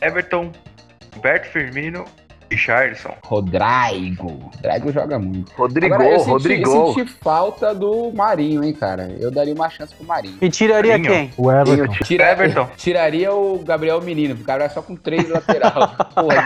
Everton, 0.00 0.52
Roberto 1.14 1.46
Firmino 1.50 2.04
Richardson. 2.50 3.14
Rodrigo. 3.24 4.50
Rodrigo 4.62 4.92
joga 4.92 5.18
muito. 5.18 5.52
Rodrigo, 5.56 5.94
Agora, 5.94 6.10
eu 6.10 6.18
senti, 6.20 6.30
Rodrigo. 6.30 6.70
eu 6.70 6.94
senti 6.94 7.12
falta 7.22 7.74
do 7.74 8.12
Marinho, 8.14 8.62
hein, 8.62 8.72
cara. 8.72 9.10
Eu 9.18 9.30
daria 9.30 9.54
uma 9.54 9.68
chance 9.68 9.94
pro 9.94 10.06
Marinho. 10.06 10.36
E 10.40 10.48
tiraria 10.50 10.92
Marinho. 10.98 11.10
quem? 11.10 11.30
O 11.36 11.50
Everton. 11.50 11.92
Tira- 12.04 12.32
Everton. 12.32 12.68
Tiraria 12.76 13.32
o 13.32 13.58
Gabriel 13.64 14.00
Menino, 14.00 14.34
porque 14.34 14.42
o 14.44 14.46
cara 14.46 14.64
é 14.64 14.68
só 14.68 14.82
com 14.82 14.94
três 14.96 15.28
lateral. 15.28 15.72
Porra, 16.14 16.44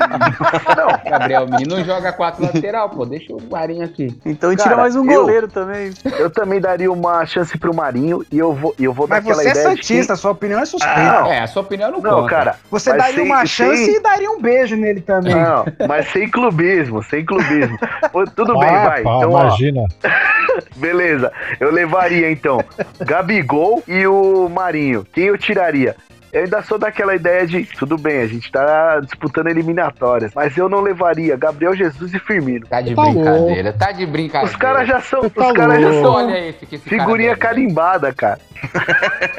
não. 0.77 1.11
Gabriel 1.11 1.47
Menino 1.47 1.77
não 1.77 1.85
joga 1.85 2.13
quatro 2.13 2.43
lateral, 2.45 2.89
pô. 2.91 3.05
Deixa 3.05 3.33
o 3.33 3.41
Marinho 3.51 3.85
aqui. 3.85 4.19
Então 4.25 4.51
Cara, 4.55 4.63
tira 4.63 4.77
mais 4.77 4.97
um 4.97 5.05
eu- 5.11 5.21
goleiro 5.21 5.49
também. 5.49 5.91
Eu 6.19 6.31
também 6.31 6.61
daria 6.61 6.91
uma 6.91 7.25
chance 7.27 7.57
pro 7.59 7.75
Marinho 7.75 8.25
e 8.31 8.39
eu 8.39 8.53
vou, 8.55 8.75
eu 8.79 8.93
vou 8.93 9.07
dar 9.07 9.17
Mas 9.17 9.25
aquela 9.27 9.43
você 9.43 9.49
é 9.49 9.51
ideia 9.53 9.69
de 9.75 9.81
que- 9.81 9.87
santista, 9.87 10.17
sua 10.17 10.31
opinião 10.33 10.61
é 10.61 10.65
suspeita. 10.65 11.01
Ah, 11.01 11.21
Não. 11.23 11.33
É, 11.33 11.41
a 11.41 11.47
sua 11.47 11.63
opinião 11.63 11.91
não, 11.91 12.01
Não, 12.01 12.11
conta. 12.23 12.29
cara. 12.29 12.57
Você 12.71 12.91
mas 12.91 12.99
daria 12.99 13.15
sem- 13.17 13.25
uma 13.25 13.47
chance 13.47 13.85
sem- 13.85 13.97
e 13.97 14.01
daria 14.01 14.31
um 14.31 14.41
beijo 14.41 14.77
nele 14.77 15.01
também. 15.01 15.35
Não, 15.35 15.65
mas 15.91 16.07
sem 16.13 16.29
clubismo, 16.31 17.03
sem 17.03 17.25
clubismo. 17.25 17.77
Pô, 18.13 18.25
Tudo 18.25 18.57
bem, 18.61 18.69
Ah, 18.69 18.85
vai. 18.89 19.03
pá, 19.03 19.17
Então, 19.17 19.33
ó, 19.33 19.41
imagina. 19.47 19.83
beleza. 20.77 21.33
Eu 21.59 21.73
levaria, 21.73 22.31
então, 22.31 22.63
Gabigol 23.01 23.83
e 23.89 24.07
o 24.07 24.49
Marinho. 24.49 25.05
Quem 25.13 25.25
eu 25.25 25.37
tiraria? 25.37 25.97
Eu 26.33 26.45
ainda 26.45 26.63
sou 26.63 26.79
daquela 26.79 27.15
ideia 27.15 27.47
de, 27.47 27.65
tudo 27.65 27.97
bem, 27.99 28.21
a 28.21 28.27
gente 28.27 28.51
tá 28.53 29.01
disputando 29.01 29.49
eliminatórias, 29.49 30.33
mas 30.35 30.57
eu 30.57 30.69
não 30.69 30.81
levaria 30.81 31.37
Gabriel 31.37 31.75
Jesus 31.75 32.15
e 32.15 32.19
Firmino. 32.19 32.67
Tá 32.67 32.81
de 32.81 32.95
Tá 32.95 33.03
brincadeira, 33.03 33.73
tá 33.73 33.93
de 33.93 34.07
brincadeira. 34.07 34.47
Os 34.53 34.57
caras 34.57 34.87
já 34.89 35.01
são, 35.01 35.29
Tá 35.29 35.49
os 35.49 35.53
caras 35.53 35.81
já 35.81 35.93
são 35.93 36.13
Olha 36.15 36.49
esse 36.49 36.67
que 36.67 36.77
esse 36.77 36.89
figurinha 36.89 37.37
cara 37.37 37.55
carimbada, 37.55 38.13
cara. 38.13 38.39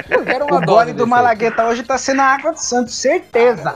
Eu 0.10 0.24
quero 0.24 0.46
uma 0.50 0.58
O 0.58 0.66
gole 0.66 0.94
do. 0.94 1.06
Malagueta 1.06 1.66
hoje 1.66 1.84
tá 1.84 1.98
sendo 1.98 2.22
a 2.22 2.26
água 2.26 2.54
de 2.54 2.64
Santos, 2.64 2.96
certeza. 2.96 3.76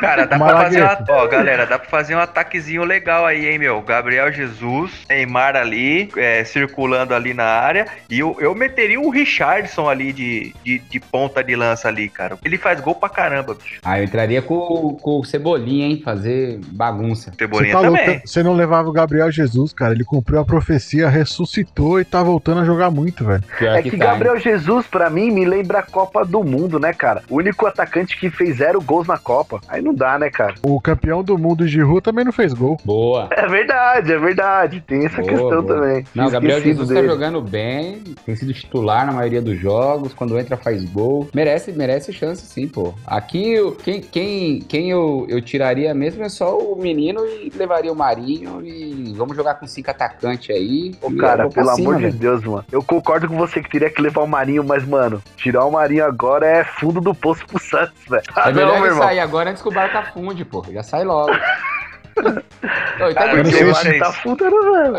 Cara, 0.00 0.24
dá 0.26 0.36
pra 0.36 0.38
Malagueta. 0.38 0.96
fazer 0.96 1.12
uma. 1.12 1.22
Ó, 1.22 1.26
galera, 1.28 1.66
dá 1.66 1.78
pra 1.78 1.88
fazer 1.88 2.14
um 2.14 2.20
ataquezinho 2.20 2.84
legal 2.84 3.26
aí, 3.26 3.46
hein, 3.46 3.58
meu? 3.58 3.80
Gabriel 3.82 4.32
Jesus, 4.32 4.92
Neymar 5.08 5.56
ali, 5.56 6.10
é, 6.16 6.42
circulando 6.44 7.14
ali 7.14 7.34
na 7.34 7.44
área. 7.44 7.86
E 8.08 8.18
eu, 8.18 8.36
eu 8.40 8.54
meteria 8.54 9.00
o 9.00 9.10
Richardson 9.10 9.88
ali 9.88 10.12
de, 10.12 10.54
de, 10.64 10.78
de 10.78 11.00
ponta 11.00 11.42
de 11.44 11.54
lança 11.54 11.88
ali, 11.88 12.08
cara. 12.08 12.31
Ele 12.44 12.58
faz 12.58 12.80
gol 12.80 12.94
pra 12.94 13.08
caramba, 13.08 13.54
bicho. 13.54 13.80
Ah, 13.84 13.98
eu 13.98 14.04
entraria 14.04 14.40
com, 14.42 14.96
com 15.00 15.20
o 15.20 15.24
Cebolinha, 15.24 15.86
hein? 15.86 16.00
Fazer 16.04 16.60
bagunça. 16.68 17.30
Você 17.30 17.36
Cebolinha 17.38 17.72
tá 17.72 17.80
também. 17.82 18.06
lutando- 18.06 18.22
Você 18.26 18.42
não 18.42 18.54
levava 18.54 18.88
o 18.88 18.92
Gabriel 18.92 19.30
Jesus, 19.30 19.72
cara. 19.72 19.92
Ele 19.94 20.04
cumpriu 20.04 20.40
a 20.40 20.44
profecia, 20.44 21.08
ressuscitou 21.08 22.00
e 22.00 22.04
tá 22.04 22.22
voltando 22.22 22.60
a 22.60 22.64
jogar 22.64 22.90
muito, 22.90 23.24
velho. 23.24 23.42
É 23.60 23.82
que 23.82 23.90
tá, 23.90 23.96
hein? 23.96 23.98
Gabriel 23.98 24.38
Jesus, 24.38 24.86
pra 24.86 25.08
mim, 25.10 25.30
me 25.30 25.44
lembra 25.44 25.78
a 25.80 25.82
Copa 25.82 26.24
do 26.24 26.42
Mundo, 26.44 26.78
né, 26.78 26.92
cara? 26.92 27.22
O 27.28 27.36
único 27.36 27.66
atacante 27.66 28.18
que 28.18 28.30
fez 28.30 28.56
zero 28.58 28.80
gols 28.80 29.06
na 29.06 29.18
Copa. 29.18 29.60
Aí 29.68 29.80
não 29.82 29.94
dá, 29.94 30.18
né, 30.18 30.30
cara? 30.30 30.54
O 30.62 30.80
campeão 30.80 31.22
do 31.22 31.36
mundo 31.38 31.66
de 31.66 31.80
rua 31.80 32.00
também 32.00 32.24
não 32.24 32.32
fez 32.32 32.52
gol. 32.52 32.78
Boa. 32.84 33.28
É 33.42 33.48
verdade, 33.48 34.12
é 34.12 34.18
verdade. 34.18 34.80
Tem 34.86 35.04
essa 35.04 35.16
Boa, 35.16 35.28
questão 35.28 35.62
boa. 35.62 35.74
também. 35.80 36.04
Não, 36.14 36.26
o 36.26 36.30
Gabriel 36.30 36.60
Jesus 36.60 36.88
tá 36.88 36.94
dele. 36.94 37.08
jogando 37.08 37.40
bem, 37.42 38.02
tem 38.24 38.36
sido 38.36 38.52
titular 38.54 39.04
na 39.04 39.12
maioria 39.12 39.42
dos 39.42 39.58
jogos, 39.58 40.14
quando 40.14 40.38
entra 40.38 40.56
faz 40.56 40.84
gol. 40.84 41.28
Merece, 41.34 41.72
merece 41.72 42.12
chance 42.22 42.46
sim, 42.46 42.68
pô. 42.68 42.94
Aqui, 43.06 43.52
eu- 43.52 43.72
quem, 43.72 44.00
quem, 44.00 44.60
quem 44.60 44.90
eu, 44.90 45.26
eu 45.28 45.40
tiraria 45.42 45.92
mesmo 45.92 46.22
é 46.22 46.28
só 46.28 46.56
o 46.56 46.76
menino 46.80 47.26
e 47.26 47.50
levaria 47.54 47.92
o 47.92 47.96
Marinho 47.96 48.64
e 48.64 49.12
vamos 49.16 49.36
jogar 49.36 49.54
com 49.56 49.66
cinco 49.66 49.90
atacantes 49.90 50.54
aí. 50.54 50.94
Ô, 51.02 51.10
cara, 51.16 51.48
pelo 51.48 51.74
cima, 51.74 51.90
amor 51.94 52.00
de. 52.00 52.16
Deus, 52.16 52.44
mano. 52.44 52.64
Eu 52.70 52.82
concordo 52.82 53.26
com 53.26 53.36
você 53.36 53.60
que 53.62 53.68
teria 53.70 53.90
que 53.90 54.00
levar 54.00 54.22
o 54.22 54.26
Marinho, 54.28 54.62
mas, 54.62 54.86
mano, 54.86 55.20
tirar 55.36 55.64
o 55.64 55.70
Marinho 55.72 56.04
agora 56.04 56.46
é 56.46 56.62
fundo 56.64 57.00
do 57.00 57.14
poço 57.14 57.44
pro 57.46 57.58
Santos, 57.58 57.94
velho. 58.08 58.22
Ah, 58.36 58.50
É 58.50 58.52
melhor 58.52 58.66
não, 58.68 58.74
meu 58.76 58.84
ele 58.86 58.94
irmão. 58.94 59.02
sair 59.08 59.18
agora 59.20 59.50
antes 59.50 59.62
que 59.62 59.68
o 59.68 59.72
barco 59.72 59.96
afunde, 59.98 60.44
pô. 60.44 60.64
Já 60.70 60.82
sai 60.82 61.04
logo. 61.04 61.32
Tá 62.14 63.34
Eu 63.34 63.44
não 63.44 63.50
sei 63.50 63.74
se- 63.74 63.98
tá 63.98 64.12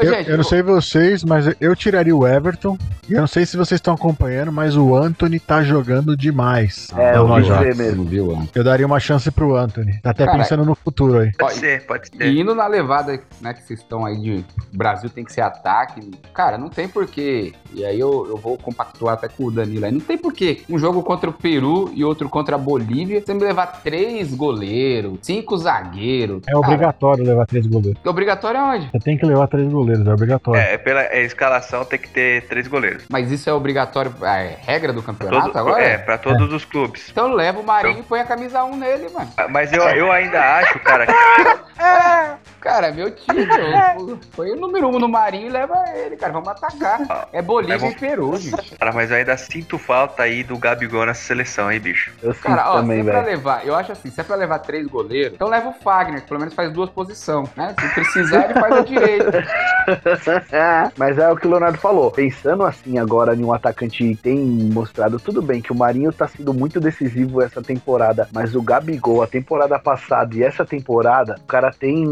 Eu, 0.02 0.14
eu 0.14 0.38
não 0.38 0.44
vocês, 0.64 1.24
mas 1.24 1.50
eu 1.60 1.76
tiraria 1.76 2.16
o 2.16 2.28
Everton. 2.28 2.78
E 3.10 3.14
eu 3.14 3.20
não 3.20 3.28
sei 3.28 3.46
se 3.46 3.58
vocês 3.58 3.80
estão 3.80 3.94
acompanhando, 3.94 4.52
mas 4.52 4.78
o 4.78 4.96
Anthony 4.96 5.38
tá 5.38 5.62
jogando 5.62 6.16
demais. 6.16 6.88
É, 6.96 7.18
eu 7.18 7.28
vi 7.28 7.34
Ajax. 7.34 7.60
ver 7.62 7.76
mesmo. 7.76 8.04
Viu, 8.06 8.32
ó. 8.32 8.42
Eu 8.56 8.64
daria 8.64 8.86
uma 8.86 9.00
chance 9.00 9.30
pro 9.30 9.56
Anthony. 9.56 10.00
Tá 10.02 10.12
até 10.12 10.26
Cara, 10.26 10.38
pensando 10.38 10.64
no 10.64 10.74
futuro 10.74 11.20
aí. 11.20 11.32
Pode 11.38 11.56
ser, 11.56 11.86
pode 11.86 12.08
ser. 12.08 12.24
E 12.26 12.40
indo 12.40 12.56
na 12.56 12.66
levada, 12.66 13.20
né, 13.42 13.54
que 13.54 13.62
vocês 13.64 13.80
estão 13.80 14.06
aí 14.06 14.18
de 14.18 14.46
Brasil 14.72 15.10
tem 15.10 15.24
que 15.26 15.34
ser 15.34 15.42
ataque, 15.42 16.12
cara, 16.34 16.58
não 16.58 16.70
tem 16.70 16.88
porquê. 16.88 17.54
E 17.74 17.84
aí 17.86 18.00
eu, 18.00 18.26
eu 18.30 18.38
vou 18.38 18.58
compactuar 18.58 19.16
até 19.16 19.28
com 19.28 19.46
o 19.46 19.52
Danilo 19.52 19.86
aí. 19.86 19.92
Não 19.92 20.00
tem 20.00 20.18
porquê. 20.18 20.62
Um 20.70 20.80
jogo 20.80 21.04
contra 21.04 21.30
o 21.30 21.34
Peru 21.34 21.92
e 21.94 22.06
outro 22.06 22.30
contra 22.30 22.56
a 22.56 22.60
Bolívia, 22.60 23.22
você 23.22 23.34
me 23.34 23.42
levar 23.44 23.82
três 23.84 24.34
goleiros, 24.34 25.20
cinco 25.22 25.58
zagueiros. 25.58 26.42
É 26.48 26.56
obrigatório 26.56 27.03
levar 27.12 27.46
três 27.46 27.66
goleiros. 27.68 28.00
Obrigatório 28.06 28.58
é 28.60 28.64
onde? 28.64 28.90
Você 28.92 29.00
tem 29.00 29.18
que 29.18 29.26
levar 29.26 29.48
três 29.48 29.68
goleiros, 29.72 30.06
é 30.08 30.14
obrigatório. 30.14 30.62
É, 30.62 30.78
pela 30.78 31.02
é, 31.04 31.22
escalação 31.24 31.84
tem 31.86 32.00
que 32.00 32.10
ter 32.10 32.48
três 32.48 32.68
goleiros. 32.68 33.04
Mas 33.10 33.32
isso 33.32 33.50
é 33.50 33.54
obrigatório, 33.54 34.14
é 34.24 34.56
regra 34.62 34.92
do 34.94 35.02
campeonato 35.04 35.48
Todo- 35.48 35.58
agora? 35.58 35.84
é, 35.84 35.98
pra 35.98 36.18
todos 36.18 36.52
os 36.54 36.66
clubes. 36.66 37.10
Então 37.10 37.34
leva 37.34 37.60
o 37.60 37.64
Marinho 37.64 38.00
e 38.00 38.04
põe 38.04 38.20
a 38.20 38.26
camisa 38.26 38.64
1 38.64 38.76
nele, 38.76 39.10
mano. 39.10 39.30
Mas 39.50 39.72
eu, 39.74 39.84
eu 39.84 40.12
ainda 40.12 40.40
acho, 40.58 40.80
cara, 40.80 41.06
que 41.08 41.14
Cara, 42.64 42.88
é 42.88 42.92
meu 42.94 43.08
eu- 43.08 44.20
põe 44.36 44.52
o 44.52 44.56
número 44.56 44.88
1 44.88 45.00
no 45.00 45.10
Marinho 45.10 45.48
e 45.48 45.50
leva 45.50 45.84
ele, 45.96 46.16
cara. 46.16 46.32
Vamos 46.32 46.48
atacar. 46.48 47.28
É 47.34 47.42
Bolívia 47.42 47.78
vamos- 47.78 47.96
e 47.96 48.00
Peru, 48.00 48.36
gente. 48.38 48.76
Cara, 48.78 48.94
mas 48.94 49.12
eu 49.12 49.18
ainda 49.18 49.36
sinto 49.36 49.78
falta 49.78 50.24
aí 50.24 50.44
do 50.44 50.58
Gabigol 50.58 51.06
nessa 51.06 51.22
seleção, 51.24 51.70
hein, 51.72 51.80
bicho? 51.80 52.12
Eu 52.24 52.34
sinto 52.34 52.44
Cara, 52.44 52.72
ó, 52.72 52.76
também, 52.78 53.04
se 53.04 53.10
é 53.10 53.12
pra 53.12 53.22
velho. 53.22 53.36
levar, 53.38 53.68
eu 53.68 53.76
acho 53.76 53.92
assim, 53.92 54.10
se 54.10 54.22
é 54.22 54.24
pra 54.24 54.36
levar 54.38 54.60
três 54.60 54.88
goleiros, 54.88 55.34
então 55.34 55.50
leva 55.50 55.70
o 55.70 55.74
Fagner, 55.74 56.22
que 56.22 56.28
pelo 56.28 56.40
menos 56.40 56.54
faz 56.54 56.72
duas 56.72 56.90
posição, 56.94 57.44
né? 57.56 57.74
Se 57.80 57.88
precisar, 57.94 58.46
ele 58.46 58.54
faz 58.60 58.74
a 58.74 58.82
direita. 58.82 59.44
Mas 60.98 61.18
é 61.18 61.30
o 61.32 61.36
que 61.36 61.48
o 61.48 61.50
Leonardo 61.50 61.78
falou. 61.78 62.12
Pensando 62.12 62.64
assim 62.64 62.98
agora 62.98 63.36
em 63.36 63.44
um 63.44 63.54
atacante 63.54 63.98
que 64.04 64.16
tem 64.16 64.38
mostrado 64.72 65.20
tudo 65.20 65.42
bem 65.42 65.62
que 65.62 65.72
o 65.72 65.76
Marinho 65.76 66.12
tá 66.12 66.28
sendo 66.28 66.54
muito 66.54 66.80
decisivo 66.80 67.42
essa 67.42 67.62
temporada, 67.62 68.28
mas 68.34 68.56
o 68.56 68.62
Gabigol, 68.62 69.22
a 69.24 69.28
temporada 69.28 69.78
passada 69.80 70.36
e 70.36 70.44
essa 70.44 70.66
temporada, 70.66 71.36
o 71.42 71.46
cara 71.48 71.72
tem 71.72 72.06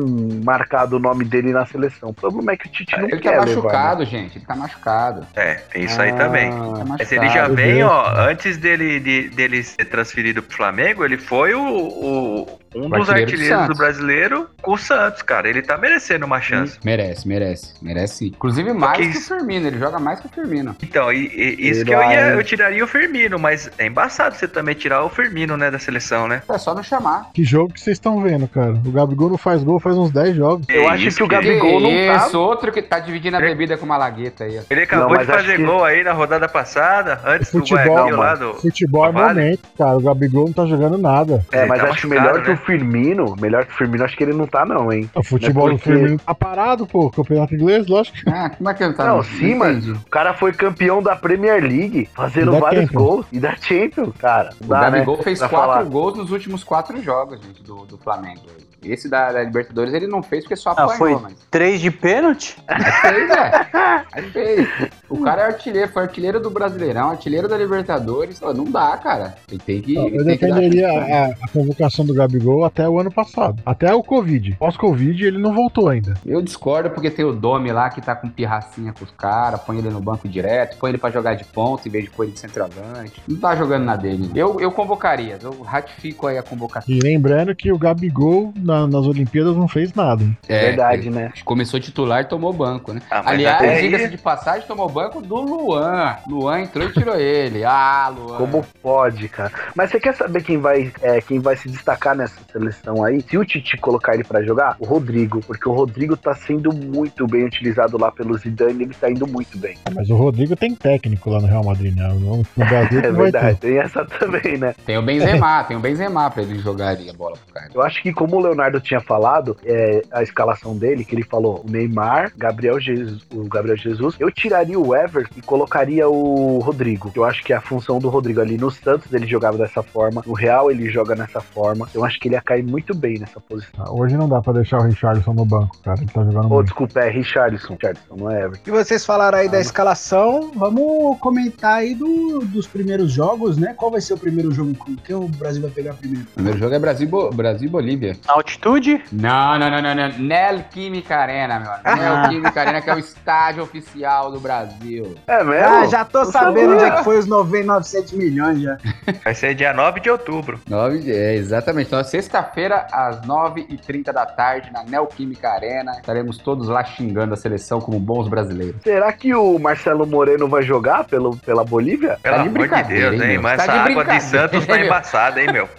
marcado 0.44 0.98
o 0.98 1.00
nome 1.00 1.24
dele 1.26 1.52
na 1.52 1.66
seleção. 1.66 2.10
O 2.10 2.14
problema 2.14 2.52
é 2.54 2.58
que 2.58 2.68
o 2.68 2.72
Tite 2.72 2.98
não 2.98 3.08
Ele 3.08 3.20
quer 3.20 3.38
tá 3.38 3.46
levar, 3.46 3.46
né? 3.48 3.56
machucado, 3.56 4.06
gente. 4.06 4.38
Ele 4.38 4.46
tá 4.46 4.56
machucado. 4.56 5.26
É, 5.36 5.56
tem 5.72 5.84
isso 5.86 6.02
aí 6.02 6.12
Ah, 6.12 6.16
também. 6.16 6.52
Tá 6.52 6.86
Mas 6.88 7.12
ele 7.12 7.22
já 7.30 7.48
machucado. 7.48 7.56
vem, 7.56 7.84
ó, 7.84 8.06
antes 8.30 8.58
dele, 8.58 9.00
de- 9.00 9.30
dele 9.30 9.64
ser 9.64 9.86
transferido 9.86 10.42
pro 10.44 10.56
Flamengo, 10.58 11.04
ele 11.06 11.18
foi 11.18 11.54
o, 11.54 11.62
o- 11.64 12.60
um 12.76 12.86
O 12.86 12.90
dos 12.90 13.10
artilheiro 13.10 13.10
do 13.10 13.12
artilheiros 13.12 13.58
do, 13.60 13.62
Santos. 13.66 13.78
brasileiro 13.78 14.50
com 14.62 14.71
o 14.74 14.78
Santos, 14.78 15.22
cara. 15.22 15.48
Ele 15.50 15.62
tá 15.62 15.78
merecendo 15.78 16.26
uma 16.26 16.40
chance. 16.42 16.78
Merece, 16.84 17.28
merece. 17.28 17.74
Merece 17.82 18.16
sim. 18.16 18.26
Inclusive 18.28 18.74
mais 18.74 18.98
Porque 18.98 19.12
que 19.12 19.18
o 19.18 19.22
Firmino. 19.22 19.68
Ele 19.68 19.80
joga 19.80 20.00
mais 20.00 20.20
que 20.20 20.28
o 20.28 20.30
Firmino. 20.30 20.76
Então, 20.82 21.12
e, 21.12 21.28
e- 21.28 21.70
isso 21.70 21.86
que 21.86 21.94
eu 21.94 22.02
ia, 22.02 22.30
eu 22.30 22.44
tiraria 22.44 22.84
o 22.84 22.88
Firmino, 22.88 23.38
mas 23.40 23.70
é 23.78 23.86
embaçado 23.88 24.36
você 24.36 24.48
também 24.48 24.76
tirar 24.76 25.04
o 25.04 25.10
Firmino, 25.10 25.56
né, 25.58 25.70
da 25.72 25.80
seleção, 25.80 26.28
né? 26.28 26.42
É 26.50 26.58
só 26.58 26.74
não 26.74 26.84
chamar. 26.84 27.30
Que 27.34 27.44
jogo 27.44 27.74
que 27.74 27.80
vocês 27.82 27.96
estão 27.98 28.22
vendo, 28.22 28.48
cara? 28.48 28.72
O 28.72 28.92
Gabigol 28.92 29.30
não 29.30 29.38
faz 29.38 29.64
gol 29.64 29.80
faz 29.80 29.98
uns 29.98 30.12
10 30.12 30.36
jogos. 30.36 30.66
Eu 30.70 30.84
É 30.84 30.88
acho 30.88 31.04
isso 31.08 31.18
que 31.18 31.24
o 31.24 31.28
que- 31.28 31.36
Gabigol 31.36 31.80
não 31.82 31.90
tá. 31.90 32.28
Isso, 32.28 32.40
outro 32.40 32.72
que 32.72 32.82
tá 32.82 33.00
dividindo 33.00 33.38
a 33.38 33.40
bebida 33.40 33.78
com 33.78 33.86
uma 33.86 33.98
lagueta 33.98 34.44
aí. 34.44 34.58
ó. 34.60 34.62
Ele 34.70 34.82
acabou 34.84 35.10
Não, 35.16 35.18
de 35.18 35.26
fazer 35.26 35.58
que- 35.58 35.64
gol 35.64 35.84
aí 35.84 36.04
na 36.04 36.14
rodada 36.14 36.48
passada, 36.48 37.20
antes 37.26 37.52
do 37.52 37.60
Futebol, 37.60 37.86
Guayaquil 37.86 38.18
mano. 38.18 38.22
lá 38.22 38.36
do... 38.36 38.54
Futebol 38.56 39.06
é 39.06 39.12
momento, 39.12 39.62
cara. 39.78 39.98
O 39.98 40.02
Gabigol 40.02 40.46
não 40.46 40.54
tá 40.54 40.66
jogando 40.66 40.98
nada. 40.98 41.46
É, 41.52 41.66
mas 41.66 41.80
tá 41.82 41.90
acho 41.90 42.02
que 42.02 42.08
machucado, 42.08 42.28
melhor 42.30 42.44
que 42.44 42.50
né? 42.50 42.54
o 42.56 42.58
Firmino, 42.66 43.36
melhor 43.40 43.66
que 43.66 43.74
o 43.74 43.78
Firmino, 43.78 44.04
acho 44.04 44.16
que 44.18 44.24
ele 44.24 44.34
não 44.34 44.48
tá, 44.48 44.61
não, 44.66 44.92
hein? 44.92 45.10
O 45.16 45.24
futebol 45.24 45.70
do 45.70 45.76
porque- 45.78 45.92
Firmino 45.92 46.18
tá 46.20 46.34
parado, 46.36 46.86
pô. 46.88 47.10
Campeonato 47.10 47.56
inglês, 47.56 47.88
lógico. 47.88 48.18
Ah, 48.28 48.50
como 48.50 48.70
é 48.70 48.74
que 48.74 48.84
ele 48.84 48.94
tá? 48.94 49.06
Não, 49.06 49.24
sim, 49.24 49.56
mas 49.56 49.88
o 49.88 50.00
cara 50.10 50.34
foi 50.34 50.52
campeão 50.54 51.02
da 51.02 51.16
Premier 51.16 51.62
League, 51.62 52.10
fazendo 52.14 52.52
vários 52.60 52.84
Champions. 52.86 53.04
gols. 53.04 53.26
E 53.32 53.40
da 53.40 53.56
Champions, 53.56 54.14
cara. 54.18 54.50
O 54.62 54.66
Dá, 54.68 54.82
Gabigol 54.90 55.18
né, 55.18 55.24
fez 55.24 55.40
pra 55.40 55.50
quatro 55.50 55.68
falar. 55.74 55.84
gols 55.84 56.18
nos 56.18 56.32
últimos 56.32 56.64
quatro 56.64 57.02
jogos, 57.02 57.40
gente, 57.42 57.62
do, 57.64 57.86
do 57.86 57.98
Flamengo. 57.98 58.42
Esse 58.84 59.10
da, 59.10 59.32
da 59.32 59.44
Libertadores 59.44 59.94
ele 59.94 60.08
não 60.08 60.22
fez 60.24 60.44
porque 60.44 60.56
só 60.56 60.72
Ah, 60.72 60.84
apanhou, 60.84 60.98
foi 60.98 61.16
mas. 61.20 61.34
três 61.50 61.80
de 61.82 61.92
pênalti? 61.92 62.56
Fez, 63.02 63.30
é. 63.30 64.22
Fez. 64.32 64.68
O 65.10 65.22
cara 65.22 65.42
é 65.44 65.46
artilheiro, 65.46 65.92
foi 65.92 66.04
artilheiro 66.04 66.40
do 66.40 66.50
Brasileirão, 66.50 67.10
artilheiro 67.12 67.48
da 67.48 67.58
Libertadores. 67.58 68.40
Pô, 68.40 68.54
não 68.54 68.66
dá, 68.66 68.98
cara. 68.98 69.36
Ele 69.50 69.60
tem 69.60 69.82
que. 69.82 69.96
Eu 69.96 70.04
tem 70.26 70.38
que 70.38 70.48
dar 70.48 70.56
defenderia 70.56 70.90
a, 70.90 71.26
a 71.28 71.48
convocação 71.52 72.06
do 72.06 72.14
Gabigol 72.14 72.66
até 72.66 72.88
o 72.88 73.00
ano 73.00 73.12
passado. 73.12 73.62
Até 73.66 73.94
o 73.94 74.04
Covid. 74.04 74.56
Pós-Covid, 74.58 75.26
ele 75.26 75.38
não 75.38 75.54
voltou 75.54 75.90
ainda. 75.90 76.14
Eu 76.26 76.42
discordo 76.42 76.90
porque 76.90 77.10
tem 77.10 77.26
o 77.26 77.34
Domi 77.34 77.72
lá 77.72 77.90
que 77.90 78.02
tá 78.02 78.16
com 78.16 78.30
pirracinha 78.30 78.94
com 78.94 79.04
os 79.04 79.12
caras, 79.12 79.62
põe 79.62 79.78
ele 79.78 79.90
no 79.90 80.00
banco 80.02 80.28
direto, 80.28 80.78
põe 80.78 80.90
ele 80.92 80.98
pra 80.98 81.10
jogar 81.10 81.36
de 81.36 81.44
ponta 81.46 81.88
em 81.88 81.92
vez 81.92 82.06
de 82.06 82.10
pôr 82.12 82.24
ele 82.24 82.32
de 82.34 82.40
centroavante. 82.40 83.22
Não 83.28 83.38
tá 83.38 83.56
jogando 83.56 83.84
na 83.86 83.96
dele. 83.96 84.30
Eu, 84.36 84.60
eu 84.60 84.72
convocaria, 84.72 85.38
eu 85.42 85.62
ratifico 85.62 86.28
aí 86.28 86.38
a 86.38 86.44
convocação. 86.44 86.94
E 86.94 87.00
lembrando 87.00 87.56
que 87.56 87.72
o 87.72 87.78
Gabigol 87.78 88.54
na- 88.72 88.88
nas 88.88 89.06
Olimpíadas 89.06 89.56
não 89.56 89.68
fez 89.68 89.94
nada. 89.94 90.26
É, 90.48 90.68
Verdade, 90.68 91.10
né? 91.10 91.32
Começou 91.46 91.80
titular 91.80 92.22
e 92.22 92.26
tomou 92.26 92.54
banco, 92.54 92.94
né? 92.94 93.02
Ah, 93.12 93.22
Aliás, 93.26 93.82
diga-se 93.82 94.10
de 94.10 94.18
passagem, 94.18 94.68
tomou 94.68 94.88
banco 94.90 95.22
do 95.22 95.36
Luan. 95.36 96.16
Luan 96.28 96.62
entrou 96.62 96.88
e 96.88 96.94
tirou 96.94 97.16
ele. 97.16 97.64
Ah, 97.64 98.12
Luan. 98.16 98.38
Como 98.38 98.66
pode, 98.82 99.28
cara? 99.28 99.52
Mas 99.76 99.90
você 99.92 100.00
quer 100.00 100.16
saber 100.16 100.44
quem 100.44 100.58
vai, 100.58 100.92
é, 101.02 101.22
quem 101.22 101.40
vai 101.40 101.56
se 101.56 101.70
destacar 101.70 102.16
nessa 102.16 102.40
seleção 102.52 103.04
aí? 103.04 103.22
Se 103.22 103.38
o 103.38 103.46
Tite 103.46 103.78
colocar 103.78 104.14
ele 104.14 104.24
pra 104.24 104.42
jogar, 104.44 104.76
o 104.80 104.86
Rodrigo, 104.86 105.42
porque 105.46 105.68
o 105.68 105.74
Rodrigo 105.74 106.16
tá 106.16 106.34
sendo 106.34 106.74
muito 106.74 107.28
bem 107.28 107.44
utilizado 107.46 107.98
lá 107.98 108.12
pelo 108.12 108.38
Zidane, 108.38 108.84
ele 108.84 108.94
tá 108.94 109.10
indo 109.10 109.28
muito 109.28 109.58
bem. 109.58 109.76
Mas 109.94 110.10
o 110.10 110.16
Rodrigo 110.16 110.56
tem 110.56 110.74
técnico 110.76 111.30
lá 111.30 111.40
no 111.42 111.48
Real 111.48 111.64
Madrid, 111.64 111.96
né? 111.96 112.08
No 112.08 112.44
Brasil 112.66 113.00
É 113.04 113.12
verdade, 113.12 113.58
tem 113.60 113.78
essa 113.80 114.06
também, 114.06 114.58
né? 114.58 114.74
Tem 114.86 114.98
o 114.98 115.02
Benzema, 115.02 115.64
tem 115.64 115.76
o 115.78 115.80
Benzema 115.80 116.30
pra 116.30 116.44
ele 116.44 116.60
jogar 116.60 116.90
ali 116.90 117.10
a 117.10 117.14
bola 117.14 117.36
pro 117.38 117.54
cara. 117.54 117.70
Eu 117.74 117.82
acho 117.82 118.02
que, 118.02 118.14
como 118.14 118.38
o 118.38 118.40
Leonardo 118.40 118.61
tinha 118.82 119.00
falado, 119.00 119.58
é, 119.66 120.02
a 120.12 120.22
escalação 120.22 120.78
dele, 120.78 121.04
que 121.06 121.16
ele 121.16 121.24
falou 121.24 121.64
o 121.66 121.72
Neymar, 121.72 122.34
Gabriel 122.38 122.80
Jesus, 122.80 123.22
o 123.34 123.44
Gabriel 123.46 123.78
Jesus, 123.78 124.16
eu 124.20 124.30
tiraria 124.32 124.80
o 124.80 124.96
Everton 124.96 125.34
e 125.38 125.42
colocaria 125.42 126.08
o 126.10 126.60
Rodrigo. 126.60 127.12
Eu 127.16 127.24
acho 127.24 127.44
que 127.44 127.54
a 127.54 127.62
função 127.62 128.00
do 128.00 128.10
Rodrigo 128.10 128.42
ali 128.42 128.58
no 128.58 128.70
Santos 128.70 129.12
ele 129.14 129.26
jogava 129.26 129.58
dessa 129.58 129.82
forma, 129.82 130.22
no 130.26 130.34
Real 130.34 130.70
ele 130.70 130.90
joga 130.90 131.16
nessa 131.16 131.42
forma. 131.42 131.88
Eu 131.94 132.04
acho 132.06 132.20
que 132.20 132.28
ele 132.28 132.36
ia 132.36 132.42
cair 132.42 132.64
muito 132.64 132.94
bem 132.94 133.18
nessa 133.20 133.40
posição. 133.40 133.72
Ah, 133.80 133.92
Hoje 133.92 134.16
não 134.18 134.28
dá 134.30 134.42
pra 134.42 134.54
deixar 134.54 134.78
o 134.80 134.84
Richardson 134.84 135.34
no 135.34 135.46
banco, 135.46 135.78
cara. 135.84 136.00
Ele 136.02 136.12
tá 136.12 136.24
jogando 136.24 136.46
Ô, 136.46 136.50
muito. 136.50 136.66
desculpa, 136.68 137.00
é 137.00 137.10
Richardson. 137.10 137.74
Richardson, 137.74 138.16
não 138.16 138.30
é 138.30 138.44
Everton. 138.46 138.64
E 138.68 138.72
vocês 138.72 139.06
falaram 139.06 139.38
aí 139.38 139.48
da 139.50 139.60
escalação, 139.60 140.52
vamos 140.56 141.18
comentar 141.20 141.76
aí 141.78 141.96
do- 141.96 142.40
dos 142.46 142.68
primeiros 142.68 143.12
jogos, 143.12 143.58
né? 143.58 143.74
Qual 143.76 143.90
vai 143.92 144.02
ser 144.02 144.14
o 144.14 144.18
primeiro 144.18 144.52
jogo? 144.52 144.74
Com 144.76 144.96
quem 144.96 145.16
o 145.16 145.28
Brasil 145.28 145.62
vai 145.62 145.72
pegar 145.72 145.94
primeiro? 145.94 146.24
O 146.32 146.34
primeiro 146.36 146.60
jogo 146.60 146.74
é 146.76 146.80
Brasil, 146.80 147.08
e 147.32 147.36
Brasil 147.36 147.68
e 147.68 147.72
Bolívia. 147.72 148.16
Altitude? 148.52 149.02
Não, 149.12 149.58
não, 149.58 149.70
não, 149.72 149.82
não, 149.82 149.96
não. 149.96 150.10
Neoquímica 150.20 151.16
Arena, 151.16 151.60
meu 151.60 151.72
amigo. 151.72 152.04
Neoquímica 152.04 152.60
Arena, 152.62 152.82
que 152.82 152.90
é 152.90 152.96
o 152.96 153.00
estádio 153.00 153.64
oficial 153.64 154.32
do 154.32 154.40
Brasil. 154.40 155.16
É 155.28 155.44
mesmo? 155.44 155.76
Ah, 155.76 155.86
já 155.88 156.04
tô 156.04 156.20
Não 156.24 156.32
sabendo 156.32 156.72
sabia. 156.72 156.76
onde 156.76 156.84
é 156.84 156.92
que 156.98 157.04
foi 157.06 157.18
os 157.18 157.26
900 157.26 158.12
milhões 158.14 158.62
já. 158.62 158.78
Vai 159.24 159.34
ser 159.34 159.56
dia 159.56 159.74
9 159.74 160.00
de 160.02 160.10
outubro. 160.10 160.60
Nove, 160.68 161.10
é, 161.12 161.36
exatamente. 161.36 161.88
Então, 161.88 162.04
sexta-feira, 162.04 162.88
às 162.92 163.22
9h30 163.22 164.12
da 164.12 164.26
tarde, 164.26 164.72
na 164.72 164.84
Neoquímica 164.84 165.50
Arena. 165.50 165.94
Estaremos 165.94 166.38
todos 166.38 166.68
lá 166.68 166.84
xingando 166.84 167.34
a 167.34 167.38
seleção 167.38 167.80
como 167.80 168.00
bons 168.00 168.28
brasileiros. 168.28 168.82
Será 168.84 169.12
que 169.14 169.34
o 169.34 169.58
Marcelo 169.60 170.06
Moreno 170.06 170.48
vai 170.48 170.64
jogar 170.64 171.06
pelo, 171.06 171.38
pela 171.38 171.64
Bolívia? 171.64 172.18
Pelo 172.22 172.36
Tá 172.38 172.44
de 172.44 172.50
amor 172.50 172.68
de 172.68 172.84
Deus, 172.84 173.22
hein, 173.22 173.32
hein? 173.32 173.38
Mas 173.40 173.58
Tá 173.58 173.64
essa 173.64 173.72
de 173.84 173.92
água 173.92 174.06
de 174.06 174.20
Santos 174.22 174.66
tá 174.66 174.80
embaçada, 174.80 175.42
hein, 175.42 175.52
meu? 175.52 175.70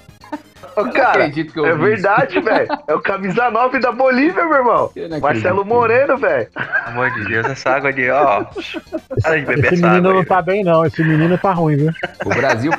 Ô, 0.77 0.85
cara, 0.91 1.31
eu 1.57 1.67
é 1.67 1.75
verdade, 1.77 2.41
velho. 2.41 2.69
É 2.87 2.95
o 2.95 3.01
camisa 3.01 3.51
9 3.51 3.79
da 3.79 3.93
Bolívia, 3.93 4.45
meu 4.45 4.59
irmão. 4.59 4.91
Marcelo. 5.21 5.65
Moreno, 5.65 6.17
velho. 6.19 6.49
Pelo 6.51 6.87
amor 6.87 7.11
de 7.13 7.25
Deus, 7.25 7.47
essa 7.47 7.71
água 7.71 7.93
de. 7.93 8.11
Ó. 8.11 8.45
Para 9.23 9.39
de 9.39 9.47
beber 9.47 9.65
Esse 9.73 9.75
essa 9.75 9.87
menino 9.89 10.09
água. 10.09 10.13
não 10.13 10.19
aí, 10.21 10.27
tá 10.27 10.43
bem, 10.43 10.65
não. 10.65 10.85
Esse 10.85 11.03
menino 11.05 11.39
tá 11.39 11.53
ruim, 11.53 11.77
viu? 11.77 11.91
O 12.25 12.29
Brasil, 12.31 12.73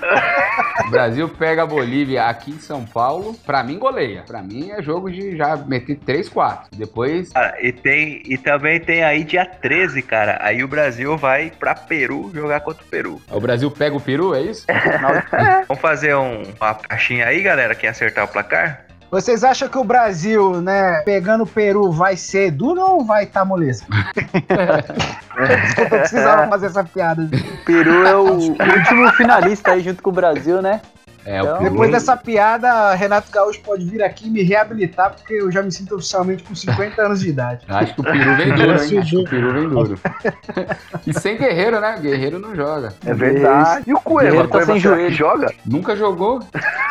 o 0.86 0.90
Brasil 0.90 1.30
pega 1.30 1.64
a 1.64 1.66
Bolívia 1.66 2.26
aqui 2.26 2.52
em 2.52 2.60
São 2.60 2.86
Paulo. 2.86 3.36
Pra 3.46 3.64
mim, 3.64 3.78
goleia. 3.80 4.24
Pra 4.28 4.42
mim, 4.42 4.72
é 4.72 4.82
jogo 4.82 5.10
de 5.10 5.36
já 5.38 5.56
meter 5.56 5.96
3, 5.98 6.28
4. 6.30 6.70
Depois, 6.78 7.32
Cara, 7.32 7.56
e, 7.62 7.72
tem, 7.72 8.22
e 8.26 8.38
também 8.38 8.80
tem 8.80 9.04
aí 9.04 9.24
dia 9.24 9.46
13, 9.46 10.02
cara. 10.02 10.38
Aí 10.42 10.64
o 10.64 10.68
Brasil 10.68 11.16
vai 11.18 11.52
pra 11.58 11.74
Peru 11.74 12.32
jogar 12.34 12.60
contra 12.62 12.84
o 12.84 12.88
Peru. 12.88 13.22
o 13.32 13.40
Brasil 13.40 13.70
pega 13.72 13.96
o 13.96 14.02
peru, 14.02 14.34
é 14.36 14.42
isso? 14.42 14.66
Vamos 15.68 15.82
fazer 15.82 16.16
um, 16.16 16.44
uma 16.60 16.74
caixinha 16.76 17.28
aí, 17.28 17.42
galera, 17.42 17.74
quem 17.84 17.90
acertar 17.90 18.24
o 18.24 18.28
placar? 18.30 18.86
Vocês 19.12 19.44
acham 19.44 19.68
que 19.68 19.78
o 19.78 19.84
Brasil, 19.84 20.62
né, 20.62 21.02
pegando 21.02 21.44
o 21.44 21.48
Peru, 21.48 21.92
vai 21.92 22.16
ser 22.16 22.50
duro 22.50 22.80
ou 22.80 23.04
vai 23.04 23.26
estar 23.26 23.42
tá 23.42 23.46
moleza? 23.46 23.84
Desculpa, 25.62 25.96
eu 25.96 26.00
precisava 26.00 26.48
fazer 26.48 26.68
essa 26.68 26.84
piada. 26.86 27.24
O 27.24 27.66
Peru 27.66 28.08
é 28.08 28.16
o 28.16 28.24
último 28.40 29.12
finalista 29.18 29.72
aí 29.72 29.82
junto 29.82 30.02
com 30.02 30.12
o 30.12 30.14
Brasil, 30.14 30.62
né? 30.62 30.80
É, 31.26 31.40
Então. 31.40 31.64
Depois 31.64 31.90
dessa 31.92 32.18
piada, 32.18 32.94
Renato 32.96 33.32
Gaúcho 33.32 33.62
pode 33.62 33.86
vir 33.86 34.04
aqui 34.04 34.28
e 34.28 34.30
me 34.30 34.44
reabilitar, 34.44 35.14
porque 35.16 35.34
eu 35.36 35.52
já 35.52 35.62
me 35.62 35.72
sinto 35.72 35.96
oficialmente 35.96 36.44
com 36.44 36.54
50 36.54 37.02
anos 37.02 37.22
de 37.22 37.30
idade. 37.30 37.66
Acho 37.70 37.96
que 37.96 38.02
o 38.02 38.04
peru 38.04 38.36
vem 38.36 38.54
duro, 38.56 38.84
hein? 38.84 39.00
Acho 39.00 39.10
que 39.10 39.18
o 39.18 39.24
peru 39.30 39.54
vem 39.54 39.70
duro. 39.70 40.00
E 41.08 41.14
sem 41.14 41.38
guerreiro, 41.38 41.80
né? 41.82 41.98
Guerreiro 42.02 42.40
não 42.40 42.56
joga. 42.56 42.94
É 43.06 43.14
verdade. 43.14 43.84
E 43.88 43.94
o 43.94 44.00
Cueva? 44.00 44.30
Guerreiro 44.30 44.48
tá 44.50 44.62
sem 44.66 44.80
joelho. 44.80 45.12
joga? 45.14 45.54
Nunca 45.66 45.96
jogou. 45.96 46.40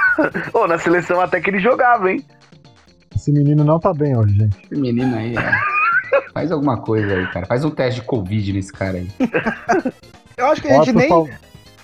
Ô, 0.53 0.67
na 0.67 0.79
seleção 0.79 1.21
até 1.21 1.41
que 1.41 1.49
ele 1.51 1.59
jogava, 1.61 2.11
hein? 2.11 2.25
Esse 3.15 3.31
menino 3.33 3.65
não 3.65 3.79
tá 3.79 3.93
bem 3.95 4.17
hoje, 4.17 4.35
gente. 4.37 4.57
Esse 4.65 4.81
menino 4.81 5.17
aí, 5.17 5.35
ó. 5.37 6.23
Faz 6.35 6.53
alguma 6.53 6.77
coisa 6.79 7.15
aí, 7.15 7.27
cara. 7.33 7.47
Faz 7.47 7.65
um 7.65 7.71
teste 7.71 8.01
de 8.01 8.07
Covid 8.07 8.53
nesse 8.53 8.73
cara 8.73 8.99
aí. 8.99 9.09
Eu 10.37 10.47
acho 10.47 10.61
que 10.63 10.69
a 10.69 10.75
gente 10.75 10.93
nem. 10.93 11.09
pau- 11.09 11.29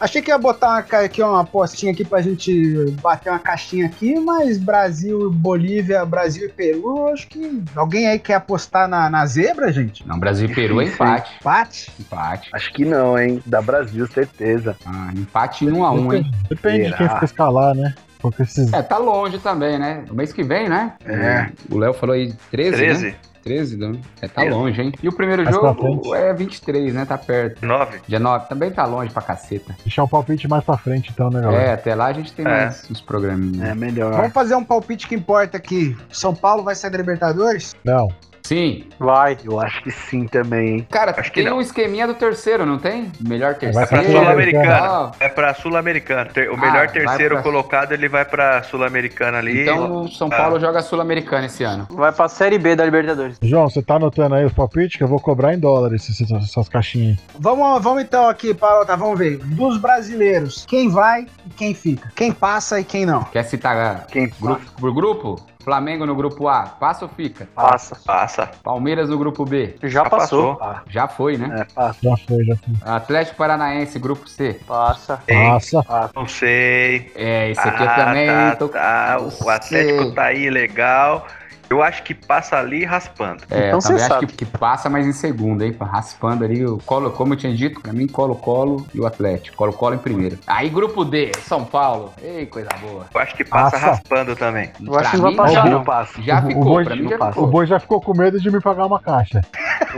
Achei 0.01 0.22
que 0.22 0.30
ia 0.30 0.38
botar 0.38 0.68
uma, 0.68 1.01
aqui 1.05 1.22
uma 1.22 1.40
apostinha 1.40 1.92
aqui 1.92 2.05
pra 2.05 2.22
gente 2.22 2.90
bater 3.03 3.30
uma 3.30 3.38
caixinha 3.38 3.86
aqui, 3.86 4.18
mas 4.20 4.57
Brasil, 4.57 5.30
Bolívia, 5.30 6.05
Brasil 6.05 6.46
e 6.46 6.49
Peru, 6.49 7.09
acho 7.09 7.26
que 7.26 7.62
alguém 7.74 8.07
aí 8.07 8.18
quer 8.18 8.34
apostar 8.34 8.88
na, 8.88 9.11
na 9.11 9.26
zebra, 9.26 9.72
gente? 9.72 10.07
Não, 10.07 10.18
Brasil 10.18 10.49
e 10.49 10.55
Peru 10.55 10.80
é 10.80 10.84
empate. 10.84 11.36
Empate? 11.40 11.92
Empate. 11.99 12.51
Acho 12.53 12.72
que 12.72 12.84
não, 12.84 13.18
hein? 13.18 13.42
Da 13.44 13.61
Brasil, 13.61 14.07
certeza. 14.07 14.76
Ah, 14.86 15.11
empate 15.16 15.64
em 15.64 15.72
1 15.72 15.84
a 15.84 15.92
1 15.92 16.14
hein? 16.14 16.30
Depende 16.49 16.78
de 16.78 16.84
Será? 16.84 16.96
quem 16.96 17.09
for 17.09 17.24
escalar, 17.24 17.74
né? 17.74 17.94
Porque 18.20 18.42
esses. 18.42 18.72
É, 18.72 18.82
tá 18.82 18.99
longe 18.99 19.38
também, 19.38 19.78
né? 19.78 20.05
O 20.11 20.14
mês 20.14 20.32
que 20.32 20.42
vem, 20.42 20.68
né? 20.68 20.92
É. 21.05 21.51
O 21.70 21.78
Léo 21.78 21.94
falou 21.94 22.14
aí 22.14 22.32
13, 22.51 22.76
13. 22.76 22.76
13? 22.76 23.07
Né? 23.07 23.14
13, 23.49 23.76
né? 23.78 23.92
É, 24.20 24.28
tá 24.28 24.44
Isso. 24.44 24.55
longe, 24.57 24.80
hein? 24.82 24.92
E 25.03 25.09
o 25.09 25.12
primeiro 25.12 25.42
Mais 25.42 25.57
jogo 25.57 26.14
é 26.14 26.34
23, 26.34 26.92
né? 26.92 27.05
Tá 27.07 27.16
perto. 27.16 27.64
9. 27.64 28.01
Dia 28.07 28.18
9 28.20 28.46
também 28.49 28.70
tá 28.70 28.84
longe 28.84 29.11
pra 29.11 29.22
caceta. 29.22 29.74
Deixar 29.84 30.05
o 30.05 30.09
palpite 30.09 30.46
mais 30.46 30.62
pra 30.62 30.76
frente, 30.76 31.11
então, 31.12 31.30
né, 31.30 31.40
galera? 31.40 31.62
É, 31.62 31.72
até 31.72 31.94
lá 31.94 32.07
a 32.07 32.12
gente 32.12 32.32
tem 32.32 32.44
É. 32.46 32.49
mais 32.49 32.84
uns 32.90 33.01
programinhas. 33.01 33.68
É 33.70 33.74
melhor. 33.74 34.12
Vamos 34.12 34.32
fazer 34.32 34.55
um 34.55 34.64
palpite 34.64 35.09
que 35.09 35.14
importa 35.14 35.57
aqui. 35.57 35.96
São 36.11 36.34
Paulo 36.34 36.62
vai 36.62 36.74
sair 36.74 36.90
da 36.90 36.99
Libertadores? 36.99 37.74
Não. 37.84 38.09
Sim. 38.43 38.84
Vai. 38.99 39.36
Eu 39.45 39.61
acho 39.61 39.82
que 39.82 39.91
sim 39.91 40.26
também, 40.26 40.68
hein? 40.78 40.86
Cara, 40.91 41.14
Acho 41.16 41.30
que 41.32 41.41
tem 41.43 41.51
não. 41.51 41.59
um 41.59 41.61
esqueminha 41.61 42.07
do 42.07 42.14
terceiro, 42.14 42.64
não 42.64 42.78
tem? 42.78 43.11
Melhor 43.20 43.55
Vai 43.55 43.86
Pra 43.86 43.86
pra 43.86 43.99
terceiro. 43.99 44.20
Sul-Americana. 44.20 44.74
Ah, 44.80 45.12
É 45.20 45.28
pra 45.28 45.55
Sul-Americana. 45.55 46.30
O 46.51 46.55
Ah, 46.55 46.57
melhor 46.57 46.72
vai 46.72 46.89
terceiro 46.89 47.34
pra- 47.36 47.43
colocado, 47.43 47.93
ele 47.93 48.09
vai 48.09 48.24
pra 48.24 48.62
Sul-Americana 48.62 49.39
ali. 49.39 49.62
Então 49.62 50.03
o 50.03 50.09
São 50.09 50.28
Paulo 50.30 50.59
joga 50.59 50.82
Sul-Americana 50.82 51.47
esse 51.47 51.62
ano. 51.64 51.86
Vai 51.91 52.12
pra 52.12 52.28
Série 52.28 52.59
B 52.59 52.74
da 52.74 52.84
Libertadores. 52.84 53.39
João, 53.43 53.68
você 53.68 53.82
tá 53.82 53.97
anotando 53.97 54.34
aí 54.34 54.45
os 54.45 54.53
palpites 54.53 54.97
que 54.97 55.03
eu 55.05 55.09
vou 55.09 55.20
cobrar 55.20 55.55
em 55.55 55.59
dólares 55.59 56.09
essas, 56.09 56.30
essas 56.30 56.68
caixinhas 56.68 57.18
aí. 57.18 57.24
Vamos, 57.39 57.82
vamos 57.82 58.03
então 58.03 58.28
aqui, 58.28 58.55
Paulo, 58.55 58.84
tá, 58.86 58.97
vamos 58.97 59.18
ver. 59.18 59.39
Dos 59.39 59.78
brasileiros, 59.78 60.64
quem 60.66 60.89
vai 60.89 61.26
e 61.47 61.51
quem 61.51 61.74
fica? 61.74 62.11
Quem 62.14 62.32
passa 62.32 62.80
e 62.80 62.84
quem 62.84 63.05
não? 63.05 63.24
Quer 63.24 63.43
citar 63.45 64.07
Quem 64.11 64.28
grupo 64.41 64.61
por 64.80 64.95
grupo? 64.95 65.36
Flamengo 65.68 66.06
no 66.06 66.14
grupo 66.14 66.48
A, 66.48 66.62
passa 66.62 67.04
ou 67.04 67.10
fica? 67.10 67.46
Passa. 67.54 67.94
Passa. 68.06 68.50
Palmeiras 68.64 69.10
no 69.10 69.18
grupo 69.18 69.44
B, 69.44 69.76
Já 69.82 70.02
passou. 70.08 70.58
já 70.88 71.06
foi, 71.06 71.36
né? 71.36 71.60
É, 71.60 71.64
passa. 71.74 71.98
Já 72.02 72.16
foi, 72.16 72.42
já 72.42 72.56
foi. 72.56 72.74
Atlético 72.94 73.36
Paranaense, 73.36 73.98
grupo 73.98 74.26
C. 74.26 74.58
Passa. 74.66 75.22
Ei, 75.28 75.36
Passa. 75.44 75.84
Não 76.16 76.26
sei. 76.26 77.12
É, 77.14 77.50
esse 77.50 77.60
aqui 77.60 77.82
eu 77.82 77.88
Ah, 77.90 77.94
também 77.96 78.26
tá, 78.28 78.56
tô... 78.56 78.68
tá. 78.68 79.18
O 79.20 79.50
Atlético 79.50 80.02
sei. 80.04 80.12
tá 80.12 80.24
aí 80.24 80.48
legal. 80.48 81.26
Eu 81.70 81.82
acho 81.82 82.02
que 82.02 82.14
passa 82.14 82.56
ali 82.56 82.84
raspando. 82.84 83.42
É, 83.50 83.68
Então 83.68 83.78
eu 83.78 83.82
também 83.82 84.02
acho 84.02 84.18
que, 84.20 84.26
que 84.26 84.44
passa, 84.46 84.88
mas 84.88 85.06
em 85.06 85.12
segundo, 85.12 85.62
hein? 85.62 85.76
Raspando 85.78 86.44
ali 86.44 86.64
o 86.64 86.78
Colo, 86.78 87.10
como 87.10 87.34
eu 87.34 87.36
tinha 87.36 87.54
dito, 87.54 87.80
pra 87.80 87.92
mim, 87.92 88.06
Colo-Colo 88.06 88.86
e 88.94 89.00
o 89.00 89.06
Atlético. 89.06 89.56
Colo-Colo 89.56 89.94
em 89.96 89.98
primeiro. 89.98 90.38
Aí, 90.46 90.68
grupo 90.70 91.04
D, 91.04 91.30
São 91.46 91.64
Paulo. 91.64 92.12
Ei, 92.22 92.46
coisa 92.46 92.68
boa. 92.80 93.04
Eu 93.14 93.20
acho 93.20 93.34
que 93.36 93.44
passa 93.44 93.72
Passa. 93.76 93.86
raspando 93.86 94.34
também. 94.34 94.70
Eu 94.84 94.94
acho 94.98 95.02
Pra 95.02 95.10
que 95.10 95.16
não 95.16 95.22
vai 95.22 95.30
mim, 95.32 95.36
passar, 95.36 95.52
já, 95.52 95.64
não. 95.66 95.84
passa. 95.84 96.22
Já 96.22 96.40
O- 96.40 96.44
o 96.44 96.48
ficou, 96.48 96.64
boi 96.64 96.84
pra 96.84 96.96
mim 96.96 97.02
não 97.02 97.10
já 97.10 97.18
passa. 97.18 97.30
O 97.30 97.34
ficou. 97.34 97.46
boi 97.48 97.66
já 97.66 97.80
ficou 97.80 98.00
com 98.00 98.16
medo 98.16 98.40
de 98.40 98.50
me 98.50 98.60
pagar 98.60 98.86
uma 98.86 99.00
caixa. 99.00 99.40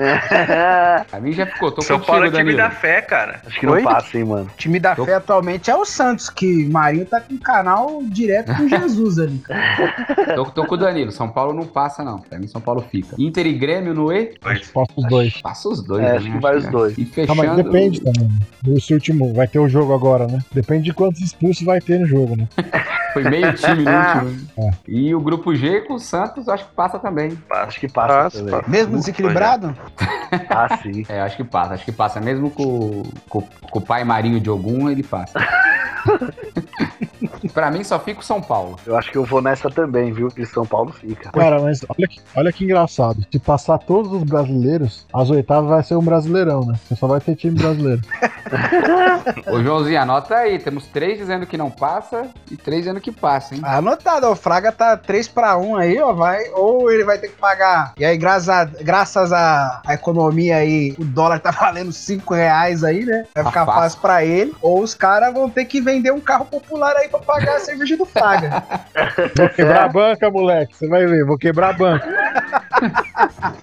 Pra 1.11 1.21
mim 1.21 1.33
já 1.33 1.47
ficou. 1.47 1.71
Tô 1.73 1.83
São 1.83 1.97
contigo, 1.99 2.13
Paulo 2.13 2.27
é 2.27 2.31
time 2.31 2.39
Danilo. 2.53 2.59
da 2.59 2.71
fé, 2.71 3.01
cara. 3.03 3.41
Acho 3.47 3.59
que 3.61 3.67
não 3.67 3.75
Oi? 3.75 3.83
passa, 3.83 4.19
hein, 4.19 4.25
mano. 4.25 4.47
O 4.47 4.57
time 4.57 4.79
da 4.79 4.95
Tô- 4.95 5.05
fé 5.05 5.15
atualmente 5.15 5.71
é 5.71 5.77
o 5.77 5.85
Santos, 5.85 6.29
que 6.31 6.69
Marinho 6.69 7.07
tá 7.07 7.21
com 7.21 7.37
canal 7.39 8.01
direto 8.05 8.55
com 8.57 8.67
Jesus 8.69 9.19
ali. 9.19 9.43
Tô, 10.35 10.45
tô 10.47 10.65
com 10.67 10.75
o 10.75 10.79
Danilo. 10.79 11.11
São 11.13 11.29
Paulo 11.29 11.53
não 11.53 11.60
passa, 11.67 12.05
não. 12.05 12.19
Pra 12.19 12.39
mim, 12.39 12.47
São 12.47 12.61
Paulo 12.61 12.85
fica. 12.91 13.15
Inter 13.19 13.47
e 13.47 13.53
Grêmio 13.53 13.95
no 13.95 14.13
E? 14.13 14.35
Posso 14.73 14.93
os 14.97 15.09
dois. 15.09 15.41
Passa 15.41 15.69
os 15.69 15.83
dois. 15.83 16.05
É, 16.05 16.13
né? 16.13 16.17
acho 16.19 16.33
que 16.33 16.39
vai 16.39 16.57
os 16.57 16.65
é. 16.65 16.71
dois. 16.71 16.99
E 16.99 17.03
Não, 17.03 17.09
fechando... 17.09 17.37
mas 17.37 17.57
depende 17.57 18.01
também. 18.01 18.31
Esse 18.77 18.95
último, 18.95 19.33
vai 19.35 19.49
ter 19.49 19.59
o 19.59 19.69
jogo 19.69 19.95
agora, 19.95 20.27
né? 20.27 20.39
Depende 20.53 20.85
de 20.85 20.93
quantos 20.95 21.21
expulsos 21.21 21.65
vai 21.65 21.81
ter 21.81 21.99
no 22.01 22.07
jogo, 22.07 22.37
né? 22.37 22.49
Foi 23.13 23.25
meio 23.25 23.53
time 23.55 23.83
no 23.83 23.91
último. 23.91 24.49
É. 24.59 24.71
E 24.87 25.15
o 25.15 25.21
grupo 25.21 25.55
G 25.55 25.81
com 25.81 25.95
o 25.95 25.99
Santos, 25.99 26.49
acho 26.49 26.67
que 26.67 26.75
passa 26.75 26.99
também. 26.99 27.37
Acho 27.51 27.81
que 27.81 27.89
passa 27.89 28.15
Passa, 28.15 28.39
também. 28.39 28.53
passa. 28.53 28.71
Mesmo 28.71 28.97
desequilibrado? 28.97 29.75
Ah, 30.49 30.79
sim. 30.81 31.05
É, 31.09 31.21
acho 31.21 31.37
que 31.37 31.43
passa. 31.43 31.75
Acho 31.75 31.85
que 31.85 31.91
passa. 31.91 32.21
Mesmo 32.21 32.51
com, 32.51 33.03
com, 33.29 33.43
com 33.43 33.79
o 33.81 33.83
pai 33.83 34.05
Marinho 34.05 34.39
de 34.39 34.49
Ogum, 34.49 34.89
ele 34.89 35.03
passa. 35.03 35.41
pra 37.51 37.71
mim, 37.71 37.83
só 37.85 37.99
fica 37.99 38.21
o 38.21 38.25
São 38.25 38.41
Paulo. 38.41 38.77
Eu 38.87 38.97
acho 38.97 39.11
que 39.11 39.19
eu 39.19 39.25
vou 39.25 39.41
nessa 39.43 39.69
também, 39.71 40.13
viu? 40.13 40.29
Que 40.29 40.45
São 40.47 40.65
Paulo 40.67 40.93
fica. 40.93 41.31
Cara, 41.31 41.61
mas 41.61 41.85
olha 41.89 42.09
que, 42.09 42.21
olha 42.37 42.53
que 42.53 42.65
engraçado. 42.65 43.25
Se 43.31 43.39
passar 43.39 43.79
todos 43.79 44.13
os 44.13 44.23
brasileiros, 44.23 45.07
as 45.13 45.31
oitavas 45.31 45.71
vai 45.71 45.83
ser 45.83 45.97
um 45.97 46.03
brasileirão, 46.03 46.61
né? 46.65 46.75
Você 46.89 46.97
só 46.97 47.07
vai 47.07 47.21
ter 47.21 47.35
time 47.37 47.59
brasileiro. 47.59 48.01
Ô, 49.51 49.63
Joãozinho, 49.63 50.01
anota 50.01 50.35
aí. 50.37 50.59
Temos 50.59 50.87
três 50.87 51.19
dizendo 51.19 51.47
que 51.47 51.57
não 51.57 51.71
passa 51.71 52.29
e 52.51 52.57
três 52.57 52.83
dizendo 52.83 53.01
que 53.01 53.13
passa, 53.13 53.55
hein? 53.55 53.61
Anotado, 53.65 54.27
ó, 54.27 54.33
o 54.33 54.37
Fraga 54.37 54.73
tá 54.73 54.97
3 54.97 55.29
pra 55.29 55.57
1 55.57 55.77
aí, 55.77 55.99
ó, 56.01 56.13
vai, 56.13 56.49
ou 56.55 56.91
ele 56.91 57.05
vai 57.05 57.19
ter 57.19 57.29
que 57.29 57.37
pagar. 57.37 57.93
E 57.99 58.05
aí, 58.05 58.17
graças 58.17 58.49
a, 58.49 58.65
graças 58.65 59.33
à 59.33 59.81
à 59.87 59.95
economia 59.95 60.57
aí, 60.57 60.95
o 60.99 61.05
dólar 61.05 61.41
tá 61.41 61.51
valendo 61.59 61.93
5 61.93 62.35
reais 62.35 62.83
aí, 62.85 63.05
né? 63.05 63.25
Vai 63.35 63.45
Tá 63.45 63.51
ficar 63.51 63.67
fácil. 63.67 63.81
fácil 63.83 64.01
pra 64.01 64.25
ele. 64.25 64.55
Ou 64.61 64.83
os 64.83 64.95
caras 64.95 65.33
vão 65.33 65.49
ter 65.49 65.65
que 65.65 65.81
vender 65.81 66.13
um 66.13 66.21
carro 66.21 66.45
popular 66.45 66.95
aí 66.97 67.09
pra 67.09 67.19
pagar 67.21 67.40
a 67.49 67.59
cerveja 67.61 67.97
do 67.97 68.05
Fraga. 68.05 68.63
Vou 69.37 69.49
quebrar 69.49 69.85
a 69.85 69.89
banca, 69.89 70.31
moleque. 70.31 70.77
Você 70.77 70.89
vai 70.89 71.07
ver, 71.07 71.25
vou 71.25 71.39
quebrar 71.39 71.71
a 71.71 71.73
banca. 71.73 72.09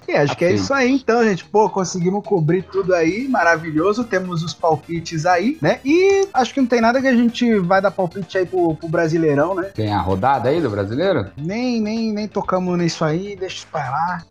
E 0.06 0.12
acho 0.16 0.36
que 0.36 0.44
é 0.44 0.52
isso 0.52 0.72
aí, 0.72 0.90
então, 0.92 1.22
gente. 1.24 1.44
Pô, 1.44 1.68
conseguimos 1.68 2.24
cobrir 2.24 2.62
tudo 2.62 2.94
aí, 2.94 3.26
maravilhoso. 3.28 4.04
Temos 4.04 4.42
os 4.42 4.54
palpites 4.54 5.26
aí, 5.26 5.58
né? 5.60 5.80
E 5.84 6.26
acho 6.32 6.54
que 6.54 6.60
não 6.60 6.66
tem 6.68 6.80
nada 6.80 7.00
que 7.00 7.06
a 7.08 7.14
gente 7.16 7.58
vai 7.58 7.80
dar 7.80 7.90
palpite 7.90 8.38
aí 8.38 8.46
pro, 8.46 8.74
pro 8.74 8.88
Brasileirão, 8.88 9.54
né? 9.54 9.64
Tem 9.74 9.92
a 9.92 10.00
rodada 10.00 10.48
aí 10.48 10.60
do 10.60 10.70
brasileiro? 10.70 11.26
Nem, 11.36 11.80
nem, 11.80 12.12
nem 12.12 12.28
tocamos 12.28 12.76
nisso 12.78 13.04
aí, 13.04 13.36
deixa 13.36 13.56
isso 13.58 13.66
pra 13.70 13.90
lá. 13.90 14.22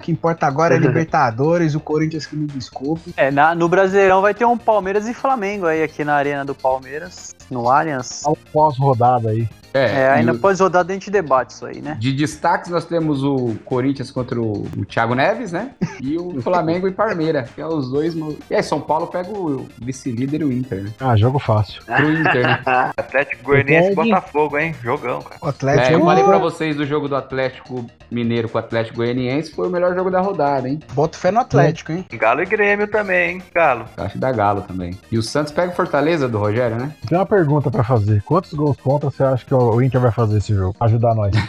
O 0.00 0.02
que 0.08 0.12
importa 0.12 0.46
agora 0.46 0.74
é 0.74 0.78
Libertadores, 0.78 1.74
o 1.74 1.80
Corinthians 1.80 2.24
que 2.24 2.34
me 2.36 2.46
desculpe. 2.46 3.12
É, 3.16 3.30
na- 3.30 3.54
no 3.54 3.68
Brasileirão 3.68 4.22
vai 4.22 4.32
ter 4.32 4.44
um 4.44 4.56
Palmeiras 4.56 5.06
e 5.08 5.12
Flamengo 5.12 5.66
aí 5.66 5.82
aqui 5.82 6.04
na 6.04 6.14
Arena 6.14 6.44
do 6.44 6.54
Palmeiras, 6.54 7.34
no 7.50 7.68
Allianz. 7.70 8.22
Um 8.26 8.34
pós-rodada 8.52 9.30
aí. 9.30 9.48
É, 9.74 10.08
ainda 10.08 10.32
e 10.32 10.34
o- 10.34 10.38
pós 10.38 10.58
rodada 10.60 10.90
a 10.90 10.94
gente 10.94 11.10
debate 11.10 11.50
isso 11.50 11.66
aí, 11.66 11.80
né? 11.82 11.96
De 12.00 12.10
destaques, 12.12 12.70
nós 12.70 12.86
temos 12.86 13.22
o 13.22 13.54
Corinthians 13.66 14.10
contra 14.10 14.40
o, 14.40 14.62
o 14.76 14.84
Thiago 14.86 15.14
Neves, 15.14 15.52
né? 15.52 15.72
E 16.00 16.16
o 16.16 16.40
Flamengo 16.42 16.88
e 16.88 16.90
Parmeira, 16.90 17.42
que 17.54 17.60
é 17.60 17.66
os 17.66 17.90
dois. 17.90 18.14
E 18.50 18.54
aí, 18.54 18.62
São 18.62 18.80
Paulo 18.80 19.06
pega 19.08 19.28
o 19.30 19.68
vice-líder 19.80 20.40
e 20.40 20.44
o 20.44 20.52
Inter, 20.52 20.84
né? 20.84 20.90
Ah, 20.98 21.14
jogo 21.16 21.38
fácil. 21.38 21.82
Pro 21.84 22.10
Inter, 22.10 22.42
né? 22.46 22.60
Atlético 22.96 23.44
Goianiense 23.44 23.92
e. 23.92 23.94
Botafogo, 23.94 24.56
hein? 24.58 24.74
Jogão, 24.82 25.20
cara. 25.20 25.36
O 25.42 25.48
Atlético. 25.48 25.86
É, 25.90 25.94
eu 25.94 26.04
falei 26.04 26.24
pra 26.24 26.38
vocês 26.38 26.74
do 26.74 26.86
jogo 26.86 27.06
do 27.06 27.14
Atlético 27.14 27.84
Mineiro 28.10 28.48
com 28.48 28.56
o 28.56 28.60
Atlético 28.60 28.96
Goianiense, 28.96 29.52
foi 29.52 29.68
o 29.68 29.70
melhor 29.70 29.94
jogo 29.94 30.10
da 30.10 30.20
rodada, 30.20 30.66
hein? 30.66 30.80
Boto 30.94 31.18
fé 31.18 31.30
no 31.30 31.40
Atlético, 31.40 31.92
hein? 31.92 32.06
Galo 32.14 32.42
e 32.42 32.46
Grêmio 32.46 32.88
também, 32.88 33.32
hein? 33.32 33.42
Galo. 33.54 33.84
Acho 33.98 34.16
da 34.18 34.32
Galo 34.32 34.62
também. 34.62 34.98
E 35.12 35.18
o 35.18 35.22
Santos 35.22 35.52
pega 35.52 35.70
o 35.72 35.76
Fortaleza 35.76 36.26
do 36.26 36.38
Rogério, 36.38 36.76
né? 36.78 36.90
Tem 37.06 37.16
uma 37.18 37.26
pergunta 37.26 37.37
pra 37.70 37.84
fazer. 37.84 38.22
Quantos 38.22 38.52
gols 38.54 38.76
contra 38.82 39.10
você 39.10 39.22
acha 39.22 39.44
que 39.44 39.54
o 39.54 39.80
Inter 39.82 40.00
vai 40.00 40.10
fazer 40.12 40.38
esse 40.38 40.54
jogo? 40.54 40.74
Ajudar 40.80 41.14
nós. 41.14 41.32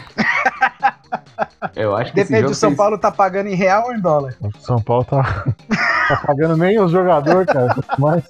Eu 1.76 1.94
acho 1.96 2.12
que 2.12 2.20
esse 2.20 2.28
Depende 2.30 2.42
jogo 2.42 2.54
do 2.54 2.56
São 2.58 2.70
tem- 2.70 2.76
Paulo 2.76 2.98
tá 2.98 3.10
pagando 3.10 3.48
em 3.48 3.54
real 3.54 3.86
ou 3.86 3.94
em 3.94 4.00
dólar. 4.00 4.34
O 4.40 4.50
São 4.60 4.80
Paulo 4.80 5.04
tá, 5.04 5.22
tá 6.08 6.22
pagando 6.26 6.56
nem 6.56 6.80
os 6.80 6.90
jogadores, 6.90 7.46
cara. 7.46 7.76
Mas 7.98 8.22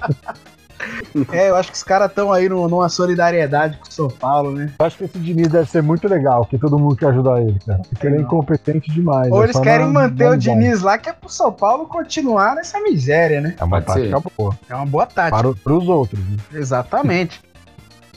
É, 1.32 1.50
eu 1.50 1.56
acho 1.56 1.70
que 1.70 1.76
os 1.76 1.82
caras 1.82 2.08
estão 2.08 2.32
aí 2.32 2.48
no- 2.48 2.66
numa 2.68 2.88
solidariedade 2.88 3.76
com 3.78 3.88
o 3.88 3.92
São 3.92 4.08
Paulo, 4.08 4.52
né? 4.52 4.72
eu 4.78 4.86
acho 4.86 4.96
que 4.98 5.04
esse 5.04 5.18
Diniz 5.18 5.48
deve 5.48 5.68
ser 5.68 5.82
muito 5.82 6.08
legal, 6.08 6.44
que 6.46 6.56
todo 6.58 6.78
mundo 6.78 6.96
quer 6.96 7.08
ajudar 7.08 7.40
ele, 7.42 7.58
cara. 7.66 7.80
Porque 7.88 8.06
ele 8.06 8.16
é 8.16 8.18
Não. 8.18 8.24
incompetente 8.24 8.90
demais. 8.90 9.30
Ou 9.30 9.42
é 9.42 9.44
eles 9.46 9.58
querem 9.60 9.86
na- 9.86 9.92
manter 9.92 10.24
na 10.24 10.30
o. 10.30 10.36
Diniz 10.38 10.80
lá, 10.80 10.96
que 10.96 11.08
é 11.08 11.12
pro 11.12 11.28
São 11.28 11.52
Paulo 11.52 11.86
continuar 11.86 12.54
nessa 12.54 12.80
miséria, 12.80 13.40
né? 13.40 13.54
É 13.58 13.64
uma 13.64 13.80
Pode 13.82 13.92
ser. 14.00 14.10
tática 14.10 14.30
boa. 14.36 14.58
É 14.68 14.74
uma 14.74 14.86
boa 14.86 15.06
tática. 15.06 15.36
Para, 15.36 15.48
o- 15.50 15.56
pros 15.56 15.86
outros. 15.88 16.18
né? 16.20 16.36
Exatamente. 16.54 17.42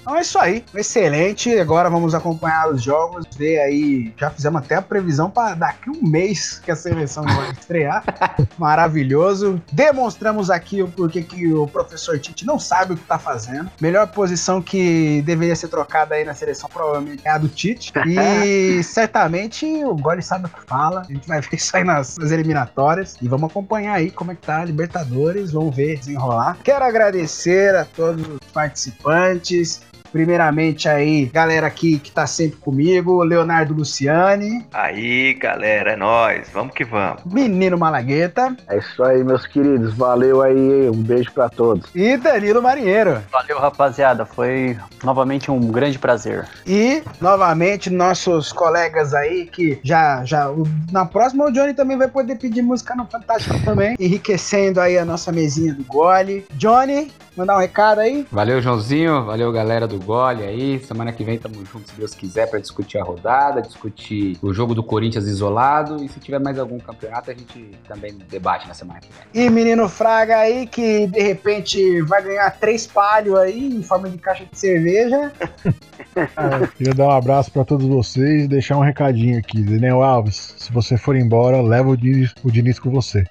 Então 0.04 0.18
é 0.18 0.22
isso 0.22 0.38
aí, 0.38 0.66
excelente. 0.76 1.58
Agora 1.58 1.90
vamos 1.90 2.14
acompanhar 2.14 2.70
os 2.70 2.84
jogos, 2.84 3.26
ver 3.38 3.60
aí. 3.60 4.14
Já 4.18 4.30
fizemos 4.30 4.62
até 4.62 4.76
a 4.76 4.82
previsão 4.82 5.30
para 5.30 5.56
daqui 5.56 5.90
um 5.90 6.06
mês 6.06 6.60
que 6.60 6.70
a 6.70 6.76
seleção 6.76 7.24
vai 7.24 7.52
estrear. 7.52 8.04
Maravilhoso. 8.60 9.62
Demonstramos 9.72 10.50
aqui 10.50 10.84
o 10.84 10.90
porquê 10.90 11.24
que 11.24 11.54
o 11.54 11.66
professor 11.68 12.20
Tite 12.20 12.46
não 12.46 12.60
sabe 12.60 12.94
o 12.94 12.98
que 12.98 13.04
tá 13.06 13.18
fazendo. 13.18 13.72
Melhor 13.80 14.06
posição 14.08 14.62
que 14.62 15.22
deveria 15.22 15.56
ser 15.56 15.70
trocada 15.70 16.16
aí 16.16 16.26
na 16.26 16.34
seleção 16.34 16.70
provavelmente 16.70 17.22
é 17.26 17.30
a 17.30 17.38
do 17.38 17.48
Tite. 17.48 17.94
E 18.06 18.84
certamente 18.84 19.66
o 19.86 19.96
Gole 19.96 20.22
sabe 20.22 20.48
o 20.48 20.50
que 20.50 20.62
fala. 20.68 21.06
A 21.08 21.14
gente 21.14 21.26
vai 21.26 21.40
ver 21.40 21.54
isso 21.54 21.78
aí 21.78 21.86
nas, 21.86 22.18
nas 22.18 22.30
eliminatórias. 22.30 23.16
E 23.22 23.28
vamos 23.30 23.50
acompanhar 23.50 23.94
aí 23.94 24.12
como 24.12 24.34
é 24.34 24.36
que 24.36 24.42
tá 24.42 24.60
a 24.60 24.66
Libertadores. 24.66 25.54
Vamos 25.54 25.74
ver 25.74 25.98
desenrolar. 25.98 26.58
Quero 26.62 26.84
agradecer 26.84 27.74
a 27.74 27.86
todos 27.86 28.28
os 28.28 28.40
participantes. 28.52 29.82
Primeiramente 30.14 30.88
aí, 30.88 31.26
galera 31.26 31.66
aqui 31.68 31.98
que 31.98 32.12
tá 32.12 32.28
sempre 32.28 32.58
comigo, 32.60 33.24
Leonardo 33.24 33.74
Luciani, 33.74 34.64
Aí, 34.72 35.34
galera, 35.34 35.94
é 35.94 35.96
nóis. 35.96 36.48
Vamos 36.54 36.74
que 36.76 36.84
vamos. 36.86 37.24
Menino 37.26 37.78
Malagueta 37.78 38.56
É 38.68 38.78
isso 38.78 39.04
aí, 39.04 39.24
meus 39.24 39.46
queridos. 39.48 39.94
Valeu 39.96 40.42
aí. 40.44 40.88
Um 40.90 41.02
beijo 41.02 41.32
pra 41.32 41.50
todos. 41.50 41.90
e 41.96 42.16
Danilo 42.16 42.62
Marinheiro. 42.62 43.22
Valeu, 43.32 43.58
rapaziada. 43.60 44.24
Foi 44.26 44.78
novamente 45.04 45.50
um 45.50 45.60
grande 45.72 45.98
prazer. 45.98 46.48
E, 46.68 47.02
novamente, 47.20 47.90
nossos 47.90 48.52
colegas 48.54 49.14
aí 49.16 49.46
que 49.48 49.80
já, 49.84 50.24
já, 50.24 50.48
na 50.92 51.06
próxima 51.06 51.46
o 51.46 51.52
Johnny 51.52 51.74
também 51.74 51.98
vai 51.98 52.08
poder 52.08 52.36
pedir 52.36 52.62
música 52.62 52.96
no 52.96 53.06
Fantástico 53.08 53.60
também, 53.66 53.96
enriquecendo 54.00 54.80
aí 54.80 54.98
a 54.98 55.04
nossa 55.06 55.32
mesinha 55.32 55.74
do 55.74 55.84
gole. 55.84 56.46
Johnny, 56.54 57.12
mandar 57.36 57.56
um 57.56 57.60
recado 57.60 58.00
aí? 58.02 58.28
Valeu, 58.32 58.62
Joãozinho. 58.62 59.26
Valeu, 59.26 59.52
galera 59.52 59.88
do 59.88 59.98
Gole 60.04 60.44
aí. 60.44 60.80
Semana 60.80 61.12
que 61.12 61.24
vem 61.24 61.38
tamo 61.38 61.66
junto, 61.66 61.90
se 61.90 61.96
Deus 61.96 62.14
quiser, 62.14 62.50
pra 62.50 62.60
discutir 62.60 62.98
a 62.98 63.04
rodada, 63.04 63.62
discutir 63.62 64.38
o 64.42 64.54
jogo 64.54 64.76
do 64.76 64.84
Corinthians 64.84 65.26
isolado. 65.26 66.04
E 66.04 66.10
se 66.10 66.20
tiver 66.20 66.40
mais 66.40 66.60
algum 66.60 66.80
campeonato, 66.80 67.32
a 67.32 67.34
gente 67.34 67.72
também 67.88 68.18
debate 68.30 68.68
na 68.68 68.74
semana 68.74 69.00
que 69.00 69.08
vem. 69.08 69.46
E 69.46 69.50
menino 69.50 69.88
Fraga 69.90 70.38
aí, 70.38 70.68
que 70.68 71.08
de 71.08 71.22
repente 71.22 72.02
vai 72.02 72.22
ganhar 72.22 72.52
três 72.52 72.86
palhos 72.86 73.38
aí 73.38 73.76
em 73.76 73.84
forma 73.84 74.10
de 74.10 74.18
caixa 74.18 74.46
de 74.46 74.58
cerveja. 74.58 75.32
É, 76.16 76.68
queria 76.78 76.94
dar 76.94 77.08
um 77.08 77.12
abraço 77.12 77.52
pra 77.52 77.66
todos 77.66 77.88
vocês 77.88 78.44
e 78.44 78.48
deixar 78.48 78.78
um 78.78 78.82
recadinho 78.82 79.40
aqui. 79.40 79.64
Daniel 79.64 80.04
Alves, 80.04 80.54
se 80.58 80.72
você 80.72 80.96
for 80.96 81.16
embora, 81.16 81.60
leva 81.60 81.90
o 81.90 81.98
Diniz, 81.98 82.36
o 82.44 82.52
Diniz 82.52 82.78
com 82.78 82.92
você. 82.92 83.26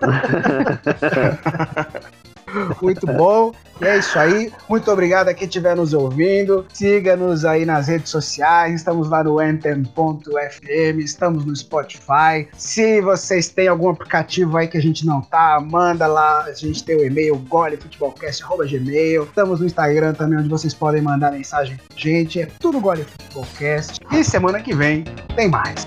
Muito 2.80 3.06
bom. 3.06 3.52
E 3.80 3.84
é 3.84 3.98
isso 3.98 4.18
aí. 4.18 4.52
Muito 4.68 4.90
obrigado 4.90 5.28
a 5.28 5.34
quem 5.34 5.46
estiver 5.46 5.76
nos 5.76 5.92
ouvindo. 5.92 6.64
Siga-nos 6.72 7.44
aí 7.44 7.66
nas 7.66 7.88
redes 7.88 8.10
sociais. 8.10 8.76
Estamos 8.76 9.08
lá 9.08 9.22
no 9.22 9.38
anthem.fm, 9.38 10.98
estamos 10.98 11.44
no 11.44 11.54
Spotify. 11.54 12.48
Se 12.56 13.00
vocês 13.02 13.48
têm 13.48 13.68
algum 13.68 13.90
aplicativo 13.90 14.56
aí 14.56 14.66
que 14.66 14.78
a 14.78 14.82
gente 14.82 15.04
não 15.04 15.20
tá, 15.20 15.60
manda 15.60 16.06
lá. 16.06 16.44
A 16.44 16.52
gente 16.54 16.82
tem 16.84 16.96
o 16.96 17.04
e-mail 17.04 17.36
golefutebolcast.gmail. 17.36 19.24
Estamos 19.24 19.60
no 19.60 19.66
Instagram 19.66 20.14
também, 20.14 20.38
onde 20.38 20.48
vocês 20.48 20.72
podem 20.72 21.02
mandar 21.02 21.32
mensagem 21.32 21.76
pra 21.76 21.96
gente. 21.96 22.40
É 22.40 22.46
tudo 22.58 22.80
Gole 22.80 23.04
Futebolcast. 23.04 24.00
E 24.10 24.24
semana 24.24 24.60
que 24.62 24.74
vem 24.74 25.04
tem 25.34 25.48
mais. 25.48 25.86